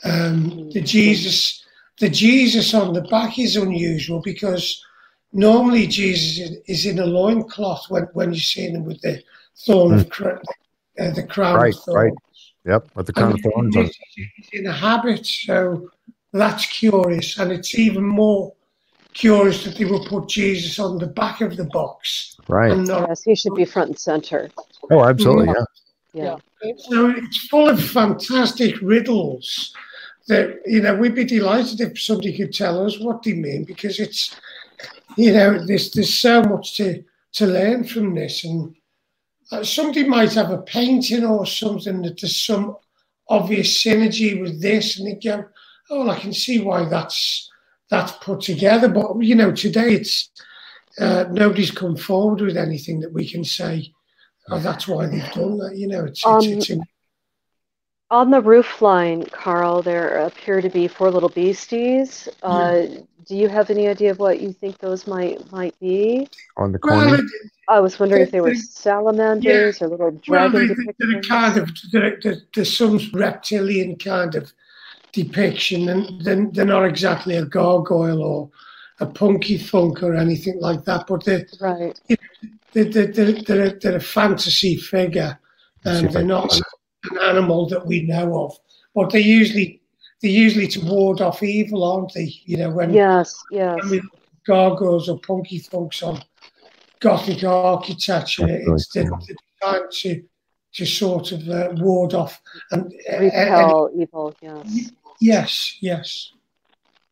Um, 0.04 0.70
the 0.70 0.80
Jesus, 0.80 1.65
the 2.00 2.10
Jesus 2.10 2.74
on 2.74 2.92
the 2.92 3.02
back 3.02 3.38
is 3.38 3.56
unusual 3.56 4.20
because 4.20 4.84
normally 5.32 5.86
Jesus 5.86 6.58
is 6.66 6.86
in 6.86 6.98
a 6.98 7.06
loincloth 7.06 7.86
when, 7.88 8.04
when 8.12 8.32
you're 8.32 8.40
seeing 8.40 8.74
him 8.74 8.84
with 8.84 9.00
the 9.00 9.22
thorn 9.64 9.98
mm. 9.98 10.00
of 10.00 10.12
hmm. 10.12 11.02
uh, 11.02 11.10
the 11.10 11.26
crown 11.26 11.56
right, 11.56 11.74
of 11.74 11.80
thorns. 11.82 11.96
Right. 11.96 12.12
Yep, 12.66 12.88
with 12.96 13.06
the 13.06 13.12
crown 13.12 13.30
and 13.30 13.46
of 13.46 13.52
thorns. 13.52 13.98
He's 14.14 14.48
in 14.52 14.66
a 14.66 14.72
habit, 14.72 15.24
so 15.24 15.90
that's 16.32 16.66
curious, 16.66 17.38
and 17.38 17.52
it's 17.52 17.78
even 17.78 18.04
more 18.04 18.52
curious 19.14 19.64
that 19.64 19.76
they 19.76 19.84
would 19.84 20.06
put 20.08 20.28
Jesus 20.28 20.78
on 20.78 20.98
the 20.98 21.06
back 21.06 21.40
of 21.40 21.56
the 21.56 21.64
box. 21.64 22.36
Right. 22.48 22.76
Not, 22.76 23.08
yes, 23.08 23.22
he 23.22 23.34
should 23.34 23.54
be 23.54 23.64
front 23.64 23.90
and 23.90 23.98
center. 23.98 24.50
Oh, 24.90 25.04
absolutely, 25.04 25.46
yeah. 25.46 25.64
Yeah. 26.12 26.36
yeah. 26.62 26.72
So 26.76 27.10
it's 27.10 27.46
full 27.46 27.68
of 27.68 27.82
fantastic 27.82 28.80
riddles 28.82 29.72
that, 30.28 30.60
you 30.66 30.80
know, 30.80 30.94
we'd 30.94 31.14
be 31.14 31.24
delighted 31.24 31.80
if 31.80 32.00
somebody 32.00 32.36
could 32.36 32.52
tell 32.52 32.84
us 32.84 32.98
what 32.98 33.22
they 33.22 33.32
mean 33.32 33.64
because 33.64 34.00
it's, 34.00 34.34
you 35.16 35.32
know, 35.32 35.64
there's, 35.64 35.90
there's 35.92 36.14
so 36.14 36.42
much 36.42 36.76
to, 36.76 37.02
to 37.32 37.46
learn 37.46 37.84
from 37.84 38.14
this. 38.14 38.44
And 38.44 38.74
uh, 39.52 39.62
somebody 39.62 40.04
might 40.04 40.34
have 40.34 40.50
a 40.50 40.58
painting 40.58 41.24
or 41.24 41.46
something 41.46 42.02
that 42.02 42.20
there's 42.20 42.36
some 42.36 42.76
obvious 43.28 43.82
synergy 43.82 44.40
with 44.40 44.60
this 44.60 44.98
and 44.98 45.08
they 45.08 45.14
go, 45.14 45.44
oh, 45.90 46.00
well, 46.00 46.10
I 46.10 46.18
can 46.18 46.32
see 46.32 46.60
why 46.60 46.88
that's 46.88 47.50
that's 47.88 48.12
put 48.12 48.40
together. 48.40 48.88
But 48.88 49.20
you 49.20 49.34
know, 49.34 49.52
today 49.52 49.94
it's 49.94 50.30
uh, 50.98 51.24
nobody's 51.30 51.70
come 51.70 51.96
forward 51.96 52.40
with 52.40 52.56
anything 52.56 53.00
that 53.00 53.12
we 53.12 53.28
can 53.28 53.44
say. 53.44 53.92
Oh, 54.48 54.58
that's 54.58 54.88
why 54.88 55.06
they've 55.06 55.32
done 55.32 55.58
that. 55.58 55.76
You 55.76 55.88
know, 55.88 56.04
it's, 56.04 56.24
um, 56.24 56.38
it's, 56.42 56.70
it's 56.70 56.80
on 58.10 58.30
the 58.30 58.40
roof 58.40 58.80
line, 58.82 59.24
Carl. 59.26 59.82
There 59.82 60.18
appear 60.18 60.60
to 60.60 60.68
be 60.68 60.88
four 60.88 61.10
little 61.10 61.28
beasties. 61.28 62.28
Uh, 62.42 62.82
yeah. 62.88 62.98
Do 63.26 63.36
you 63.36 63.48
have 63.48 63.70
any 63.70 63.88
idea 63.88 64.12
of 64.12 64.20
what 64.20 64.40
you 64.40 64.52
think 64.52 64.78
those 64.78 65.06
might 65.06 65.50
might 65.50 65.78
be? 65.80 66.28
On 66.56 66.72
the 66.72 66.78
corner. 66.78 67.06
Well, 67.06 67.22
I 67.68 67.80
was 67.80 67.98
wondering 67.98 68.22
if 68.22 68.30
they 68.30 68.40
were 68.40 68.54
salamanders 68.54 69.80
yeah. 69.80 69.86
or 69.86 69.90
little 69.90 70.10
dragon 70.12 70.52
well, 70.52 70.76
they, 70.76 71.12
they're 71.12 71.22
kind 71.22 71.58
of 71.58 71.70
they're, 71.90 72.36
they're 72.54 72.64
some 72.64 73.00
reptilian 73.12 73.96
kind 73.96 74.36
of 74.36 74.52
depiction, 75.12 75.88
and 75.88 76.20
they're, 76.22 76.46
they're 76.52 76.64
not 76.64 76.84
exactly 76.84 77.36
a 77.36 77.44
gargoyle 77.44 78.22
or 78.22 78.50
a 79.00 79.18
hunky 79.18 79.58
punk 79.58 80.02
or 80.02 80.14
anything 80.14 80.60
like 80.60 80.84
that, 80.84 81.06
but 81.08 81.24
they're 81.24 81.46
right. 81.60 82.00
They're, 82.72 82.84
they're, 82.84 83.06
they're, 83.06 83.32
they're, 83.32 83.78
they're 83.80 83.96
a 83.96 84.00
fantasy 84.00 84.76
figure, 84.76 85.36
and 85.84 86.10
they're 86.10 86.22
not 86.22 86.60
an, 87.10 87.16
an 87.18 87.22
animal 87.22 87.68
that 87.68 87.86
we 87.86 88.02
know 88.02 88.44
of. 88.44 88.58
But 88.94 89.10
they 89.10 89.20
usually 89.20 89.80
they're 90.22 90.30
usually 90.30 90.68
to 90.68 90.80
ward 90.80 91.20
off 91.20 91.42
evil, 91.42 91.84
aren't 91.84 92.14
they? 92.14 92.32
You 92.44 92.58
know, 92.58 92.70
when 92.70 92.92
yes, 92.92 93.34
yes, 93.50 93.76
when 93.80 93.90
we 93.90 94.02
gargoyles 94.46 95.08
or 95.08 95.20
hunky 95.26 95.62
punks 95.70 96.02
on 96.02 96.22
Gothic 97.00 97.44
architecture, 97.44 98.46
it's 98.48 98.88
the, 98.88 99.04
the 99.04 99.36
time 99.62 99.82
to 99.90 100.22
to 100.74 100.86
sort 100.86 101.32
of 101.32 101.48
uh, 101.48 101.72
ward 101.76 102.14
off 102.14 102.40
and 102.70 102.92
repel 103.18 103.86
uh, 103.86 104.00
evil. 104.00 104.36
Yes, 104.42 104.92
yes, 105.20 105.78
yes. 105.80 106.32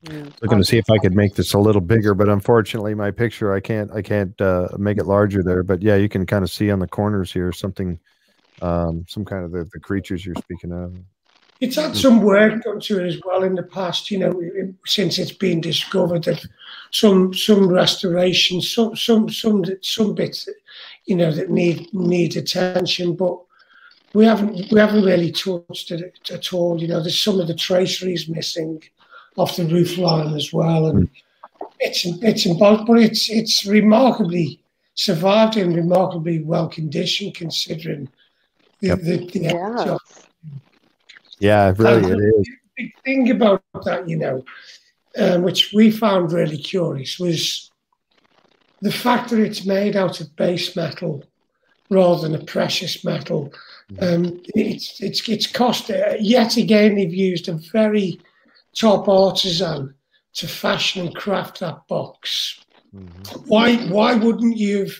Mm. 0.04 0.32
Looking 0.42 0.58
to 0.58 0.64
see 0.64 0.76
if 0.76 0.90
I 0.90 0.98
could 0.98 1.14
make 1.14 1.34
this 1.34 1.54
a 1.54 1.58
little 1.58 1.80
bigger, 1.80 2.14
but 2.14 2.28
unfortunately, 2.28 2.94
my 2.94 3.10
picture 3.10 3.54
I 3.54 3.60
can't 3.60 3.90
I 3.92 4.02
can't 4.02 4.38
uh, 4.40 4.68
make 4.76 4.98
it 4.98 5.06
larger 5.06 5.42
there. 5.42 5.62
But 5.62 5.82
yeah, 5.82 5.96
you 5.96 6.08
can 6.08 6.26
kind 6.26 6.44
of 6.44 6.50
see 6.50 6.70
on 6.70 6.78
the 6.78 6.86
corners 6.86 7.32
here 7.32 7.52
something, 7.52 7.98
um, 8.64 9.04
some 9.08 9.24
kind 9.24 9.44
of 9.44 9.52
the, 9.52 9.68
the 9.72 9.80
creatures 9.80 10.24
you're 10.24 10.34
speaking 10.36 10.72
of. 10.72 10.96
It's 11.60 11.76
had 11.76 11.96
some 11.96 12.22
work 12.22 12.62
done 12.62 12.80
to 12.80 13.00
it 13.00 13.06
as 13.06 13.20
well 13.24 13.44
in 13.44 13.54
the 13.54 13.62
past. 13.62 14.10
You 14.10 14.18
know, 14.18 14.74
since 14.86 15.18
it's 15.18 15.32
been 15.32 15.60
discovered, 15.60 16.24
that 16.24 16.44
some 16.90 17.32
some 17.32 17.68
restorations, 17.68 18.74
some 18.74 18.96
some 18.96 19.28
some 19.28 19.64
some 19.82 20.14
bits, 20.14 20.48
you 21.04 21.14
know, 21.14 21.30
that 21.30 21.50
need 21.50 21.92
need 21.94 22.36
attention, 22.36 23.14
but 23.14 23.38
we 24.14 24.24
haven't 24.24 24.72
we 24.72 24.80
haven't 24.80 25.04
really 25.04 25.30
touched 25.30 25.90
it 25.90 26.30
at 26.32 26.52
all. 26.52 26.80
You 26.80 26.88
know, 26.88 27.00
there's 27.00 27.22
some 27.22 27.38
of 27.40 27.46
the 27.46 27.54
traceries 27.54 28.28
missing 28.28 28.82
off 29.36 29.56
the 29.56 29.66
roof 29.66 29.96
line 29.96 30.34
as 30.34 30.52
well, 30.52 30.86
and 30.86 31.08
it's 31.80 32.04
it's 32.04 32.46
involved, 32.46 32.86
but 32.86 32.98
it's 32.98 33.30
it's 33.30 33.64
remarkably 33.64 34.58
survived 34.94 35.56
and 35.56 35.76
remarkably 35.76 36.42
well 36.42 36.68
conditioned 36.68 37.34
considering 37.34 38.08
yep. 38.88 39.00
the, 39.00 39.26
the 39.26 39.40
yeah. 39.40 39.96
yeah, 41.38 41.74
really, 41.76 42.12
it 42.12 42.18
is. 42.18 42.46
The 42.46 42.56
big 42.76 42.92
thing 43.04 43.30
about 43.30 43.62
that, 43.84 44.08
you 44.08 44.16
know, 44.16 44.44
um, 45.18 45.42
which 45.42 45.72
we 45.72 45.90
found 45.90 46.32
really 46.32 46.58
curious, 46.58 47.18
was 47.18 47.70
the 48.82 48.92
fact 48.92 49.30
that 49.30 49.38
it's 49.38 49.64
made 49.64 49.96
out 49.96 50.20
of 50.20 50.34
base 50.36 50.74
metal 50.76 51.24
rather 51.90 52.22
than 52.28 52.40
a 52.40 52.44
precious 52.44 53.04
metal. 53.04 53.52
Mm-hmm. 53.92 54.26
Um, 54.26 54.42
it's 54.54 55.00
it's 55.00 55.28
it's 55.28 55.46
cost 55.46 55.90
uh, 55.90 56.14
yet 56.18 56.56
again. 56.56 56.94
They've 56.94 57.12
used 57.12 57.48
a 57.48 57.54
very 57.72 58.20
top 58.74 59.08
artisan 59.08 59.94
to 60.34 60.48
fashion 60.48 61.06
and 61.06 61.14
craft 61.14 61.60
that 61.60 61.86
box. 61.86 62.60
Mm-hmm. 62.94 63.40
Why 63.46 63.76
why 63.88 64.14
wouldn't 64.14 64.56
you 64.56 64.80
have 64.80 64.94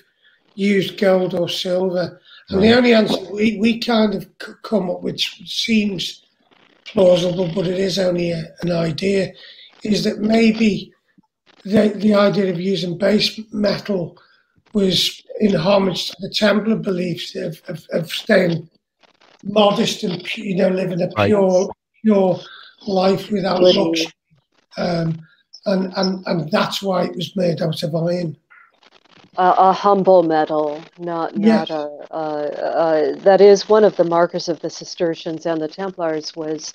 used 0.54 0.98
gold 0.98 1.34
or 1.34 1.48
silver? 1.48 2.20
And 2.48 2.60
right. 2.60 2.68
the 2.68 2.76
only 2.76 2.94
answer 2.94 3.32
we, 3.32 3.58
we 3.58 3.78
kind 3.78 4.14
of 4.14 4.28
come 4.62 4.90
up 4.90 5.02
with 5.02 5.18
seems 5.18 6.24
plausible, 6.84 7.50
but 7.54 7.66
it 7.66 7.78
is 7.78 7.98
only 7.98 8.32
a, 8.32 8.44
an 8.62 8.72
idea, 8.72 9.32
is 9.82 10.04
that 10.04 10.18
maybe 10.18 10.92
the, 11.64 11.88
the 11.96 12.14
idea 12.14 12.50
of 12.50 12.60
using 12.60 12.98
base 12.98 13.40
metal 13.52 14.18
was 14.74 15.22
in 15.40 15.54
homage 15.54 16.10
to 16.10 16.16
the 16.20 16.28
Templar 16.28 16.76
beliefs 16.76 17.34
of, 17.34 17.60
of, 17.68 17.86
of 17.92 18.10
staying 18.10 18.68
modest 19.44 20.02
and 20.02 20.36
you 20.36 20.56
know 20.56 20.68
living 20.68 21.02
a 21.02 21.08
pure 21.26 21.70
pure 22.02 22.40
life 22.86 23.30
without 23.30 23.62
luxury. 23.62 24.06
Um, 24.76 25.20
and, 25.66 25.92
and, 25.96 26.26
and 26.26 26.50
that's 26.50 26.82
why 26.82 27.04
it 27.04 27.16
was 27.16 27.34
made 27.36 27.62
out 27.62 27.82
of 27.82 27.94
iron. 27.94 28.36
Uh, 29.36 29.54
a 29.58 29.72
humble 29.72 30.22
metal, 30.22 30.80
not 30.98 31.36
not 31.36 31.68
yes. 31.68 31.70
a. 31.70 31.90
Uh, 32.10 32.14
uh, 32.14 33.14
that 33.20 33.40
is 33.40 33.68
one 33.68 33.84
of 33.84 33.96
the 33.96 34.04
markers 34.04 34.48
of 34.48 34.60
the 34.60 34.70
Cistercians 34.70 35.44
and 35.46 35.60
the 35.60 35.68
Templars 35.68 36.36
was 36.36 36.72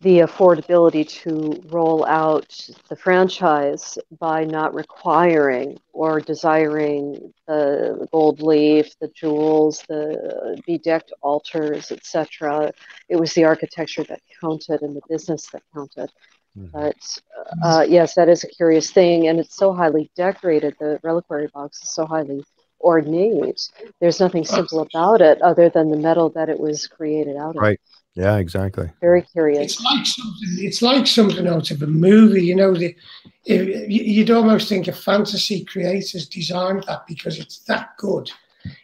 the 0.00 0.18
affordability 0.20 1.08
to 1.08 1.60
roll 1.70 2.06
out 2.06 2.68
the 2.88 2.94
franchise 2.94 3.98
by 4.20 4.44
not 4.44 4.72
requiring 4.72 5.76
or 5.92 6.20
desiring 6.20 7.32
the 7.48 8.06
gold 8.12 8.40
leaf, 8.40 8.96
the 9.00 9.08
jewels, 9.08 9.82
the 9.88 10.60
bedecked 10.66 11.12
altars, 11.20 11.90
etc. 11.90 12.70
It 13.08 13.16
was 13.16 13.34
the 13.34 13.44
architecture 13.44 14.04
that 14.04 14.20
counted 14.40 14.82
and 14.82 14.94
the 14.94 15.02
business 15.08 15.48
that 15.50 15.62
counted. 15.74 16.12
Mm-hmm. 16.58 16.72
But 16.72 17.18
uh, 17.62 17.86
yes, 17.88 18.14
that 18.14 18.28
is 18.28 18.44
a 18.44 18.48
curious 18.48 18.90
thing, 18.90 19.28
and 19.28 19.38
it's 19.38 19.56
so 19.56 19.72
highly 19.72 20.10
decorated. 20.16 20.74
The 20.80 20.98
reliquary 21.02 21.48
box 21.54 21.82
is 21.82 21.94
so 21.94 22.04
highly 22.06 22.44
ornate. 22.80 23.68
There's 24.00 24.20
nothing 24.20 24.44
simple 24.44 24.80
about 24.80 25.20
it 25.20 25.40
other 25.42 25.68
than 25.68 25.90
the 25.90 25.96
metal 25.96 26.30
that 26.30 26.48
it 26.48 26.58
was 26.58 26.86
created 26.86 27.36
out 27.36 27.56
of. 27.56 27.62
Right. 27.62 27.80
Yeah, 28.14 28.36
exactly. 28.38 28.90
Very 29.00 29.22
curious. 29.22 29.74
It's 29.74 29.80
like 29.80 30.04
something. 30.04 30.56
It's 30.58 30.82
like 30.82 31.06
something 31.06 31.46
out 31.46 31.70
of 31.70 31.82
a 31.82 31.86
movie. 31.86 32.44
You 32.44 32.56
know, 32.56 32.74
the, 32.74 32.96
you'd 33.44 34.30
almost 34.30 34.68
think 34.68 34.88
a 34.88 34.92
fantasy 34.92 35.64
creators 35.64 36.28
designed 36.28 36.82
that 36.88 37.06
because 37.06 37.38
it's 37.38 37.60
that 37.60 37.96
good. 37.96 38.30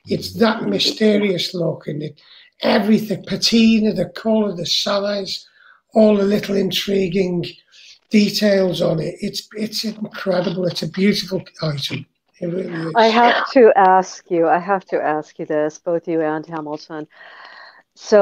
It's 0.07 0.35
that 0.35 0.63
mysterious 0.63 1.53
look, 1.53 1.89
and 1.89 2.03
it, 2.05 2.21
everything, 2.63 3.25
patina, 3.25 3.93
the 3.93 4.11
color, 4.11 4.55
the 4.55 4.67
size, 4.67 5.49
all 5.95 6.17
the 6.17 6.23
little 6.23 6.57
intriguing 6.57 7.45
details 8.15 8.81
on 8.81 9.01
it. 9.01 9.17
It's 9.21 9.49
it's 9.55 9.85
incredible. 9.85 10.67
It's 10.67 10.83
a 10.83 10.89
beautiful 10.89 11.43
item. 11.61 12.07
Really 12.41 12.93
I 12.95 13.09
have 13.09 13.51
to 13.53 13.73
ask 13.77 14.31
you. 14.31 14.47
I 14.47 14.59
have 14.59 14.85
to 14.93 15.03
ask 15.03 15.39
you 15.39 15.47
this, 15.47 15.79
both 15.79 16.07
you 16.07 16.21
and 16.21 16.47
Hamilton. 16.47 17.09
So 17.97 18.19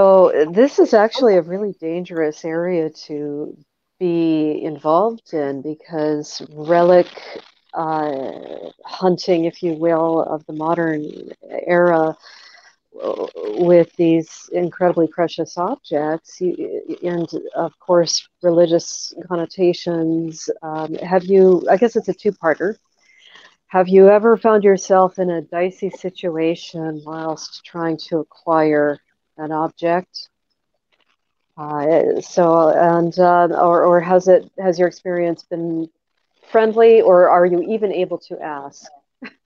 this 0.51 0.79
is 0.79 0.95
actually 0.95 1.37
a 1.37 1.43
really 1.43 1.75
dangerous 1.81 2.45
area 2.45 2.89
to 3.07 3.57
be 3.99 4.63
involved 4.63 5.35
in 5.35 5.63
because 5.63 6.43
relic 6.55 7.11
uh, 7.75 8.71
hunting, 8.85 9.45
if 9.45 9.63
you 9.63 9.75
will, 9.75 10.23
of 10.23 10.45
the 10.47 10.53
modern 10.53 11.03
era 11.67 12.17
with 12.95 13.95
these 13.97 14.51
incredibly 14.53 15.07
precious 15.07 15.57
objects. 15.57 16.41
And 16.41 17.29
of 17.55 17.79
course 17.79 18.29
religious 18.43 19.13
connotations. 19.29 20.51
Um, 20.63 20.95
have 20.95 21.25
you 21.25 21.67
i 21.71 21.77
guess 21.77 21.97
it's 21.97 22.09
a 22.09 22.15
two-parter. 22.15 22.77
Have 23.69 23.89
you 23.89 24.09
ever 24.11 24.37
found 24.37 24.65
yourself 24.65 25.19
in 25.19 25.31
a 25.31 25.41
dicey 25.41 25.91
situation 25.91 27.03
whilst 27.07 27.65
trying 27.65 27.97
to 28.09 28.19
acquire 28.19 28.99
an 29.39 29.51
object? 29.51 30.29
Uh, 31.57 32.21
so 32.21 32.69
and 32.69 33.19
uh, 33.19 33.49
or, 33.53 33.85
or 33.85 34.01
has 34.01 34.29
it 34.29 34.51
has 34.59 34.79
your 34.79 34.89
experience 34.89 35.43
been 35.45 35.89
friendly 36.51 37.01
or 37.01 37.29
are 37.29 37.47
you 37.47 37.63
even 37.63 37.93
able 37.93 38.19
to 38.19 38.39
ask 38.41 38.91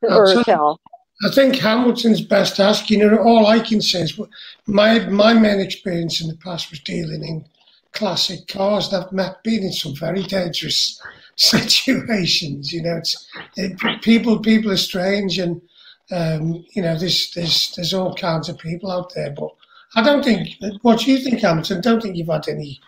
or 0.03 0.43
tell 0.45 0.81
I 1.25 1.31
think 1.31 1.57
Hamilton's 1.57 2.21
best 2.21 2.61
asking. 2.61 3.03
All 3.19 3.47
I 3.47 3.61
can 3.61 3.81
say 3.81 4.03
is 4.03 4.21
my 4.67 4.99
my 5.09 5.33
main 5.33 5.61
experience 5.61 6.21
in 6.21 6.29
the 6.29 6.37
past 6.37 6.71
was 6.71 6.81
dealing 6.81 7.25
in 7.25 7.45
classic 7.93 8.47
cars. 8.49 8.93
I've 8.93 9.13
met 9.13 9.43
been 9.43 9.63
in 9.63 9.73
some 9.73 9.95
very 9.95 10.23
dangerous 10.23 11.01
situations. 11.37 12.73
You 12.73 12.83
know, 12.83 12.97
it's 12.97 13.29
it, 13.57 14.03
people 14.03 14.39
people 14.41 14.71
are 14.71 14.77
strange, 14.77 15.39
and 15.39 15.63
um, 16.11 16.65
you 16.73 16.83
know, 16.83 16.99
there's 16.99 17.33
there's 17.33 17.75
there's 17.77 17.95
all 17.95 18.15
kinds 18.15 18.49
of 18.49 18.59
people 18.59 18.91
out 18.91 19.15
there. 19.15 19.31
But 19.31 19.51
I 19.95 20.03
don't 20.03 20.23
think. 20.23 20.51
What 20.83 21.01
do 21.01 21.11
you 21.11 21.19
think, 21.19 21.41
Hamilton? 21.41 21.81
Don't 21.81 22.03
think 22.03 22.17
you've 22.17 22.29
had 22.29 22.49
any 22.49 22.79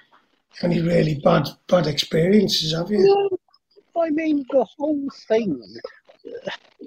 any 0.62 0.82
really 0.82 1.14
bad 1.24 1.48
bad 1.68 1.86
experiences, 1.86 2.74
have 2.74 2.90
you? 2.90 2.98
No, 2.98 4.02
I 4.02 4.10
mean, 4.10 4.44
the 4.50 4.66
whole 4.76 5.08
thing 5.28 5.62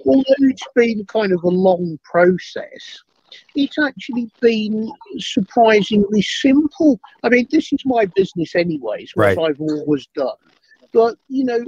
although 0.06 0.24
it's 0.40 0.68
been 0.76 1.06
kind 1.06 1.32
of 1.32 1.44
a 1.44 1.48
long 1.48 2.00
process, 2.04 3.04
it's 3.56 3.78
actually 3.80 4.30
been 4.42 4.92
surprisingly 5.18 6.22
simple. 6.22 7.00
I 7.24 7.30
mean, 7.30 7.48
this 7.52 7.72
is 7.72 7.82
my 7.86 8.06
business, 8.06 8.56
anyways, 8.56 9.12
what 9.14 9.38
right. 9.38 9.50
I've 9.50 9.62
always 9.62 10.08
done. 10.16 10.36
But, 10.94 11.16
you 11.30 11.46
know, 11.46 11.64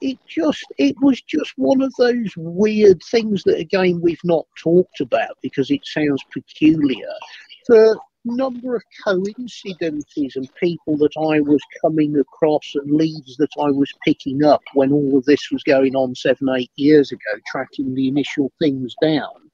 it 0.00 0.18
just 0.26 0.64
it 0.78 0.94
was 1.00 1.22
just 1.22 1.52
one 1.56 1.80
of 1.80 1.92
those 1.98 2.30
weird 2.36 3.02
things 3.10 3.42
that 3.44 3.58
again 3.58 3.98
we've 4.02 4.20
not 4.24 4.44
talked 4.62 5.00
about 5.00 5.38
because 5.40 5.70
it 5.70 5.80
sounds 5.86 6.22
peculiar 6.32 7.08
the 7.68 7.98
number 8.26 8.76
of 8.76 8.82
coincidences 9.04 10.36
and 10.36 10.54
people 10.56 10.96
that 10.98 11.16
I 11.16 11.40
was 11.40 11.60
coming 11.80 12.18
across 12.18 12.74
and 12.74 12.90
leads 12.90 13.36
that 13.36 13.52
I 13.58 13.70
was 13.70 13.92
picking 14.04 14.44
up 14.44 14.62
when 14.74 14.92
all 14.92 15.16
of 15.16 15.24
this 15.24 15.50
was 15.50 15.62
going 15.62 15.94
on 15.94 16.14
seven, 16.14 16.48
eight 16.56 16.72
years 16.76 17.12
ago, 17.12 17.40
tracking 17.46 17.94
the 17.94 18.08
initial 18.08 18.52
things 18.58 18.94
down. 19.00 19.46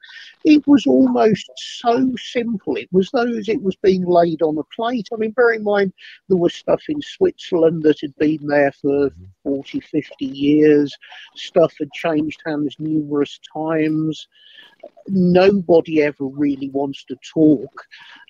It 0.44 0.66
was 0.66 0.86
almost 0.86 1.50
so 1.54 2.12
simple. 2.16 2.76
It 2.76 2.88
was 2.90 3.10
those 3.12 3.48
it 3.48 3.62
was 3.62 3.76
being 3.76 4.04
laid 4.04 4.42
on 4.42 4.58
a 4.58 4.64
plate. 4.74 5.08
I 5.12 5.16
mean, 5.16 5.30
bear 5.30 5.52
in 5.52 5.62
mind, 5.62 5.92
there 6.28 6.38
was 6.38 6.54
stuff 6.54 6.82
in 6.88 7.00
Switzerland 7.00 7.84
that 7.84 8.00
had 8.00 8.16
been 8.16 8.46
there 8.46 8.72
for 8.72 9.10
40, 9.44 9.80
50 9.80 10.24
years. 10.24 10.92
Stuff 11.36 11.74
had 11.78 11.92
changed 11.92 12.42
hands 12.44 12.76
numerous 12.80 13.38
times. 13.54 14.26
Nobody 15.08 16.02
ever 16.02 16.26
really 16.26 16.70
wants 16.70 17.04
to 17.04 17.16
talk, 17.16 17.86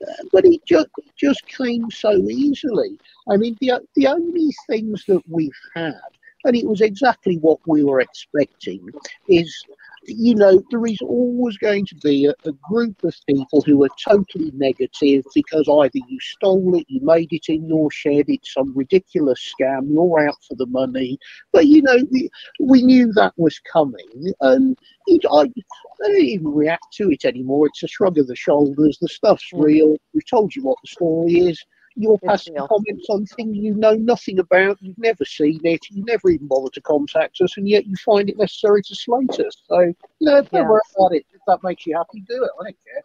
uh, 0.08 0.24
but 0.32 0.44
it 0.44 0.64
just 0.66 0.88
just 1.16 1.46
came 1.46 1.90
so 1.90 2.12
easily. 2.28 2.98
I 3.28 3.36
mean, 3.36 3.56
the 3.60 3.80
the 3.94 4.06
only 4.06 4.50
things 4.68 5.04
that 5.06 5.22
we've 5.28 5.50
had, 5.74 6.00
and 6.44 6.56
it 6.56 6.66
was 6.66 6.80
exactly 6.80 7.36
what 7.38 7.60
we 7.66 7.84
were 7.84 8.00
expecting, 8.00 8.88
is 9.28 9.64
you 10.04 10.34
know, 10.34 10.62
there 10.70 10.84
is 10.86 11.00
always 11.00 11.56
going 11.58 11.86
to 11.86 11.94
be 11.96 12.26
a, 12.26 12.34
a, 12.44 12.52
group 12.68 13.02
of 13.04 13.14
people 13.28 13.60
who 13.62 13.84
are 13.84 13.90
totally 14.04 14.50
negative 14.54 15.24
because 15.34 15.68
either 15.68 16.04
you 16.08 16.18
stole 16.20 16.74
it, 16.76 16.86
you 16.88 17.00
made 17.02 17.32
it 17.32 17.48
in 17.48 17.68
your 17.68 17.90
shed, 17.90 18.24
it's 18.28 18.54
some 18.54 18.74
ridiculous 18.74 19.54
scam, 19.54 19.92
you're 19.92 20.26
out 20.26 20.36
for 20.46 20.54
the 20.56 20.66
money. 20.66 21.18
But, 21.52 21.66
you 21.66 21.82
know, 21.82 21.98
we, 22.10 22.30
we 22.60 22.82
knew 22.82 23.12
that 23.12 23.34
was 23.36 23.58
coming. 23.60 24.32
And 24.40 24.76
it, 25.06 25.24
I, 25.30 25.42
I 25.42 26.08
don't 26.08 26.16
even 26.16 26.48
react 26.48 26.92
to 26.94 27.10
it 27.10 27.24
anymore. 27.24 27.66
It's 27.68 27.82
a 27.82 27.88
shrug 27.88 28.18
of 28.18 28.26
the 28.26 28.36
shoulders. 28.36 28.98
The 29.00 29.08
stuff's 29.08 29.50
mm. 29.52 29.64
real. 29.64 29.96
We've 30.12 30.26
told 30.26 30.54
you 30.54 30.64
what 30.64 30.78
the 30.82 30.88
story 30.88 31.34
is 31.34 31.64
you're 31.96 32.18
passing 32.18 32.54
comments 32.56 33.06
on 33.08 33.26
things 33.26 33.56
you 33.56 33.74
know 33.74 33.94
nothing 33.94 34.38
about, 34.38 34.78
you've 34.80 34.98
never 34.98 35.24
seen 35.24 35.60
it, 35.64 35.80
you 35.90 36.04
never 36.04 36.30
even 36.30 36.46
bother 36.46 36.70
to 36.70 36.80
contact 36.80 37.40
us, 37.40 37.56
and 37.56 37.68
yet 37.68 37.86
you 37.86 37.96
find 37.96 38.28
it 38.28 38.38
necessary 38.38 38.82
to 38.82 38.94
slate 38.94 39.30
us. 39.40 39.56
So, 39.68 39.80
you 39.80 39.94
know, 40.20 40.42
don't 40.42 40.52
yeah. 40.52 40.68
worry 40.68 40.80
about 40.96 41.14
it. 41.14 41.26
If 41.32 41.40
that 41.46 41.60
makes 41.62 41.86
you 41.86 41.96
happy, 41.96 42.20
do 42.20 42.42
it. 42.42 42.50
I 42.60 42.64
don't 42.64 42.76
care. 42.84 43.02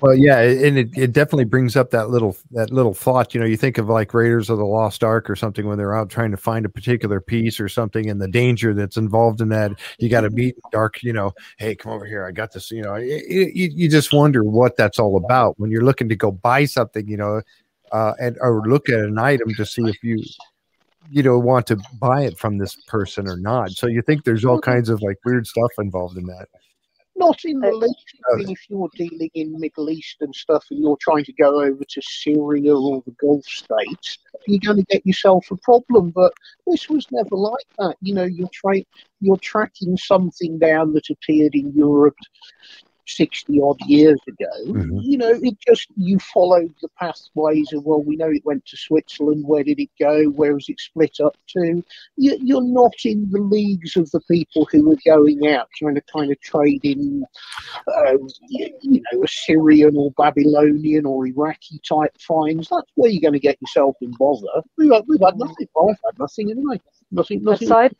Well, 0.00 0.14
yeah, 0.14 0.40
and 0.40 0.78
it, 0.78 0.96
it 0.96 1.12
definitely 1.12 1.44
brings 1.44 1.76
up 1.76 1.90
that 1.90 2.08
little 2.08 2.36
that 2.52 2.70
little 2.70 2.94
thought. 2.94 3.34
You 3.34 3.40
know, 3.40 3.46
you 3.46 3.56
think 3.56 3.78
of 3.78 3.88
like 3.88 4.14
Raiders 4.14 4.48
of 4.48 4.58
the 4.58 4.64
Lost 4.64 5.04
Ark 5.04 5.28
or 5.28 5.36
something 5.36 5.66
when 5.66 5.76
they're 5.76 5.94
out 5.94 6.08
trying 6.08 6.30
to 6.30 6.36
find 6.36 6.64
a 6.64 6.68
particular 6.68 7.20
piece 7.20 7.60
or 7.60 7.68
something, 7.68 8.08
and 8.08 8.20
the 8.20 8.28
danger 8.28 8.74
that's 8.74 8.96
involved 8.96 9.40
in 9.40 9.48
that. 9.50 9.72
You 9.98 10.08
got 10.08 10.22
to 10.22 10.30
meet 10.30 10.56
dark. 10.72 11.02
You 11.02 11.12
know, 11.12 11.32
hey, 11.58 11.74
come 11.74 11.92
over 11.92 12.06
here. 12.06 12.24
I 12.24 12.32
got 12.32 12.52
this. 12.52 12.70
You 12.70 12.82
know, 12.82 12.94
it, 12.94 13.04
it, 13.06 13.72
you 13.72 13.88
just 13.88 14.12
wonder 14.12 14.42
what 14.42 14.76
that's 14.76 14.98
all 14.98 15.16
about 15.16 15.58
when 15.58 15.70
you're 15.70 15.84
looking 15.84 16.08
to 16.08 16.16
go 16.16 16.30
buy 16.30 16.64
something. 16.64 17.06
You 17.06 17.16
know, 17.16 17.42
uh, 17.96 18.12
and 18.20 18.36
or 18.40 18.62
look 18.66 18.88
at 18.88 19.00
an 19.00 19.18
item 19.18 19.54
to 19.54 19.64
see 19.64 19.82
if 19.84 20.02
you 20.02 20.22
you 21.08 21.22
know 21.22 21.38
want 21.38 21.66
to 21.66 21.76
buy 22.00 22.24
it 22.24 22.38
from 22.38 22.58
this 22.58 22.76
person 22.86 23.26
or 23.26 23.38
not. 23.38 23.70
So 23.70 23.86
you 23.86 24.02
think 24.02 24.24
there's 24.24 24.44
all 24.44 24.60
kinds 24.60 24.88
of 24.90 25.00
like 25.02 25.18
weird 25.24 25.46
stuff 25.46 25.70
involved 25.78 26.18
in 26.18 26.26
that. 26.26 26.46
Not 27.18 27.38
in 27.46 27.60
the 27.60 27.72
least. 27.72 28.16
I 28.30 28.36
mean, 28.36 28.50
if 28.50 28.60
you're 28.68 28.90
dealing 28.94 29.30
in 29.32 29.58
Middle 29.58 29.88
Eastern 29.88 30.34
stuff 30.34 30.66
and 30.70 30.80
you're 30.80 30.98
trying 31.00 31.24
to 31.24 31.32
go 31.32 31.62
over 31.62 31.82
to 31.82 32.02
Syria 32.02 32.76
or 32.76 33.02
the 33.06 33.12
Gulf 33.12 33.46
states, 33.46 34.18
you're 34.46 34.60
going 34.62 34.84
to 34.84 34.94
get 34.94 35.06
yourself 35.06 35.50
a 35.50 35.56
problem. 35.56 36.10
But 36.10 36.34
this 36.66 36.90
was 36.90 37.06
never 37.10 37.34
like 37.34 37.66
that. 37.78 37.96
You 38.02 38.12
know, 38.12 38.24
you're 38.24 38.50
tra- 38.52 38.84
you're 39.22 39.38
tracking 39.38 39.96
something 39.96 40.58
down 40.58 40.92
that 40.92 41.08
appeared 41.08 41.54
in 41.54 41.72
Europe 41.72 42.18
60 43.06 43.60
odd 43.62 43.80
years 43.86 44.18
ago. 44.26 44.46
Mm-hmm. 44.66 44.98
You 45.00 45.18
know, 45.18 45.30
it 45.30 45.56
just, 45.66 45.88
you 45.96 46.18
followed 46.18 46.74
the 46.82 46.88
pathways 46.98 47.72
of, 47.72 47.84
well, 47.84 48.02
we 48.02 48.16
know 48.16 48.28
it 48.28 48.44
went 48.44 48.64
to 48.66 48.76
Switzerland. 48.76 49.44
Where 49.46 49.64
did 49.64 49.78
it 49.78 49.90
go? 49.98 50.24
Where 50.24 50.54
was 50.54 50.68
it 50.68 50.80
split 50.80 51.18
up 51.24 51.36
to? 51.48 51.84
You, 52.16 52.38
you're 52.40 52.62
not 52.62 52.94
in 53.04 53.30
the 53.30 53.40
leagues 53.40 53.96
of 53.96 54.10
the 54.10 54.20
people 54.20 54.68
who 54.70 54.92
are 54.92 54.98
going 55.04 55.46
out 55.48 55.68
trying 55.76 55.94
to 55.94 56.02
kind 56.12 56.30
of 56.30 56.40
trade 56.40 56.80
in, 56.84 57.24
uh, 57.88 58.18
you, 58.48 59.02
know, 59.12 59.22
Assyrian 59.22 59.96
or 59.96 60.10
Babylonian 60.12 61.06
or 61.06 61.26
Iraqi 61.26 61.80
type 61.88 62.16
finds. 62.20 62.68
That's 62.68 62.90
where 62.94 63.10
you're 63.10 63.20
going 63.20 63.32
to 63.34 63.38
get 63.38 63.60
yourself 63.60 63.96
in 64.00 64.12
bother. 64.18 64.62
We've 64.76 64.92
had, 64.92 65.04
we've 65.06 65.20
had 65.20 65.38
nothing. 65.38 65.68
I've 65.80 65.96
had 66.04 66.18
nothing 66.18 66.50
anyway. 66.50 66.80
Nothing, 67.10 67.44
nothing. 67.44 67.68
Aside, 67.68 67.94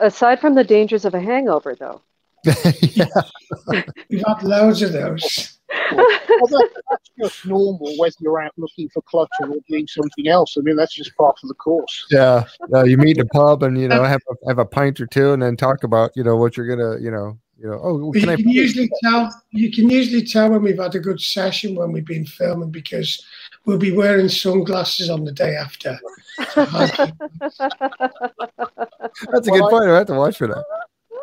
aside 0.00 0.40
from 0.40 0.54
the 0.54 0.64
dangers 0.64 1.04
of 1.04 1.14
a 1.14 1.20
hangover, 1.20 1.74
though, 1.74 2.00
yeah. 2.94 3.84
We've 4.08 4.24
had 4.26 4.42
loads 4.42 4.82
of 4.82 4.92
those. 4.92 5.58
well, 5.92 6.46
that, 6.46 6.68
that's 6.90 7.10
just 7.20 7.46
normal 7.46 7.94
whether 7.98 8.14
you're 8.20 8.40
out 8.40 8.52
looking 8.56 8.88
for 8.88 9.02
clutter 9.02 9.30
or 9.42 9.56
doing 9.68 9.86
something 9.86 10.28
else. 10.28 10.56
I 10.56 10.60
mean, 10.60 10.76
that's 10.76 10.94
just 10.94 11.16
part 11.16 11.38
of 11.42 11.48
the 11.48 11.54
course. 11.54 12.06
Yeah, 12.10 12.44
uh, 12.72 12.84
you 12.84 12.96
meet 12.96 13.18
in 13.18 13.24
a 13.24 13.28
pub 13.28 13.62
and 13.62 13.80
you 13.80 13.88
know 13.88 14.04
have 14.04 14.22
a, 14.30 14.48
have 14.48 14.58
a 14.58 14.64
pint 14.64 15.00
or 15.00 15.06
two, 15.06 15.32
and 15.32 15.42
then 15.42 15.56
talk 15.56 15.82
about 15.84 16.12
you 16.14 16.22
know 16.22 16.36
what 16.36 16.56
you're 16.56 16.68
gonna 16.68 17.00
you 17.00 17.10
know 17.10 17.38
you 17.58 17.68
know. 17.68 17.80
Oh, 17.82 18.12
can 18.12 18.22
you 18.22 18.30
I 18.30 18.36
can 18.36 18.48
usually 18.48 18.90
tell. 19.02 19.30
You 19.50 19.72
can 19.72 19.90
usually 19.90 20.22
tell 20.24 20.50
when 20.50 20.62
we've 20.62 20.78
had 20.78 20.94
a 20.94 21.00
good 21.00 21.20
session 21.20 21.74
when 21.74 21.92
we've 21.92 22.04
been 22.04 22.26
filming 22.26 22.70
because 22.70 23.24
we'll 23.64 23.78
be 23.78 23.92
wearing 23.92 24.28
sunglasses 24.28 25.10
on 25.10 25.24
the 25.24 25.32
day 25.32 25.56
after. 25.56 25.98
that's 26.54 27.58
a 27.58 29.50
good 29.50 29.70
point. 29.70 29.90
I 29.90 29.96
have 29.96 30.06
to 30.06 30.14
watch 30.14 30.38
for 30.38 30.46
that. 30.48 30.64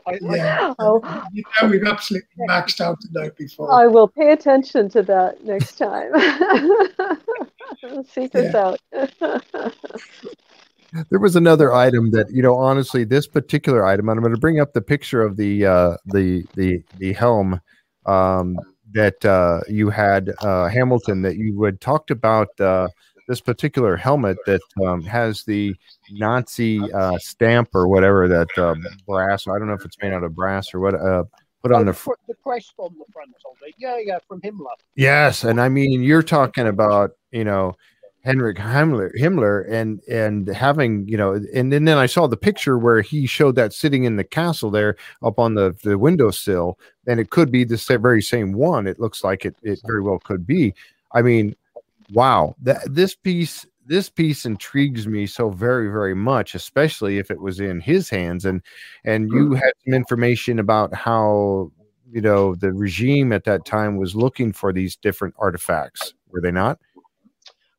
I, 0.05 0.17
yeah. 0.21 0.73
Oh. 0.79 1.01
You 1.31 1.43
know, 1.61 1.67
we've 1.69 1.83
absolutely 1.83 2.27
maxed 2.49 2.81
out 2.81 2.97
the 3.01 3.19
night 3.19 3.37
before. 3.37 3.71
I 3.71 3.87
will 3.87 4.07
pay 4.07 4.31
attention 4.31 4.89
to 4.89 5.03
that 5.03 5.43
next 5.43 5.77
time. 5.77 6.11
Seek 8.05 8.31
this 8.31 8.55
out. 8.55 8.79
there 11.09 11.19
was 11.19 11.35
another 11.35 11.73
item 11.73 12.11
that 12.11 12.29
you 12.31 12.41
know 12.41 12.55
honestly 12.55 13.03
this 13.03 13.27
particular 13.27 13.85
item 13.85 14.09
and 14.09 14.17
i'm 14.17 14.23
going 14.23 14.33
to 14.33 14.39
bring 14.39 14.59
up 14.59 14.73
the 14.73 14.81
picture 14.81 15.23
of 15.23 15.37
the 15.37 15.65
uh 15.65 15.97
the 16.05 16.45
the 16.55 16.83
the 16.97 17.13
helm 17.13 17.59
um 18.05 18.55
that 18.91 19.23
uh 19.25 19.59
you 19.67 19.89
had 19.89 20.31
uh 20.41 20.67
hamilton 20.67 21.23
that 21.23 21.35
you 21.35 21.63
had 21.63 21.81
talked 21.81 22.11
about 22.11 22.47
uh 22.59 22.87
this 23.27 23.41
particular 23.41 23.95
helmet 23.95 24.37
that 24.45 24.61
um, 24.85 25.01
has 25.03 25.43
the 25.43 25.75
Nazi 26.11 26.79
uh, 26.93 27.17
stamp 27.17 27.69
or 27.73 27.87
whatever 27.87 28.27
that 28.27 28.49
uh, 28.57 28.75
brass. 29.07 29.47
I 29.47 29.57
don't 29.57 29.67
know 29.67 29.73
if 29.73 29.85
it's 29.85 29.97
made 30.01 30.13
out 30.13 30.23
of 30.23 30.35
brass 30.35 30.73
or 30.73 30.79
what. 30.79 30.95
Uh, 30.95 31.23
put 31.61 31.71
on 31.71 31.85
the, 31.85 31.93
fr- 31.93 32.11
the 32.27 32.35
crest 32.43 32.73
on 32.77 32.93
the 32.99 33.05
front 33.13 33.33
of 33.45 33.55
it. 33.65 33.73
Yeah, 33.77 33.97
yeah, 34.03 34.19
from 34.27 34.41
Himmler. 34.41 34.75
Yes, 34.95 35.43
and 35.43 35.61
I 35.61 35.69
mean 35.69 36.03
you're 36.03 36.23
talking 36.23 36.67
about 36.67 37.11
you 37.31 37.43
know 37.43 37.75
Henrik 38.23 38.57
Himmler, 38.57 39.11
Himmler, 39.19 39.69
and 39.69 40.01
and 40.09 40.47
having 40.47 41.07
you 41.07 41.17
know, 41.17 41.33
and, 41.33 41.73
and 41.73 41.87
then 41.87 41.97
I 41.97 42.05
saw 42.05 42.27
the 42.27 42.37
picture 42.37 42.77
where 42.77 43.01
he 43.01 43.25
showed 43.25 43.55
that 43.55 43.73
sitting 43.73 44.05
in 44.05 44.15
the 44.15 44.23
castle 44.23 44.71
there 44.71 44.95
up 45.21 45.39
on 45.39 45.55
the 45.55 45.75
the 45.83 45.97
windowsill, 45.97 46.79
and 47.05 47.19
it 47.19 47.29
could 47.29 47.51
be 47.51 47.63
the 47.63 47.77
very 48.01 48.21
same 48.21 48.53
one. 48.53 48.87
It 48.87 48.99
looks 48.99 49.23
like 49.23 49.45
it 49.45 49.55
it 49.61 49.79
very 49.85 50.01
well 50.01 50.19
could 50.19 50.47
be. 50.47 50.73
I 51.13 51.21
mean, 51.21 51.55
wow, 52.13 52.55
that 52.61 52.81
this 52.93 53.15
piece 53.15 53.65
this 53.85 54.09
piece 54.09 54.45
intrigues 54.45 55.07
me 55.07 55.25
so 55.25 55.49
very 55.49 55.89
very 55.89 56.15
much 56.15 56.55
especially 56.55 57.17
if 57.17 57.29
it 57.29 57.41
was 57.41 57.59
in 57.59 57.79
his 57.79 58.09
hands 58.09 58.45
and 58.45 58.61
and 59.03 59.29
you 59.29 59.49
mm-hmm. 59.49 59.55
had 59.55 59.73
some 59.85 59.93
information 59.93 60.59
about 60.59 60.93
how 60.93 61.71
you 62.09 62.21
know 62.21 62.55
the 62.55 62.71
regime 62.71 63.33
at 63.33 63.43
that 63.43 63.65
time 63.65 63.97
was 63.97 64.15
looking 64.15 64.53
for 64.53 64.71
these 64.71 64.95
different 64.95 65.33
artifacts 65.37 66.13
were 66.29 66.39
they 66.39 66.51
not 66.51 66.79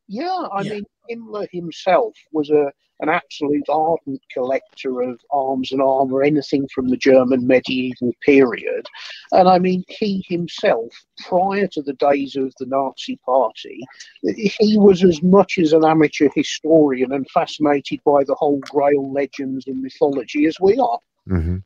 yeah 0.06 0.46
i 0.52 0.60
yeah. 0.62 0.74
mean 0.74 0.84
himmler 1.10 1.46
himself 1.50 2.14
was 2.32 2.50
a 2.50 2.70
an 3.00 3.08
absolute 3.08 3.68
ardent 3.68 4.20
collector 4.32 5.02
of 5.02 5.20
arms 5.30 5.72
and 5.72 5.82
armor, 5.82 6.22
anything 6.22 6.68
from 6.74 6.88
the 6.88 6.96
German 6.96 7.46
medieval 7.46 8.12
period. 8.24 8.86
And 9.32 9.48
I 9.48 9.58
mean, 9.58 9.84
he 9.88 10.24
himself, 10.28 10.92
prior 11.26 11.66
to 11.68 11.82
the 11.82 11.94
days 11.94 12.36
of 12.36 12.52
the 12.58 12.66
Nazi 12.66 13.18
Party, 13.24 13.80
he 14.22 14.78
was 14.78 15.02
as 15.02 15.22
much 15.22 15.58
as 15.58 15.72
an 15.72 15.84
amateur 15.84 16.28
historian 16.34 17.12
and 17.12 17.28
fascinated 17.30 18.00
by 18.04 18.24
the 18.24 18.34
whole 18.34 18.60
Grail 18.60 19.12
legends 19.12 19.66
and 19.66 19.82
mythology 19.82 20.46
as 20.46 20.56
we 20.60 20.78
are. 20.78 20.98
Mm-hmm. 21.28 21.56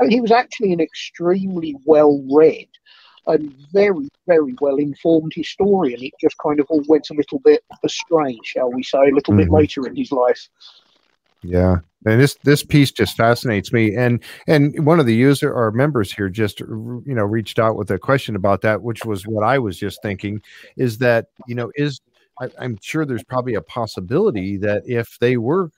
I 0.00 0.02
mean, 0.02 0.10
he 0.10 0.20
was 0.20 0.32
actually 0.32 0.72
an 0.72 0.80
extremely 0.80 1.76
well 1.84 2.24
read 2.32 2.66
and 3.26 3.54
very, 3.72 4.08
very 4.26 4.54
well 4.60 4.76
informed 4.76 5.32
historian. 5.34 6.02
It 6.02 6.12
just 6.20 6.36
kind 6.38 6.60
of 6.60 6.66
all 6.68 6.82
went 6.88 7.10
a 7.10 7.14
little 7.14 7.38
bit 7.40 7.64
astray, 7.84 8.38
shall 8.44 8.70
we 8.70 8.82
say, 8.82 8.98
a 8.98 9.14
little 9.14 9.34
mm-hmm. 9.34 9.38
bit 9.38 9.50
later 9.50 9.86
in 9.86 9.96
his 9.96 10.12
life. 10.12 10.48
Yeah, 11.42 11.78
and 12.06 12.20
this 12.20 12.34
this 12.44 12.62
piece 12.62 12.92
just 12.92 13.16
fascinates 13.16 13.72
me. 13.72 13.96
And 13.96 14.22
and 14.46 14.86
one 14.86 15.00
of 15.00 15.06
the 15.06 15.14
user 15.14 15.52
or 15.52 15.72
members 15.72 16.12
here 16.12 16.28
just 16.28 16.60
you 16.60 17.02
know 17.06 17.24
reached 17.24 17.58
out 17.58 17.76
with 17.76 17.90
a 17.90 17.98
question 17.98 18.36
about 18.36 18.60
that, 18.62 18.82
which 18.82 19.04
was 19.04 19.26
what 19.26 19.42
I 19.42 19.58
was 19.58 19.76
just 19.76 20.00
thinking. 20.02 20.40
Is 20.76 20.98
that 20.98 21.26
you 21.48 21.56
know 21.56 21.72
is 21.74 22.00
I, 22.40 22.48
I'm 22.60 22.78
sure 22.80 23.04
there's 23.04 23.24
probably 23.24 23.54
a 23.54 23.62
possibility 23.62 24.56
that 24.58 24.84
if 24.86 25.18
they 25.18 25.36
were 25.36 25.70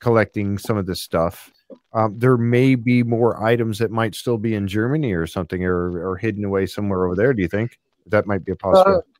collecting 0.00 0.58
some 0.58 0.76
of 0.76 0.86
this 0.86 1.00
stuff 1.00 1.51
um, 1.92 2.18
there 2.18 2.36
may 2.36 2.74
be 2.74 3.02
more 3.02 3.42
items 3.42 3.78
that 3.78 3.90
might 3.90 4.14
still 4.14 4.38
be 4.38 4.54
in 4.54 4.66
Germany 4.66 5.12
or 5.12 5.26
something, 5.26 5.64
or, 5.64 6.10
or 6.10 6.16
hidden 6.16 6.44
away 6.44 6.66
somewhere 6.66 7.06
over 7.06 7.14
there. 7.14 7.32
Do 7.32 7.42
you 7.42 7.48
think 7.48 7.78
that 8.06 8.26
might 8.26 8.44
be 8.44 8.52
a 8.52 8.56
possibility? 8.56 9.06
Uh, 9.06 9.11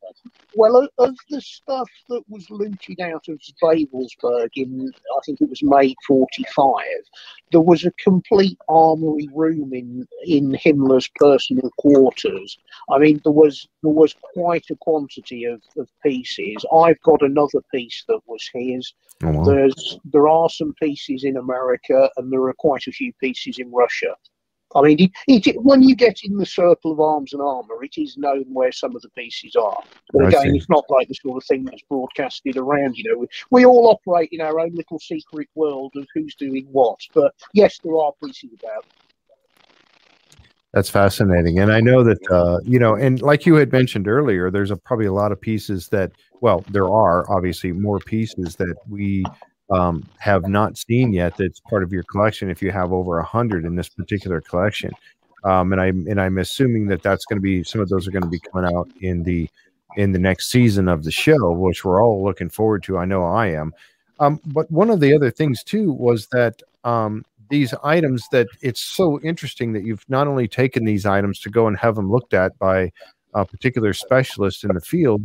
well, 0.54 0.88
of 0.98 1.16
the 1.30 1.40
stuff 1.40 1.88
that 2.08 2.22
was 2.28 2.48
looted 2.50 3.00
out 3.00 3.26
of 3.28 3.40
Wewelsburg 3.62 4.50
in, 4.56 4.90
I 5.16 5.20
think 5.24 5.40
it 5.40 5.48
was 5.48 5.62
May 5.62 5.94
45, 6.06 6.84
there 7.52 7.60
was 7.60 7.84
a 7.84 7.92
complete 7.92 8.58
armory 8.68 9.28
room 9.34 9.72
in, 9.72 10.06
in 10.24 10.52
Himmler's 10.52 11.08
personal 11.16 11.70
quarters. 11.78 12.58
I 12.90 12.98
mean, 12.98 13.20
there 13.24 13.32
was 13.32 13.68
there 13.82 13.92
was 13.92 14.14
quite 14.34 14.64
a 14.70 14.76
quantity 14.76 15.44
of, 15.44 15.62
of 15.76 15.88
pieces. 16.02 16.64
I've 16.72 17.00
got 17.02 17.22
another 17.22 17.62
piece 17.72 18.04
that 18.08 18.20
was 18.26 18.48
his. 18.52 18.92
Oh, 19.22 19.30
wow. 19.30 19.44
There's 19.44 19.98
there 20.04 20.28
are 20.28 20.48
some 20.48 20.74
pieces 20.74 21.24
in 21.24 21.36
America, 21.36 22.10
and 22.16 22.32
there 22.32 22.42
are 22.42 22.54
quite 22.54 22.86
a 22.86 22.92
few 22.92 23.12
pieces 23.14 23.58
in 23.58 23.70
Russia. 23.70 24.14
I 24.74 24.82
mean, 24.82 25.12
it, 25.26 25.46
it, 25.46 25.62
when 25.62 25.82
you 25.82 25.94
get 25.94 26.20
in 26.24 26.36
the 26.36 26.46
circle 26.46 26.92
of 26.92 27.00
arms 27.00 27.32
and 27.32 27.42
armour, 27.42 27.82
it 27.82 27.98
is 27.98 28.16
known 28.16 28.44
where 28.48 28.72
some 28.72 28.96
of 28.96 29.02
the 29.02 29.10
pieces 29.10 29.56
are. 29.56 29.82
But 30.12 30.28
again, 30.28 30.54
it's 30.54 30.68
not 30.68 30.84
like 30.88 31.08
the 31.08 31.14
sort 31.14 31.42
of 31.42 31.46
thing 31.46 31.64
that's 31.64 31.82
broadcasted 31.88 32.56
around. 32.56 32.96
You 32.96 33.10
know, 33.10 33.18
we, 33.18 33.26
we, 33.50 33.64
all 33.64 33.88
operate 33.88 34.30
in 34.32 34.40
our 34.40 34.60
own 34.60 34.74
little 34.74 34.98
secret 34.98 35.48
world 35.54 35.92
of 35.96 36.06
who's 36.14 36.34
doing 36.34 36.66
what. 36.70 36.98
But 37.14 37.34
yes, 37.54 37.78
there 37.82 37.96
are 37.96 38.12
pieces 38.24 38.50
about. 38.58 38.86
That's 40.72 40.88
fascinating, 40.88 41.58
and 41.58 41.70
I 41.70 41.80
know 41.80 42.02
that 42.02 42.30
uh, 42.30 42.58
you 42.64 42.78
know, 42.78 42.94
and 42.94 43.20
like 43.20 43.44
you 43.44 43.56
had 43.56 43.70
mentioned 43.72 44.08
earlier, 44.08 44.50
there's 44.50 44.70
a, 44.70 44.76
probably 44.76 45.04
a 45.04 45.12
lot 45.12 45.30
of 45.30 45.38
pieces 45.38 45.88
that, 45.88 46.12
well, 46.40 46.64
there 46.70 46.88
are 46.88 47.30
obviously 47.30 47.72
more 47.72 47.98
pieces 47.98 48.56
that 48.56 48.74
we 48.88 49.22
um, 49.72 50.06
have 50.18 50.46
not 50.48 50.76
seen 50.76 51.12
yet 51.12 51.36
that's 51.36 51.60
part 51.60 51.82
of 51.82 51.92
your 51.92 52.02
collection 52.04 52.50
if 52.50 52.62
you 52.62 52.70
have 52.70 52.92
over 52.92 53.18
a 53.18 53.24
hundred 53.24 53.64
in 53.64 53.76
this 53.76 53.88
particular 53.88 54.40
collection. 54.40 54.90
Um, 55.44 55.72
and 55.72 55.80
i'm 55.80 56.06
and 56.08 56.20
i'm 56.20 56.38
assuming 56.38 56.86
that 56.86 57.02
that's 57.02 57.24
going 57.24 57.36
to 57.36 57.42
be 57.42 57.64
some 57.64 57.80
of 57.80 57.88
those 57.88 58.06
are 58.06 58.12
going 58.12 58.22
to 58.22 58.28
be 58.28 58.38
coming 58.38 58.72
out 58.76 58.88
in 59.00 59.24
the 59.24 59.50
in 59.96 60.12
the 60.12 60.18
next 60.18 60.50
season 60.50 60.88
of 60.88 61.02
the 61.02 61.10
show 61.10 61.50
which 61.50 61.84
we're 61.84 62.02
all 62.02 62.22
looking 62.22 62.48
forward 62.48 62.82
to. 62.84 62.96
I 62.96 63.04
know 63.04 63.24
i 63.24 63.48
am. 63.48 63.72
Um, 64.20 64.40
but 64.46 64.70
one 64.70 64.88
of 64.88 65.00
the 65.00 65.14
other 65.14 65.30
things 65.30 65.64
too 65.64 65.92
was 65.92 66.28
that 66.28 66.62
um, 66.84 67.24
these 67.50 67.74
items 67.82 68.28
that 68.30 68.46
it's 68.60 68.80
so 68.80 69.20
interesting 69.20 69.72
that 69.72 69.84
you've 69.84 70.04
not 70.08 70.26
only 70.26 70.46
taken 70.46 70.84
these 70.84 71.06
items 71.06 71.40
to 71.40 71.50
go 71.50 71.66
and 71.66 71.76
have 71.76 71.96
them 71.96 72.10
looked 72.10 72.34
at 72.34 72.56
by 72.58 72.92
a 73.34 73.44
particular 73.44 73.92
specialist 73.92 74.64
in 74.64 74.72
the 74.74 74.80
field 74.80 75.22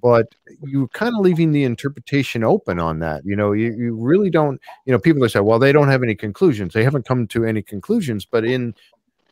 but 0.00 0.34
you're 0.62 0.88
kind 0.88 1.14
of 1.14 1.20
leaving 1.22 1.52
the 1.52 1.64
interpretation 1.64 2.44
open 2.44 2.78
on 2.78 2.98
that. 3.00 3.24
You 3.24 3.36
know, 3.36 3.52
you, 3.52 3.72
you 3.72 3.94
really 3.94 4.30
don't, 4.30 4.60
you 4.84 4.92
know, 4.92 4.98
people 4.98 5.22
that 5.22 5.30
say, 5.30 5.40
well, 5.40 5.58
they 5.58 5.72
don't 5.72 5.88
have 5.88 6.02
any 6.02 6.14
conclusions. 6.14 6.74
They 6.74 6.84
haven't 6.84 7.06
come 7.06 7.26
to 7.28 7.44
any 7.44 7.62
conclusions, 7.62 8.24
but 8.24 8.44
in 8.44 8.74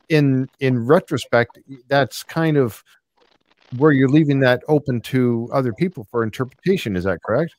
in 0.09 0.49
in 0.61 0.87
retrospect, 0.87 1.59
that's 1.89 2.23
kind 2.23 2.57
of 2.57 2.83
where 3.79 3.93
you're 3.93 4.09
leaving 4.09 4.41
that 4.41 4.63
open 4.69 5.01
to 5.01 5.49
other 5.53 5.73
people 5.73 6.07
for 6.11 6.23
interpretation. 6.23 6.97
Is 6.97 7.05
that 7.05 7.23
correct? 7.23 7.57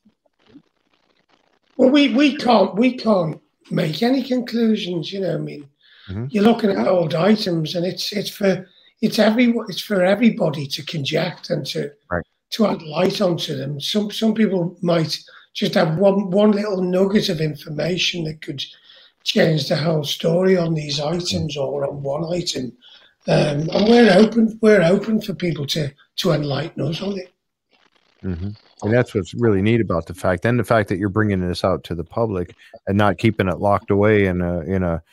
Well, 1.75 1.89
we, 1.89 2.13
we 2.13 2.37
can't 2.37 2.75
we 2.75 2.97
can't 2.97 3.39
make 3.69 4.01
any 4.01 4.23
conclusions. 4.23 5.11
You 5.11 5.21
know, 5.21 5.35
I 5.35 5.37
mean, 5.37 5.69
mm-hmm. 6.09 6.25
you're 6.29 6.43
looking 6.43 6.71
at 6.71 6.87
old 6.87 7.13
items, 7.13 7.75
and 7.75 7.85
it's 7.85 8.11
it's 8.13 8.29
for 8.29 8.67
it's 9.01 9.19
every 9.19 9.53
it's 9.67 9.81
for 9.81 10.03
everybody 10.03 10.65
to 10.67 10.83
conject 10.83 11.49
and 11.49 11.65
to 11.67 11.91
right 12.09 12.23
to 12.51 12.67
add 12.67 12.81
light 12.81 13.21
onto 13.21 13.55
them. 13.55 13.79
Some 13.79 14.11
some 14.11 14.33
people 14.33 14.77
might 14.81 15.17
just 15.53 15.73
have 15.73 15.97
one 15.97 16.29
one 16.29 16.51
little 16.51 16.81
nugget 16.81 17.29
of 17.29 17.41
information 17.41 18.23
that 18.25 18.41
could 18.41 18.63
change 19.23 19.67
the 19.67 19.75
whole 19.75 20.03
story 20.03 20.57
on 20.57 20.73
these 20.73 20.99
items 20.99 21.57
or 21.57 21.85
on 21.87 22.01
one 22.01 22.23
item. 22.33 22.71
Um, 23.27 23.69
and 23.69 23.89
we're 23.89 24.13
open 24.13 24.57
we're 24.61 24.83
open 24.83 25.21
for 25.21 25.33
people 25.33 25.65
to 25.67 25.91
to 26.17 26.31
enlighten 26.31 26.81
us 26.83 27.01
on 27.01 27.17
it. 27.17 27.33
Mm-hmm. 28.23 28.49
And 28.83 28.93
that's 28.93 29.13
what's 29.13 29.33
really 29.33 29.61
neat 29.61 29.81
about 29.81 30.05
the 30.05 30.13
fact, 30.13 30.45
and 30.45 30.59
the 30.59 30.63
fact 30.63 30.89
that 30.89 30.97
you're 30.97 31.09
bringing 31.09 31.47
this 31.47 31.63
out 31.63 31.83
to 31.85 31.95
the 31.95 32.03
public 32.03 32.55
and 32.87 32.97
not 32.97 33.17
keeping 33.17 33.47
it 33.47 33.59
locked 33.59 33.91
away 33.91 34.25
in 34.25 34.41
a 34.41 34.61
in 34.61 34.83
a 34.83 35.03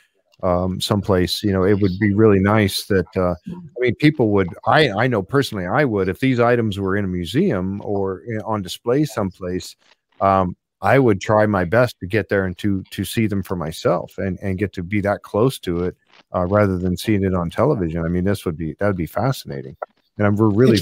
um, 0.44 0.80
someplace. 0.80 1.42
You 1.42 1.52
know, 1.52 1.64
it 1.64 1.80
would 1.80 1.98
be 1.98 2.14
really 2.14 2.38
nice 2.38 2.84
that 2.86 3.06
uh, 3.16 3.34
I 3.48 3.80
mean, 3.80 3.94
people 3.96 4.30
would. 4.30 4.48
I 4.66 4.90
I 4.90 5.06
know 5.06 5.22
personally, 5.22 5.66
I 5.66 5.84
would 5.84 6.08
if 6.08 6.20
these 6.20 6.38
items 6.38 6.78
were 6.78 6.96
in 6.96 7.04
a 7.04 7.08
museum 7.08 7.80
or 7.84 8.22
on 8.44 8.62
display 8.62 9.04
someplace. 9.04 9.74
Um, 10.20 10.56
I 10.82 10.98
would 10.98 11.18
try 11.18 11.46
my 11.46 11.64
best 11.64 11.98
to 12.00 12.06
get 12.06 12.28
there 12.28 12.44
and 12.44 12.56
to 12.58 12.84
to 12.90 13.04
see 13.04 13.26
them 13.26 13.42
for 13.42 13.56
myself 13.56 14.18
and 14.18 14.38
and 14.42 14.58
get 14.58 14.74
to 14.74 14.82
be 14.82 15.00
that 15.00 15.22
close 15.22 15.58
to 15.60 15.84
it 15.84 15.96
uh, 16.34 16.44
rather 16.44 16.76
than 16.76 16.96
seeing 16.96 17.24
it 17.24 17.34
on 17.34 17.48
television. 17.48 18.04
I 18.04 18.08
mean, 18.08 18.24
this 18.24 18.44
would 18.44 18.58
be 18.58 18.76
that 18.78 18.86
would 18.86 18.96
be 18.96 19.06
fascinating, 19.06 19.76
and 20.18 20.26
I'm 20.26 20.36
really 20.36 20.80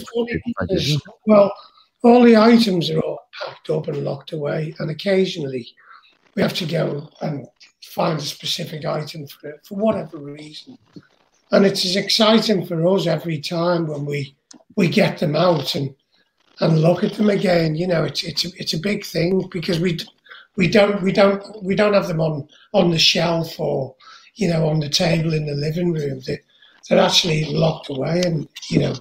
because, 0.59 1.01
well. 1.26 1.52
All 2.05 2.24
the 2.24 2.36
items 2.36 2.90
are 2.90 2.98
all 2.98 3.20
packed 3.44 3.70
up 3.70 3.86
and 3.86 4.02
locked 4.02 4.32
away, 4.32 4.74
and 4.80 4.90
occasionally 4.90 5.68
we 6.34 6.43
have 6.43 6.55
to 6.55 6.66
go 6.66 7.09
and 7.20 7.47
find 7.93 8.19
a 8.19 8.23
specific 8.23 8.85
item 8.85 9.27
for 9.27 9.51
it 9.51 9.66
for 9.66 9.77
whatever 9.77 10.19
reason. 10.19 10.78
And 11.51 11.66
it's 11.66 11.85
as 11.85 11.97
exciting 11.97 12.64
for 12.64 12.86
us 12.89 13.06
every 13.06 13.40
time 13.40 13.86
when 13.86 14.06
we 14.06 14.35
we 14.77 14.89
get 14.89 15.19
them 15.19 15.36
out 15.36 15.74
and 15.74 15.94
and 16.60 16.81
look 16.81 17.05
at 17.05 17.14
them 17.14 17.28
again. 17.28 17.74
You 17.74 17.86
know, 17.86 18.05
it's 18.05 18.24
it's 18.24 18.44
a, 18.44 18.48
it's 18.56 18.73
a 18.73 18.81
big 18.81 19.05
thing 19.05 19.48
because 19.51 19.78
we 19.78 19.98
we 20.56 20.69
don't 20.69 21.02
we 21.02 21.12
don't 21.12 21.62
we 21.62 21.74
don't 21.74 21.94
have 21.94 22.09
them 22.09 22.20
on 22.20 22.48
on 22.73 22.90
the 22.90 22.98
shelf 22.98 23.60
or 23.60 23.94
you 24.35 24.48
know 24.48 24.66
on 24.66 24.81
the 24.81 24.89
table 24.89 25.35
in 25.35 25.47
the 25.47 25.55
living 25.55 25.93
room. 25.93 26.20
They, 26.27 26.39
they're 26.89 26.98
actually 26.98 27.44
locked 27.44 27.90
away 27.90 28.23
and 28.24 28.48
you 28.69 28.81
know 28.81 28.94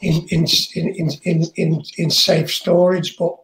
in 0.00 0.26
in 0.30 0.46
in 0.74 1.10
in 1.22 1.42
in, 1.54 1.82
in 1.96 2.10
safe 2.10 2.52
storage, 2.52 3.16
but 3.16 3.34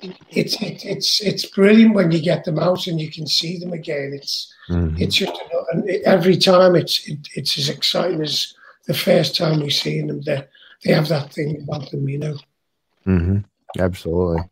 it's 0.00 0.60
it, 0.60 0.84
it's 0.84 1.20
it's 1.20 1.46
brilliant 1.46 1.94
when 1.94 2.10
you 2.10 2.20
get 2.20 2.44
them 2.44 2.58
out 2.58 2.86
and 2.86 3.00
you 3.00 3.10
can 3.10 3.26
see 3.26 3.58
them 3.58 3.72
again. 3.72 4.12
It's 4.14 4.52
mm-hmm. 4.68 5.00
it's 5.00 5.16
just 5.16 5.32
and 5.72 5.88
every 6.04 6.36
time 6.36 6.74
it's 6.74 7.06
it, 7.08 7.28
it's 7.34 7.58
as 7.58 7.68
exciting 7.68 8.20
as 8.22 8.54
the 8.86 8.94
first 8.94 9.36
time 9.36 9.60
we 9.60 9.70
seen 9.70 10.08
them. 10.08 10.20
They 10.22 10.44
they 10.84 10.92
have 10.92 11.08
that 11.08 11.32
thing 11.32 11.62
about 11.62 11.90
them, 11.90 12.08
you 12.08 12.18
know. 12.18 12.38
Mm-hmm. 13.06 13.38
Absolutely. 13.78 14.42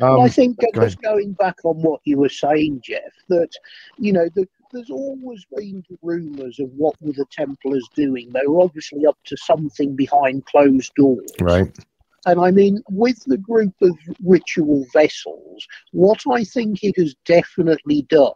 Um, 0.00 0.20
I 0.20 0.28
think 0.28 0.58
go 0.58 0.82
just 0.82 1.00
going 1.00 1.32
back 1.32 1.56
on 1.64 1.76
what 1.76 2.00
you 2.04 2.18
were 2.18 2.28
saying, 2.28 2.82
Jeff, 2.84 3.12
that 3.28 3.50
you 3.98 4.12
know 4.12 4.28
the, 4.34 4.46
there's 4.72 4.90
always 4.90 5.46
been 5.56 5.82
rumours 6.02 6.60
of 6.60 6.70
what 6.72 7.00
were 7.00 7.12
the 7.12 7.24
Templars 7.30 7.88
doing. 7.94 8.30
They 8.30 8.46
were 8.46 8.60
obviously 8.60 9.06
up 9.06 9.16
to 9.24 9.36
something 9.38 9.96
behind 9.96 10.44
closed 10.44 10.94
doors, 10.94 11.30
right? 11.40 11.74
And 12.26 12.40
I 12.40 12.50
mean, 12.50 12.82
with 12.90 13.22
the 13.24 13.38
group 13.38 13.74
of 13.80 13.96
ritual 14.22 14.84
vessels, 14.92 15.66
what 15.92 16.20
I 16.30 16.44
think 16.44 16.82
it 16.82 16.98
has 16.98 17.14
definitely 17.24 18.02
done, 18.02 18.32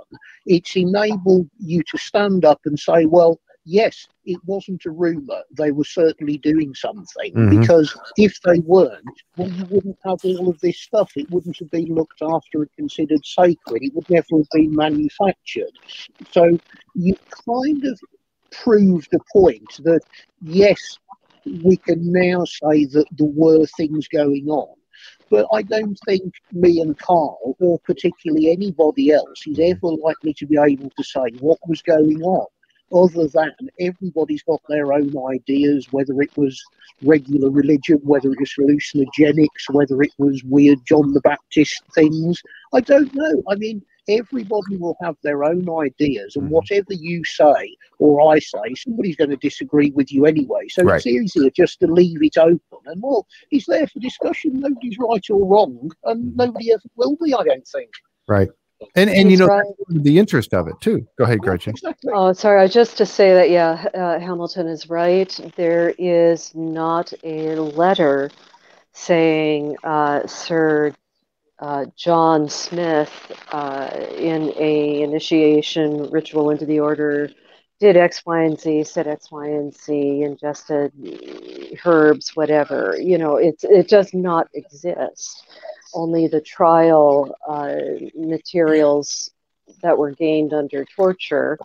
it's 0.46 0.76
enabled 0.76 1.50
you 1.58 1.82
to 1.90 1.98
stand 1.98 2.44
up 2.44 2.60
and 2.64 2.78
say, 2.78 3.06
well, 3.06 3.40
yes, 3.64 4.06
it 4.24 4.38
wasn't 4.46 4.86
a 4.86 4.90
rumour. 4.90 5.42
They 5.56 5.72
were 5.72 5.84
certainly 5.84 6.38
doing 6.38 6.74
something. 6.74 7.34
Mm-hmm. 7.34 7.60
Because 7.60 7.96
if 8.16 8.40
they 8.42 8.60
weren't, 8.60 9.20
well, 9.36 9.50
you 9.50 9.64
wouldn't 9.66 9.98
have 10.04 10.24
all 10.24 10.48
of 10.48 10.60
this 10.60 10.80
stuff. 10.80 11.10
It 11.16 11.30
wouldn't 11.30 11.58
have 11.58 11.70
been 11.70 11.94
looked 11.94 12.22
after 12.22 12.62
and 12.62 12.72
considered 12.76 13.24
sacred. 13.24 13.82
It 13.82 13.94
would 13.94 14.08
never 14.08 14.38
have 14.38 14.50
been 14.52 14.74
manufactured. 14.74 15.72
So 16.30 16.58
you 16.94 17.16
kind 17.46 17.84
of 17.84 18.00
proved 18.50 19.12
a 19.14 19.20
point 19.32 19.80
that, 19.84 20.00
yes, 20.42 20.98
we 21.62 21.76
can 21.76 22.12
now 22.12 22.44
say 22.44 22.84
that 22.86 23.06
there 23.12 23.26
were 23.26 23.66
things 23.76 24.08
going 24.08 24.48
on. 24.48 24.76
But 25.30 25.46
I 25.52 25.62
don't 25.62 25.98
think 26.06 26.34
me 26.52 26.80
and 26.80 26.98
Carl, 26.98 27.56
or 27.60 27.78
particularly 27.80 28.50
anybody 28.50 29.12
else, 29.12 29.46
is 29.46 29.58
ever 29.60 29.86
likely 29.86 30.34
to 30.34 30.46
be 30.46 30.58
able 30.58 30.90
to 30.90 31.04
say 31.04 31.30
what 31.38 31.58
was 31.68 31.82
going 31.82 32.20
on. 32.22 32.46
Other 32.92 33.28
than 33.28 33.52
everybody's 33.78 34.42
got 34.42 34.60
their 34.68 34.92
own 34.92 35.14
ideas, 35.32 35.86
whether 35.92 36.20
it 36.20 36.36
was 36.36 36.60
regular 37.02 37.48
religion, 37.48 38.00
whether 38.02 38.32
it 38.32 38.40
was 38.40 38.52
hallucinogenics, 38.58 39.70
whether 39.70 40.02
it 40.02 40.10
was 40.18 40.42
weird 40.42 40.78
John 40.86 41.12
the 41.12 41.20
Baptist 41.20 41.80
things. 41.94 42.42
I 42.74 42.80
don't 42.80 43.14
know. 43.14 43.42
I 43.48 43.54
mean, 43.54 43.80
everybody 44.08 44.76
will 44.76 44.96
have 45.02 45.16
their 45.22 45.44
own 45.44 45.68
ideas, 45.80 46.36
and 46.36 46.44
mm-hmm. 46.44 46.54
whatever 46.54 46.92
you 46.92 47.24
say 47.24 47.76
or 47.98 48.32
I 48.32 48.38
say, 48.38 48.74
somebody's 48.76 49.16
going 49.16 49.30
to 49.30 49.36
disagree 49.36 49.90
with 49.90 50.12
you 50.12 50.26
anyway. 50.26 50.68
So 50.68 50.82
right. 50.82 50.96
it's 50.96 51.06
easier 51.06 51.50
just 51.50 51.80
to 51.80 51.86
leave 51.86 52.22
it 52.22 52.38
open. 52.38 52.60
And 52.86 53.02
well, 53.02 53.26
it's 53.50 53.66
there 53.66 53.86
for 53.86 54.00
discussion. 54.00 54.60
Nobody's 54.60 54.96
right 54.98 55.24
or 55.30 55.46
wrong, 55.46 55.90
and 56.04 56.24
mm-hmm. 56.24 56.36
nobody 56.36 56.72
ever 56.72 56.82
will 56.96 57.16
be. 57.22 57.34
I 57.34 57.44
don't 57.44 57.66
think. 57.66 57.90
Right. 58.28 58.48
And 58.96 59.10
and 59.10 59.30
you 59.30 59.36
know 59.36 59.46
right. 59.46 59.64
the 59.90 60.18
interest 60.18 60.54
of 60.54 60.66
it 60.66 60.74
too. 60.80 61.06
Go 61.18 61.24
ahead, 61.24 61.40
Gretchen. 61.40 61.74
Oh, 62.08 62.32
sorry. 62.32 62.62
I 62.62 62.66
just 62.66 62.96
to 62.96 63.06
say 63.06 63.34
that 63.34 63.50
yeah, 63.50 63.86
uh, 63.94 64.18
Hamilton 64.18 64.66
is 64.66 64.88
right. 64.88 65.38
There 65.56 65.94
is 65.98 66.54
not 66.54 67.12
a 67.22 67.56
letter 67.56 68.30
saying 68.92 69.76
uh, 69.84 70.26
Sir 70.26 70.94
uh, 71.60 71.86
John 71.96 72.48
Smith 72.48 73.12
uh, 73.52 73.90
in 74.16 74.52
a 74.58 75.02
initiation 75.02 76.10
ritual 76.10 76.50
into 76.50 76.66
the 76.66 76.80
order 76.80 77.30
did 77.80 77.96
X, 77.96 78.22
Y, 78.26 78.42
and 78.44 78.60
Z, 78.60 78.84
said 78.84 79.06
X, 79.08 79.30
Y, 79.30 79.46
and 79.48 79.74
Z, 79.74 80.22
ingested 80.22 80.92
herbs, 81.84 82.30
whatever. 82.36 82.96
You 83.00 83.18
know, 83.18 83.36
it 83.36 83.56
it 83.62 83.88
does 83.88 84.12
not 84.14 84.48
exist. 84.54 85.44
Only 85.94 86.28
the 86.28 86.40
trial 86.40 87.34
uh, 87.48 87.76
materials 88.14 89.30
that 89.82 89.98
were 89.98 90.12
gained 90.12 90.52
under 90.52 90.84
torture 90.96 91.58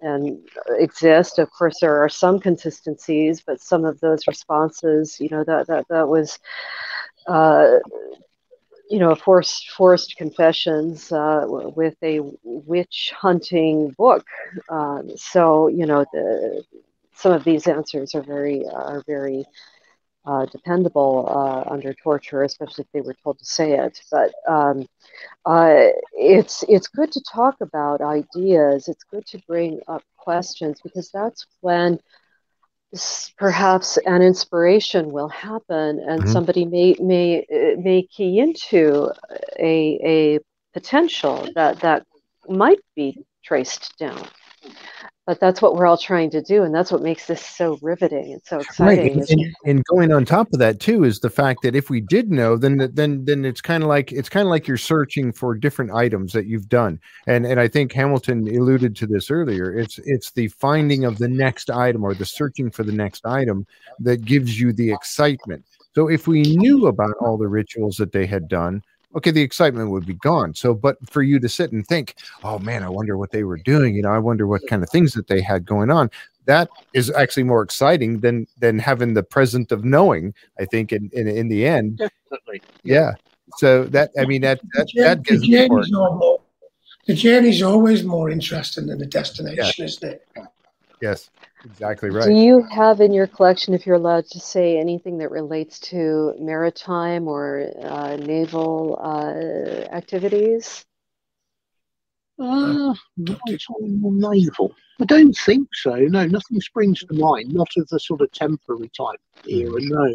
and 0.00 0.38
exist. 0.78 1.38
Of 1.38 1.50
course, 1.50 1.78
there 1.80 2.02
are 2.02 2.08
some 2.08 2.40
consistencies, 2.40 3.42
but 3.46 3.60
some 3.60 3.84
of 3.84 4.00
those 4.00 4.26
responses, 4.26 5.18
you 5.20 5.28
know, 5.30 5.44
that 5.44 5.66
that 5.68 5.86
that 5.88 6.08
was 6.08 6.38
uh, 7.26 7.78
you 8.90 9.00
know, 9.00 9.14
forced 9.16 9.70
forced 9.70 10.16
confessions 10.16 11.12
uh, 11.12 11.44
with 11.48 11.96
a 12.04 12.20
witch 12.44 13.12
hunting 13.18 13.94
book. 13.98 14.26
Um, 14.70 15.10
so 15.16 15.68
you 15.68 15.86
know, 15.86 16.04
the 16.12 16.64
some 17.14 17.32
of 17.32 17.44
these 17.44 17.68
answers 17.68 18.14
are 18.14 18.22
very 18.22 18.64
are 18.72 19.02
very 19.06 19.44
uh, 20.26 20.46
dependable 20.46 21.26
uh, 21.28 21.72
under 21.72 21.94
torture, 21.94 22.42
especially 22.44 22.84
if 22.84 22.92
they 22.92 23.00
were 23.00 23.16
told 23.24 23.38
to 23.38 23.44
say 23.46 23.72
it. 23.74 24.00
But 24.10 24.32
um, 24.48 24.86
uh, 25.46 25.88
it's 26.12 26.64
it's 26.68 26.88
good 26.88 27.12
to 27.12 27.22
talk 27.32 27.56
about 27.60 28.02
ideas. 28.02 28.88
It's 28.88 29.04
good 29.04 29.26
to 29.28 29.38
bring 29.48 29.80
up 29.88 30.02
questions 30.18 30.80
because 30.82 31.10
that's 31.12 31.46
when 31.60 31.98
perhaps 33.38 33.98
an 33.98 34.20
inspiration 34.20 35.10
will 35.12 35.28
happen 35.28 36.00
and 36.00 36.22
mm-hmm. 36.22 36.32
somebody 36.32 36.64
may 36.64 36.96
may 37.00 37.46
may 37.78 38.02
key 38.02 38.40
into 38.40 39.08
a 39.58 40.00
a 40.02 40.38
potential 40.72 41.48
that 41.54 41.78
that 41.80 42.04
might 42.48 42.80
be 42.96 43.16
traced 43.44 43.96
down 43.98 44.26
but 45.30 45.38
that's 45.38 45.62
what 45.62 45.76
we're 45.76 45.86
all 45.86 45.96
trying 45.96 46.28
to 46.28 46.42
do 46.42 46.64
and 46.64 46.74
that's 46.74 46.90
what 46.90 47.02
makes 47.02 47.28
this 47.28 47.40
so 47.40 47.78
riveting 47.82 48.32
and 48.32 48.42
so 48.44 48.58
exciting 48.58 49.16
right. 49.16 49.30
and, 49.30 49.40
and, 49.40 49.54
and, 49.64 49.84
going 49.84 50.12
on 50.12 50.24
top 50.24 50.52
of 50.52 50.58
that 50.58 50.80
too 50.80 51.04
is 51.04 51.20
the 51.20 51.30
fact 51.30 51.62
that 51.62 51.76
if 51.76 51.88
we 51.88 52.00
did 52.00 52.32
know 52.32 52.56
then 52.56 52.90
then 52.94 53.24
then 53.24 53.44
it's 53.44 53.60
kind 53.60 53.84
of 53.84 53.88
like 53.88 54.10
it's 54.10 54.28
kind 54.28 54.44
of 54.44 54.50
like 54.50 54.66
you're 54.66 54.76
searching 54.76 55.30
for 55.30 55.54
different 55.54 55.92
items 55.92 56.32
that 56.32 56.46
you've 56.46 56.68
done 56.68 56.98
and 57.28 57.46
and 57.46 57.60
i 57.60 57.68
think 57.68 57.92
hamilton 57.92 58.48
alluded 58.56 58.96
to 58.96 59.06
this 59.06 59.30
earlier 59.30 59.72
it's 59.72 60.00
it's 60.00 60.32
the 60.32 60.48
finding 60.48 61.04
of 61.04 61.18
the 61.18 61.28
next 61.28 61.70
item 61.70 62.02
or 62.02 62.12
the 62.12 62.26
searching 62.26 62.68
for 62.68 62.82
the 62.82 62.90
next 62.90 63.24
item 63.24 63.64
that 64.00 64.24
gives 64.24 64.58
you 64.58 64.72
the 64.72 64.90
excitement 64.90 65.64
so 65.94 66.08
if 66.08 66.26
we 66.26 66.42
knew 66.56 66.88
about 66.88 67.14
all 67.20 67.38
the 67.38 67.46
rituals 67.46 67.94
that 67.98 68.10
they 68.10 68.26
had 68.26 68.48
done 68.48 68.82
okay, 69.16 69.30
the 69.30 69.42
excitement 69.42 69.90
would 69.90 70.06
be 70.06 70.14
gone. 70.14 70.54
So, 70.54 70.74
but 70.74 70.96
for 71.08 71.22
you 71.22 71.38
to 71.40 71.48
sit 71.48 71.72
and 71.72 71.86
think, 71.86 72.16
oh 72.44 72.58
man, 72.58 72.82
I 72.82 72.88
wonder 72.88 73.16
what 73.16 73.30
they 73.30 73.44
were 73.44 73.58
doing. 73.58 73.94
You 73.94 74.02
know, 74.02 74.12
I 74.12 74.18
wonder 74.18 74.46
what 74.46 74.66
kind 74.68 74.82
of 74.82 74.90
things 74.90 75.14
that 75.14 75.28
they 75.28 75.40
had 75.40 75.64
going 75.64 75.90
on. 75.90 76.10
That 76.46 76.68
is 76.94 77.10
actually 77.10 77.44
more 77.44 77.62
exciting 77.62 78.20
than 78.20 78.46
than 78.58 78.78
having 78.78 79.14
the 79.14 79.22
present 79.22 79.72
of 79.72 79.84
knowing. 79.84 80.34
I 80.58 80.64
think 80.64 80.92
in 80.92 81.10
in, 81.12 81.28
in 81.28 81.48
the 81.48 81.66
end, 81.66 81.98
definitely, 81.98 82.62
yeah. 82.82 83.12
So 83.58 83.84
that 83.84 84.10
I 84.18 84.24
mean 84.24 84.42
that 84.42 84.60
that, 84.74 84.88
the 84.94 85.02
that 85.02 85.22
gives 85.22 85.42
the 85.42 85.48
journey's, 85.48 85.92
more, 85.92 86.40
the 87.06 87.14
journey's 87.14 87.62
always 87.62 88.04
more 88.04 88.30
interesting 88.30 88.86
than 88.86 88.98
the 88.98 89.06
destination, 89.06 89.74
yeah. 89.78 89.84
isn't 89.84 90.04
it? 90.04 90.26
Yes. 91.02 91.30
Exactly 91.64 92.10
right. 92.10 92.24
Do 92.26 92.32
you 92.32 92.62
have 92.62 93.00
in 93.00 93.12
your 93.12 93.26
collection, 93.26 93.74
if 93.74 93.86
you're 93.86 93.96
allowed 93.96 94.26
to 94.26 94.40
say 94.40 94.78
anything 94.78 95.18
that 95.18 95.30
relates 95.30 95.78
to 95.80 96.34
maritime 96.38 97.28
or 97.28 97.70
uh, 97.82 98.16
naval 98.16 98.98
uh, 99.02 99.94
activities? 99.94 100.86
Uh, 102.38 102.94
maritime 103.18 104.02
or 104.02 104.12
naval? 104.12 104.74
I 105.00 105.04
don't 105.04 105.34
think 105.34 105.68
so. 105.74 105.94
No, 105.94 106.24
nothing 106.26 106.60
springs 106.60 107.00
to 107.00 107.14
mind. 107.14 107.52
Not 107.52 107.68
of 107.76 107.88
the 107.88 108.00
sort 108.00 108.22
of 108.22 108.32
temporary 108.32 108.90
type 108.96 109.20
era. 109.46 109.78
No, 109.78 110.14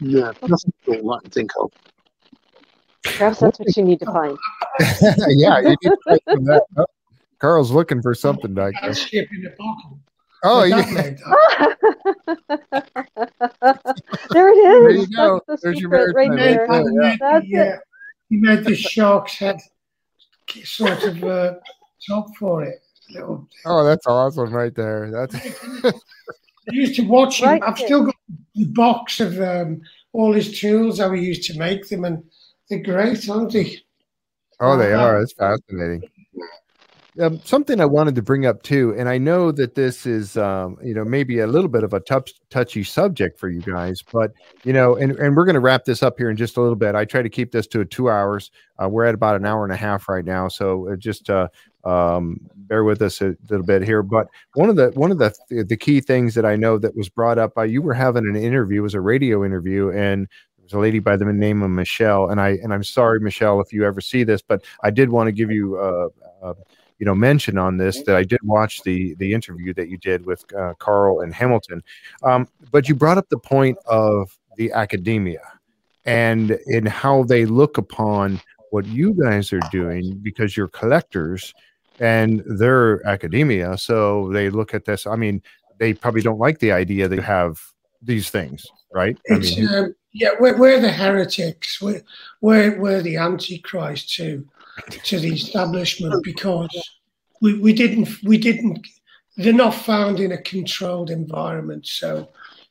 no, 0.00 0.32
nothing 0.42 0.72
at 0.88 1.00
all 1.00 1.14
I 1.14 1.20
can 1.20 1.30
think 1.30 1.50
of. 1.58 1.72
Perhaps 3.04 3.40
that's 3.40 3.58
what 3.58 3.76
you 3.76 3.84
need 3.84 3.98
to 4.00 4.06
find. 4.06 4.38
yeah, 5.28 5.58
you 5.60 5.68
need 5.68 5.78
to 5.82 5.98
find 6.04 6.46
that. 6.46 6.62
Oh, 6.76 6.86
Carl's 7.38 7.70
looking 7.70 8.00
for 8.00 8.14
something 8.14 8.54
back 8.54 8.74
there. 8.80 8.94
Oh, 10.44 10.64
yeah. 10.64 10.82
there 14.30 14.48
it 14.48 14.58
is. 14.58 14.82
There 14.82 14.90
you 14.90 15.06
go. 15.08 15.40
The 15.46 15.58
There's 15.62 15.80
your 15.80 15.90
right 15.90 16.30
there. 16.34 16.66
Yeah. 16.70 17.16
That's 17.20 17.46
yeah. 17.46 17.74
it. 17.74 17.80
He 18.28 18.36
made 18.38 18.64
the 18.64 18.74
shark's 18.74 19.36
head 19.36 19.60
sort 20.64 21.02
of 21.04 21.22
uh, 21.22 21.54
top 22.08 22.34
for 22.36 22.64
it. 22.64 22.82
Little... 23.10 23.48
Oh, 23.66 23.84
that's 23.84 24.06
awesome 24.06 24.52
right 24.52 24.74
there. 24.74 25.10
That's. 25.10 25.34
I 25.84 26.72
used 26.72 26.96
to 26.96 27.02
watch 27.02 27.40
him. 27.40 27.48
Right 27.48 27.62
I've 27.64 27.78
still 27.78 28.04
got 28.06 28.16
the 28.54 28.64
box 28.66 29.20
of 29.20 29.40
um, 29.40 29.82
all 30.12 30.32
his 30.32 30.58
tools, 30.58 30.98
how 30.98 31.12
he 31.12 31.22
used 31.22 31.50
to 31.52 31.58
make 31.58 31.88
them, 31.88 32.04
and 32.04 32.22
they're 32.68 32.82
great, 32.82 33.28
aren't 33.28 33.52
they? 33.52 33.78
Oh, 34.60 34.76
they 34.76 34.92
are. 34.92 35.20
It's 35.20 35.32
fascinating 35.32 36.08
um, 37.20 37.40
something 37.44 37.80
I 37.80 37.84
wanted 37.84 38.14
to 38.14 38.22
bring 38.22 38.46
up 38.46 38.62
too, 38.62 38.94
and 38.96 39.08
I 39.08 39.18
know 39.18 39.52
that 39.52 39.74
this 39.74 40.06
is, 40.06 40.36
um, 40.36 40.78
you 40.82 40.94
know, 40.94 41.04
maybe 41.04 41.40
a 41.40 41.46
little 41.46 41.68
bit 41.68 41.84
of 41.84 41.92
a 41.92 42.00
touch, 42.00 42.32
touchy 42.48 42.82
subject 42.84 43.38
for 43.38 43.50
you 43.50 43.60
guys, 43.60 44.02
but 44.12 44.32
you 44.64 44.72
know, 44.72 44.96
and 44.96 45.12
and 45.18 45.36
we're 45.36 45.44
going 45.44 45.54
to 45.54 45.60
wrap 45.60 45.84
this 45.84 46.02
up 46.02 46.16
here 46.16 46.30
in 46.30 46.36
just 46.36 46.56
a 46.56 46.60
little 46.60 46.76
bit. 46.76 46.94
I 46.94 47.04
try 47.04 47.22
to 47.22 47.28
keep 47.28 47.52
this 47.52 47.66
to 47.68 47.84
two 47.84 48.08
hours. 48.08 48.50
Uh, 48.82 48.88
we're 48.88 49.04
at 49.04 49.14
about 49.14 49.36
an 49.36 49.44
hour 49.44 49.64
and 49.64 49.72
a 49.72 49.76
half 49.76 50.08
right 50.08 50.24
now, 50.24 50.48
so 50.48 50.90
uh, 50.90 50.96
just 50.96 51.28
uh, 51.28 51.48
um, 51.84 52.38
bear 52.56 52.84
with 52.84 53.02
us 53.02 53.20
a 53.20 53.36
little 53.50 53.66
bit 53.66 53.82
here. 53.82 54.02
But 54.02 54.28
one 54.54 54.70
of 54.70 54.76
the 54.76 54.88
one 54.94 55.10
of 55.10 55.18
the 55.18 55.34
the 55.50 55.76
key 55.76 56.00
things 56.00 56.34
that 56.34 56.46
I 56.46 56.56
know 56.56 56.78
that 56.78 56.96
was 56.96 57.08
brought 57.08 57.38
up 57.38 57.54
by 57.54 57.66
you 57.66 57.82
were 57.82 57.94
having 57.94 58.26
an 58.26 58.36
interview, 58.36 58.80
it 58.80 58.84
was 58.84 58.94
a 58.94 59.00
radio 59.00 59.44
interview, 59.44 59.90
and 59.90 60.28
a 60.72 60.78
lady 60.78 60.98
by 60.98 61.16
the 61.16 61.24
name 61.24 61.62
of 61.62 61.70
Michelle, 61.70 62.30
and 62.30 62.40
I 62.40 62.50
and 62.62 62.72
I'm 62.72 62.84
sorry, 62.84 63.20
Michelle, 63.20 63.60
if 63.60 63.72
you 63.72 63.84
ever 63.84 64.00
see 64.00 64.24
this, 64.24 64.42
but 64.42 64.64
I 64.82 64.90
did 64.90 65.10
want 65.10 65.28
to 65.28 65.32
give 65.32 65.50
you. 65.50 65.76
Uh, 65.76 66.08
uh, 66.42 66.54
you 67.02 67.06
know 67.06 67.16
mention 67.16 67.58
on 67.58 67.78
this 67.78 68.00
that 68.04 68.14
I 68.14 68.22
did 68.22 68.38
watch 68.44 68.84
the 68.84 69.16
the 69.16 69.34
interview 69.34 69.74
that 69.74 69.88
you 69.88 69.98
did 69.98 70.24
with 70.24 70.44
uh, 70.54 70.74
Carl 70.78 71.18
and 71.18 71.34
Hamilton, 71.34 71.82
um, 72.22 72.46
but 72.70 72.88
you 72.88 72.94
brought 72.94 73.18
up 73.18 73.28
the 73.28 73.40
point 73.40 73.76
of 73.86 74.38
the 74.56 74.70
academia 74.70 75.42
and 76.04 76.52
in 76.68 76.86
how 76.86 77.24
they 77.24 77.44
look 77.44 77.76
upon 77.76 78.40
what 78.70 78.86
you 78.86 79.14
guys 79.20 79.52
are 79.52 79.66
doing 79.72 80.16
because 80.22 80.56
you're 80.56 80.68
collectors 80.68 81.52
and 81.98 82.40
they're 82.46 83.04
academia, 83.04 83.76
so 83.76 84.30
they 84.32 84.48
look 84.48 84.72
at 84.72 84.84
this. 84.84 85.04
I 85.04 85.16
mean, 85.16 85.42
they 85.80 85.94
probably 85.94 86.22
don't 86.22 86.38
like 86.38 86.60
the 86.60 86.70
idea 86.70 87.08
that 87.08 87.16
you 87.16 87.22
have 87.22 87.60
these 88.00 88.30
things, 88.30 88.64
right? 88.94 89.18
I 89.28 89.38
mean, 89.38 89.68
um, 89.74 89.94
yeah, 90.12 90.30
we're, 90.38 90.56
we're, 90.56 90.80
the 90.80 90.92
heretics. 90.92 91.82
We're, 91.82 92.02
we're, 92.40 92.78
we're 92.78 93.02
the 93.02 93.16
antichrist 93.16 94.14
too 94.14 94.46
to 95.04 95.20
the 95.20 95.32
establishment 95.32 96.22
because 96.24 96.70
we, 97.40 97.58
we 97.58 97.72
didn't 97.72 98.08
we 98.22 98.38
didn't 98.38 98.86
they're 99.36 99.52
not 99.52 99.74
found 99.74 100.20
in 100.20 100.32
a 100.32 100.42
controlled 100.42 101.10
environment. 101.10 101.86
So, 101.86 102.28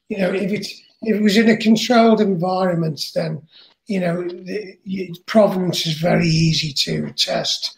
you 0.09 0.19
know, 0.19 0.31
if 0.31 0.51
it's 0.51 0.69
if 1.01 1.17
it 1.17 1.23
was 1.23 1.37
in 1.37 1.49
a 1.49 1.57
controlled 1.57 2.21
environment, 2.21 3.03
then 3.15 3.41
you 3.87 3.99
know 3.99 4.23
the, 4.23 5.15
provenance 5.25 5.85
is 5.85 5.95
very 5.95 6.27
easy 6.27 6.71
to 6.73 7.11
test, 7.13 7.77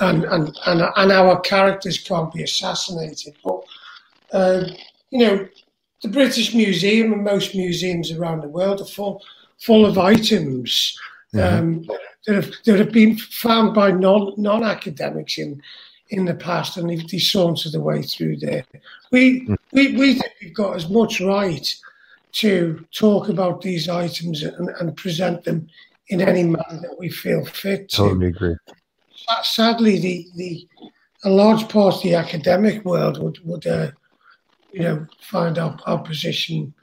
and 0.00 0.24
and 0.24 0.56
and, 0.66 0.82
and 0.96 1.12
our 1.12 1.40
characters 1.40 1.98
can't 1.98 2.32
be 2.32 2.42
assassinated. 2.42 3.34
But 3.44 3.60
uh, 4.32 4.64
you 5.10 5.18
know, 5.20 5.48
the 6.02 6.08
British 6.08 6.54
Museum 6.54 7.12
and 7.12 7.24
most 7.24 7.54
museums 7.54 8.10
around 8.10 8.42
the 8.42 8.48
world 8.48 8.80
are 8.80 8.86
full 8.86 9.22
full 9.58 9.86
of 9.86 9.96
items 9.96 10.98
mm-hmm. 11.32 11.58
um, 11.58 11.98
that 12.26 12.36
have 12.36 12.52
that 12.64 12.78
have 12.78 12.92
been 12.92 13.16
found 13.16 13.74
by 13.74 13.90
non 13.90 14.34
non 14.36 14.62
academics 14.62 15.38
in 15.38 15.60
in 16.10 16.24
the 16.24 16.34
past, 16.34 16.76
and 16.76 16.90
they've, 16.90 17.08
they 17.08 17.18
sauntered 17.18 17.72
the 17.72 17.80
way 17.80 18.02
through 18.02 18.36
there. 18.36 18.64
We 19.10 19.42
mm-hmm. 19.42 19.54
we 19.72 19.96
we 19.96 20.14
think 20.14 20.32
we've 20.40 20.54
got 20.54 20.76
as 20.76 20.88
much 20.88 21.20
right 21.20 21.74
to 22.32 22.84
talk 22.92 23.28
about 23.28 23.60
these 23.60 23.88
items 23.88 24.42
and, 24.42 24.68
and 24.80 24.96
present 24.96 25.44
them 25.44 25.68
in 26.08 26.20
any 26.20 26.42
manner 26.42 26.80
that 26.80 26.96
we 26.98 27.08
feel 27.08 27.44
fit. 27.44 27.88
To. 27.90 27.96
Totally 27.96 28.28
agree. 28.28 28.56
Sadly, 29.42 29.98
the 29.98 30.28
the 30.36 30.68
a 31.24 31.30
large 31.30 31.68
part 31.68 31.96
of 31.96 32.02
the 32.02 32.14
academic 32.14 32.84
world 32.84 33.22
would 33.22 33.38
would 33.44 33.66
uh, 33.66 33.90
you 34.72 34.82
know 34.82 35.06
find 35.20 35.58
our, 35.58 35.76
our 35.86 35.98
position 35.98 36.74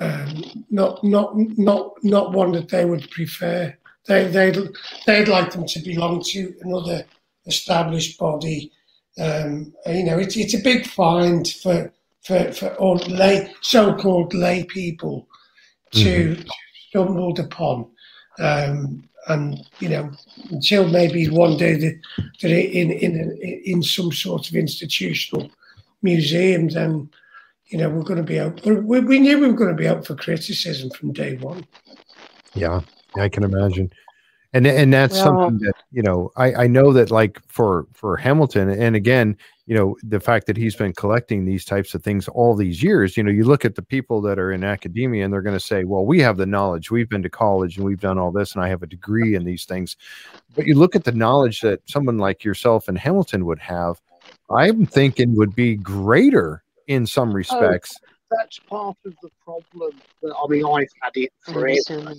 um, 0.00 0.64
not 0.70 1.02
not 1.02 1.36
not 1.36 1.92
not 2.02 2.32
one 2.32 2.52
that 2.52 2.68
they 2.68 2.84
would 2.84 3.10
prefer. 3.10 3.76
They 4.08 4.26
they'd 4.26 4.58
they'd 5.06 5.28
like 5.28 5.52
them 5.52 5.66
to 5.66 5.80
belong 5.80 6.22
to 6.24 6.54
another 6.62 7.04
established 7.46 8.18
body. 8.18 8.72
Um, 9.20 9.74
you 9.86 10.04
know, 10.04 10.18
it's 10.18 10.36
it's 10.36 10.54
a 10.54 10.62
big 10.62 10.86
find 10.86 11.46
for 11.46 11.92
for 12.22 12.52
for 12.52 12.74
all 12.76 12.96
lay 12.96 13.52
so-called 13.60 14.34
lay 14.34 14.64
people 14.64 15.28
to, 15.92 16.34
mm-hmm. 16.34 16.48
stumbled 16.88 17.38
upon. 17.38 17.90
Um, 18.38 19.08
and 19.28 19.58
you 19.80 19.88
know, 19.88 20.10
until 20.50 20.88
maybe 20.88 21.28
one 21.28 21.56
day 21.56 21.76
that, 21.76 22.00
that 22.40 22.50
in 22.50 22.90
in 22.90 23.38
in 23.64 23.82
some 23.82 24.10
sort 24.12 24.48
of 24.48 24.54
institutional 24.54 25.50
museum, 26.02 26.68
then 26.68 27.10
you 27.66 27.78
know 27.78 27.90
we're 27.90 28.04
going 28.04 28.16
to 28.16 28.22
be 28.22 28.40
out. 28.40 28.64
We, 28.64 29.00
we 29.00 29.18
knew 29.18 29.38
we 29.38 29.48
were 29.48 29.52
going 29.52 29.76
to 29.76 29.82
be 29.82 29.88
out 29.88 30.06
for 30.06 30.14
criticism 30.14 30.90
from 30.90 31.12
day 31.12 31.36
one. 31.36 31.66
Yeah, 32.54 32.80
I 33.18 33.28
can 33.28 33.44
imagine. 33.44 33.90
And 34.54 34.66
and 34.66 34.92
that's 34.92 35.14
well, 35.14 35.24
something 35.24 35.58
that, 35.66 35.74
you 35.92 36.02
know, 36.02 36.30
I, 36.36 36.54
I 36.54 36.66
know 36.68 36.92
that 36.94 37.10
like 37.10 37.38
for 37.48 37.86
for 37.92 38.16
Hamilton, 38.16 38.70
and 38.70 38.96
again, 38.96 39.36
you 39.68 39.74
know 39.74 39.96
the 40.02 40.18
fact 40.18 40.46
that 40.46 40.56
he's 40.56 40.74
been 40.74 40.94
collecting 40.94 41.44
these 41.44 41.62
types 41.62 41.94
of 41.94 42.02
things 42.02 42.26
all 42.28 42.56
these 42.56 42.82
years 42.82 43.18
you 43.18 43.22
know 43.22 43.30
you 43.30 43.44
look 43.44 43.66
at 43.66 43.74
the 43.74 43.82
people 43.82 44.22
that 44.22 44.38
are 44.38 44.50
in 44.50 44.64
academia 44.64 45.22
and 45.22 45.32
they're 45.32 45.42
going 45.42 45.56
to 45.56 45.64
say 45.64 45.84
well 45.84 46.06
we 46.06 46.20
have 46.20 46.38
the 46.38 46.46
knowledge. 46.46 46.90
We've 46.90 47.08
been 47.08 47.22
to 47.22 47.28
college 47.28 47.76
and 47.76 47.84
we've 47.84 48.00
done 48.00 48.18
all 48.18 48.32
this 48.32 48.54
and 48.54 48.64
i 48.64 48.68
have 48.68 48.82
a 48.82 48.86
degree 48.86 49.34
in 49.34 49.44
these 49.44 49.66
things. 49.66 49.96
But 50.56 50.66
you 50.66 50.74
look 50.74 50.96
at 50.96 51.04
the 51.04 51.12
knowledge 51.12 51.60
that 51.60 51.80
someone 51.84 52.16
like 52.16 52.42
yourself 52.42 52.88
and 52.88 52.98
hamilton 52.98 53.44
would 53.44 53.58
have 53.58 54.00
i'm 54.50 54.86
thinking 54.86 55.36
would 55.36 55.54
be 55.54 55.76
greater 55.76 56.62
in 56.86 57.06
some 57.06 57.30
oh, 57.30 57.34
respects. 57.34 57.94
oh, 58.02 58.36
that's 58.38 58.58
part 58.60 58.96
of 59.04 59.14
the 59.22 59.30
problem 59.44 59.92
that 60.22 60.34
i 60.34 60.48
mean 60.48 60.64
i've 60.64 60.88
had 61.02 61.12
it 61.14 61.32
forever 61.42 62.14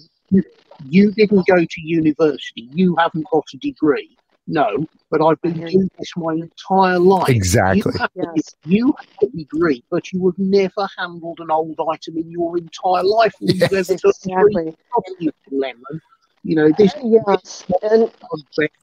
you 0.87 1.11
didn't 1.11 1.45
go 1.47 1.57
to 1.57 1.81
university 1.81 2.69
you 2.73 2.95
haven't 2.97 3.25
got 3.31 3.43
a 3.53 3.57
degree 3.57 4.17
no, 4.51 4.83
but 5.11 5.23
I've 5.23 5.39
been 5.43 5.53
doing 5.53 5.91
this 5.99 6.11
my 6.17 6.33
entire 6.33 6.97
life. 6.97 7.29
Exactly. 7.29 7.91
You 7.93 7.99
have, 7.99 8.09
yes. 8.15 8.55
you 8.65 8.95
have 8.97 9.29
a 9.29 9.37
degree, 9.37 9.83
but 9.91 10.11
you 10.11 10.25
have 10.25 10.39
never 10.39 10.89
handled 10.97 11.39
an 11.39 11.51
old 11.51 11.79
item 11.87 12.17
in 12.17 12.31
your 12.31 12.57
entire 12.57 13.03
life. 13.03 13.35
Yes, 13.41 13.71
you've 13.71 13.73
ever 13.73 13.93
exactly. 13.93 14.75
You 15.19 15.31
lemon. 15.51 16.01
You 16.43 16.55
know, 16.55 16.71
this, 16.79 16.95
yes. 17.03 17.63
this 17.67 18.11
concept 18.27 18.75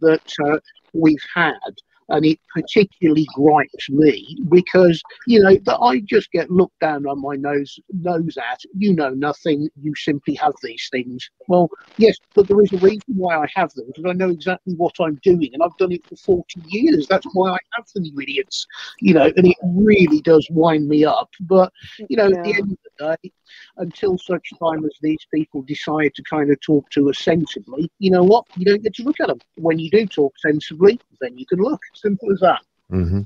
that 0.00 0.34
uh, 0.46 0.58
we've 0.94 1.22
had 1.34 1.58
and 2.10 2.24
it 2.24 2.38
particularly 2.52 3.26
gripes 3.34 3.88
me 3.88 4.36
because 4.48 5.02
you 5.26 5.40
know 5.40 5.56
that 5.64 5.78
I 5.78 6.00
just 6.00 6.30
get 6.32 6.50
looked 6.50 6.78
down 6.80 7.06
on 7.06 7.20
my 7.20 7.36
nose 7.36 7.78
nose 7.92 8.36
at. 8.36 8.60
You 8.76 8.94
know 8.94 9.10
nothing. 9.10 9.68
You 9.80 9.94
simply 9.96 10.34
have 10.34 10.54
these 10.62 10.88
things. 10.90 11.28
Well, 11.48 11.68
yes, 11.96 12.16
but 12.34 12.48
there 12.48 12.60
is 12.60 12.72
a 12.72 12.78
reason 12.78 13.14
why 13.14 13.36
I 13.36 13.46
have 13.54 13.72
them 13.74 13.86
because 13.88 14.08
I 14.08 14.12
know 14.12 14.30
exactly 14.30 14.74
what 14.74 14.94
I'm 15.00 15.18
doing, 15.22 15.50
and 15.52 15.62
I've 15.62 15.76
done 15.78 15.92
it 15.92 16.04
for 16.06 16.16
forty 16.16 16.60
years. 16.66 17.06
That's 17.08 17.26
why 17.32 17.50
I 17.50 17.58
have 17.74 17.86
them, 17.94 18.04
you 18.04 18.20
idiots. 18.20 18.66
You 19.00 19.14
know, 19.14 19.32
and 19.36 19.46
it 19.46 19.56
really 19.62 20.20
does 20.20 20.46
wind 20.50 20.88
me 20.88 21.04
up. 21.04 21.30
But 21.40 21.72
you 22.08 22.16
know, 22.16 22.28
yeah. 22.28 22.38
at 22.38 22.44
the 22.44 22.54
end 22.54 22.72
of 22.72 22.78
the 22.98 23.16
day, 23.22 23.32
until 23.76 24.18
such 24.18 24.50
time 24.62 24.84
as 24.84 24.96
these 25.00 25.26
people 25.32 25.62
decide 25.62 26.14
to 26.14 26.22
kind 26.22 26.50
of 26.50 26.60
talk 26.60 26.88
to 26.90 27.08
us 27.10 27.18
sensibly, 27.18 27.90
you 27.98 28.10
know 28.10 28.22
what? 28.22 28.44
You 28.56 28.64
don't 28.64 28.82
get 28.82 28.94
to 28.94 29.02
look 29.02 29.20
at 29.20 29.28
them. 29.28 29.40
When 29.56 29.78
you 29.78 29.90
do 29.90 30.06
talk 30.06 30.38
sensibly, 30.38 31.00
then 31.20 31.36
you 31.36 31.46
can 31.46 31.58
look. 31.58 31.80
Simple 32.00 32.32
as 32.32 32.40
that. 32.40 32.60
Mm-hmm. 32.90 33.22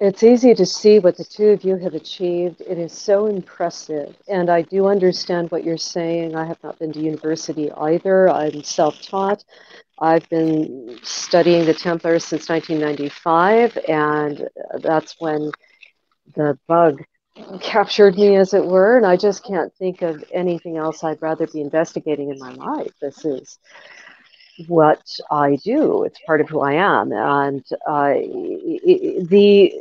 It's 0.00 0.22
easy 0.22 0.54
to 0.54 0.66
see 0.66 0.98
what 0.98 1.16
the 1.16 1.24
two 1.24 1.48
of 1.48 1.64
you 1.64 1.76
have 1.76 1.94
achieved. 1.94 2.60
It 2.60 2.78
is 2.78 2.92
so 2.92 3.26
impressive. 3.26 4.16
And 4.28 4.50
I 4.50 4.62
do 4.62 4.86
understand 4.86 5.50
what 5.50 5.64
you're 5.64 5.78
saying. 5.78 6.34
I 6.34 6.44
have 6.44 6.62
not 6.62 6.78
been 6.78 6.92
to 6.92 7.00
university 7.00 7.70
either. 7.72 8.28
I'm 8.28 8.62
self 8.64 9.00
taught. 9.00 9.44
I've 9.98 10.28
been 10.28 10.98
studying 11.02 11.64
the 11.64 11.74
Templars 11.74 12.24
since 12.24 12.48
1995, 12.48 13.78
and 13.88 14.48
that's 14.80 15.14
when 15.20 15.52
the 16.34 16.58
bug 16.66 17.04
captured 17.60 18.16
me, 18.16 18.36
as 18.36 18.52
it 18.52 18.64
were. 18.64 18.96
And 18.96 19.06
I 19.06 19.16
just 19.16 19.44
can't 19.44 19.72
think 19.74 20.02
of 20.02 20.24
anything 20.32 20.76
else 20.76 21.04
I'd 21.04 21.22
rather 21.22 21.46
be 21.46 21.60
investigating 21.60 22.30
in 22.30 22.38
my 22.38 22.52
life. 22.52 22.92
This 23.00 23.24
is 23.24 23.58
what 24.66 25.02
I 25.30 25.56
do. 25.56 26.04
It's 26.04 26.20
part 26.26 26.40
of 26.40 26.48
who 26.48 26.60
I 26.60 26.74
am. 26.74 27.12
And 27.12 27.64
uh, 27.86 28.14
the 29.28 29.72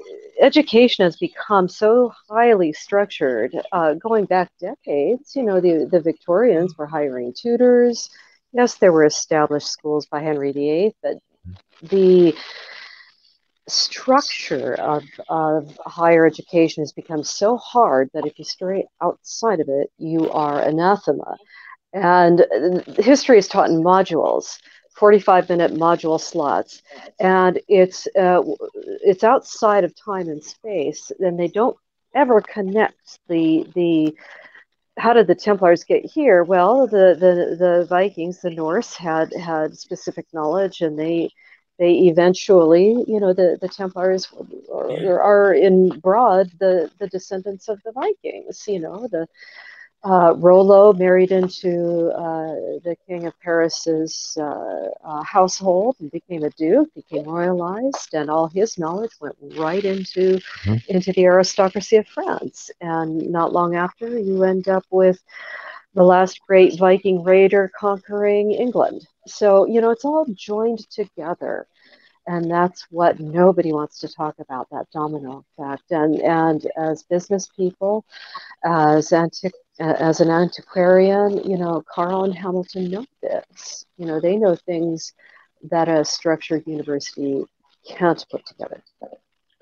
education 0.42 1.04
has 1.04 1.18
become 1.18 1.68
so 1.68 2.12
highly 2.30 2.74
structured, 2.74 3.56
uh, 3.72 3.94
going 3.96 4.26
back 4.26 4.52
decades. 4.60 5.36
You 5.36 5.44
know, 5.44 5.60
the, 5.62 5.88
the 5.90 6.02
Victorians 6.02 6.78
were 6.78 6.88
hiring 6.88 7.34
tutors. 7.34 8.10
Yes, 8.52 8.76
there 8.76 8.92
were 8.92 9.06
established 9.06 9.68
schools 9.68 10.06
by 10.06 10.22
Henry 10.22 10.52
VIII, 10.52 10.96
but 11.02 11.18
the 11.84 12.36
structure 13.68 14.74
of, 14.76 15.04
of 15.30 15.80
higher 15.86 16.26
education 16.26 16.82
has 16.84 16.92
become 16.92 17.24
so 17.24 17.58
hard 17.58 18.10
that 18.14 18.26
if 18.26 18.38
you 18.38 18.46
stray 18.46 18.86
outside 19.02 19.60
of 19.60 19.70
it, 19.70 19.90
you 19.98 20.30
are 20.32 20.62
anathema. 20.62 21.38
And 21.94 22.46
history 22.98 23.38
is 23.38 23.48
taught 23.48 23.70
in 23.70 23.84
modules. 23.84 24.60
45 24.96 25.50
minute 25.50 25.74
module 25.74 26.20
slots 26.22 26.84
and 27.20 27.60
it's 27.68 28.08
uh, 28.16 28.42
it's 29.04 29.24
outside 29.24 29.84
of 29.84 29.94
time 29.96 30.30
and 30.30 30.44
space 30.44 31.12
and 31.20 31.40
they 31.40 31.48
don't 31.48 31.76
ever 32.14 32.42
connect 32.42 33.20
the 33.28 33.66
the 33.74 34.14
how 34.98 35.14
did 35.14 35.28
the 35.28 35.36
templars 35.36 35.84
get 35.84 36.06
here 36.06 36.44
well 36.44 36.88
the 36.88 37.16
the 37.20 37.56
the 37.58 37.86
vikings 37.90 38.42
the 38.42 38.50
norse 38.52 38.96
had 38.96 39.34
had 39.34 39.76
specific 39.78 40.26
knowledge 40.34 40.82
and 40.82 41.00
they 41.00 41.30
they 41.80 41.94
eventually 42.12 43.04
you 43.08 43.20
know 43.20 43.34
the 43.34 43.58
the 43.62 43.68
templars 43.68 44.28
are, 44.72 45.22
are 45.22 45.54
in 45.54 45.90
broad 46.00 46.50
the 46.60 46.90
the 47.00 47.08
descendants 47.08 47.68
of 47.68 47.82
the 47.84 47.92
vikings 47.92 48.64
you 48.68 48.80
know 48.80 49.08
the 49.12 49.28
uh, 50.04 50.34
Rollo 50.36 50.92
married 50.92 51.32
into 51.32 52.10
uh, 52.12 52.80
the 52.84 52.98
king 53.08 53.26
of 53.26 53.40
Paris's 53.40 54.38
uh, 54.40 54.90
uh, 55.04 55.24
household 55.24 55.96
and 56.00 56.12
became 56.12 56.44
a 56.44 56.50
duke, 56.52 56.90
became 56.94 57.24
royalized, 57.24 58.14
and 58.14 58.30
all 58.30 58.48
his 58.48 58.78
knowledge 58.78 59.12
went 59.22 59.36
right 59.58 59.84
into 59.84 60.40
mm-hmm. 60.66 60.76
into 60.90 61.14
the 61.14 61.26
aristocracy 61.26 61.98
of 61.98 62.08
France. 62.08 62.70
And 62.82 63.32
not 63.32 63.54
long 63.54 63.76
after, 63.76 64.20
you 64.20 64.44
end 64.44 64.68
up 64.68 64.86
with 64.92 65.24
the 65.94 66.04
last 66.04 66.42
great 66.46 66.78
Viking 66.78 67.24
raider 67.24 67.72
conquering 67.78 68.52
England. 68.52 69.08
So 69.28 69.66
you 69.66 69.80
know 69.80 69.92
it's 69.92 70.06
all 70.06 70.26
joined 70.34 70.90
together 70.90 71.66
and 72.26 72.50
that's 72.50 72.88
what 72.90 73.20
nobody 73.20 73.74
wants 73.74 74.00
to 74.00 74.08
talk 74.08 74.36
about 74.40 74.70
that 74.70 74.90
domino 74.94 75.44
effect 75.58 75.84
and 75.92 76.22
and 76.22 76.68
as 76.78 77.04
business 77.04 77.48
people 77.48 78.06
as 78.64 79.10
antiq 79.10 79.52
as 79.80 80.20
an 80.20 80.30
antiquarian, 80.30 81.44
you 81.50 81.58
know, 81.58 81.84
Carl 81.94 82.24
and 82.24 82.36
Hamilton 82.36 82.92
know 82.92 83.06
this. 83.22 83.86
You 83.98 84.06
know, 84.06 84.20
they 84.20 84.38
know 84.38 84.56
things 84.56 85.14
that 85.64 85.88
a 85.88 86.06
structured 86.06 86.64
university 86.68 87.44
can't 87.88 88.24
put 88.30 88.46
together. 88.46 88.84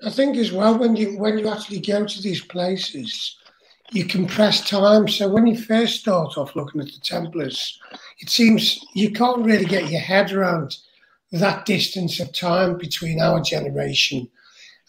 I 0.04 0.10
think 0.10 0.36
as 0.36 0.52
well 0.52 0.76
when 0.78 0.96
you 0.96 1.16
when 1.16 1.38
you 1.38 1.48
actually 1.48 1.80
go 1.80 2.04
to 2.04 2.22
these 2.22 2.42
places, 2.42 3.36
you 3.92 4.04
compress 4.04 4.68
time. 4.68 5.06
So 5.08 5.28
when 5.28 5.46
you 5.46 5.56
first 5.56 6.00
start 6.00 6.36
off 6.36 6.56
looking 6.56 6.80
at 6.80 6.88
the 6.88 7.00
Templars, 7.02 7.78
it 8.18 8.28
seems 8.28 8.84
you 8.94 9.12
can't 9.12 9.44
really 9.44 9.64
get 9.64 9.90
your 9.90 10.00
head 10.00 10.32
around 10.32 10.76
that 11.30 11.64
distance 11.64 12.20
of 12.20 12.32
time 12.32 12.76
between 12.76 13.20
our 13.20 13.40
generation 13.40 14.28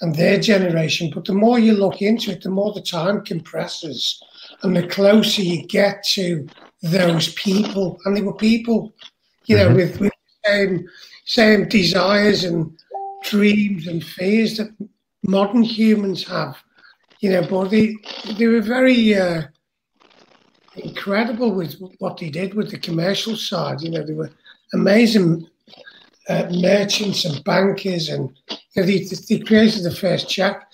and 0.03 0.15
their 0.15 0.38
generation. 0.38 1.09
But 1.13 1.23
the 1.25 1.34
more 1.34 1.57
you 1.57 1.73
look 1.73 2.01
into 2.01 2.31
it, 2.31 2.41
the 2.41 2.49
more 2.49 2.73
the 2.73 2.81
time 2.81 3.23
compresses 3.23 4.21
and 4.61 4.75
the 4.75 4.85
closer 4.85 5.41
you 5.41 5.65
get 5.65 6.03
to 6.09 6.45
those 6.81 7.34
people, 7.34 7.97
and 8.03 8.15
they 8.15 8.21
were 8.21 8.35
people, 8.35 8.93
you 9.45 9.55
know, 9.55 9.67
mm-hmm. 9.67 9.77
with, 9.77 9.99
with 10.01 10.11
the 10.43 10.49
same 10.49 10.88
same 11.25 11.69
desires 11.69 12.43
and 12.43 12.77
dreams 13.23 13.88
and 13.88 14.03
fears 14.03 14.57
that 14.57 14.69
modern 15.23 15.63
humans 15.63 16.27
have, 16.27 16.61
you 17.21 17.30
know, 17.30 17.47
but 17.49 17.69
they 17.69 17.95
they 18.38 18.47
were 18.47 18.61
very 18.61 19.15
uh, 19.15 19.43
incredible 20.75 21.55
with 21.55 21.80
what 21.99 22.17
they 22.17 22.30
did 22.30 22.53
with 22.55 22.71
the 22.71 22.77
commercial 22.77 23.38
side. 23.38 23.81
You 23.81 23.91
know, 23.91 24.03
they 24.03 24.13
were 24.13 24.31
amazing 24.73 25.47
uh, 26.29 26.49
merchants 26.51 27.25
and 27.25 27.43
bankers, 27.43 28.09
and 28.09 28.29
you 28.49 28.57
know, 28.81 28.83
they, 28.85 28.99
they 28.99 29.39
created 29.39 29.83
the 29.83 29.95
first 29.95 30.29
check 30.29 30.67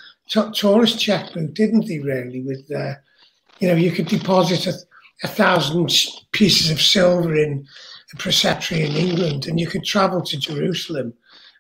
tourist 0.53 0.99
checkbook, 0.99 1.53
didn't 1.53 1.88
they? 1.88 1.99
Really, 1.99 2.41
with 2.41 2.69
uh, 2.71 2.93
you 3.59 3.67
know, 3.67 3.76
you 3.76 3.91
could 3.91 4.07
deposit 4.07 4.67
a, 4.67 4.73
a 5.23 5.27
thousand 5.27 5.91
pieces 6.31 6.69
of 6.69 6.81
silver 6.81 7.35
in 7.35 7.65
a 8.13 8.17
preceptory 8.17 8.85
in 8.85 8.95
England, 8.95 9.47
and 9.47 9.59
you 9.59 9.67
could 9.67 9.84
travel 9.84 10.21
to 10.21 10.38
Jerusalem 10.38 11.13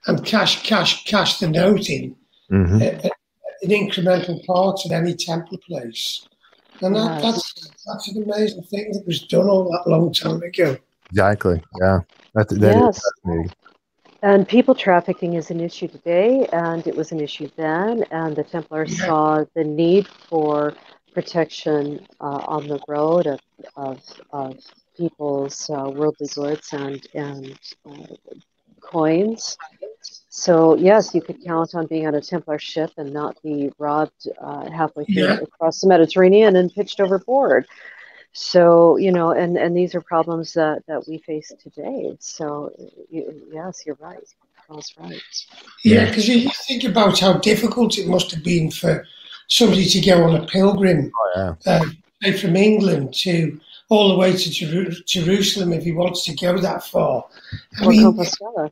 and 0.07 0.25
cash 0.25 0.63
cash 0.63 1.03
cash 1.05 1.39
the 1.39 1.47
note 1.47 1.89
in 1.89 2.15
mm-hmm. 2.51 3.07
in 3.61 3.69
incremental 3.69 4.45
parts 4.45 4.85
at 4.85 4.91
any 4.91 5.15
temple 5.15 5.57
place. 5.67 6.27
And 6.81 6.95
that, 6.95 7.21
that's 7.21 7.71
that's 7.85 8.07
an 8.07 8.23
amazing 8.23 8.63
thing 8.63 8.91
that 8.93 9.05
was 9.05 9.21
done 9.27 9.47
all 9.47 9.69
that 9.71 9.89
long 9.89 10.13
time 10.13 10.41
ago. 10.41 10.77
Exactly. 11.11 11.61
Yeah. 11.81 11.99
That, 12.35 12.49
that 12.49 13.01
yes. 13.25 13.53
And 14.21 14.47
people 14.47 14.75
trafficking 14.75 15.35
is 15.35 15.49
an 15.49 15.61
issue 15.61 15.87
today, 15.87 16.45
and 16.51 16.85
it 16.85 16.95
was 16.95 17.11
an 17.11 17.21
issue 17.21 17.49
then. 17.55 18.03
And 18.11 18.35
the 18.35 18.43
Templars 18.43 18.99
yeah. 18.99 19.05
saw 19.05 19.45
the 19.55 19.63
need 19.63 20.07
for 20.07 20.73
protection 21.13 22.05
uh, 22.19 22.41
on 22.45 22.67
the 22.67 22.79
road 22.87 23.27
of, 23.27 23.39
of, 23.75 24.01
of 24.31 24.57
people's 24.97 25.69
uh, 25.69 25.89
worldly 25.89 26.27
goods 26.35 26.73
and, 26.73 27.05
and 27.13 27.57
uh, 27.89 28.07
coins. 28.81 29.57
So, 30.29 30.75
yes, 30.75 31.13
you 31.15 31.21
could 31.21 31.43
count 31.43 31.73
on 31.73 31.87
being 31.87 32.05
on 32.05 32.15
a 32.15 32.21
Templar 32.21 32.59
ship 32.59 32.91
and 32.97 33.13
not 33.13 33.41
be 33.41 33.71
robbed 33.79 34.27
uh, 34.39 34.69
halfway 34.69 35.05
through 35.05 35.23
yeah. 35.23 35.39
across 35.39 35.81
the 35.81 35.87
Mediterranean 35.87 36.55
and 36.55 36.73
pitched 36.73 36.99
overboard. 36.99 37.67
So, 38.33 38.97
you 38.97 39.11
know, 39.11 39.31
and, 39.31 39.57
and 39.57 39.75
these 39.75 39.95
are 39.95 40.01
problems 40.01 40.53
that, 40.53 40.83
that 40.87 41.07
we 41.07 41.17
face 41.19 41.51
today. 41.61 42.15
So, 42.19 42.71
you, 43.09 43.43
yes, 43.51 43.83
you're 43.85 43.97
right. 43.99 44.23
Carl's 44.67 44.93
right. 44.99 45.21
Yeah, 45.83 46.05
because 46.05 46.27
you 46.27 46.49
think 46.67 46.83
about 46.83 47.19
how 47.19 47.33
difficult 47.33 47.97
it 47.97 48.07
must 48.07 48.31
have 48.31 48.43
been 48.43 48.69
for 48.71 49.05
somebody 49.47 49.85
to 49.85 50.01
go 50.01 50.23
on 50.23 50.35
a 50.35 50.45
pilgrim 50.45 51.11
oh, 51.15 51.55
yeah. 51.65 51.81
uh, 52.25 52.31
from 52.37 52.55
England 52.55 53.13
to 53.15 53.59
all 53.89 54.09
the 54.09 54.17
way 54.17 54.33
to 54.35 54.49
Jer- 54.49 55.03
Jerusalem 55.07 55.73
if 55.73 55.83
he 55.83 55.91
wants 55.91 56.23
to 56.25 56.35
go 56.35 56.59
that 56.59 56.83
far. 56.83 57.25
I 57.79 57.85
Or 57.85 57.89
mean, 57.89 58.03
Compostela. 58.03 58.71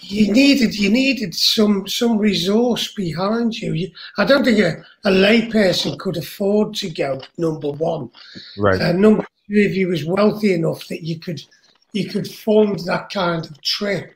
You 0.00 0.32
needed 0.32 0.74
you 0.74 0.90
needed 0.90 1.34
some 1.34 1.86
some 1.88 2.18
resource 2.18 2.92
behind 2.94 3.58
you. 3.58 3.72
you 3.72 3.90
I 4.16 4.24
don't 4.24 4.44
think 4.44 4.58
a, 4.58 4.84
a 5.04 5.10
layperson 5.10 5.98
could 5.98 6.16
afford 6.16 6.74
to 6.76 6.90
go. 6.90 7.20
Number 7.36 7.72
one, 7.72 8.10
Right. 8.56 8.80
uh, 8.80 8.92
number 8.92 9.22
two, 9.48 9.58
if 9.58 9.74
you 9.74 9.88
was 9.88 10.04
wealthy 10.04 10.54
enough 10.54 10.86
that 10.88 11.02
you 11.02 11.18
could 11.18 11.42
you 11.92 12.08
could 12.08 12.28
fund 12.30 12.78
that 12.80 13.10
kind 13.10 13.44
of 13.46 13.60
trip 13.62 14.14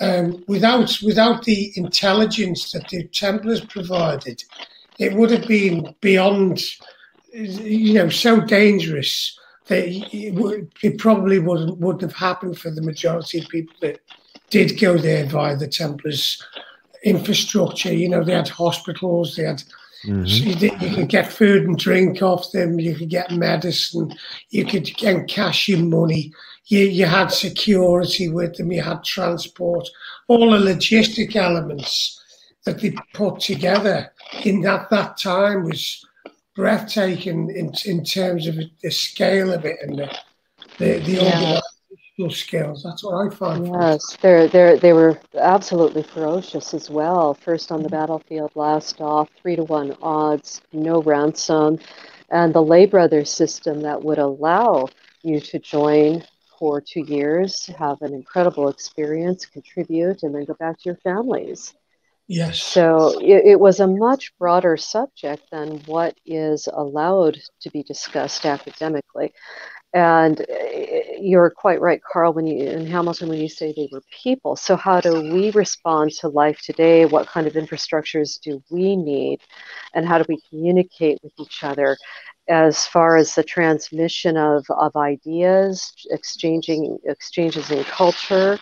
um, 0.00 0.44
without 0.48 0.96
without 1.02 1.44
the 1.44 1.72
intelligence 1.76 2.72
that 2.72 2.88
the 2.88 3.04
Templars 3.08 3.60
provided, 3.64 4.42
it 4.98 5.14
would 5.14 5.30
have 5.30 5.46
been 5.46 5.94
beyond 6.00 6.60
you 7.32 7.94
know 7.94 8.08
so 8.08 8.40
dangerous 8.40 9.38
that 9.66 9.86
it, 9.86 10.32
would, 10.34 10.72
it 10.82 10.96
probably 10.98 11.38
wouldn't 11.38 11.78
wouldn't 11.78 12.02
have 12.02 12.14
happened 12.14 12.58
for 12.58 12.70
the 12.70 12.82
majority 12.82 13.38
of 13.38 13.48
people 13.48 13.74
that 13.82 14.00
did 14.50 14.80
go 14.80 14.96
there 14.98 15.26
via 15.26 15.56
the 15.56 15.68
Templars 15.68 16.42
infrastructure. 17.02 17.92
You 17.92 18.08
know, 18.08 18.24
they 18.24 18.32
had 18.34 18.48
hospitals, 18.48 19.36
they 19.36 19.44
had 19.44 19.62
Mhm. 20.04 20.28
so 20.28 20.44
you, 20.44 20.54
did- 20.54 20.80
you 20.80 20.94
could 20.94 21.08
get 21.08 21.32
food 21.32 21.64
and 21.64 21.76
drink 21.76 22.22
off 22.22 22.52
them. 22.52 22.78
You 22.78 22.94
could 22.94 23.08
get 23.08 23.32
medicine. 23.32 24.14
You 24.50 24.64
could 24.64 24.84
get 24.96 25.26
cash 25.26 25.68
your 25.68 25.80
money. 25.80 26.32
You, 26.66 26.80
you 26.84 27.06
had 27.06 27.32
security 27.32 28.28
with 28.28 28.54
them. 28.56 28.70
You 28.70 28.82
had 28.82 29.02
transport. 29.02 29.88
All 30.28 30.50
the 30.52 30.58
logistic 30.58 31.34
elements 31.34 32.22
that 32.64 32.80
they 32.80 32.94
put 33.12 33.40
together 33.40 34.12
in 34.44 34.60
that, 34.62 34.88
that 34.90 35.16
time 35.18 35.64
was 35.64 36.04
breathtaking 36.54 37.50
in, 37.50 37.72
in 37.84 38.04
terms 38.04 38.46
of 38.46 38.56
the 38.82 38.90
scale 38.90 39.52
of 39.52 39.64
it 39.64 39.78
and 39.82 39.98
the, 39.98 40.18
the, 40.78 40.98
the 41.00 41.12
Yeah. 41.12 41.60
Organizational 42.18 42.30
skills. 42.30 42.82
That's 42.82 43.04
what 43.04 43.26
I 43.26 43.34
find. 43.34 43.66
Yes, 43.66 44.16
they're, 44.20 44.48
they're, 44.48 44.76
they 44.76 44.92
were 44.92 45.18
absolutely 45.38 46.02
ferocious 46.02 46.74
as 46.74 46.90
well. 46.90 47.34
First 47.34 47.72
on 47.72 47.82
the 47.82 47.88
battlefield, 47.88 48.52
last 48.54 49.00
off, 49.00 49.28
three 49.40 49.56
to 49.56 49.64
one 49.64 49.96
odds, 50.02 50.60
no 50.72 51.02
ransom, 51.02 51.78
and 52.30 52.54
the 52.54 52.62
lay 52.62 52.86
brother 52.86 53.24
system 53.24 53.82
that 53.82 54.02
would 54.02 54.18
allow 54.18 54.88
you 55.22 55.40
to 55.40 55.58
join 55.58 56.22
for 56.58 56.80
two 56.80 57.04
years, 57.06 57.66
have 57.78 58.02
an 58.02 58.12
incredible 58.12 58.68
experience, 58.68 59.46
contribute, 59.46 60.22
and 60.22 60.34
then 60.34 60.44
go 60.44 60.54
back 60.54 60.76
to 60.78 60.84
your 60.86 60.96
families. 60.96 61.74
Yes. 62.26 62.62
So 62.62 63.18
it, 63.20 63.46
it 63.46 63.60
was 63.60 63.80
a 63.80 63.86
much 63.86 64.36
broader 64.38 64.76
subject 64.76 65.44
than 65.50 65.78
what 65.86 66.14
is 66.26 66.68
allowed 66.70 67.38
to 67.62 67.70
be 67.70 67.82
discussed 67.82 68.44
academically. 68.44 69.32
And 69.94 70.40
uh, 70.40 70.44
you're 71.18 71.50
quite 71.50 71.80
right, 71.80 72.00
Carl, 72.02 72.32
when 72.34 72.46
you 72.46 72.68
in 72.68 72.86
Hamilton 72.86 73.28
when 73.28 73.40
you 73.40 73.48
say 73.48 73.72
they 73.76 73.88
were 73.90 74.02
people. 74.22 74.54
So 74.54 74.76
how 74.76 75.00
do 75.00 75.32
we 75.32 75.50
respond 75.52 76.12
to 76.20 76.28
life 76.28 76.60
today? 76.62 77.06
What 77.06 77.26
kind 77.26 77.46
of 77.46 77.54
infrastructures 77.54 78.40
do 78.40 78.62
we 78.70 78.96
need, 78.96 79.40
and 79.94 80.06
how 80.06 80.18
do 80.18 80.24
we 80.28 80.40
communicate 80.50 81.18
with 81.22 81.32
each 81.40 81.64
other? 81.64 81.96
As 82.48 82.86
far 82.86 83.16
as 83.16 83.34
the 83.34 83.42
transmission 83.42 84.36
of, 84.36 84.64
of 84.70 84.96
ideas, 84.96 85.92
exchanging 86.10 86.98
exchanges 87.04 87.70
in 87.70 87.84
culture, 87.84 88.58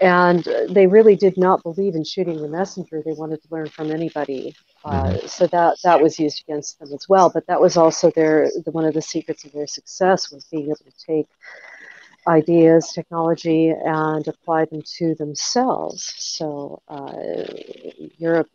and 0.00 0.46
they 0.70 0.86
really 0.86 1.16
did 1.16 1.36
not 1.36 1.62
believe 1.62 1.94
in 1.94 2.04
shooting 2.04 2.40
the 2.40 2.48
messenger. 2.48 3.02
They 3.04 3.12
wanted 3.12 3.42
to 3.42 3.48
learn 3.50 3.68
from 3.68 3.90
anybody. 3.90 4.54
Uh, 4.84 5.18
so 5.26 5.46
that 5.46 5.76
that 5.84 6.00
was 6.00 6.18
used 6.18 6.42
against 6.42 6.78
them 6.78 6.92
as 6.92 7.08
well. 7.08 7.30
But 7.30 7.46
that 7.46 7.60
was 7.60 7.76
also 7.76 8.10
their 8.10 8.50
the, 8.64 8.70
one 8.70 8.84
of 8.84 8.94
the 8.94 9.02
secrets 9.02 9.44
of 9.44 9.52
their 9.52 9.66
success 9.66 10.32
was 10.32 10.44
being 10.44 10.66
able 10.66 10.76
to 10.76 11.06
take 11.06 11.26
ideas, 12.26 12.92
technology, 12.92 13.70
and 13.70 14.26
apply 14.26 14.66
them 14.66 14.82
to 14.98 15.14
themselves. 15.14 16.14
So 16.16 16.82
uh, 16.88 17.44
Europe. 18.18 18.48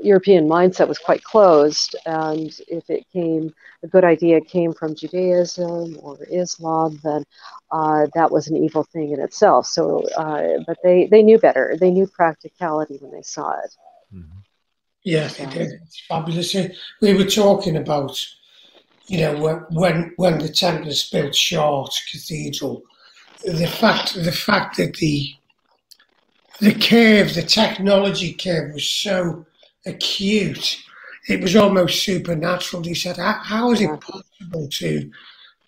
European 0.00 0.48
mindset 0.48 0.86
was 0.86 0.98
quite 0.98 1.24
closed, 1.24 1.96
and 2.06 2.56
if 2.68 2.88
it 2.88 3.04
came, 3.12 3.52
a 3.82 3.88
good 3.88 4.04
idea 4.04 4.40
came 4.40 4.72
from 4.72 4.94
Judaism 4.94 5.96
or 6.00 6.16
Islam, 6.30 7.00
then 7.02 7.24
uh, 7.72 8.06
that 8.14 8.30
was 8.30 8.46
an 8.46 8.56
evil 8.56 8.84
thing 8.84 9.10
in 9.10 9.20
itself. 9.20 9.66
So, 9.66 10.06
uh, 10.16 10.62
but 10.66 10.78
they, 10.84 11.06
they 11.06 11.22
knew 11.22 11.38
better. 11.38 11.76
They 11.80 11.90
knew 11.90 12.06
practicality 12.06 12.98
when 13.00 13.10
they 13.10 13.22
saw 13.22 13.50
it. 13.64 13.74
Yes, 15.08 15.38
they 15.38 15.46
did. 15.46 15.80
It's 15.84 16.02
fabulous. 16.06 16.54
We 17.00 17.14
were 17.14 17.24
talking 17.24 17.78
about, 17.78 18.14
you 19.06 19.20
know, 19.20 19.38
when 19.40 19.56
when, 19.70 20.12
when 20.16 20.38
the 20.38 20.50
Templars 20.50 21.08
built 21.08 21.32
Chartres 21.32 22.04
Cathedral, 22.10 22.82
the 23.42 23.66
fact 23.66 24.22
the 24.22 24.32
fact 24.32 24.76
that 24.76 24.96
the 24.96 25.32
the 26.60 26.74
curve, 26.74 27.34
the 27.34 27.40
technology 27.40 28.34
curve, 28.34 28.74
was 28.74 28.86
so 28.86 29.46
acute, 29.86 30.76
it 31.26 31.40
was 31.40 31.56
almost 31.56 32.02
supernatural. 32.04 32.82
He 32.82 32.94
said, 32.94 33.16
"How, 33.16 33.40
how 33.42 33.72
is 33.72 33.80
it 33.80 34.00
possible 34.02 34.68
to 34.68 35.10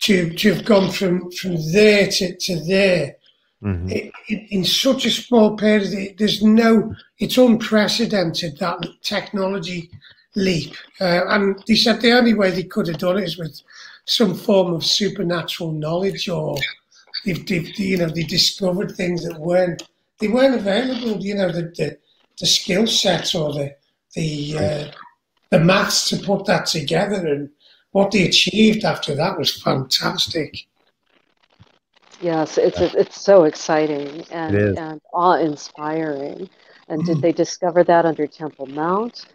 to 0.01 0.29
to 0.35 0.53
have 0.53 0.65
gone 0.65 0.91
from 0.91 1.31
from 1.31 1.55
there 1.71 2.05
to, 2.05 2.35
to 2.37 2.59
there?" 2.67 3.15
Mhm. 3.63 4.11
in, 4.27 4.47
in- 4.49 4.65
such 4.65 5.05
a 5.05 5.11
small 5.11 5.55
period, 5.55 5.93
it- 5.93 6.17
there's 6.17 6.41
no, 6.41 6.95
it's 7.19 7.37
unprecedented 7.37 8.57
that 8.57 8.79
technology 9.03 9.89
leap. 10.35 10.73
Uh, 10.99 11.21
and 11.27 11.61
they 11.67 11.75
said 11.75 12.01
the 12.01 12.11
only 12.11 12.33
way 12.33 12.49
they 12.51 12.63
could 12.63 12.87
have 12.87 12.97
done 12.97 13.17
it 13.19 13.25
is 13.25 13.37
with 13.37 13.61
some 14.05 14.33
form 14.33 14.73
of 14.73 14.83
supernatural 14.83 15.71
knowledge, 15.73 16.27
or 16.27 16.57
they've, 17.23 17.45
they've 17.45 17.77
you 17.79 17.97
know, 17.97 18.09
they 18.09 18.23
discovered 18.23 18.91
things 18.95 19.23
that 19.25 19.39
weren't 19.39 19.83
they 20.19 20.27
weren't 20.27 20.55
available. 20.55 21.19
You 21.21 21.35
know, 21.35 21.51
the 21.51 21.63
the, 21.75 21.97
the 22.39 22.45
skill 22.47 22.87
sets 22.87 23.35
or 23.35 23.53
the 23.53 23.75
the 24.15 24.57
uh, 24.57 24.91
the 25.51 25.59
maths 25.59 26.09
to 26.09 26.17
put 26.17 26.45
that 26.45 26.65
together, 26.65 27.25
and 27.27 27.49
what 27.91 28.11
they 28.11 28.27
achieved 28.27 28.83
after 28.85 29.13
that 29.15 29.37
was 29.37 29.61
fantastic. 29.61 30.65
Yes, 32.21 32.57
it's 32.57 32.79
it's 32.81 33.21
so 33.21 33.43
exciting 33.45 34.23
and 34.31 34.57
and 34.77 35.01
awe-inspiring. 35.13 36.49
And 36.89 37.01
Mm. 37.01 37.05
did 37.05 37.21
they 37.21 37.31
discover 37.33 37.83
that 37.85 38.05
under 38.05 38.27
Temple 38.27 38.67
Mount? 38.67 39.25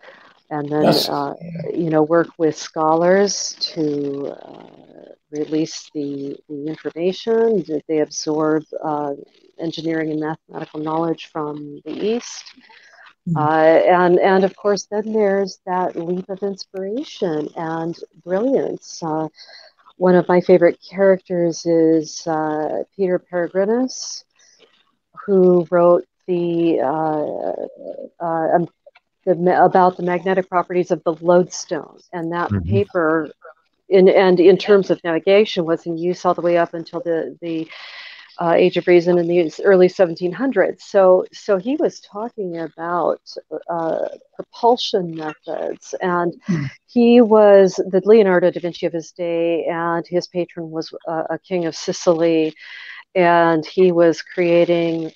And 0.50 0.68
then, 0.70 0.84
Yes. 0.84 1.08
uh, 1.08 1.34
you 1.72 1.90
know, 1.90 2.02
work 2.02 2.28
with 2.38 2.56
scholars 2.56 3.56
to 3.74 4.28
uh, 4.28 5.12
release 5.30 5.90
the, 5.94 6.36
the 6.48 6.66
information? 6.66 7.62
Did 7.62 7.82
they 7.88 8.00
absorb 8.00 8.64
uh, 8.82 9.14
engineering 9.58 10.10
and 10.12 10.20
mathematical 10.20 10.80
knowledge 10.80 11.26
from 11.32 11.80
the 11.84 11.92
East? 11.92 12.44
Mm. 13.28 13.34
Uh, 13.36 13.80
and 14.02 14.18
and 14.20 14.44
of 14.44 14.54
course, 14.56 14.86
then 14.90 15.12
there's 15.12 15.58
that 15.66 15.96
leap 15.96 16.28
of 16.28 16.42
inspiration 16.42 17.48
and 17.56 17.96
brilliance. 18.24 19.02
Uh, 19.02 19.28
one 19.96 20.14
of 20.14 20.28
my 20.28 20.40
favorite 20.40 20.78
characters 20.90 21.64
is 21.66 22.26
uh, 22.26 22.82
Peter 22.96 23.18
Peregrinus, 23.18 24.24
who 25.26 25.66
wrote 25.70 26.04
the, 26.26 26.80
uh, 26.80 28.24
uh, 28.24 28.56
um, 28.56 28.68
the 29.26 29.64
about 29.64 29.96
the 29.96 30.02
magnetic 30.02 30.48
properties 30.48 30.90
of 30.90 31.02
the 31.04 31.12
lodestone, 31.20 31.98
and 32.12 32.32
that 32.32 32.50
Mhm. 32.50 32.64
paper, 32.66 33.30
in 33.88 34.08
and 34.08 34.40
in 34.40 34.56
terms 34.56 34.90
of 34.90 35.02
navigation, 35.04 35.64
was 35.64 35.86
in 35.86 35.96
use 35.96 36.24
all 36.24 36.34
the 36.34 36.40
way 36.42 36.56
up 36.56 36.74
until 36.74 37.00
the 37.00 37.36
the 37.40 37.68
uh, 38.40 38.54
Age 38.56 38.76
of 38.76 38.86
Reason 38.86 39.18
in 39.18 39.26
the 39.28 39.52
early 39.64 39.88
1700s. 39.88 40.82
So 40.82 41.24
so 41.32 41.58
he 41.58 41.76
was 41.76 42.00
talking 42.00 42.58
about 42.58 43.20
uh, 43.70 44.08
propulsion 44.36 45.14
methods 45.14 45.94
and 46.00 46.34
he 46.86 47.20
was 47.20 47.74
the 47.76 48.02
Leonardo 48.04 48.50
da 48.50 48.60
Vinci 48.60 48.86
of 48.86 48.92
his 48.92 49.12
day, 49.12 49.64
and 49.66 50.06
his 50.06 50.28
patron 50.28 50.70
was 50.70 50.92
uh, 51.08 51.24
a 51.30 51.38
king 51.38 51.66
of 51.66 51.76
Sicily, 51.76 52.54
and 53.14 53.66
he 53.66 53.92
was 53.92 54.22
creating 54.22 55.12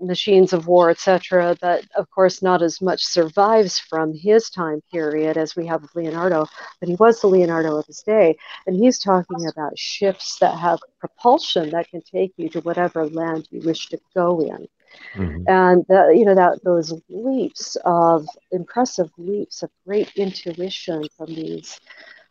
machines 0.00 0.52
of 0.52 0.66
war, 0.66 0.90
etc. 0.90 1.56
But 1.60 1.84
of 1.96 2.10
course, 2.10 2.42
not 2.42 2.62
as 2.62 2.80
much 2.80 3.04
survives 3.04 3.78
from 3.78 4.12
his 4.14 4.50
time 4.50 4.80
period 4.92 5.36
as 5.36 5.56
we 5.56 5.66
have 5.66 5.82
of 5.84 5.90
Leonardo. 5.94 6.46
But 6.80 6.88
he 6.88 6.96
was 6.96 7.20
the 7.20 7.28
Leonardo 7.28 7.76
of 7.76 7.86
his 7.86 8.02
day, 8.02 8.36
and 8.66 8.76
he's 8.76 8.98
talking 8.98 9.46
about 9.46 9.78
ships 9.78 10.38
that 10.40 10.56
have 10.58 10.80
propulsion 11.00 11.70
that 11.70 11.88
can 11.90 12.02
take 12.02 12.32
you 12.36 12.48
to 12.50 12.60
whatever 12.60 13.06
land 13.08 13.46
you 13.50 13.60
wish 13.64 13.88
to 13.88 13.98
go 14.14 14.40
in 14.40 14.66
Mhm. 15.14 15.46
and 15.46 15.84
that, 15.88 16.16
you 16.16 16.24
know 16.24 16.34
that 16.34 16.62
those 16.64 16.92
leaps 17.08 17.76
of 17.84 18.26
impressive 18.52 19.10
leaps 19.18 19.62
of 19.62 19.70
great 19.86 20.10
intuition 20.16 21.08
from 21.16 21.26
these 21.34 21.80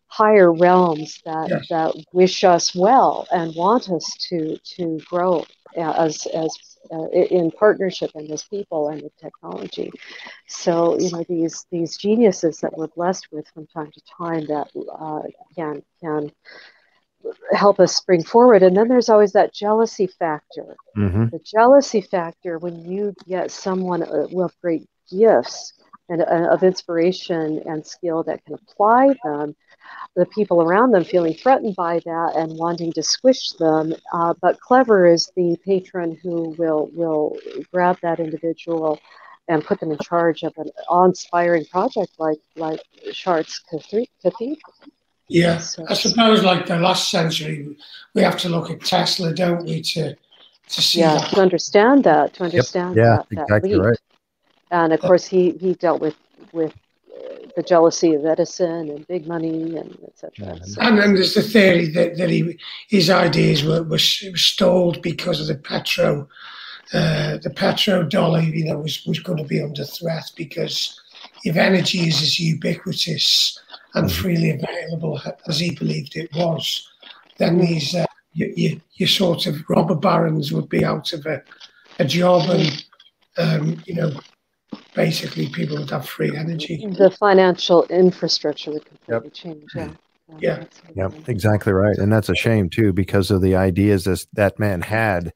higher 0.07 0.51
realms 0.53 1.19
that 1.25 1.49
Yes. 1.49 1.67
that 1.69 1.93
wish 2.13 2.43
us 2.43 2.73
well 2.75 3.27
and 3.31 3.53
want 3.55 3.89
us 3.89 4.15
to 4.29 4.57
to 4.63 4.99
grow 5.09 5.43
as 5.75 6.25
as 6.33 6.51
uh, 6.91 7.07
in 7.09 7.51
partnership 7.51 8.11
and 8.15 8.29
as 8.31 8.43
people 8.43 8.89
and 8.89 9.01
with 9.01 9.15
technology. 9.17 9.91
So 10.47 10.99
you 10.99 11.11
know 11.11 11.23
these 11.27 11.65
these 11.71 11.97
geniuses 11.97 12.59
that 12.59 12.77
we're 12.77 12.87
blessed 12.87 13.27
with 13.31 13.47
from 13.49 13.67
time 13.67 13.91
to 13.91 14.01
time 14.17 14.45
that 14.47 14.69
uh, 14.99 15.21
can 15.55 15.83
can 16.01 16.31
help 17.51 17.79
us 17.79 17.95
spring 17.95 18.23
forward. 18.23 18.63
And 18.63 18.75
then 18.75 18.87
there's 18.87 19.09
always 19.09 19.33
that 19.33 19.53
jealousy 19.53 20.07
factor. 20.07 20.75
Mm-hmm. 20.97 21.25
The 21.31 21.39
jealousy 21.39 22.01
factor 22.01 22.57
when 22.57 22.89
you 22.89 23.13
get 23.27 23.51
someone 23.51 24.03
uh, 24.03 24.27
with 24.31 24.55
great 24.61 24.87
gifts 25.09 25.73
and 26.09 26.21
uh, 26.21 26.49
of 26.51 26.63
inspiration 26.63 27.61
and 27.65 27.85
skill 27.85 28.23
that 28.23 28.43
can 28.45 28.55
apply 28.55 29.15
them 29.23 29.55
the 30.15 30.25
people 30.27 30.61
around 30.61 30.91
them 30.91 31.03
feeling 31.03 31.33
threatened 31.33 31.75
by 31.75 31.99
that 31.99 32.33
and 32.35 32.57
wanting 32.57 32.91
to 32.93 33.03
squish 33.03 33.51
them. 33.53 33.93
Uh, 34.13 34.33
but 34.41 34.59
clever 34.59 35.05
is 35.05 35.31
the 35.35 35.57
patron 35.65 36.17
who 36.21 36.55
will 36.57 36.89
will 36.93 37.37
grab 37.71 37.97
that 38.01 38.19
individual 38.19 38.99
and 39.47 39.63
put 39.63 39.79
them 39.79 39.91
in 39.91 39.97
charge 39.99 40.43
of 40.43 40.53
an 40.57 40.69
awe-inspiring 40.87 41.65
project 41.65 42.11
like 42.19 42.39
like 42.55 42.81
Chartres 43.13 43.61
Cathedral. 44.21 44.57
Yeah, 45.27 45.59
so, 45.59 45.85
I 45.87 45.93
suppose 45.93 46.43
like 46.43 46.65
the 46.65 46.79
last 46.79 47.09
century, 47.09 47.77
we 48.15 48.21
have 48.23 48.37
to 48.39 48.49
look 48.49 48.71
at 48.71 48.81
Tesla, 48.81 49.33
don't 49.33 49.63
we, 49.63 49.81
to 49.81 50.15
to 50.69 50.81
see 50.81 50.99
yeah, 50.99 51.15
that. 51.15 51.29
to 51.31 51.41
understand 51.41 52.03
that, 52.03 52.33
to 52.35 52.43
understand 52.43 52.95
yep. 52.95 53.05
yeah, 53.05 53.15
that, 53.15 53.43
exactly 53.43 53.73
that 53.73 53.81
right. 53.81 53.99
And 54.71 54.93
of 54.93 54.99
course, 54.99 55.25
he 55.25 55.51
he 55.51 55.73
dealt 55.73 56.01
with 56.01 56.15
with 56.53 56.73
the 57.55 57.63
jealousy 57.63 58.13
of 58.13 58.25
Edison 58.25 58.89
and 58.89 59.07
big 59.07 59.27
money 59.27 59.75
and 59.75 59.97
etc. 60.07 60.65
So, 60.65 60.81
and 60.81 60.97
then 60.97 61.13
there's 61.13 61.33
the 61.33 61.41
theory 61.41 61.87
that, 61.89 62.17
that 62.17 62.29
he, 62.29 62.57
his 62.87 63.09
ideas 63.09 63.63
were, 63.63 63.83
were 63.83 63.97
stalled 63.97 65.01
because 65.01 65.41
of 65.41 65.47
the 65.47 65.55
petro, 65.55 66.27
uh, 66.93 67.37
the 67.37 67.49
petrodollar, 67.49 68.45
you 68.55 68.65
know, 68.65 68.77
was, 68.79 69.05
was 69.05 69.19
going 69.19 69.39
to 69.39 69.43
be 69.43 69.61
under 69.61 69.83
threat 69.83 70.31
because 70.37 70.99
if 71.43 71.57
energy 71.57 72.07
is 72.07 72.21
as 72.21 72.39
ubiquitous 72.39 73.59
and 73.95 74.07
mm-hmm. 74.07 74.21
freely 74.21 74.51
available 74.51 75.21
as 75.47 75.59
he 75.59 75.75
believed 75.75 76.15
it 76.15 76.33
was, 76.33 76.87
then 77.37 77.57
these 77.57 77.95
uh, 77.95 78.05
you, 78.33 78.53
you, 78.55 78.81
you, 78.93 79.07
sort 79.07 79.47
of 79.47 79.67
robber 79.69 79.95
barons 79.95 80.53
would 80.53 80.69
be 80.69 80.85
out 80.85 81.11
of 81.13 81.25
a, 81.25 81.41
a 81.99 82.05
job 82.05 82.49
and 82.49 82.85
um, 83.37 83.81
you 83.85 83.95
know 83.95 84.11
basically 84.99 85.47
people 85.47 85.77
would 85.77 85.89
have 85.89 86.07
free 86.07 86.35
energy. 86.35 86.85
The 86.85 87.09
financial 87.09 87.85
infrastructure 87.85 88.71
would 88.71 88.85
completely 88.85 89.27
yep. 89.27 89.33
change. 89.33 89.63
Yeah. 89.73 89.91
Yeah. 90.39 90.63
Yep. 90.95 91.29
Exactly 91.29 91.71
right. 91.71 91.97
And 91.97 92.11
that's 92.11 92.27
a 92.27 92.35
shame 92.35 92.69
too, 92.69 92.91
because 92.91 93.31
of 93.31 93.41
the 93.41 93.55
ideas 93.55 94.03
that 94.03 94.25
that 94.33 94.59
man 94.59 94.81
had. 94.81 95.31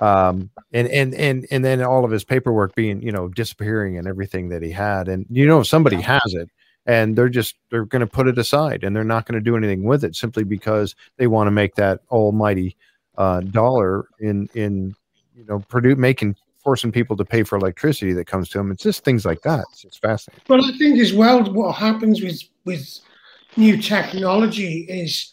Um, 0.00 0.50
and, 0.72 0.88
and, 0.88 1.14
and, 1.14 1.46
and 1.52 1.64
then 1.64 1.80
all 1.80 2.04
of 2.04 2.10
his 2.10 2.24
paperwork 2.24 2.74
being, 2.74 3.00
you 3.00 3.12
know, 3.12 3.28
disappearing 3.28 3.96
and 3.96 4.08
everything 4.08 4.48
that 4.48 4.62
he 4.62 4.72
had. 4.72 5.06
And, 5.08 5.26
you 5.30 5.46
know, 5.46 5.60
if 5.60 5.68
somebody 5.68 6.00
has 6.00 6.34
it 6.34 6.50
and 6.84 7.16
they're 7.16 7.28
just, 7.28 7.54
they're 7.70 7.86
going 7.86 8.00
to 8.00 8.06
put 8.06 8.26
it 8.26 8.36
aside 8.36 8.82
and 8.82 8.94
they're 8.94 9.04
not 9.04 9.26
going 9.26 9.38
to 9.38 9.50
do 9.50 9.56
anything 9.56 9.84
with 9.84 10.02
it 10.02 10.16
simply 10.16 10.42
because 10.42 10.96
they 11.16 11.28
want 11.28 11.46
to 11.46 11.52
make 11.52 11.76
that 11.76 12.00
almighty, 12.10 12.76
uh, 13.16 13.40
dollar 13.40 14.08
in, 14.18 14.48
in, 14.54 14.96
you 15.36 15.44
know, 15.44 15.60
produce, 15.60 15.96
making 15.96 16.34
forcing 16.64 16.90
people 16.90 17.16
to 17.16 17.24
pay 17.24 17.42
for 17.42 17.56
electricity 17.56 18.12
that 18.14 18.26
comes 18.26 18.48
to 18.48 18.58
them. 18.58 18.72
It's 18.72 18.82
just 18.82 19.04
things 19.04 19.24
like 19.24 19.42
that. 19.42 19.64
It's 19.70 19.82
just 19.82 20.00
fascinating. 20.00 20.42
Well, 20.48 20.64
I 20.64 20.76
think 20.78 20.98
as 20.98 21.12
well, 21.12 21.44
what 21.52 21.76
happens 21.76 22.22
with 22.22 22.42
with 22.64 22.98
new 23.56 23.80
technology 23.80 24.86
is 24.88 25.32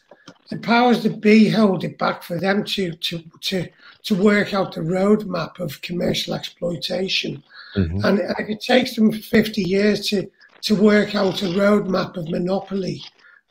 the 0.50 0.58
powers 0.58 1.02
that 1.04 1.22
be 1.22 1.50
hold 1.50 1.84
it 1.84 1.98
back 1.98 2.22
for 2.22 2.38
them 2.38 2.64
to 2.66 2.92
to 2.92 3.24
to 3.40 3.68
to 4.04 4.16
work 4.16 4.54
out 4.54 4.74
the 4.74 4.82
roadmap 4.82 5.60
of 5.60 5.82
commercial 5.82 6.34
exploitation. 6.34 7.44
Mm-hmm. 7.76 8.04
And 8.04 8.20
if 8.20 8.50
it 8.50 8.62
takes 8.62 8.96
them 8.96 9.12
50 9.12 9.62
years 9.62 10.08
to, 10.10 10.30
to 10.64 10.76
work 10.76 11.16
out 11.16 11.42
a 11.42 11.46
roadmap 11.46 12.18
of 12.18 12.30
monopoly, 12.30 13.02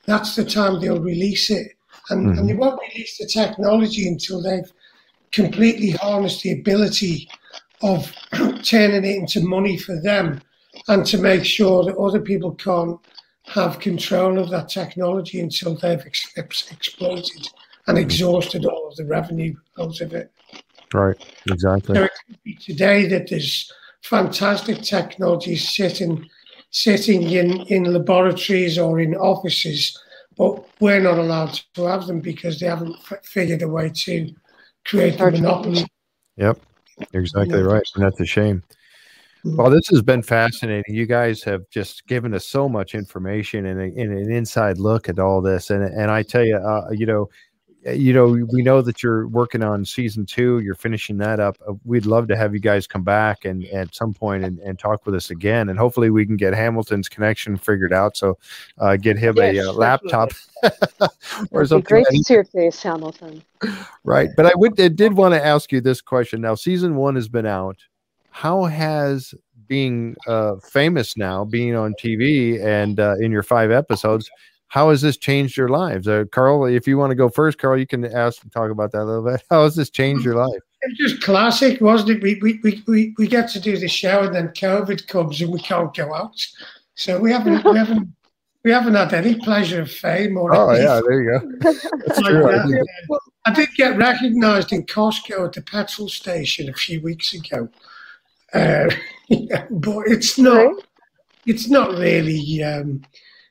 that's 0.06 0.36
the 0.36 0.44
time 0.44 0.80
they'll 0.80 1.00
release 1.00 1.50
it. 1.50 1.72
And, 2.10 2.26
mm-hmm. 2.26 2.38
and 2.38 2.48
they 2.48 2.54
won't 2.54 2.80
release 2.80 3.18
the 3.18 3.26
technology 3.26 4.08
until 4.08 4.42
they've 4.42 4.70
completely 5.32 5.90
harnessed 5.90 6.42
the 6.42 6.52
ability 6.52 7.28
of 7.82 8.12
turning 8.62 9.04
it 9.04 9.16
into 9.16 9.40
money 9.40 9.76
for 9.76 10.00
them 10.00 10.40
and 10.88 11.04
to 11.06 11.18
make 11.18 11.44
sure 11.44 11.84
that 11.84 11.96
other 11.96 12.20
people 12.20 12.52
can't 12.54 12.98
have 13.46 13.80
control 13.80 14.38
of 14.38 14.50
that 14.50 14.68
technology 14.68 15.40
until 15.40 15.74
they've 15.74 16.04
ex- 16.06 16.32
ex- 16.36 16.70
exploited 16.70 17.48
and 17.86 17.96
mm-hmm. 17.96 18.04
exhausted 18.04 18.64
all 18.64 18.88
of 18.88 18.96
the 18.96 19.04
revenue 19.04 19.54
out 19.78 20.00
of 20.00 20.12
it. 20.12 20.30
Right, 20.92 21.16
exactly. 21.50 21.94
So 21.94 22.04
it 22.04 22.12
could 22.26 22.42
be 22.42 22.54
today 22.54 23.06
that 23.08 23.28
there's 23.28 23.72
fantastic 24.02 24.82
technology 24.82 25.56
sitting 25.56 26.28
sitting 26.70 27.22
in, 27.24 27.62
in 27.62 27.84
laboratories 27.84 28.78
or 28.78 29.00
in 29.00 29.14
offices, 29.16 29.98
but 30.36 30.64
we're 30.80 31.00
not 31.00 31.18
allowed 31.18 31.58
to 31.74 31.84
have 31.84 32.06
them 32.06 32.20
because 32.20 32.60
they 32.60 32.66
haven't 32.66 32.94
f- 33.10 33.24
figured 33.24 33.62
a 33.62 33.68
way 33.68 33.90
to 33.90 34.32
create 34.84 35.20
a 35.20 35.30
monopoly. 35.32 35.84
Yep. 36.36 36.60
Exactly 37.12 37.62
right. 37.62 37.82
And 37.94 38.04
that's 38.04 38.20
a 38.20 38.26
shame. 38.26 38.62
Mm-hmm. 39.44 39.56
Well, 39.56 39.70
this 39.70 39.88
has 39.88 40.02
been 40.02 40.22
fascinating. 40.22 40.94
You 40.94 41.06
guys 41.06 41.42
have 41.44 41.68
just 41.70 42.06
given 42.06 42.34
us 42.34 42.46
so 42.46 42.68
much 42.68 42.94
information 42.94 43.66
and, 43.66 43.80
a, 43.80 43.84
and 43.84 44.12
an 44.12 44.30
inside 44.30 44.78
look 44.78 45.08
at 45.08 45.18
all 45.18 45.40
this. 45.40 45.70
And 45.70 45.82
and 45.82 46.10
I 46.10 46.22
tell 46.22 46.44
you, 46.44 46.56
uh, 46.56 46.90
you 46.90 47.06
know, 47.06 47.30
you 47.86 48.12
know, 48.12 48.28
we 48.52 48.62
know 48.62 48.82
that 48.82 49.02
you're 49.02 49.26
working 49.28 49.62
on 49.62 49.84
season 49.84 50.26
two. 50.26 50.58
You're 50.58 50.74
finishing 50.74 51.16
that 51.18 51.40
up. 51.40 51.56
Uh, 51.66 51.74
we'd 51.84 52.04
love 52.04 52.28
to 52.28 52.36
have 52.36 52.52
you 52.52 52.60
guys 52.60 52.86
come 52.86 53.02
back 53.02 53.44
and 53.44 53.64
at 53.66 53.94
some 53.94 54.12
point 54.12 54.44
and, 54.44 54.58
and 54.58 54.78
talk 54.78 55.06
with 55.06 55.14
us 55.14 55.30
again. 55.30 55.70
And 55.70 55.78
hopefully 55.78 56.10
we 56.10 56.26
can 56.26 56.36
get 56.36 56.52
Hamilton's 56.52 57.08
connection 57.08 57.56
figured 57.56 57.92
out. 57.92 58.16
So 58.16 58.38
uh, 58.78 58.96
get 58.96 59.16
him 59.18 59.36
yes, 59.38 59.64
a 59.64 59.70
uh, 59.70 59.72
laptop 59.72 60.32
or 61.50 61.64
something. 61.64 61.84
Great 61.88 62.06
to 62.10 62.22
see 62.22 62.34
your 62.34 62.44
face, 62.44 62.82
Hamilton. 62.82 63.42
Right, 64.04 64.28
but 64.36 64.46
I 64.46 64.52
would 64.54 64.78
I 64.80 64.88
did 64.88 65.14
want 65.14 65.34
to 65.34 65.44
ask 65.44 65.72
you 65.72 65.80
this 65.80 66.00
question. 66.00 66.40
Now, 66.40 66.54
season 66.54 66.96
one 66.96 67.14
has 67.14 67.28
been 67.28 67.46
out. 67.46 67.78
How 68.30 68.64
has 68.64 69.34
being 69.68 70.16
uh, 70.26 70.56
famous 70.56 71.16
now, 71.16 71.44
being 71.44 71.76
on 71.76 71.94
TV 71.94 72.62
and 72.62 72.98
uh, 72.98 73.14
in 73.20 73.30
your 73.30 73.42
five 73.42 73.70
episodes, 73.70 74.28
how 74.70 74.90
has 74.90 75.00
this 75.00 75.16
changed 75.16 75.56
your 75.56 75.68
lives? 75.68 76.06
Uh, 76.06 76.24
Carl, 76.30 76.64
if 76.64 76.86
you 76.86 76.96
want 76.96 77.10
to 77.10 77.16
go 77.16 77.28
first, 77.28 77.58
Carl, 77.58 77.76
you 77.76 77.88
can 77.88 78.04
ask 78.04 78.40
and 78.44 78.52
talk 78.52 78.70
about 78.70 78.92
that 78.92 79.02
a 79.02 79.04
little 79.04 79.24
bit. 79.24 79.42
How 79.50 79.64
has 79.64 79.74
this 79.74 79.90
changed 79.90 80.24
your 80.24 80.36
life? 80.36 80.62
It's 80.82 80.96
just 80.96 81.22
classic, 81.22 81.80
wasn't 81.80 82.10
it? 82.10 82.22
We, 82.22 82.38
we, 82.40 82.60
we, 82.62 82.82
we, 82.86 83.14
we 83.18 83.26
get 83.26 83.50
to 83.50 83.60
do 83.60 83.76
the 83.76 83.88
show 83.88 84.22
and 84.22 84.32
then 84.32 84.48
COVID 84.50 85.08
comes 85.08 85.40
and 85.40 85.52
we 85.52 85.58
can't 85.58 85.92
go 85.92 86.14
out. 86.14 86.46
So 86.94 87.18
we 87.18 87.32
haven't, 87.32 87.64
we 87.64 87.76
haven't 87.76 88.12
we 88.62 88.70
haven't 88.70 88.94
had 88.94 89.12
any 89.12 89.34
pleasure 89.34 89.80
of 89.80 89.90
fame 89.90 90.36
or. 90.36 90.54
Oh 90.54 90.68
anything. 90.68 90.86
yeah, 90.86 91.00
there 91.00 91.22
you 91.22 91.40
go. 91.40 91.52
That's 92.06 92.20
true. 92.20 92.48
I, 92.48 93.50
I 93.50 93.54
did 93.54 93.70
get 93.76 93.96
recognised 93.96 94.72
in 94.72 94.84
Costco 94.86 95.46
at 95.46 95.52
the 95.54 95.62
petrol 95.62 96.08
station 96.08 96.68
a 96.68 96.74
few 96.74 97.00
weeks 97.00 97.32
ago, 97.32 97.68
uh, 98.52 98.88
yeah, 99.28 99.66
but 99.70 100.06
it's 100.06 100.38
not. 100.38 100.74
It's 101.46 101.68
not 101.68 101.92
really 101.92 102.62
um, 102.62 103.02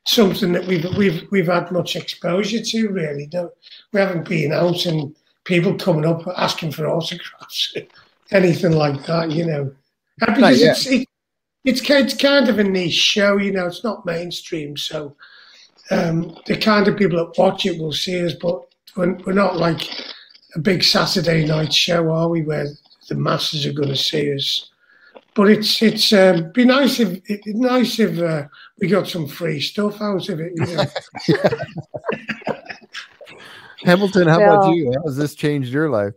something 0.06 0.52
that 0.52 0.66
we've 0.66 0.84
we've 0.96 1.26
we've 1.30 1.46
had 1.46 1.70
much 1.70 1.96
exposure 1.96 2.62
to. 2.62 2.88
Really, 2.88 3.28
no, 3.32 3.50
we 3.92 4.00
haven't 4.00 4.28
been 4.28 4.52
out 4.52 4.86
and 4.86 5.14
people 5.44 5.74
coming 5.74 6.06
up 6.06 6.22
asking 6.36 6.72
for 6.72 6.86
autographs, 6.86 7.74
anything 8.30 8.72
like 8.72 9.04
that. 9.06 9.30
You 9.30 9.46
know, 9.46 9.72
because 10.18 10.62
it's, 10.62 10.86
it, 10.86 11.08
it's 11.64 11.88
it's 11.88 12.14
kind 12.14 12.48
of 12.48 12.58
a 12.58 12.64
niche 12.64 12.92
show, 12.92 13.36
you 13.36 13.52
know. 13.52 13.66
It's 13.66 13.84
not 13.84 14.06
mainstream, 14.06 14.76
so 14.76 15.16
um, 15.90 16.36
the 16.46 16.56
kind 16.56 16.88
of 16.88 16.96
people 16.96 17.18
that 17.18 17.38
watch 17.38 17.66
it 17.66 17.80
will 17.80 17.92
see 17.92 18.24
us, 18.24 18.34
but 18.34 18.62
we're, 18.96 19.14
we're 19.26 19.32
not 19.32 19.56
like 19.56 19.88
a 20.54 20.58
big 20.58 20.82
Saturday 20.82 21.44
night 21.44 21.72
show, 21.72 22.10
are 22.10 22.28
we? 22.28 22.42
Where 22.42 22.66
the 23.08 23.14
masses 23.14 23.66
are 23.66 23.72
going 23.72 23.88
to 23.88 23.96
see 23.96 24.34
us. 24.34 24.69
But 25.40 25.52
it's 25.52 25.80
it's 25.80 26.12
um, 26.12 26.52
be 26.52 26.66
nice 26.66 27.00
if 27.00 27.18
it, 27.24 27.40
nice 27.46 27.98
if 27.98 28.18
uh, 28.18 28.46
we 28.78 28.88
got 28.88 29.08
some 29.08 29.26
free 29.26 29.58
stuff 29.58 30.02
out 30.02 30.28
of 30.28 30.38
it. 30.38 30.52
You 30.54 30.66
know? 30.66 30.84
Hamilton, 33.82 34.28
how 34.28 34.38
yeah. 34.38 34.52
about 34.52 34.74
you? 34.74 34.92
How 34.94 35.04
has 35.04 35.16
this 35.16 35.34
changed 35.34 35.72
your 35.72 35.88
life? 35.88 36.12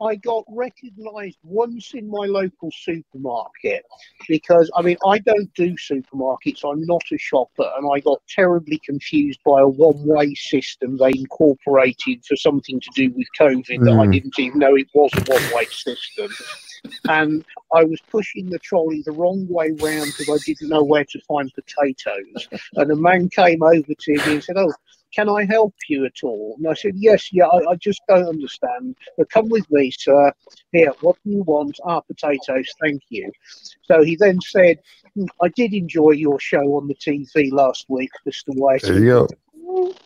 I 0.00 0.16
got 0.16 0.42
recognised 0.48 1.38
once 1.44 1.94
in 1.94 2.10
my 2.10 2.26
local 2.26 2.72
supermarket 2.72 3.84
because 4.26 4.68
I 4.74 4.82
mean 4.82 4.96
I 5.06 5.20
don't 5.20 5.54
do 5.54 5.76
supermarkets. 5.76 6.68
I'm 6.68 6.84
not 6.84 7.04
a 7.12 7.18
shopper, 7.18 7.70
and 7.76 7.88
I 7.94 8.00
got 8.00 8.20
terribly 8.28 8.80
confused 8.84 9.38
by 9.46 9.60
a 9.60 9.68
one-way 9.68 10.34
system 10.34 10.96
they 10.96 11.10
incorporated 11.10 12.24
for 12.26 12.34
something 12.34 12.80
to 12.80 12.90
do 12.96 13.12
with 13.12 13.28
COVID 13.38 13.78
mm. 13.78 13.84
that 13.84 13.92
I 13.92 14.06
hmm. 14.06 14.10
didn't 14.10 14.38
even 14.40 14.58
know 14.58 14.74
it 14.74 14.88
was 14.92 15.12
a 15.14 15.22
one-way 15.32 15.66
system. 15.66 16.32
And 17.08 17.44
I 17.74 17.84
was 17.84 18.00
pushing 18.10 18.50
the 18.50 18.58
trolley 18.58 19.02
the 19.04 19.12
wrong 19.12 19.46
way 19.48 19.70
round 19.70 20.12
because 20.16 20.28
I 20.28 20.38
didn't 20.44 20.68
know 20.68 20.82
where 20.82 21.04
to 21.04 21.20
find 21.28 21.50
potatoes. 21.54 22.48
And 22.74 22.90
a 22.90 22.96
man 22.96 23.28
came 23.28 23.62
over 23.62 23.94
to 23.98 24.12
me 24.12 24.32
and 24.34 24.44
said, 24.44 24.56
"Oh, 24.56 24.72
can 25.14 25.28
I 25.28 25.44
help 25.44 25.74
you 25.88 26.04
at 26.04 26.22
all?" 26.22 26.56
And 26.58 26.68
I 26.68 26.74
said, 26.74 26.94
"Yes, 26.96 27.32
yeah, 27.32 27.46
I, 27.46 27.70
I 27.72 27.76
just 27.76 28.00
don't 28.08 28.26
understand. 28.28 28.96
But 29.16 29.30
come 29.30 29.48
with 29.48 29.70
me, 29.70 29.90
sir. 29.90 30.32
Here, 30.72 30.92
what 31.00 31.16
do 31.24 31.30
you 31.30 31.42
want? 31.42 31.78
Ah, 31.84 32.00
potatoes, 32.00 32.68
thank 32.80 33.02
you." 33.08 33.30
So 33.82 34.02
he 34.02 34.16
then 34.16 34.40
said, 34.40 34.78
"Hmm, 35.14 35.26
"I 35.42 35.48
did 35.48 35.74
enjoy 35.74 36.10
your 36.12 36.38
show 36.40 36.76
on 36.76 36.88
the 36.88 36.94
TV 36.94 37.50
last 37.52 37.86
week, 37.88 38.10
Mr. 38.26 38.54
White." 38.56 38.82
There 38.82 38.98
you 38.98 39.04
go. 39.06 39.28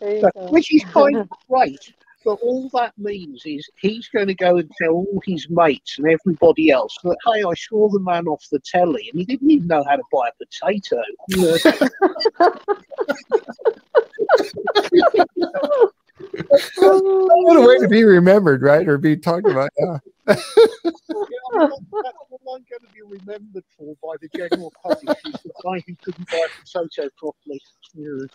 There 0.00 0.14
you 0.14 0.20
So- 0.20 0.30
go. 0.34 0.46
which 0.50 0.72
is 0.74 0.84
kind 0.84 1.16
of 1.16 1.28
great. 1.48 1.92
But 2.26 2.40
all 2.42 2.68
that 2.70 2.92
means 2.98 3.46
is 3.46 3.70
he's 3.80 4.08
going 4.08 4.26
to 4.26 4.34
go 4.34 4.56
and 4.56 4.68
tell 4.82 4.90
all 4.90 5.22
his 5.24 5.48
mates 5.48 5.98
and 5.98 6.08
everybody 6.08 6.72
else 6.72 6.98
that, 7.04 7.16
hey, 7.24 7.44
I 7.44 7.54
saw 7.54 7.88
the 7.88 8.00
man 8.00 8.26
off 8.26 8.44
the 8.50 8.58
telly 8.58 9.08
and 9.12 9.20
he 9.20 9.24
didn't 9.24 9.48
even 9.48 9.68
know 9.68 9.84
how 9.88 9.94
to 9.94 10.02
buy 10.12 10.28
a 10.28 10.32
potato. 10.44 11.00
You 16.18 16.44
know, 16.80 16.98
What 17.42 17.56
a 17.56 17.60
way 17.60 17.78
to 17.78 17.88
be 17.88 18.04
remembered, 18.04 18.62
right? 18.62 18.86
Or 18.88 18.98
be 18.98 19.16
talked 19.16 19.48
about. 19.48 19.70
Yeah. 19.78 19.98
Yeah, 20.28 20.34
I 20.34 21.58
mean, 21.58 21.70
that's 21.92 22.16
what 22.28 22.40
I'm 22.56 22.64
going 22.68 22.80
to 22.80 22.92
be 22.94 23.02
remembered 23.02 23.64
for 23.76 23.94
by 24.02 24.16
the 24.20 24.28
general 24.36 24.72
public 24.82 25.18
is 25.26 25.42
the 25.42 25.52
guy 25.62 25.82
who 25.86 25.94
couldn't 26.02 26.30
buy 26.30 26.38
a 26.38 26.48
potato 26.62 27.10
properly. 27.16 27.60
Yeah. 27.94 28.26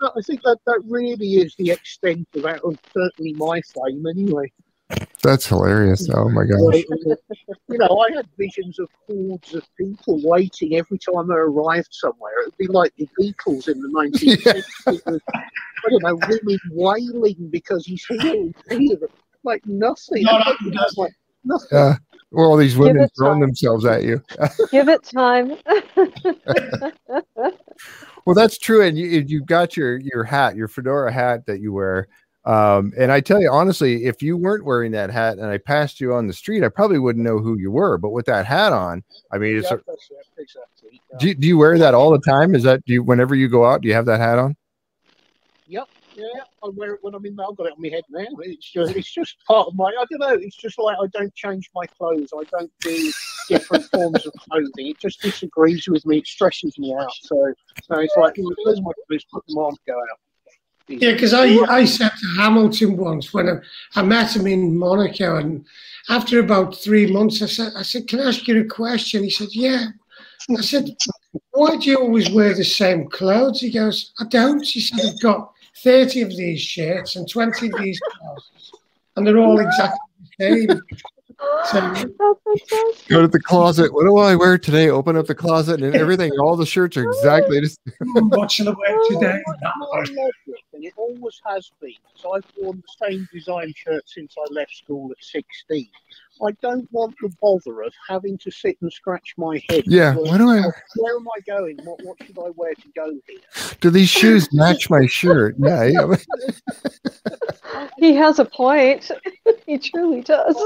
I 0.00 0.20
think 0.22 0.42
that, 0.42 0.58
that 0.66 0.82
really 0.86 1.34
is 1.34 1.54
the 1.56 1.70
extent 1.70 2.26
of, 2.34 2.42
that, 2.42 2.60
of 2.64 2.78
certainly 2.94 3.34
my 3.34 3.60
fame 3.60 4.06
anyway. 4.06 4.50
That's 5.22 5.46
hilarious. 5.46 6.08
Oh 6.12 6.28
my 6.28 6.44
gosh. 6.44 6.84
you 7.68 7.78
know, 7.78 8.04
I 8.08 8.16
had 8.16 8.28
visions 8.38 8.78
of 8.78 8.88
hordes 9.06 9.54
of 9.54 9.64
people 9.76 10.20
waiting 10.22 10.76
every 10.76 10.98
time 10.98 11.30
I 11.30 11.36
arrived 11.36 11.88
somewhere. 11.90 12.32
It 12.40 12.46
would 12.46 12.56
be 12.56 12.66
like 12.68 12.92
the 12.96 13.08
Beatles 13.18 13.68
in 13.68 13.80
the 13.80 13.88
1960s. 13.88 15.20
I 15.26 15.90
don't 15.90 16.02
know, 16.02 16.18
women 16.28 16.58
wailing 16.70 17.48
because 17.50 17.84
he's 17.86 18.04
here, 18.06 18.52
he's 18.70 18.78
here. 18.78 19.08
Like 19.44 19.64
nothing. 19.66 20.22
Not 20.22 20.44
happened, 20.44 20.72
does 20.72 20.92
it? 20.92 21.00
Like 21.00 21.12
nothing. 21.44 21.68
Yeah. 21.72 21.96
Well, 22.30 22.50
all 22.50 22.56
these 22.56 22.76
women 22.76 23.08
throwing 23.16 23.40
themselves 23.40 23.86
at 23.86 24.02
you. 24.02 24.22
Give 24.70 24.88
it 24.88 25.02
time. 25.02 25.56
Well, 28.28 28.34
that's 28.34 28.58
true, 28.58 28.82
and 28.82 28.98
you 28.98 29.24
you 29.26 29.42
got 29.42 29.74
your 29.74 29.98
your 30.00 30.22
hat, 30.22 30.54
your 30.54 30.68
fedora 30.68 31.10
hat 31.10 31.46
that 31.46 31.60
you 31.60 31.72
wear. 31.72 32.08
Um, 32.48 32.94
and 32.96 33.12
I 33.12 33.20
tell 33.20 33.42
you 33.42 33.50
honestly, 33.52 34.06
if 34.06 34.22
you 34.22 34.36
weren't 34.38 34.64
wearing 34.64 34.92
that 34.92 35.10
hat 35.10 35.36
and 35.36 35.46
I 35.46 35.58
passed 35.58 36.00
you 36.00 36.14
on 36.14 36.26
the 36.26 36.32
street, 36.32 36.64
I 36.64 36.68
probably 36.70 36.98
wouldn't 36.98 37.22
know 37.24 37.38
who 37.38 37.58
you 37.58 37.70
were. 37.70 37.98
But 37.98 38.10
with 38.10 38.24
that 38.26 38.46
hat 38.46 38.72
on, 38.72 39.04
I 39.30 39.36
mean, 39.36 39.54
it's 39.58 39.70
Yeah, 39.70 39.76
a, 39.76 40.40
exactly. 40.40 41.00
Yeah. 41.12 41.18
do, 41.18 41.28
you- 41.28 41.34
do 41.34 41.46
you 41.46 41.58
wear 41.58 41.76
that 41.78 41.92
all 41.92 42.10
the 42.10 42.20
time? 42.20 42.54
Is 42.54 42.62
that 42.62 42.82
do 42.86 42.94
you 42.94 43.02
whenever 43.02 43.34
you 43.34 43.48
go 43.48 43.66
out? 43.66 43.82
Do 43.82 43.88
you 43.88 43.94
have 43.94 44.06
that 44.06 44.18
hat 44.18 44.38
on? 44.38 44.56
Yep, 45.66 45.88
yeah, 46.16 46.24
I 46.64 46.68
wear 46.74 46.94
it 46.94 47.00
when 47.02 47.14
I'm 47.14 47.26
in. 47.26 47.38
I've 47.38 47.54
got 47.54 47.66
it 47.66 47.72
on 47.76 47.82
my 47.82 47.88
head 47.90 48.04
now. 48.08 48.24
It's 48.40 48.70
just, 48.72 48.96
it's 48.96 49.12
just 49.12 49.36
part 49.46 49.68
of 49.68 49.74
my. 49.74 49.84
I 49.84 50.04
don't 50.10 50.18
know. 50.18 50.32
It's 50.42 50.56
just 50.56 50.78
like 50.78 50.96
I 51.02 51.06
don't 51.08 51.34
change 51.34 51.68
my 51.74 51.84
clothes. 51.84 52.30
I 52.34 52.44
don't 52.44 52.72
do 52.80 53.12
different 53.50 53.84
forms 53.92 54.24
of 54.24 54.32
clothing. 54.32 54.86
It 54.86 54.98
just 54.98 55.20
disagrees 55.20 55.86
with 55.86 56.06
me. 56.06 56.18
It 56.18 56.26
stresses 56.26 56.78
me 56.78 56.94
out. 56.98 57.12
So, 57.20 57.52
so 57.82 57.98
it's 57.98 58.16
like, 58.16 58.34
there's 58.64 58.80
my 58.80 58.92
clothes. 59.06 59.26
Put 59.30 59.46
them 59.46 59.58
on. 59.58 59.76
Go 59.86 59.92
out. 59.92 60.18
Yeah, 60.88 61.12
because 61.12 61.34
I, 61.34 61.44
I 61.68 61.84
said 61.84 62.10
to 62.10 62.26
Hamilton 62.36 62.96
once 62.96 63.34
when 63.34 63.48
I, 63.48 63.58
I 63.94 64.02
met 64.02 64.34
him 64.34 64.46
in 64.46 64.76
Monaco, 64.76 65.36
and 65.36 65.64
after 66.08 66.40
about 66.40 66.76
three 66.76 67.12
months, 67.12 67.42
I 67.42 67.46
said, 67.46 67.72
I 67.76 67.82
said, 67.82 68.08
can 68.08 68.20
I 68.20 68.28
ask 68.28 68.46
you 68.48 68.60
a 68.60 68.64
question? 68.64 69.22
He 69.22 69.30
said, 69.30 69.48
yeah. 69.52 69.88
I 70.56 70.62
said, 70.62 70.96
why 71.50 71.76
do 71.76 71.90
you 71.90 71.98
always 71.98 72.30
wear 72.30 72.54
the 72.54 72.64
same 72.64 73.08
clothes? 73.08 73.60
He 73.60 73.70
goes, 73.70 74.12
I 74.18 74.24
don't. 74.24 74.64
He 74.64 74.80
said, 74.80 75.00
I've 75.04 75.20
got 75.20 75.52
30 75.82 76.22
of 76.22 76.30
these 76.30 76.60
shirts 76.60 77.16
and 77.16 77.28
20 77.28 77.66
of 77.66 77.72
these 77.82 78.00
trousers, 78.16 78.72
and 79.16 79.26
they're 79.26 79.38
all 79.38 79.58
exactly 79.58 79.98
the 80.38 80.66
same. 80.68 80.82
So, 81.38 81.80
That's 81.80 82.02
fantastic. 82.02 83.08
Go 83.08 83.22
to 83.22 83.28
the 83.28 83.40
closet. 83.40 83.92
What 83.92 84.04
do 84.04 84.16
I 84.16 84.34
wear 84.34 84.58
today? 84.58 84.90
Open 84.90 85.16
up 85.16 85.26
the 85.26 85.34
closet 85.34 85.82
and 85.82 85.94
everything. 85.94 86.32
All 86.40 86.56
the 86.56 86.66
shirts 86.66 86.96
are 86.96 87.04
exactly 87.04 87.60
the 87.60 87.68
same. 87.68 87.78
Oh, 88.16 88.22
what 88.38 88.50
shall 88.50 88.68
I 88.68 88.72
wear 88.72 88.98
today? 89.08 89.42
My 89.46 89.76
logic, 89.92 90.16
and 90.72 90.84
it 90.84 90.94
always 90.96 91.40
has 91.46 91.70
been, 91.80 91.92
So 92.14 92.32
I've 92.32 92.44
worn 92.56 92.82
the 92.82 93.06
same 93.08 93.28
design 93.32 93.72
shirt 93.76 94.08
since 94.08 94.34
I 94.38 94.52
left 94.52 94.74
school 94.74 95.10
at 95.10 95.22
16. 95.22 95.88
I 96.46 96.52
don't 96.62 96.90
want 96.92 97.14
the 97.20 97.32
bother 97.40 97.82
of 97.82 97.92
having 98.08 98.38
to 98.38 98.50
sit 98.50 98.76
and 98.80 98.92
scratch 98.92 99.34
my 99.36 99.62
head. 99.68 99.84
Yeah. 99.86 100.14
Where, 100.14 100.24
What 100.24 100.38
do 100.38 100.50
I? 100.50 100.62
where 100.96 101.16
am 101.16 101.26
I 101.28 101.40
going? 101.46 101.78
What, 101.84 102.02
what 102.04 102.16
should 102.24 102.38
I 102.38 102.50
wear 102.56 102.74
to 102.74 102.88
go 102.94 103.10
here? 103.26 103.38
Do 103.80 103.90
these 103.90 104.08
shoes 104.08 104.52
match 104.52 104.88
my 104.90 105.06
shirt? 105.06 105.56
Yeah. 105.58 105.84
yeah. 105.84 106.16
He 107.98 108.14
has 108.14 108.38
a 108.38 108.44
point. 108.44 109.10
he 109.66 109.78
truly 109.78 110.22
does. 110.22 110.56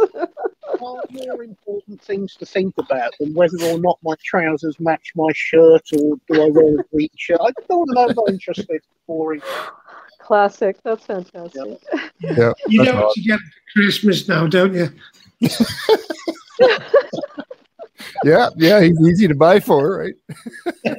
Are 0.80 1.02
more 1.10 1.42
important 1.42 2.00
things 2.02 2.34
to 2.36 2.46
think 2.46 2.74
about 2.78 3.12
than 3.18 3.34
whether 3.34 3.62
or 3.64 3.78
not 3.78 3.98
my 4.02 4.14
trousers 4.24 4.78
match 4.80 5.12
my 5.14 5.30
shirt 5.34 5.82
or 5.94 6.16
do 6.28 6.42
I 6.42 6.48
wear 6.50 6.80
a 6.80 6.84
green 6.92 7.08
shirt? 7.16 7.38
I 7.40 7.50
don't 7.68 7.88
know. 7.92 8.08
I'm 8.08 8.14
not 8.14 8.28
interested. 8.28 8.66
It's 8.70 8.86
boring. 9.06 9.42
Classic. 10.20 10.76
That's 10.84 11.04
fantastic. 11.06 11.82
yeah. 12.20 12.52
You 12.68 12.84
That's 12.84 12.92
know 12.92 13.00
what 13.02 13.16
you 13.16 13.24
get 13.24 13.38
for 13.40 13.80
Christmas 13.80 14.28
now, 14.28 14.46
don't 14.46 14.74
you? 14.74 14.88
yeah, 18.24 18.48
yeah, 18.56 18.80
he's 18.80 19.00
easy 19.00 19.28
to 19.28 19.34
buy 19.34 19.60
for, 19.60 19.98
right? 19.98 20.14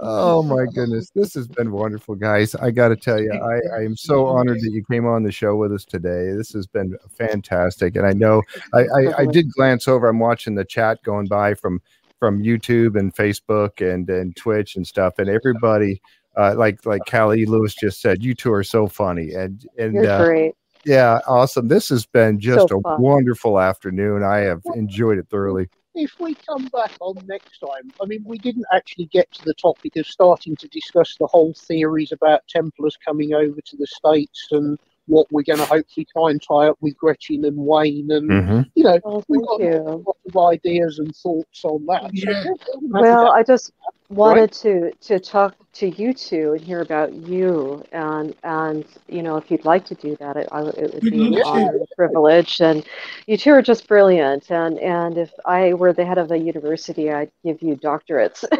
oh 0.00 0.42
my 0.42 0.64
goodness, 0.74 1.10
this 1.10 1.34
has 1.34 1.48
been 1.48 1.72
wonderful, 1.72 2.14
guys. 2.14 2.54
I 2.54 2.70
got 2.70 2.88
to 2.88 2.96
tell 2.96 3.20
you, 3.20 3.32
I, 3.32 3.60
I 3.78 3.82
am 3.82 3.96
so 3.96 4.26
honored 4.26 4.60
that 4.60 4.70
you 4.70 4.84
came 4.90 5.06
on 5.06 5.22
the 5.22 5.32
show 5.32 5.56
with 5.56 5.72
us 5.72 5.84
today. 5.84 6.32
This 6.32 6.52
has 6.52 6.66
been 6.66 6.96
fantastic, 7.10 7.96
and 7.96 8.06
I 8.06 8.12
know 8.12 8.42
I, 8.72 8.80
I, 8.80 9.18
I 9.18 9.26
did 9.26 9.52
glance 9.52 9.88
over. 9.88 10.08
I'm 10.08 10.20
watching 10.20 10.54
the 10.54 10.64
chat 10.64 11.02
going 11.02 11.26
by 11.26 11.54
from 11.54 11.80
from 12.18 12.42
YouTube 12.42 12.98
and 12.98 13.14
Facebook 13.14 13.80
and 13.80 14.08
and 14.08 14.36
Twitch 14.36 14.76
and 14.76 14.86
stuff, 14.86 15.18
and 15.18 15.28
everybody. 15.28 16.00
Uh, 16.36 16.54
like 16.56 16.86
like 16.86 17.02
Callie 17.10 17.46
Lewis 17.46 17.74
just 17.74 18.00
said, 18.00 18.22
you 18.22 18.32
two 18.32 18.52
are 18.52 18.62
so 18.62 18.86
funny, 18.86 19.32
and 19.32 19.66
and 19.76 19.94
You're 19.94 20.08
uh, 20.08 20.24
great. 20.24 20.54
Yeah, 20.84 21.20
awesome. 21.26 21.68
This 21.68 21.88
has 21.90 22.06
been 22.06 22.38
just 22.40 22.68
So 22.68 22.78
a 22.78 22.82
fun. 22.82 23.00
wonderful 23.02 23.58
afternoon. 23.60 24.22
I 24.22 24.38
have 24.38 24.62
enjoyed 24.74 25.18
it 25.18 25.28
thoroughly. 25.28 25.68
If 25.94 26.12
we 26.20 26.34
come 26.34 26.66
back 26.68 26.92
on 27.00 27.16
next 27.26 27.58
time, 27.58 27.90
I 28.00 28.06
mean, 28.06 28.22
we 28.24 28.38
didn't 28.38 28.66
actually 28.72 29.06
get 29.06 29.30
to 29.32 29.44
the 29.44 29.54
topic 29.54 29.96
of 29.96 30.06
starting 30.06 30.54
to 30.56 30.68
discuss 30.68 31.16
the 31.18 31.26
whole 31.26 31.52
theories 31.54 32.12
about 32.12 32.42
Templars 32.48 32.96
coming 33.04 33.34
over 33.34 33.60
to 33.60 33.76
the 33.76 33.86
States 33.86 34.46
and 34.52 34.78
what 35.06 35.26
we're 35.32 35.42
going 35.42 35.58
to 35.58 35.64
hopefully 35.64 36.06
try 36.12 36.30
and 36.30 36.40
tie 36.40 36.68
up 36.68 36.76
with 36.80 36.96
Gretchen 36.96 37.44
and 37.46 37.56
Wayne. 37.56 38.10
And, 38.12 38.30
Mm-hmm. 38.30 38.60
you 38.76 38.84
know, 38.84 39.00
Oh, 39.04 39.24
we've 39.26 39.44
got 39.44 39.60
you. 39.60 39.72
a 39.76 39.96
lot 39.96 40.16
of 40.28 40.36
ideas 40.54 40.98
and 41.00 41.12
thoughts 41.16 41.64
on 41.64 41.84
that. 41.86 42.10
Yeah. 42.12 42.44
we'll 42.82 43.02
Well. 43.02 43.32
I 43.32 43.42
just 43.42 43.72
wanted 44.08 44.52
to 44.52 44.92
to 45.02 45.18
talk 45.18 45.54
to 45.74 45.88
you 45.88 46.12
two 46.12 46.52
and 46.52 46.60
hear 46.60 46.80
about 46.80 47.12
you, 47.12 47.82
and 47.92 48.34
and 48.44 48.84
you 49.08 49.22
know, 49.22 49.36
if 49.36 49.50
you'd 49.50 49.64
like 49.64 49.84
to 49.86 49.94
do 49.94 50.16
that, 50.16 50.36
it, 50.36 50.48
I, 50.52 50.62
would- 50.62 50.76
it 50.78 50.94
would 50.94 51.08
be 51.08 51.26
an 51.26 51.36
honor 51.44 51.76
and 51.76 51.86
privilege. 51.96 52.60
And 52.60 52.84
you 53.26 53.36
two 53.36 53.52
are 53.52 53.62
just 53.62 53.86
brilliant. 53.88 54.50
And 54.50 54.78
and 54.78 55.18
if 55.18 55.32
I 55.44 55.74
were 55.74 55.92
the 55.92 56.04
head 56.06 56.18
of 56.18 56.30
a 56.30 56.38
university, 56.38 57.10
I'd 57.10 57.30
give 57.44 57.62
you 57.62 57.76
doctorates. 57.76 58.44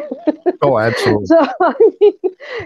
Oh, 0.61 0.77
absolutely. 0.77 1.27
so 1.27 1.47
I 1.61 1.73
mean, 2.01 2.13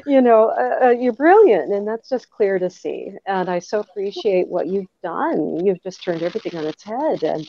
you 0.06 0.22
know, 0.22 0.50
uh, 0.50 0.86
uh, 0.88 0.90
you're 0.90 1.14
brilliant, 1.14 1.72
and 1.74 1.88
that's 1.88 2.10
just 2.10 2.30
clear 2.30 2.58
to 2.60 2.70
see. 2.70 3.14
And 3.26 3.50
I 3.50 3.60
so 3.60 3.80
appreciate 3.80 4.48
what 4.48 4.68
you've 4.68 4.88
done. 5.04 5.64
You've 5.66 5.82
just 5.84 6.04
turned 6.04 6.24
everything 6.24 6.58
on 6.58 6.66
its 6.66 6.84
head, 6.84 7.24
and 7.24 7.48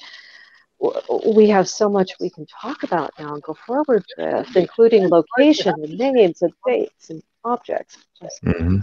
we 1.27 1.49
have 1.49 1.69
so 1.69 1.89
much 1.89 2.13
we 2.21 2.31
can 2.31 2.47
talk 2.47 2.83
about 2.83 3.13
now 3.19 3.35
and 3.35 3.43
go 3.43 3.55
forward 3.67 4.05
with, 4.17 4.57
including 4.57 5.09
location 5.09 5.75
and 5.83 5.99
names 5.99 6.43
and 6.43 6.53
dates 6.67 7.11
and 7.11 7.23
objects. 7.45 7.99
Just, 8.21 8.43
Mhm. 8.45 8.83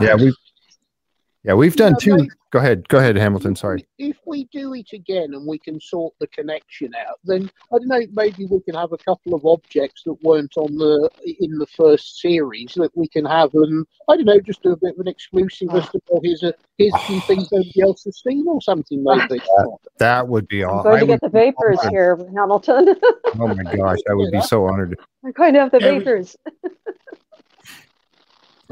Yeah, 0.00 0.14
we 0.16 0.32
yeah 1.46 1.54
we've 1.54 1.76
done 1.76 1.92
Yeah, 1.92 2.04
two. 2.04 2.16
like- 2.18 2.28
Go 2.52 2.60
ahead, 2.60 2.88
go 2.88 2.98
ahead, 2.98 3.16
Hamilton. 3.16 3.54
Sorry. 3.54 3.84
If 3.98 4.16
we 4.24 4.44
do 4.44 4.72
it 4.74 4.92
again 4.94 5.34
and 5.34 5.46
we 5.46 5.58
can 5.58 5.78
sort 5.78 6.14
the 6.20 6.26
connection 6.28 6.92
out, 6.94 7.18
then 7.24 7.50
I 7.70 7.76
don't 7.78 7.88
know. 7.88 8.00
Maybe 8.14 8.46
we 8.46 8.60
can 8.62 8.74
have 8.76 8.92
a 8.92 8.96
couple 8.98 9.34
of 9.34 9.44
objects 9.44 10.04
that 10.06 10.14
weren't 10.22 10.56
on 10.56 10.74
the 10.78 11.10
in 11.40 11.58
the 11.58 11.66
first 11.66 12.18
series 12.20 12.72
that 12.76 12.96
we 12.96 13.08
can 13.08 13.26
have, 13.26 13.50
and 13.52 13.84
I 14.08 14.16
don't 14.16 14.24
know, 14.24 14.40
just 14.40 14.62
do 14.62 14.70
a 14.72 14.76
bit 14.76 14.94
of 14.94 15.00
an 15.00 15.08
exclusive 15.08 15.68
as 15.74 15.86
to 15.90 16.00
well, 16.08 16.20
here's 16.24 16.44
a 16.44 16.54
here's 16.78 16.94
a 16.94 16.98
few 17.00 17.20
things 17.22 17.50
nobody 17.52 17.82
else 17.82 18.04
has 18.04 18.22
seen 18.22 18.46
or 18.48 18.62
something. 18.62 19.02
Maybe. 19.04 19.38
That 19.38 19.76
that 19.98 20.28
would 20.28 20.48
be 20.48 20.64
I'm 20.64 20.70
all. 20.70 20.82
going 20.84 21.00
to 21.00 21.06
get 21.06 21.20
the 21.20 21.28
be 21.28 21.38
vapors 21.50 21.78
honored. 21.80 21.92
here, 21.92 22.16
Hamilton. 22.34 22.94
Oh 23.38 23.48
my 23.48 23.76
gosh, 23.76 23.98
I 24.10 24.14
would 24.14 24.30
be 24.32 24.40
so 24.40 24.64
honored. 24.66 24.98
I'm 25.24 25.32
going 25.32 25.52
to 25.54 25.60
have 25.60 25.72
the 25.72 25.80
Yeah, 25.80 25.92
we- 25.92 25.98
vapors. 25.98 26.36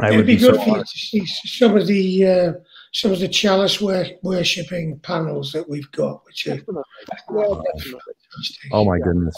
I 0.00 0.08
It'd 0.08 0.16
would 0.18 0.26
be 0.26 0.34
be 0.34 0.40
good 0.40 0.56
so 0.56 0.62
for 0.62 0.68
you 0.70 0.78
to 0.78 0.86
see 0.86 1.24
some 1.26 1.76
of 1.76 1.86
the 1.86 2.26
uh, 2.26 2.52
some 2.92 3.12
of 3.12 3.20
the 3.20 3.28
chalice 3.28 3.80
wor- 3.80 4.06
worshipping 4.22 4.98
panels 5.00 5.52
that 5.52 5.68
we've 5.68 5.90
got, 5.92 6.24
which 6.26 6.46
are 6.48 6.56
Definitely. 6.56 6.82
Yeah, 7.08 7.44
definitely. 7.76 8.14
fantastic. 8.32 8.72
Oh 8.72 8.84
my 8.84 8.98
goodness. 8.98 9.36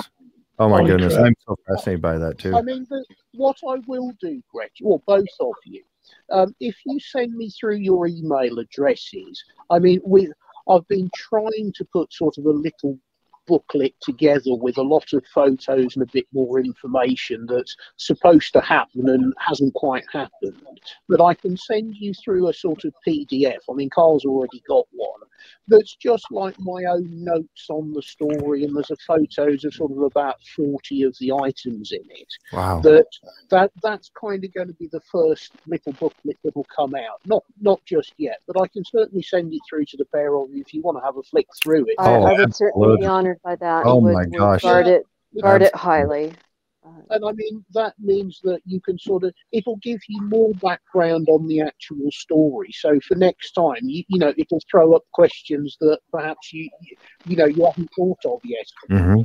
Oh 0.59 0.69
my 0.71 0.79
Holy 0.79 0.91
goodness. 0.93 1.15
crap. 1.15 1.27
I'm 1.27 1.35
so 1.47 1.57
fascinated 1.67 2.01
by 2.01 2.17
that 2.19 2.39
too. 2.39 2.57
I 2.57 2.63
mean, 2.63 2.87
the, 2.89 3.05
what 3.35 3.57
I 3.69 3.77
will 3.87 4.13
do, 4.21 4.43
Gretchen, 4.51 4.87
or 4.87 5.03
both 5.07 5.27
of 5.41 5.55
you, 5.67 5.83
um, 6.31 6.55
if 6.61 6.77
you 6.87 6.99
send 7.01 7.35
me 7.35 7.51
through 7.51 7.77
your 7.77 8.07
email 8.07 8.59
addresses, 8.59 9.45
I 9.69 9.79
mean, 9.79 10.01
with 10.05 10.31
I've 10.69 10.87
been 10.89 11.11
trying 11.15 11.73
to 11.75 11.85
put 11.93 12.13
sort 12.13 12.39
of 12.39 12.47
a 12.47 12.51
little 12.51 12.99
booklet 13.47 13.95
together 14.01 14.55
with 14.55 14.77
a 14.79 14.83
lot 14.83 15.13
of 15.13 15.25
photos 15.35 15.95
and 15.97 16.03
a 16.03 16.13
bit 16.13 16.27
more 16.33 16.61
information 16.61 17.47
that's 17.47 17.77
supposed 17.97 18.53
to 18.53 18.61
happen 18.61 19.09
and 19.09 19.33
hasn't 19.39 19.75
quite 19.75 20.05
happened. 20.13 20.63
But 21.09 21.21
I 21.23 21.35
can 21.35 21.57
send 21.57 21.97
you 21.97 22.13
through 22.15 22.49
a 22.49 22.53
sort 22.53 22.85
of 22.85 22.95
PDF. 23.07 23.59
I 23.71 23.75
mean, 23.75 23.91
Carl's 23.91 24.25
already 24.25 24.63
got 24.69 24.87
one 24.93 25.21
that's 25.69 25.95
just 25.97 26.25
like 26.31 26.59
my 26.61 26.85
own 26.89 27.07
notes 27.25 27.67
on 27.69 27.93
the 27.93 28.03
story, 28.03 28.65
and 28.65 28.75
there's 28.75 28.91
a 28.91 28.97
photos 28.97 29.65
of 29.65 29.75
sort 29.75 29.93
of 29.93 29.99
about 29.99 30.37
40 30.57 31.03
of 31.03 31.17
the 31.19 31.33
items 31.33 31.93
in 31.93 32.03
it 32.11 32.29
Wow. 32.53 32.81
that 32.81 33.07
that 33.51 33.71
that's 33.83 34.11
kind 34.21 34.45
of 34.45 34.55
going 34.55 34.69
to 34.69 34.75
be 34.75 34.87
the 34.89 35.01
first 35.01 35.53
little 35.67 35.93
booklet 35.93 36.37
that 36.45 36.55
will 36.57 36.67
come 36.75 36.95
out. 36.95 37.21
Not 37.27 37.45
not 37.61 37.85
just 37.85 38.13
yet, 38.17 38.41
but 38.47 38.61
I 38.61 38.67
can 38.69 38.85
certainly 38.85 39.23
send 39.23 39.53
it 39.53 39.61
through 39.69 39.85
to 39.87 39.97
the 39.97 40.05
pair 40.07 40.37
of 40.37 40.51
you 40.53 40.61
if 40.63 40.73
you 40.73 40.83
want 40.83 40.99
to 40.99 41.05
have 41.05 41.17
a 41.17 41.23
flick 41.23 41.47
through 41.63 41.87
it. 41.89 41.95
I, 41.99 42.11
Oh, 42.17 42.23
I 42.25 42.33
would 42.33 42.55
certainly 42.55 42.87
absolutely. 42.95 42.97
be 42.99 43.07
honored 43.45 43.59
by 43.61 43.67
that. 43.67 43.87
Oh 43.87 43.97
would, 43.97 44.13
my 44.13 44.25
gosh. 44.27 44.63
Guard 44.63 44.87
it, 44.87 45.07
guard 45.41 45.63
it 45.63 45.75
highly. 45.75 46.37
Uh, 46.85 46.91
And 47.11 47.25
I 47.25 47.33
mean 47.33 47.65
that 47.75 47.95
means 47.99 48.41
that 48.45 48.61
you 48.65 48.81
can 48.81 48.99
sort 48.99 49.25
of 49.25 49.35
it'll 49.53 49.77
give 49.77 50.01
you 50.09 50.23
more 50.23 50.55
background 50.55 51.29
on 51.29 51.47
the 51.47 51.61
actual 51.61 52.11
story. 52.11 52.71
So 52.73 52.99
for 53.01 53.17
next 53.17 53.53
time, 53.53 53.81
you 53.83 54.05
you 54.09 54.19
know 54.19 54.33
it'll 54.37 54.63
throw 54.71 54.95
up 54.95 55.03
questions 55.13 55.77
that 55.81 55.99
perhaps 56.13 56.53
you 56.53 56.69
you, 56.81 56.97
you 57.27 57.37
know 57.37 57.47
you 57.47 57.65
haven't 57.67 57.91
thought 57.97 58.19
of 58.25 58.41
yet. 58.45 58.67
hmm 58.89 59.23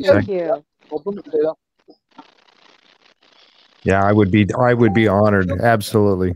Thank 0.00 0.28
you. 0.28 0.64
Problem, 0.88 1.16
do 1.16 1.22
that. 1.32 1.54
Yeah, 3.84 4.02
I 4.02 4.12
would 4.12 4.30
be 4.30 4.46
I 4.58 4.74
would 4.74 4.94
be 4.94 5.08
honored. 5.08 5.50
Absolutely. 5.50 6.34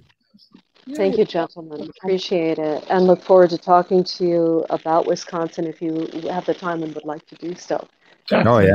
Thank 0.94 1.18
you, 1.18 1.24
gentlemen. 1.24 1.90
Appreciate 1.96 2.58
it. 2.58 2.84
And 2.90 3.06
look 3.06 3.22
forward 3.22 3.50
to 3.50 3.58
talking 3.58 4.04
to 4.04 4.24
you 4.24 4.66
about 4.70 5.06
Wisconsin 5.06 5.66
if 5.66 5.80
you 5.80 6.08
have 6.30 6.46
the 6.46 6.54
time 6.54 6.82
and 6.82 6.94
would 6.94 7.04
like 7.04 7.26
to 7.26 7.34
do 7.36 7.54
so. 7.54 7.86
Oh, 8.32 8.58
yeah. 8.58 8.74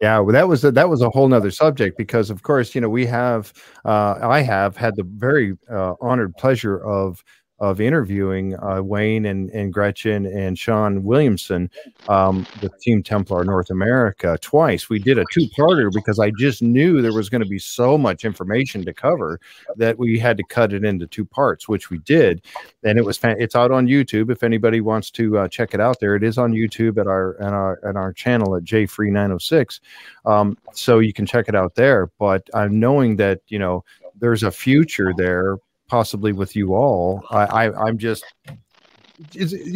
Yeah, 0.00 0.18
well, 0.18 0.34
that 0.34 0.46
was 0.46 0.62
a, 0.62 0.70
that 0.72 0.90
was 0.90 1.00
a 1.00 1.08
whole 1.08 1.26
nother 1.26 1.50
subject 1.50 1.96
because, 1.96 2.28
of 2.28 2.42
course, 2.42 2.74
you 2.74 2.82
know 2.82 2.88
we 2.88 3.06
have 3.06 3.52
uh, 3.86 4.18
I 4.20 4.42
have 4.42 4.76
had 4.76 4.94
the 4.94 5.04
very 5.04 5.56
uh, 5.70 5.94
honored 6.02 6.36
pleasure 6.36 6.84
of 6.84 7.24
of 7.58 7.80
interviewing 7.80 8.54
uh, 8.62 8.82
Wayne 8.82 9.24
and, 9.24 9.50
and 9.50 9.72
Gretchen 9.72 10.26
and 10.26 10.58
Sean 10.58 11.02
Williamson 11.04 11.70
um, 12.08 12.46
with 12.60 12.78
Team 12.80 13.02
Templar 13.02 13.44
North 13.44 13.70
America 13.70 14.38
twice. 14.42 14.90
We 14.90 14.98
did 14.98 15.18
a 15.18 15.24
two 15.32 15.46
parter 15.58 15.90
because 15.92 16.18
I 16.18 16.30
just 16.38 16.62
knew 16.62 17.00
there 17.00 17.14
was 17.14 17.30
going 17.30 17.42
to 17.42 17.48
be 17.48 17.58
so 17.58 17.96
much 17.96 18.24
information 18.24 18.84
to 18.84 18.92
cover 18.92 19.40
that 19.76 19.98
we 19.98 20.18
had 20.18 20.36
to 20.36 20.44
cut 20.44 20.72
it 20.72 20.84
into 20.84 21.06
two 21.06 21.24
parts, 21.24 21.68
which 21.68 21.88
we 21.88 21.98
did. 21.98 22.42
And 22.84 22.98
it 22.98 23.04
was 23.04 23.18
it's 23.22 23.56
out 23.56 23.70
on 23.70 23.86
YouTube 23.86 24.30
if 24.30 24.42
anybody 24.42 24.80
wants 24.80 25.10
to 25.12 25.38
uh, 25.38 25.48
check 25.48 25.72
it 25.72 25.80
out. 25.80 25.98
There 26.00 26.14
it 26.14 26.22
is 26.22 26.36
on 26.38 26.52
YouTube 26.52 26.98
at 26.98 27.06
our 27.06 27.40
at 27.40 27.52
our 27.52 27.80
at 27.88 27.96
our 27.96 28.12
channel 28.12 28.54
at 28.56 28.64
JFree906. 28.64 29.80
Um, 30.26 30.58
so 30.72 30.98
you 30.98 31.12
can 31.12 31.24
check 31.24 31.48
it 31.48 31.54
out 31.54 31.74
there. 31.74 32.10
But 32.18 32.48
I'm 32.52 32.78
knowing 32.78 33.16
that 33.16 33.40
you 33.48 33.58
know 33.58 33.84
there's 34.18 34.42
a 34.42 34.50
future 34.50 35.12
there 35.16 35.56
possibly 35.88 36.32
with 36.32 36.56
you 36.56 36.74
all. 36.74 37.24
I, 37.30 37.66
I 37.66 37.86
I'm 37.86 37.98
just 37.98 38.24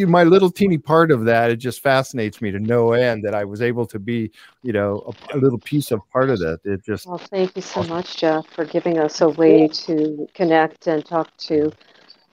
my 0.06 0.24
little 0.24 0.50
teeny 0.50 0.78
part 0.78 1.10
of 1.10 1.24
that. 1.24 1.50
It 1.50 1.56
just 1.56 1.82
fascinates 1.82 2.42
me 2.42 2.50
to 2.50 2.58
no 2.58 2.92
end 2.92 3.24
that 3.24 3.34
I 3.34 3.44
was 3.44 3.62
able 3.62 3.86
to 3.86 3.98
be 3.98 4.30
you 4.62 4.72
know 4.72 5.14
a, 5.32 5.36
a 5.36 5.38
little 5.38 5.58
piece 5.58 5.90
of 5.90 6.00
part 6.10 6.30
of 6.30 6.38
that. 6.40 6.60
It 6.64 6.84
just 6.84 7.06
Well, 7.06 7.18
thank 7.18 7.56
you 7.56 7.62
so 7.62 7.82
much, 7.84 8.18
Jeff, 8.18 8.46
for 8.48 8.64
giving 8.64 8.98
us 8.98 9.20
a 9.20 9.28
way 9.30 9.68
to 9.68 10.28
connect 10.34 10.86
and 10.86 11.04
talk 11.04 11.34
to 11.48 11.72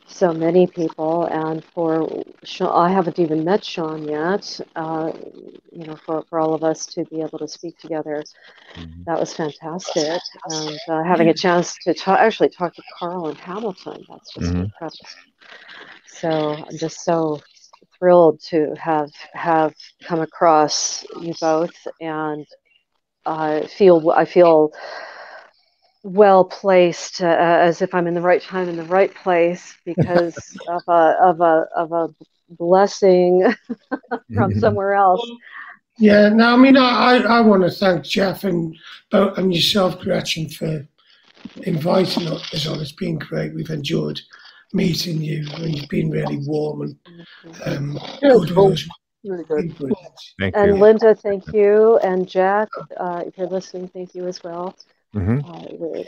so 0.07 0.33
many 0.33 0.67
people. 0.67 1.25
And 1.25 1.63
for 1.73 2.23
Sean, 2.43 2.71
I 2.75 2.91
haven't 2.91 3.19
even 3.19 3.43
met 3.45 3.63
Sean 3.63 4.07
yet. 4.07 4.59
Uh, 4.75 5.11
you 5.71 5.85
know, 5.85 5.97
for, 6.05 6.23
for 6.29 6.39
all 6.39 6.53
of 6.55 6.63
us 6.63 6.87
to 6.95 7.05
be 7.05 7.21
able 7.21 7.39
to 7.39 7.47
speak 7.47 7.77
together, 7.77 8.27
that 9.07 9.19
was 9.19 9.33
fantastic. 9.33 10.21
And 10.45 10.79
uh, 10.89 11.03
having 11.03 11.29
a 11.29 11.33
chance 11.33 11.77
to 11.83 11.93
ta- 11.93 12.17
actually 12.19 12.49
talk 12.49 12.75
to 12.75 12.83
Carl 12.99 13.29
and 13.29 13.39
Hamilton, 13.39 14.05
that's 14.09 14.33
just 14.33 14.55
Mhm. 14.55 14.63
incredible. 14.63 15.07
So 16.05 16.65
I'm 16.69 16.77
just 16.77 17.03
so 17.03 17.41
thrilled 17.99 18.39
to 18.49 18.73
have 18.77 19.11
have 19.33 19.73
come 20.03 20.21
across 20.21 21.03
you 21.21 21.33
both 21.39 21.75
and 21.99 22.45
I 23.25 23.67
feel 23.77 24.11
I 24.15 24.25
feel 24.25 24.71
well 26.03 26.45
placed 26.45 27.21
uh, 27.21 27.25
as 27.25 27.81
if 27.81 27.93
I'm 27.93 28.07
in 28.07 28.13
the 28.13 28.21
right 28.21 28.41
time 28.41 28.69
in 28.69 28.77
the 28.77 28.83
right 28.83 29.13
place 29.13 29.75
because 29.85 30.35
of 30.67 30.83
a 30.87 31.17
of 31.21 31.41
a 31.41 31.67
of 31.75 31.91
a 31.91 32.09
blessing 32.49 33.53
from 34.33 34.51
Mhm. 34.51 34.59
somewhere 34.59 34.93
else. 34.93 35.29
Yeah, 35.99 36.29
no, 36.29 36.53
I 36.53 36.57
mean, 36.57 36.77
I, 36.77 36.89
I, 36.89 37.17
I 37.37 37.41
want 37.41 37.63
to 37.63 37.71
thank 37.71 38.03
Jeff 38.05 38.43
and 38.43 38.75
both 39.09 39.37
and 39.37 39.53
yourself, 39.53 39.99
Gretchen, 39.99 40.47
for 40.47 40.87
inviting 41.63 42.27
us 42.27 42.67
on. 42.67 42.79
It's 42.79 42.91
been 42.91 43.17
great. 43.17 43.53
We've 43.55 43.69
enjoyed 43.69 44.21
meeting 44.73 45.21
you, 45.21 45.47
and 45.55 45.75
you've 45.75 45.89
been 45.89 46.11
really 46.11 46.37
warm 46.45 46.81
and 46.83 46.95
um, 47.65 47.99
good 48.21 48.51
with 48.51 48.73
us. 48.73 48.87
Really 49.23 49.43
good. 49.43 49.75
thank 50.39 50.55
And 50.55 50.73
you. 50.73 50.77
Linda, 50.77 51.15
thank 51.15 51.51
you, 51.53 51.97
and 51.97 52.27
Jack, 52.27 52.69
uh, 52.97 53.23
if 53.25 53.37
you're 53.37 53.47
listening, 53.47 53.87
thank 53.87 54.13
you 54.13 54.27
as 54.27 54.43
well. 54.43 54.75
Mhm. 55.15 55.43
Uh, 55.47 55.63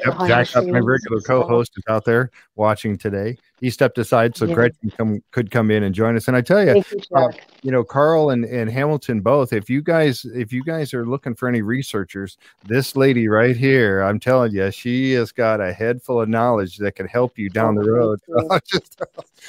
Yep, 0.06 0.28
Jack, 0.28 0.68
my 0.68 0.80
regular 0.80 1.20
co-host, 1.22 1.74
is 1.78 1.84
out 1.90 2.06
there 2.06 2.30
watching 2.56 2.98
today. 2.98 3.38
He 3.60 3.70
stepped 3.70 3.98
aside 3.98 4.36
so 4.38 4.46
Yeah. 4.46 4.54
Gretchen 4.56 4.92
come, 4.98 5.24
could 5.32 5.52
come 5.52 5.72
in 5.72 5.84
and 5.84 5.94
join 5.96 6.16
us. 6.16 6.28
And 6.28 6.38
I 6.38 6.42
tell 6.42 6.64
you, 6.66 6.76
you, 6.76 6.84
uh, 7.16 7.32
you 7.64 7.72
know, 7.72 7.84
Carl 7.84 8.30
and, 8.30 8.46
and 8.46 8.70
Hamilton 8.70 9.22
both. 9.22 9.52
If 9.52 9.70
you 9.70 9.82
guys, 9.82 10.26
if 10.34 10.54
you 10.54 10.64
guys 10.64 10.94
are 10.94 11.06
looking 11.06 11.34
for 11.36 11.48
any 11.50 11.62
researchers, 11.62 12.38
this 12.66 12.96
lady 12.96 13.28
right 13.28 13.56
here, 13.58 14.02
I'm 14.02 14.20
telling 14.20 14.52
you, 14.54 14.70
she 14.72 15.12
has 15.14 15.32
got 15.32 15.60
a 15.60 15.74
head 15.74 16.02
full 16.02 16.22
of 16.22 16.30
knowledge 16.30 16.78
that 16.78 16.96
can 16.96 17.08
help 17.08 17.38
you 17.38 17.50
down 17.50 17.76
the 17.76 17.82
Oh, 17.84 17.88
road. 17.88 18.20
just 18.72 19.02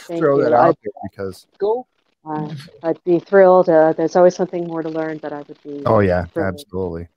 Thank 0.06 0.20
throw 0.20 0.39
you. 0.39 0.44
that 0.44 0.52
out 0.52 0.78
there 0.82 0.93
because, 1.10 1.47
go. 1.59 1.86
Uh, 2.24 2.52
I'd 2.82 3.02
be 3.05 3.18
thrilled. 3.18 3.68
Uh, 3.68 3.93
there's 3.94 4.14
always 4.16 4.35
something 4.36 4.66
more 4.66 4.82
to 4.82 4.89
learn, 4.90 5.18
but 5.18 5.32
I 5.32 5.39
would 5.43 5.62
be. 5.62 5.82
oh 5.86 6.01
yeah, 6.01 6.24
thrilled. 6.27 6.55
absolutely. 6.55 7.09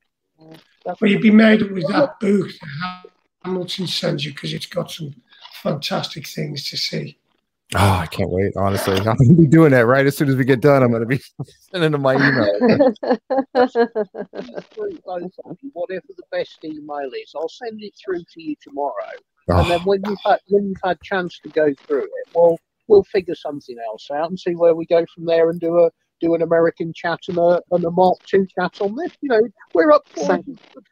Well, 0.85 1.09
you'd 1.09 1.21
be 1.21 1.31
made 1.31 1.61
up 1.63 1.71
with 1.71 1.87
that 1.87 2.19
book 2.19 2.47
that 2.49 3.05
Hamilton 3.45 3.87
sends 3.87 4.25
you 4.25 4.33
because 4.33 4.53
it's 4.53 4.65
got 4.65 4.91
some 4.91 5.13
fantastic 5.61 6.27
things 6.27 6.69
to 6.69 6.77
see. 6.77 7.17
Oh, 7.75 7.79
I 7.79 8.05
can't 8.05 8.29
wait. 8.29 8.53
Honestly, 8.55 8.97
I'm 8.97 9.03
gonna 9.03 9.33
be 9.35 9.47
doing 9.47 9.71
that 9.71 9.85
right 9.87 10.05
as 10.05 10.15
soon 10.15 10.29
as 10.29 10.35
we 10.35 10.45
get 10.45 10.61
done. 10.61 10.83
I'm 10.83 10.91
gonna 10.91 11.05
be 11.05 11.19
sending 11.71 11.91
them 11.91 12.01
my 12.01 12.15
email. 12.15 12.93
through 14.73 14.99
both 15.05 15.31
whatever 15.73 16.05
the 16.15 16.23
best 16.31 16.63
email 16.63 17.09
is. 17.15 17.33
I'll 17.35 17.49
send 17.49 17.81
it 17.81 17.93
through 18.03 18.23
to 18.33 18.41
you 18.43 18.55
tomorrow, 18.61 18.93
and 19.47 19.57
Oh, 19.59 19.67
then 19.67 19.79
ah. 19.81 19.83
when 19.85 20.01
you've 20.07 20.19
had 20.23 20.39
when 20.49 20.67
you've 20.67 20.81
had 20.83 21.01
chance 21.01 21.39
to 21.39 21.49
go 21.49 21.73
through 21.87 22.03
it, 22.03 22.29
well, 22.35 22.59
we'll 22.87 23.03
figure 23.05 23.35
something 23.35 23.77
else 23.87 24.09
out 24.11 24.29
and 24.29 24.39
see 24.39 24.53
where 24.55 24.75
we 24.75 24.85
go 24.85 25.05
from 25.15 25.25
there, 25.25 25.49
and 25.49 25.59
do 25.59 25.79
a 25.79 25.89
do 26.23 26.35
an 26.35 26.41
American 26.41 26.93
chat 26.93 27.19
and 27.27 27.37
a 27.37 27.61
and 27.71 27.83
a 27.83 27.91
Mark 27.91 28.17
II 28.33 28.45
chat 28.47 28.81
on 28.81 28.95
this. 28.95 29.11
You 29.21 29.29
know, 29.29 29.41
we're 29.73 29.91
up 29.91 30.07
for 30.07 30.35
it. 30.35 30.45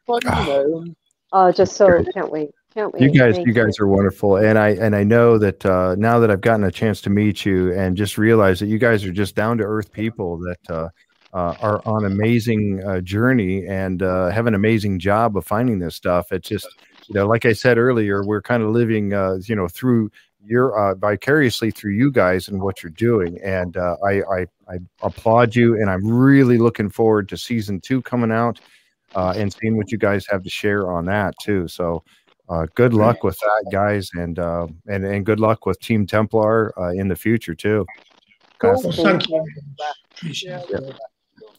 Fun, 0.06 0.20
you 0.24 0.30
know. 0.30 0.78
And 0.78 0.96
uh, 1.32 1.52
just 1.52 1.76
so 1.76 2.04
can't 2.14 2.30
wait. 2.30 2.50
Can't 2.74 2.92
wait. 2.92 3.02
you 3.02 3.10
guys 3.10 3.36
Thank 3.36 3.46
you 3.46 3.52
guys 3.52 3.78
are 3.80 3.86
wonderful 3.86 4.36
and 4.36 4.58
i 4.58 4.70
and 4.70 4.96
i 4.96 5.04
know 5.04 5.36
that 5.36 5.64
uh 5.66 5.94
now 5.98 6.18
that 6.18 6.30
i've 6.30 6.40
gotten 6.40 6.64
a 6.64 6.70
chance 6.70 7.02
to 7.02 7.10
meet 7.10 7.44
you 7.44 7.70
and 7.74 7.98
just 7.98 8.16
realize 8.16 8.60
that 8.60 8.66
you 8.68 8.78
guys 8.78 9.04
are 9.04 9.12
just 9.12 9.34
down 9.34 9.58
to 9.58 9.64
earth 9.64 9.92
people 9.92 10.38
that 10.38 10.70
uh, 10.70 10.88
uh 11.34 11.54
are 11.60 11.82
on 11.84 12.06
amazing 12.06 12.82
uh, 12.82 12.98
journey 13.02 13.66
and 13.66 14.02
uh 14.02 14.30
have 14.30 14.46
an 14.46 14.54
amazing 14.54 14.98
job 14.98 15.36
of 15.36 15.44
finding 15.44 15.80
this 15.80 15.94
stuff 15.94 16.32
it's 16.32 16.48
just 16.48 16.66
you 17.08 17.14
know 17.14 17.26
like 17.26 17.44
i 17.44 17.52
said 17.52 17.76
earlier 17.76 18.24
we're 18.24 18.40
kind 18.40 18.62
of 18.62 18.70
living 18.70 19.12
uh 19.12 19.36
you 19.44 19.54
know 19.54 19.68
through 19.68 20.10
your 20.44 20.76
uh 20.76 20.94
vicariously 20.94 21.70
through 21.70 21.92
you 21.92 22.10
guys 22.10 22.48
and 22.48 22.60
what 22.60 22.82
you're 22.82 22.90
doing 22.90 23.38
and 23.42 23.76
uh 23.76 23.96
i 24.04 24.22
i 24.22 24.46
i 24.68 24.78
applaud 25.02 25.54
you 25.54 25.74
and 25.74 25.88
i'm 25.88 26.06
really 26.06 26.58
looking 26.58 26.90
forward 26.90 27.28
to 27.28 27.36
season 27.36 27.80
two 27.80 28.02
coming 28.02 28.32
out 28.32 28.60
uh 29.14 29.32
and 29.36 29.52
seeing 29.52 29.76
what 29.76 29.92
you 29.92 29.98
guys 29.98 30.26
have 30.26 30.42
to 30.42 30.50
share 30.50 30.90
on 30.90 31.04
that 31.04 31.34
too 31.40 31.68
so 31.68 32.02
uh, 32.48 32.66
good 32.74 32.92
luck 32.92 33.24
with 33.24 33.38
that, 33.38 33.70
guys, 33.72 34.10
and 34.14 34.38
uh, 34.38 34.66
and 34.86 35.04
and 35.04 35.24
good 35.24 35.40
luck 35.40 35.64
with 35.64 35.80
Team 35.80 36.06
Templar 36.06 36.78
uh, 36.78 36.90
in 36.90 37.08
the 37.08 37.16
future 37.16 37.54
too. 37.54 37.86
Cool. 38.58 38.80
Well, 38.82 38.92
thank 38.92 39.28
you. 39.28 39.44
Appreciate 40.14 40.64
yeah, 40.68 40.76
it. 40.76 40.96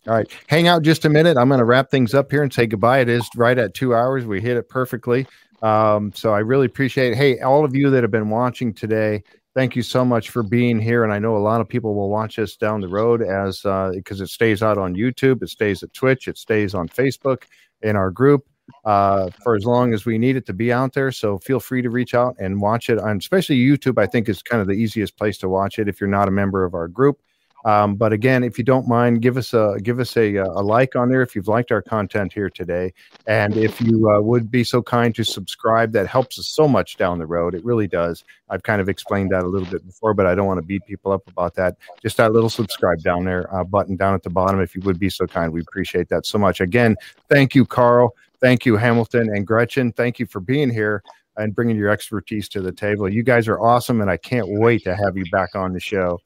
All 0.05 0.13
right, 0.13 0.29
hang 0.47 0.67
out 0.67 0.83
just 0.83 1.05
a 1.05 1.09
minute. 1.09 1.37
I'm 1.37 1.47
going 1.47 1.59
to 1.59 1.65
wrap 1.65 1.89
things 1.89 2.13
up 2.13 2.29
here 2.29 2.43
and 2.43 2.53
say 2.53 2.67
goodbye. 2.67 2.99
It 2.99 3.09
is 3.09 3.27
right 3.35 3.57
at 3.57 3.73
two 3.73 3.95
hours. 3.95 4.25
We 4.25 4.41
hit 4.41 4.57
it 4.57 4.69
perfectly. 4.69 5.25
Um, 5.63 6.11
so 6.13 6.33
I 6.33 6.39
really 6.39 6.65
appreciate. 6.65 7.15
Hey, 7.15 7.39
all 7.39 7.63
of 7.63 7.75
you 7.75 7.89
that 7.89 8.03
have 8.03 8.11
been 8.11 8.29
watching 8.29 8.73
today, 8.73 9.23
thank 9.55 9.75
you 9.75 9.81
so 9.81 10.03
much 10.03 10.29
for 10.29 10.43
being 10.43 10.79
here. 10.79 11.03
And 11.03 11.13
I 11.13 11.19
know 11.19 11.37
a 11.37 11.39
lot 11.39 11.61
of 11.61 11.69
people 11.69 11.95
will 11.95 12.09
watch 12.09 12.37
us 12.37 12.57
down 12.57 12.81
the 12.81 12.89
road 12.89 13.21
as 13.21 13.61
because 13.61 14.19
uh, 14.19 14.25
it 14.25 14.29
stays 14.29 14.61
out 14.61 14.77
on 14.77 14.93
YouTube, 14.93 15.41
it 15.41 15.49
stays 15.49 15.81
at 15.81 15.93
Twitch, 15.93 16.27
it 16.27 16.37
stays 16.37 16.75
on 16.75 16.89
Facebook 16.89 17.43
in 17.81 17.95
our 17.95 18.11
group 18.11 18.45
uh, 18.85 19.29
for 19.41 19.55
as 19.55 19.65
long 19.65 19.93
as 19.93 20.05
we 20.05 20.17
need 20.17 20.35
it 20.35 20.45
to 20.47 20.53
be 20.53 20.71
out 20.71 20.93
there. 20.93 21.11
So 21.11 21.39
feel 21.39 21.61
free 21.61 21.81
to 21.81 21.89
reach 21.89 22.13
out 22.13 22.35
and 22.39 22.61
watch 22.61 22.89
it. 22.89 22.99
And 22.99 23.21
especially 23.21 23.57
YouTube, 23.57 23.97
I 23.97 24.05
think 24.05 24.27
is 24.27 24.41
kind 24.41 24.61
of 24.61 24.67
the 24.67 24.73
easiest 24.73 25.17
place 25.17 25.37
to 25.39 25.49
watch 25.49 25.79
it 25.79 25.87
if 25.87 26.01
you're 26.01 26.09
not 26.09 26.27
a 26.27 26.31
member 26.31 26.65
of 26.65 26.73
our 26.73 26.89
group. 26.89 27.21
Um, 27.65 27.95
but 27.95 28.11
again, 28.11 28.43
if 28.43 28.57
you 28.57 28.63
don't 28.63 28.87
mind, 28.87 29.21
give 29.21 29.37
us 29.37 29.53
a 29.53 29.77
give 29.81 29.99
us 29.99 30.17
a, 30.17 30.35
a 30.35 30.61
like 30.61 30.95
on 30.95 31.09
there 31.09 31.21
if 31.21 31.35
you've 31.35 31.47
liked 31.47 31.71
our 31.71 31.81
content 31.81 32.33
here 32.33 32.49
today, 32.49 32.93
and 33.25 33.55
if 33.55 33.79
you 33.79 34.09
uh, 34.09 34.21
would 34.21 34.51
be 34.51 34.63
so 34.63 34.81
kind 34.81 35.15
to 35.15 35.23
subscribe, 35.23 35.93
that 35.93 36.07
helps 36.07 36.37
us 36.37 36.47
so 36.47 36.67
much 36.67 36.97
down 36.97 37.19
the 37.19 37.25
road. 37.25 37.55
It 37.55 37.63
really 37.63 37.87
does. 37.87 38.23
I've 38.49 38.63
kind 38.63 38.81
of 38.81 38.89
explained 38.89 39.31
that 39.31 39.43
a 39.43 39.47
little 39.47 39.67
bit 39.67 39.85
before, 39.85 40.13
but 40.13 40.25
I 40.25 40.35
don't 40.35 40.47
want 40.47 40.57
to 40.59 40.65
beat 40.65 40.85
people 40.85 41.11
up 41.11 41.27
about 41.27 41.55
that. 41.55 41.77
Just 42.01 42.17
that 42.17 42.33
little 42.33 42.49
subscribe 42.49 43.01
down 43.01 43.23
there 43.23 43.53
uh, 43.55 43.63
button 43.63 43.95
down 43.95 44.13
at 44.13 44.23
the 44.23 44.29
bottom, 44.29 44.61
if 44.61 44.75
you 44.75 44.81
would 44.81 44.99
be 44.99 45.09
so 45.09 45.25
kind. 45.25 45.51
We 45.53 45.61
appreciate 45.61 46.09
that 46.09 46.25
so 46.25 46.37
much. 46.37 46.59
Again, 46.59 46.97
thank 47.29 47.55
you, 47.55 47.65
Carl. 47.65 48.15
Thank 48.41 48.65
you, 48.65 48.75
Hamilton 48.75 49.29
and 49.33 49.47
Gretchen. 49.47 49.93
Thank 49.93 50.19
you 50.19 50.25
for 50.25 50.41
being 50.41 50.69
here 50.69 51.01
and 51.37 51.55
bringing 51.55 51.77
your 51.77 51.89
expertise 51.89 52.49
to 52.49 52.61
the 52.61 52.71
table. 52.71 53.09
You 53.09 53.23
guys 53.23 53.47
are 53.47 53.59
awesome, 53.59 54.01
and 54.01 54.09
I 54.11 54.17
can't 54.17 54.47
wait 54.49 54.83
to 54.83 54.95
have 54.95 55.17
you 55.17 55.23
back 55.31 55.55
on 55.55 55.71
the 55.71 55.79
show. 55.79 56.19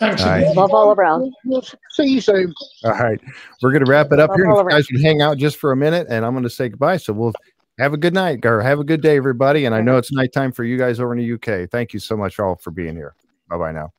Thanks. 0.00 0.22
All 0.22 0.28
right. 0.28 0.56
Love 0.56 0.72
all 0.72 0.92
around. 0.92 1.32
See 1.90 2.06
you 2.06 2.20
soon. 2.20 2.52
All 2.84 2.92
right. 2.92 3.20
We're 3.62 3.70
going 3.70 3.84
to 3.84 3.90
wrap 3.90 4.12
it 4.12 4.18
up 4.18 4.30
Love 4.30 4.38
here. 4.38 4.50
all 4.50 4.64
You 4.64 4.70
guys 4.70 4.86
can 4.86 5.00
hang 5.00 5.20
out 5.20 5.36
just 5.36 5.58
for 5.58 5.72
a 5.72 5.76
minute, 5.76 6.06
and 6.10 6.24
I'm 6.24 6.32
going 6.32 6.42
to 6.42 6.50
say 6.50 6.70
goodbye. 6.70 6.96
So 6.96 7.12
we'll 7.12 7.34
have 7.78 7.92
a 7.92 7.98
good 7.98 8.14
night 8.14 8.44
or 8.46 8.62
have 8.62 8.80
a 8.80 8.84
good 8.84 9.02
day, 9.02 9.16
everybody. 9.16 9.66
And 9.66 9.74
I 9.74 9.82
know 9.82 9.98
it's 9.98 10.10
nighttime 10.10 10.52
for 10.52 10.64
you 10.64 10.78
guys 10.78 10.98
over 11.00 11.14
in 11.14 11.18
the 11.18 11.34
UK. 11.34 11.70
Thank 11.70 11.92
you 11.92 12.00
so 12.00 12.16
much 12.16 12.40
all 12.40 12.56
for 12.56 12.70
being 12.70 12.96
here. 12.96 13.14
Bye 13.48 13.58
bye 13.58 13.72
now. 13.72 13.92